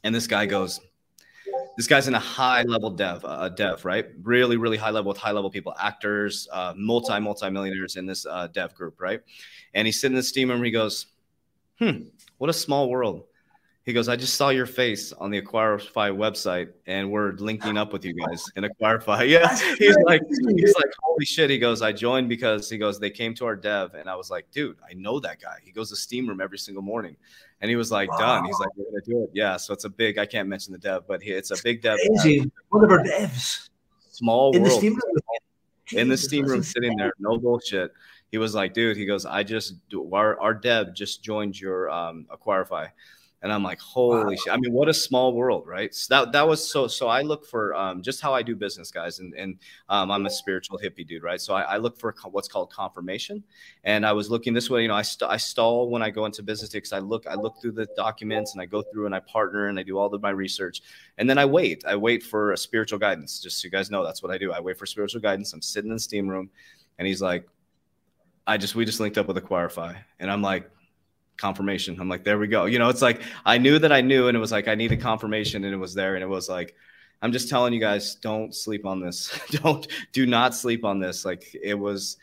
and 0.04 0.14
this 0.14 0.28
guy 0.28 0.46
goes, 0.46 0.80
this 1.78 1.88
guy's 1.88 2.08
in 2.08 2.16
a 2.16 2.20
high 2.20 2.64
level 2.64 2.90
dev, 2.90 3.24
uh, 3.26 3.50
dev, 3.50 3.84
right? 3.86 4.06
Really, 4.24 4.58
really 4.58 4.78
high 4.78 4.90
level 4.90 5.10
with 5.10 5.18
high 5.18 5.32
level 5.32 5.50
people, 5.50 5.74
actors, 5.80 6.48
uh, 6.52 6.74
multi, 6.78 7.20
multi 7.20 7.50
millionaires 7.50 7.96
in 7.96 8.06
this 8.06 8.26
uh, 8.26 8.48
dev 8.48 8.74
group, 8.76 9.02
right? 9.02 9.22
And 9.74 9.86
he's 9.86 10.00
sitting 10.00 10.14
in 10.14 10.18
the 10.18 10.24
steam 10.24 10.50
room. 10.50 10.64
He 10.64 10.72
goes, 10.72 11.08
"Hmm, 11.80 12.04
what 12.38 12.50
a 12.50 12.54
small 12.54 12.90
world." 12.90 13.26
He 13.86 13.94
goes, 13.94 14.10
I 14.10 14.16
just 14.16 14.34
saw 14.34 14.50
your 14.50 14.66
face 14.66 15.14
on 15.14 15.30
the 15.30 15.40
Acquirify 15.40 16.10
website, 16.10 16.70
and 16.88 17.12
we're 17.12 17.34
linking 17.34 17.78
up 17.78 17.94
with 17.94 18.04
you 18.04 18.16
guys 18.16 18.44
in 18.56 18.64
Acquirify. 18.64 19.30
Yeah, 19.36 19.48
he's 19.78 19.96
like, 20.06 20.22
he's 20.56 20.76
like, 20.76 20.92
holy 21.04 21.24
shit. 21.24 21.52
He 21.52 21.60
goes, 21.60 21.84
I 21.84 21.92
joined 21.92 22.28
because 22.28 22.68
he 22.68 22.80
goes, 22.80 23.00
they 23.00 23.12
came 23.12 23.36
to 23.36 23.46
our 23.46 23.56
dev, 23.56 23.94
and 23.94 24.10
I 24.10 24.16
was 24.16 24.32
like, 24.32 24.50
dude, 24.50 24.78
I 24.90 24.96
know 24.96 25.20
that 25.20 25.40
guy. 25.40 25.58
He 25.64 25.72
goes 25.72 25.90
to 25.92 25.96
Steam 25.96 26.28
Room 26.28 26.42
every 26.42 26.58
single 26.58 26.82
morning, 26.82 27.16
and 27.66 27.70
he 27.72 27.76
was 27.76 27.92
like, 27.92 28.12
wow. 28.12 28.18
done. 28.20 28.46
He's 28.46 28.60
like, 28.60 28.70
we're 28.78 28.86
gonna 28.86 29.02
do 29.04 29.24
it. 29.24 29.32
Yeah, 29.34 29.58
so 29.58 29.74
it's 29.74 29.86
a 29.86 29.90
big. 29.90 30.20
I 30.20 30.28
can't 30.28 30.48
mention 30.48 30.72
the 30.72 30.78
dev, 30.78 31.08
but 31.08 31.20
he, 31.20 31.32
it's 31.32 31.50
a 31.50 31.58
big 31.64 31.82
dev. 31.82 31.98
Crazy. 31.98 32.52
One 32.70 32.84
of 32.84 32.92
our 32.92 33.00
devs. 33.00 33.70
Small 34.12 34.56
in 34.56 34.62
world. 34.62 34.76
The 34.76 34.78
steam 34.78 34.94
room. 34.94 35.20
In 35.94 36.08
the 36.08 36.16
steam 36.16 36.46
room, 36.46 36.62
sitting 36.62 36.96
there, 36.96 37.12
no 37.18 37.40
bullshit. 37.40 37.92
He 38.30 38.38
was 38.38 38.54
like, 38.54 38.76
dude. 38.76 38.98
He 38.98 39.08
goes, 39.08 39.26
I 39.26 39.42
just 39.42 39.78
our 40.14 40.40
our 40.40 40.54
dev 40.54 40.94
just 40.94 41.24
joined 41.24 41.60
your 41.60 41.90
um, 41.90 42.28
Acquirify 42.32 42.90
and 43.46 43.54
I'm 43.54 43.62
like, 43.62 43.80
holy 43.80 44.24
wow. 44.24 44.36
shit! 44.44 44.54
I 44.54 44.58
mean, 44.58 44.74
what 44.74 44.90
a 44.90 44.94
small 44.94 45.32
world, 45.36 45.68
right? 45.68 45.94
So 45.94 46.08
that 46.16 46.32
that 46.32 46.48
was 46.48 46.68
so. 46.68 46.88
So 46.88 47.10
I 47.10 47.22
look 47.22 47.46
for 47.46 47.76
um, 47.76 48.02
just 48.02 48.20
how 48.20 48.34
I 48.34 48.42
do 48.42 48.56
business, 48.56 48.90
guys, 48.90 49.20
and 49.20 49.36
and 49.36 49.60
um, 49.88 50.10
I'm 50.10 50.26
a 50.26 50.32
spiritual 50.32 50.80
hippie 50.80 51.06
dude, 51.06 51.22
right? 51.22 51.40
So 51.40 51.54
I, 51.54 51.62
I 51.62 51.78
look 51.78 51.96
for 52.00 52.16
what's 52.32 52.48
called 52.48 52.74
confirmation, 52.74 53.44
and 53.84 54.04
I 54.04 54.14
was 54.14 54.32
looking 54.32 54.56
this 54.56 54.72
way. 54.72 54.82
You 54.82 54.88
know, 54.88 54.96
I 54.96 55.04
st- 55.04 55.30
I 55.30 55.38
stall 55.38 55.92
when 55.92 56.02
I 56.02 56.10
go 56.10 56.26
into 56.26 56.42
business 56.42 56.72
because 56.72 56.92
I 56.92 56.98
look 56.98 57.28
I 57.28 57.36
look 57.36 57.62
through 57.62 57.74
the 57.74 57.88
documents 57.96 58.54
and 58.54 58.64
I 58.64 58.66
go 58.66 58.82
through 58.82 59.06
and 59.06 59.14
I 59.14 59.20
partner 59.20 59.68
and 59.68 59.78
I 59.78 59.84
do 59.84 60.00
all 60.00 60.12
of 60.12 60.24
my 60.24 60.32
research, 60.32 60.82
and 61.20 61.30
then 61.30 61.38
I 61.38 61.46
wait. 61.46 61.86
I 61.86 61.96
wait 61.96 62.24
for 62.24 62.52
a 62.54 62.58
spiritual 62.58 62.98
guidance. 62.98 63.40
Just 63.40 63.62
so 63.62 63.68
you 63.68 63.70
guys 63.70 63.92
know, 63.92 64.04
that's 64.04 64.24
what 64.24 64.32
I 64.32 64.40
do. 64.40 64.54
I 64.54 64.60
wait 64.60 64.80
for 64.80 64.88
spiritual 64.88 65.22
guidance. 65.22 65.54
I'm 65.54 65.62
sitting 65.62 65.92
in 65.92 65.98
the 65.98 66.00
steam 66.00 66.28
room, 66.28 66.50
and 66.98 67.08
he's 67.08 67.22
like, 67.22 67.48
I 68.48 68.58
just 68.58 68.74
we 68.74 68.86
just 68.86 69.00
linked 69.00 69.20
up 69.20 69.28
with 69.28 69.38
Acquirify, 69.38 69.96
and 70.20 70.32
I'm 70.32 70.42
like 70.42 70.68
confirmation. 71.38 71.98
I'm 72.00 72.10
like, 72.10 72.24
there 72.24 72.38
we 72.38 72.48
go. 72.48 72.66
You 72.66 72.80
know, 72.80 72.90
it's 72.90 73.02
like 73.02 73.22
I 73.46 73.58
knew 73.58 73.80
that 73.80 73.92
I 73.92 74.02
knew, 74.02 74.28
and 74.28 74.36
it 74.36 74.40
was 74.40 74.52
like 74.52 74.68
I 74.68 74.76
needed 74.76 75.02
confirmation, 75.02 75.64
and 75.64 75.74
it 75.74 75.78
was 75.78 75.94
there, 75.94 76.16
and 76.16 76.24
it 76.24 76.28
was 76.28 76.50
like, 76.50 76.76
I'm 77.22 77.32
just 77.32 77.50
telling 77.50 77.74
you 77.74 77.80
guys, 77.80 78.16
don't 78.16 78.54
sleep 78.54 78.86
on 78.86 79.00
this. 79.00 79.38
don't 79.50 79.88
do 80.14 80.26
not 80.26 80.56
sleep 80.56 80.86
on 80.86 81.00
this. 81.00 81.26
Like 81.26 81.56
it 81.62 81.76
was 81.76 82.18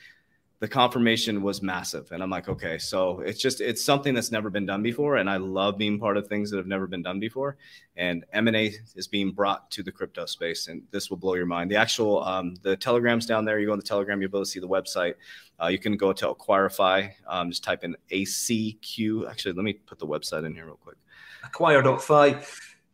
the 0.63 0.69
confirmation 0.69 1.43
was 1.43 1.61
massive. 1.61 2.13
And 2.13 2.23
i'm 2.23 2.31
like 2.31 2.49
okay 2.49 2.79
so 2.79 3.19
it's 3.19 3.41
just 3.41 3.61
it's 3.61 3.85
something 3.85 4.15
that's 4.15 4.31
never 4.31 4.49
been 4.49 4.65
done 4.65 4.81
before. 4.81 5.17
And 5.17 5.29
i 5.29 5.37
love 5.37 5.77
being 5.77 5.99
part 5.99 6.17
of 6.17 6.29
things 6.29 6.53
that 6.53 6.57
have 6.57 6.69
never 6.69 6.87
been 6.87 7.03
done 7.03 7.19
before. 7.19 7.57
And 7.97 8.25
m&a 8.33 8.73
is 8.95 9.09
being 9.09 9.33
brought 9.33 9.73
to 9.73 9.83
the 9.83 9.91
crypto 9.91 10.25
space 10.25 10.69
and 10.69 10.85
this 10.93 11.11
will 11.11 11.17
blow 11.17 11.35
your 11.35 11.47
mind. 11.47 11.69
The 11.69 11.75
actual 11.75 12.23
um, 12.23 12.55
the 12.63 12.77
telegrams 12.77 13.27
down 13.27 13.45
there 13.45 13.59
you 13.59 13.67
go 13.67 13.73
on 13.73 13.79
the 13.79 13.85
telegram 13.85 14.23
you'll 14.23 14.31
be 14.31 14.39
able 14.39 14.45
to 14.45 14.51
see 14.51 14.61
the 14.61 14.69
website. 14.69 15.15
Uh, 15.61 15.67
you 15.67 15.81
can 15.81 15.97
go 15.97 16.13
to 16.13 16.29
acquirify 16.33 17.11
um, 17.27 17.51
just 17.51 17.65
type 17.65 17.83
in 17.83 17.97
acq 18.13 19.29
actually 19.29 19.55
let 19.55 19.65
me 19.65 19.73
put 19.73 19.99
the 19.99 20.07
website 20.07 20.47
in 20.47 20.55
here 20.55 20.67
real 20.67 20.77
quick. 20.77 20.97
Acquire.fi 21.43 22.41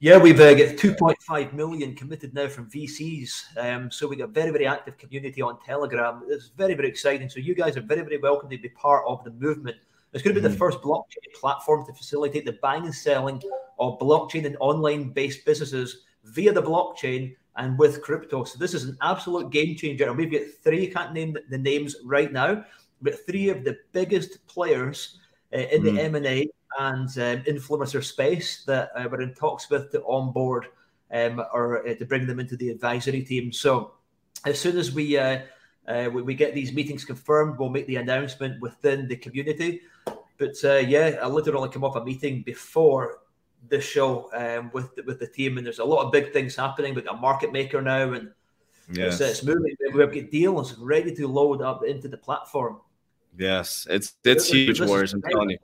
yeah, 0.01 0.17
we've 0.17 0.39
uh, 0.39 0.55
got 0.55 0.77
2.5 0.77 1.53
million 1.55 1.95
committed 1.95 2.33
now 2.33 2.47
from 2.47 2.71
VCs. 2.71 3.57
Um, 3.57 3.91
so 3.91 4.07
we've 4.07 4.19
got 4.19 4.29
a 4.29 4.33
very, 4.33 4.51
very 4.51 4.67
active 4.67 4.97
community 4.97 5.43
on 5.43 5.59
Telegram. 5.65 6.23
It's 6.29 6.49
very, 6.57 6.75
very 6.75 6.89
exciting. 6.89 7.29
So 7.29 7.41
you 7.41 7.55
guys 7.55 7.77
are 7.77 7.81
very, 7.81 8.03
very 8.03 8.19
welcome 8.19 8.49
to 8.51 8.59
be 8.59 8.69
part 8.69 9.05
of 9.09 9.25
the 9.25 9.33
movement. 9.33 9.77
It's 10.13 10.23
going 10.23 10.37
to 10.37 10.41
be 10.41 10.45
mm-hmm. 10.45 10.53
the 10.53 10.59
first 10.59 10.81
blockchain 10.83 11.33
platform 11.35 11.85
to 11.87 11.93
facilitate 11.93 12.45
the 12.45 12.59
buying 12.63 12.85
and 12.85 12.95
selling 12.95 13.43
of 13.81 13.99
blockchain 13.99 14.47
and 14.47 14.57
online 14.61 15.11
based 15.11 15.45
businesses 15.45 16.05
via 16.25 16.53
the 16.53 16.63
blockchain 16.63 17.35
and 17.57 17.77
with 17.77 18.01
crypto. 18.01 18.45
So 18.45 18.57
this 18.57 18.75
is 18.75 18.85
an 18.85 18.97
absolute 19.03 19.51
game 19.51 19.75
changer. 19.77 20.09
And 20.09 20.17
we've 20.17 20.31
got 20.31 20.43
three, 20.63 20.87
can't 20.87 21.13
name 21.13 21.37
the 21.51 21.59
names 21.59 21.97
right 22.05 22.33
now, 22.33 22.65
but 23.03 23.27
three 23.27 23.49
of 23.49 23.65
the 23.65 23.77
biggest 23.93 24.47
players 24.47 25.19
uh, 25.53 25.59
in 25.59 25.83
mm-hmm. 25.83 25.97
the 25.97 26.03
M&A 26.03 26.49
and 26.79 27.09
um, 27.19 27.43
influencer 27.45 28.03
space 28.03 28.65
that 28.65 28.91
uh, 28.95 29.09
we're 29.11 29.23
in 29.23 29.35
talks 29.35 29.71
with 29.71 29.91
to 29.93 30.05
onboard 30.05 30.67
um, 31.13 31.43
or 31.53 31.87
uh, 31.87 31.95
to 31.95 32.05
bring 32.05 32.27
them 32.27 32.41
into 32.41 32.57
the 32.57 32.71
advisory 32.71 33.23
team. 33.23 33.53
So 33.53 33.95
as 34.45 34.61
soon 34.61 34.77
as 34.77 34.93
we, 34.93 35.17
uh, 35.17 35.41
uh 35.87 36.11
we, 36.13 36.23
we 36.23 36.35
get 36.35 36.55
these 36.55 36.73
meetings 36.73 37.05
confirmed, 37.05 37.59
we'll 37.59 37.71
make 37.71 37.87
the 37.87 37.97
announcement 37.97 38.61
within 38.61 39.09
the 39.09 39.17
community. 39.17 39.81
But 40.39 40.57
uh, 40.65 40.77
yeah, 40.77 41.19
I 41.23 41.27
literally 41.27 41.69
come 41.69 41.85
off 41.85 41.97
a 41.97 42.05
meeting 42.05 42.43
before 42.43 43.21
the 43.69 43.81
show 43.81 44.31
um, 44.35 44.71
with 44.73 44.95
the, 44.95 45.03
with 45.03 45.19
the 45.19 45.27
team, 45.27 45.59
and 45.59 45.67
there's 45.67 45.81
a 45.81 45.85
lot 45.85 46.05
of 46.05 46.13
big 46.13 46.33
things 46.33 46.55
happening. 46.55 46.95
We've 46.95 47.05
got 47.05 47.17
a 47.17 47.21
market 47.21 47.53
maker 47.53 47.83
now, 47.83 48.13
and 48.13 48.31
yes. 48.91 49.21
it's, 49.21 49.31
it's 49.31 49.43
moving. 49.43 49.75
We've 49.93 50.13
got 50.13 50.31
deals 50.31 50.79
ready 50.79 51.15
to 51.17 51.27
load 51.27 51.61
up 51.61 51.85
into 51.85 52.07
the 52.07 52.19
platform. 52.19 52.81
Yes, 53.37 53.87
it's 53.91 54.15
it's 54.25 54.49
huge, 54.49 54.81
Warriors. 54.81 55.13
I'm 55.13 55.23
telling 55.23 55.51
you. 55.51 55.59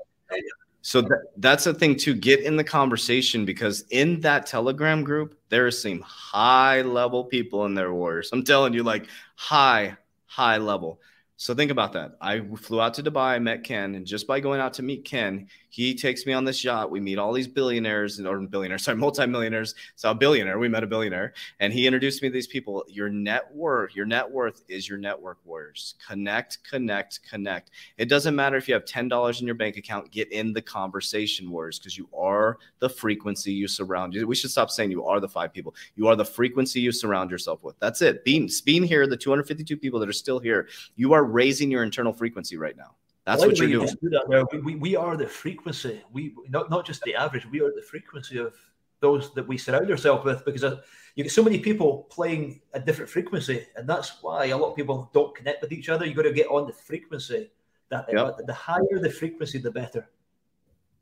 So 0.84 1.00
th- 1.00 1.12
that's 1.38 1.64
the 1.64 1.72
thing 1.72 1.96
to 2.00 2.14
get 2.14 2.40
in 2.40 2.56
the 2.56 2.62
conversation 2.62 3.46
because 3.46 3.86
in 3.90 4.20
that 4.20 4.44
Telegram 4.44 5.02
group, 5.02 5.34
there 5.48 5.66
are 5.66 5.70
some 5.70 6.02
high 6.02 6.82
level 6.82 7.24
people 7.24 7.64
in 7.64 7.74
there, 7.74 7.94
Warriors. 7.94 8.28
I'm 8.34 8.44
telling 8.44 8.74
you, 8.74 8.82
like 8.82 9.06
high, 9.34 9.96
high 10.26 10.58
level. 10.58 11.00
So 11.36 11.52
think 11.52 11.72
about 11.72 11.92
that. 11.94 12.16
I 12.20 12.40
flew 12.56 12.80
out 12.80 12.94
to 12.94 13.02
Dubai, 13.02 13.34
I 13.34 13.38
met 13.40 13.64
Ken, 13.64 13.96
and 13.96 14.06
just 14.06 14.28
by 14.28 14.38
going 14.38 14.60
out 14.60 14.72
to 14.74 14.84
meet 14.84 15.04
Ken, 15.04 15.48
he 15.68 15.92
takes 15.92 16.26
me 16.26 16.32
on 16.32 16.44
this 16.44 16.62
yacht. 16.62 16.92
We 16.92 17.00
meet 17.00 17.18
all 17.18 17.32
these 17.32 17.48
billionaires 17.48 18.20
or 18.20 18.38
billionaires, 18.38 18.84
sorry, 18.84 18.96
multimillionaires. 18.98 19.74
So 19.96 20.12
a 20.12 20.14
billionaire, 20.14 20.60
we 20.60 20.68
met 20.68 20.84
a 20.84 20.86
billionaire, 20.86 21.34
and 21.58 21.72
he 21.72 21.88
introduced 21.88 22.22
me 22.22 22.28
to 22.28 22.32
these 22.32 22.46
people. 22.46 22.84
Your 22.86 23.08
net 23.08 23.52
worth, 23.52 23.96
your 23.96 24.06
net 24.06 24.30
worth 24.30 24.62
is 24.68 24.88
your 24.88 24.98
network 24.98 25.38
warriors. 25.44 25.96
Connect, 26.06 26.62
connect, 26.62 27.18
connect. 27.28 27.72
It 27.98 28.08
doesn't 28.08 28.36
matter 28.36 28.56
if 28.56 28.68
you 28.68 28.74
have 28.74 28.84
ten 28.84 29.08
dollars 29.08 29.40
in 29.40 29.46
your 29.46 29.56
bank 29.56 29.76
account. 29.76 30.12
Get 30.12 30.30
in 30.30 30.52
the 30.52 30.62
conversation, 30.62 31.50
warriors, 31.50 31.80
because 31.80 31.98
you 31.98 32.08
are 32.16 32.58
the 32.78 32.88
frequency 32.88 33.52
you 33.52 33.66
surround. 33.66 34.14
We 34.14 34.36
should 34.36 34.52
stop 34.52 34.70
saying 34.70 34.92
you 34.92 35.04
are 35.04 35.18
the 35.18 35.28
five 35.28 35.52
people. 35.52 35.74
You 35.96 36.06
are 36.06 36.14
the 36.14 36.24
frequency 36.24 36.80
you 36.80 36.92
surround 36.92 37.32
yourself 37.32 37.64
with. 37.64 37.76
That's 37.80 38.00
it. 38.02 38.24
Being 38.24 38.48
being 38.64 38.84
here, 38.84 39.08
the 39.08 39.16
252 39.16 39.76
people 39.76 39.98
that 39.98 40.08
are 40.08 40.12
still 40.12 40.38
here, 40.38 40.68
you 40.94 41.12
are 41.12 41.23
raising 41.24 41.70
your 41.70 41.82
internal 41.82 42.12
frequency 42.12 42.56
right 42.56 42.76
now. 42.76 42.94
That's 43.24 43.40
what 43.44 43.58
you're 43.58 43.68
doing. 43.68 43.88
Do 44.02 44.10
that, 44.10 44.48
we, 44.52 44.60
we, 44.60 44.74
we 44.76 44.96
are 44.96 45.16
the 45.16 45.26
frequency. 45.26 46.02
We 46.12 46.34
not 46.48 46.68
not 46.68 46.84
just 46.84 47.02
the 47.02 47.14
average. 47.14 47.46
We 47.46 47.60
are 47.62 47.72
the 47.74 47.82
frequency 47.82 48.38
of 48.38 48.54
those 49.00 49.32
that 49.34 49.46
we 49.46 49.56
surround 49.56 49.90
ourselves 49.90 50.24
with 50.24 50.44
because 50.44 50.64
uh, 50.64 50.80
you 51.14 51.24
get 51.24 51.32
so 51.32 51.42
many 51.42 51.58
people 51.58 52.06
playing 52.10 52.60
a 52.74 52.80
different 52.80 53.10
frequency, 53.10 53.66
and 53.76 53.88
that's 53.88 54.22
why 54.22 54.46
a 54.46 54.56
lot 54.56 54.70
of 54.70 54.76
people 54.76 55.10
don't 55.14 55.34
connect 55.34 55.62
with 55.62 55.72
each 55.72 55.88
other. 55.88 56.04
You 56.04 56.14
got 56.14 56.22
to 56.22 56.32
get 56.32 56.48
on 56.48 56.66
the 56.66 56.72
frequency. 56.72 57.50
That 57.88 58.06
yep. 58.12 58.38
the 58.46 58.52
higher 58.52 58.98
the 59.00 59.10
frequency, 59.10 59.58
the 59.58 59.70
better. 59.70 60.08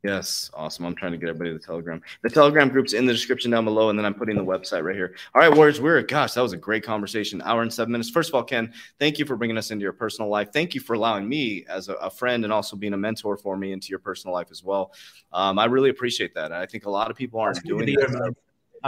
Yes, 0.03 0.51
awesome. 0.53 0.85
I'm 0.85 0.97
trying 0.97 1.13
to 1.13 1.19
get 1.19 1.29
everybody 1.29 1.51
to 1.51 1.59
the 1.59 1.65
Telegram. 1.65 2.03
The 2.23 2.31
Telegram 2.31 2.69
group's 2.69 2.93
in 2.93 3.07
the 3.07 3.13
description 3.13 3.53
down 3.53 3.65
below, 3.65 3.89
and 3.89 3.97
then 3.97 4.05
I'm 4.05 4.15
putting 4.15 4.35
the 4.37 4.45
website 4.45 4.83
right 4.83 4.97
here. 4.97 5.15
All 5.33 5.41
right, 5.41 5.57
Warriors, 5.57 5.81
we're 5.81 6.03
gosh, 6.03 6.33
that 6.33 6.41
was 6.41 6.53
a 6.53 6.57
great 6.57 6.83
conversation. 6.83 7.41
Hour 7.43 7.63
and 7.63 7.73
seven 7.73 7.93
minutes. 7.93 8.11
First 8.11 8.29
of 8.31 8.35
all, 8.35 8.43
Ken, 8.43 8.73
thank 8.99 9.21
you 9.21 9.25
for 9.25 9.37
bringing 9.37 9.57
us 9.57 9.71
into 9.71 9.85
your 9.85 9.93
personal 9.93 10.29
life. 10.29 10.53
Thank 10.53 10.75
you 10.75 10.81
for 10.81 10.95
allowing 10.95 11.29
me 11.29 11.65
as 11.69 11.89
a, 11.89 11.95
a 11.95 12.11
friend 12.11 12.43
and 12.43 12.53
also 12.53 12.75
being 12.75 12.95
a 12.95 12.97
mentor 12.97 13.37
for 13.37 13.57
me 13.57 13.71
into 13.71 13.91
your 13.91 14.01
personal 14.01 14.35
life 14.35 14.49
as 14.51 14.65
well. 14.65 14.93
Um, 15.33 15.57
I 15.61 15.67
really 15.67 15.91
appreciate 15.91 16.35
that. 16.35 16.51
I 16.51 16.67
think 16.67 16.87
a 16.87 16.91
lot 16.91 17.13
of 17.13 17.17
people 17.17 17.39
aren't 17.39 17.57
That's 17.57 17.69
doing 17.69 17.87
that. 17.87 18.35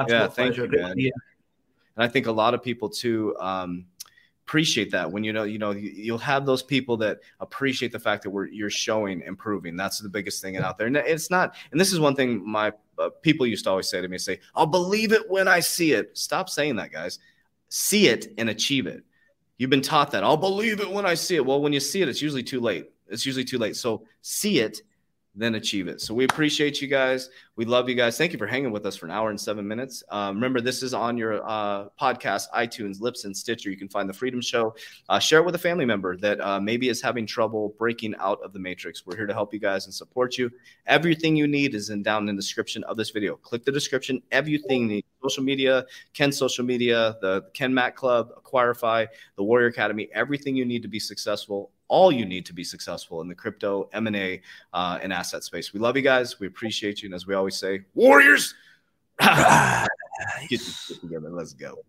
Yeah, 0.08 0.26
thank 0.26 0.56
you, 0.56 0.66
man. 0.66 0.98
And 1.96 2.02
I 2.04 2.08
think 2.08 2.26
a 2.26 2.32
lot 2.32 2.54
of 2.54 2.62
people 2.62 2.88
too. 2.88 3.36
Um, 3.38 3.86
appreciate 4.47 4.90
that 4.90 5.11
when 5.11 5.24
you 5.24 5.32
know 5.32 5.45
you 5.45 5.59
know 5.59 5.70
you'll 5.70 6.18
have 6.18 6.45
those 6.45 6.62
people 6.62 6.97
that 6.99 7.20
appreciate 7.40 7.92
the 7.92 7.99
fact 7.99 8.22
that 8.22 8.30
we're 8.30 8.47
you're 8.47 8.70
showing 8.70 9.22
improving. 9.22 9.74
That's 9.76 10.01
the 10.01 10.09
biggest 10.09 10.42
thing 10.42 10.57
out 10.59 10.76
there. 10.76 10.86
And 10.86 10.97
it's 10.97 11.30
not 11.30 11.57
and 11.72 11.80
this 11.80 11.92
is 11.92 12.01
one 12.01 12.14
thing 12.14 12.47
my 12.47 12.72
uh, 12.99 13.09
people 13.22 13.47
used 13.47 13.64
to 13.64 13.70
always 13.70 13.88
say 13.88 14.01
to 14.01 14.07
me 14.07 14.18
say 14.18 14.38
i'll 14.55 14.66
believe 14.66 15.12
it 15.12 15.28
when 15.30 15.49
i 15.49 15.61
see 15.61 15.92
it. 15.92 16.16
Stop 16.16 16.51
saying 16.51 16.76
that 16.76 16.92
guys. 16.92 17.18
See 17.70 18.09
it 18.09 18.34
and 18.38 18.51
achieve 18.51 18.86
it. 18.86 19.03
You've 19.57 19.70
been 19.70 19.80
taught 19.82 20.11
that. 20.12 20.22
I'll 20.22 20.36
believe 20.36 20.80
it 20.80 20.90
when 20.90 21.07
i 21.07 21.14
see 21.14 21.36
it. 21.36 21.45
Well 21.45 21.62
when 21.62 21.72
you 21.72 21.80
see 21.80 22.03
it 22.03 22.09
it's 22.09 22.20
usually 22.20 22.42
too 22.42 22.61
late. 22.61 22.90
It's 23.09 23.24
usually 23.24 23.45
too 23.45 23.59
late. 23.59 23.76
So 23.76 24.05
see 24.20 24.61
it 24.61 24.82
then 25.35 25.57
achieve 25.57 25.89
it. 25.89 26.01
So 26.01 26.14
we 26.14 26.24
appreciate 26.24 26.80
you 26.80 26.89
guys. 26.89 27.30
We 27.57 27.64
love 27.64 27.89
you 27.89 27.95
guys. 27.95 28.16
Thank 28.16 28.32
you 28.32 28.39
for 28.39 28.47
hanging 28.47 28.70
with 28.70 28.87
us 28.87 28.97
for 28.97 29.07
an 29.07 29.12
hour 29.12 29.30
and 29.30 29.41
seven 29.41 29.66
minutes. 29.66 30.03
Um, 30.11 30.37
remember, 30.37 30.61
this 30.61 30.82
is 30.82 30.95
on 30.95 31.16
your 31.16 31.45
uh, 31.49 31.89
podcast, 32.01 32.47
iTunes, 32.55 33.01
Libsyn, 33.01 33.35
Stitcher. 33.35 33.70
You 33.70 33.76
can 33.76 33.89
find 33.89 34.09
the 34.09 34.12
Freedom 34.12 34.41
Show. 34.41 34.74
Uh, 35.09 35.18
share 35.18 35.41
it 35.41 35.45
with 35.45 35.55
a 35.55 35.59
family 35.59 35.85
member 35.85 36.16
that 36.16 36.41
uh, 36.41 36.61
maybe 36.61 36.89
is 36.89 37.03
having 37.03 37.26
trouble 37.26 37.74
breaking 37.78 38.14
out 38.18 38.41
of 38.43 38.53
the 38.53 38.59
matrix. 38.59 39.06
We're 39.06 39.16
here 39.16 39.27
to 39.27 39.35
help 39.35 39.52
you 39.52 39.61
guys 39.61 39.86
and 39.86 39.94
support 39.94 40.39
you. 40.39 40.51
Everything 40.86 41.35
you 41.35 41.48
need 41.48 41.74
is 41.74 41.90
in 41.90 42.02
down 42.02 42.28
in 42.28 42.36
the 42.36 42.40
description 42.40 42.85
of 42.85 42.97
this 42.97 43.11
video. 43.11 43.36
Click 43.36 43.65
the 43.65 43.73
description. 43.73 44.23
Everything 44.31 44.82
you 44.82 44.89
need. 44.89 45.05
Social 45.23 45.43
media, 45.43 45.86
Ken 46.12 46.31
social 46.31 46.65
media, 46.65 47.16
the 47.23 47.44
Ken 47.55 47.73
Mack 47.73 47.97
Club, 47.97 48.31
Acquirify, 48.36 49.06
the 49.36 49.43
Warrior 49.43 49.69
Academy. 49.69 50.09
Everything 50.12 50.55
you 50.55 50.65
need 50.65 50.82
to 50.82 50.89
be 50.89 51.01
successful 51.01 51.70
all 51.89 52.11
you 52.11 52.24
need 52.24 52.47
to 52.47 52.52
be 52.52 52.65
successful 52.65 53.20
in 53.20 53.28
the 53.28 53.35
crypto 53.35 53.89
m&a 53.93 54.40
uh, 54.73 54.98
and 55.02 55.12
asset 55.12 55.44
space. 55.44 55.73
We 55.73 55.81
love 55.81 55.97
you 55.97 56.02
guys. 56.02 56.40
We 56.40 56.47
appreciate 56.47 57.02
you. 57.02 57.09
And 57.09 57.15
as 57.15 57.27
we 57.27 57.35
always 57.35 57.56
say 57.56 57.82
warriors 57.94 58.55
get, 59.20 59.89
get 60.48 60.61
together. 61.01 61.31
Let's 61.31 61.52
go 61.52 61.85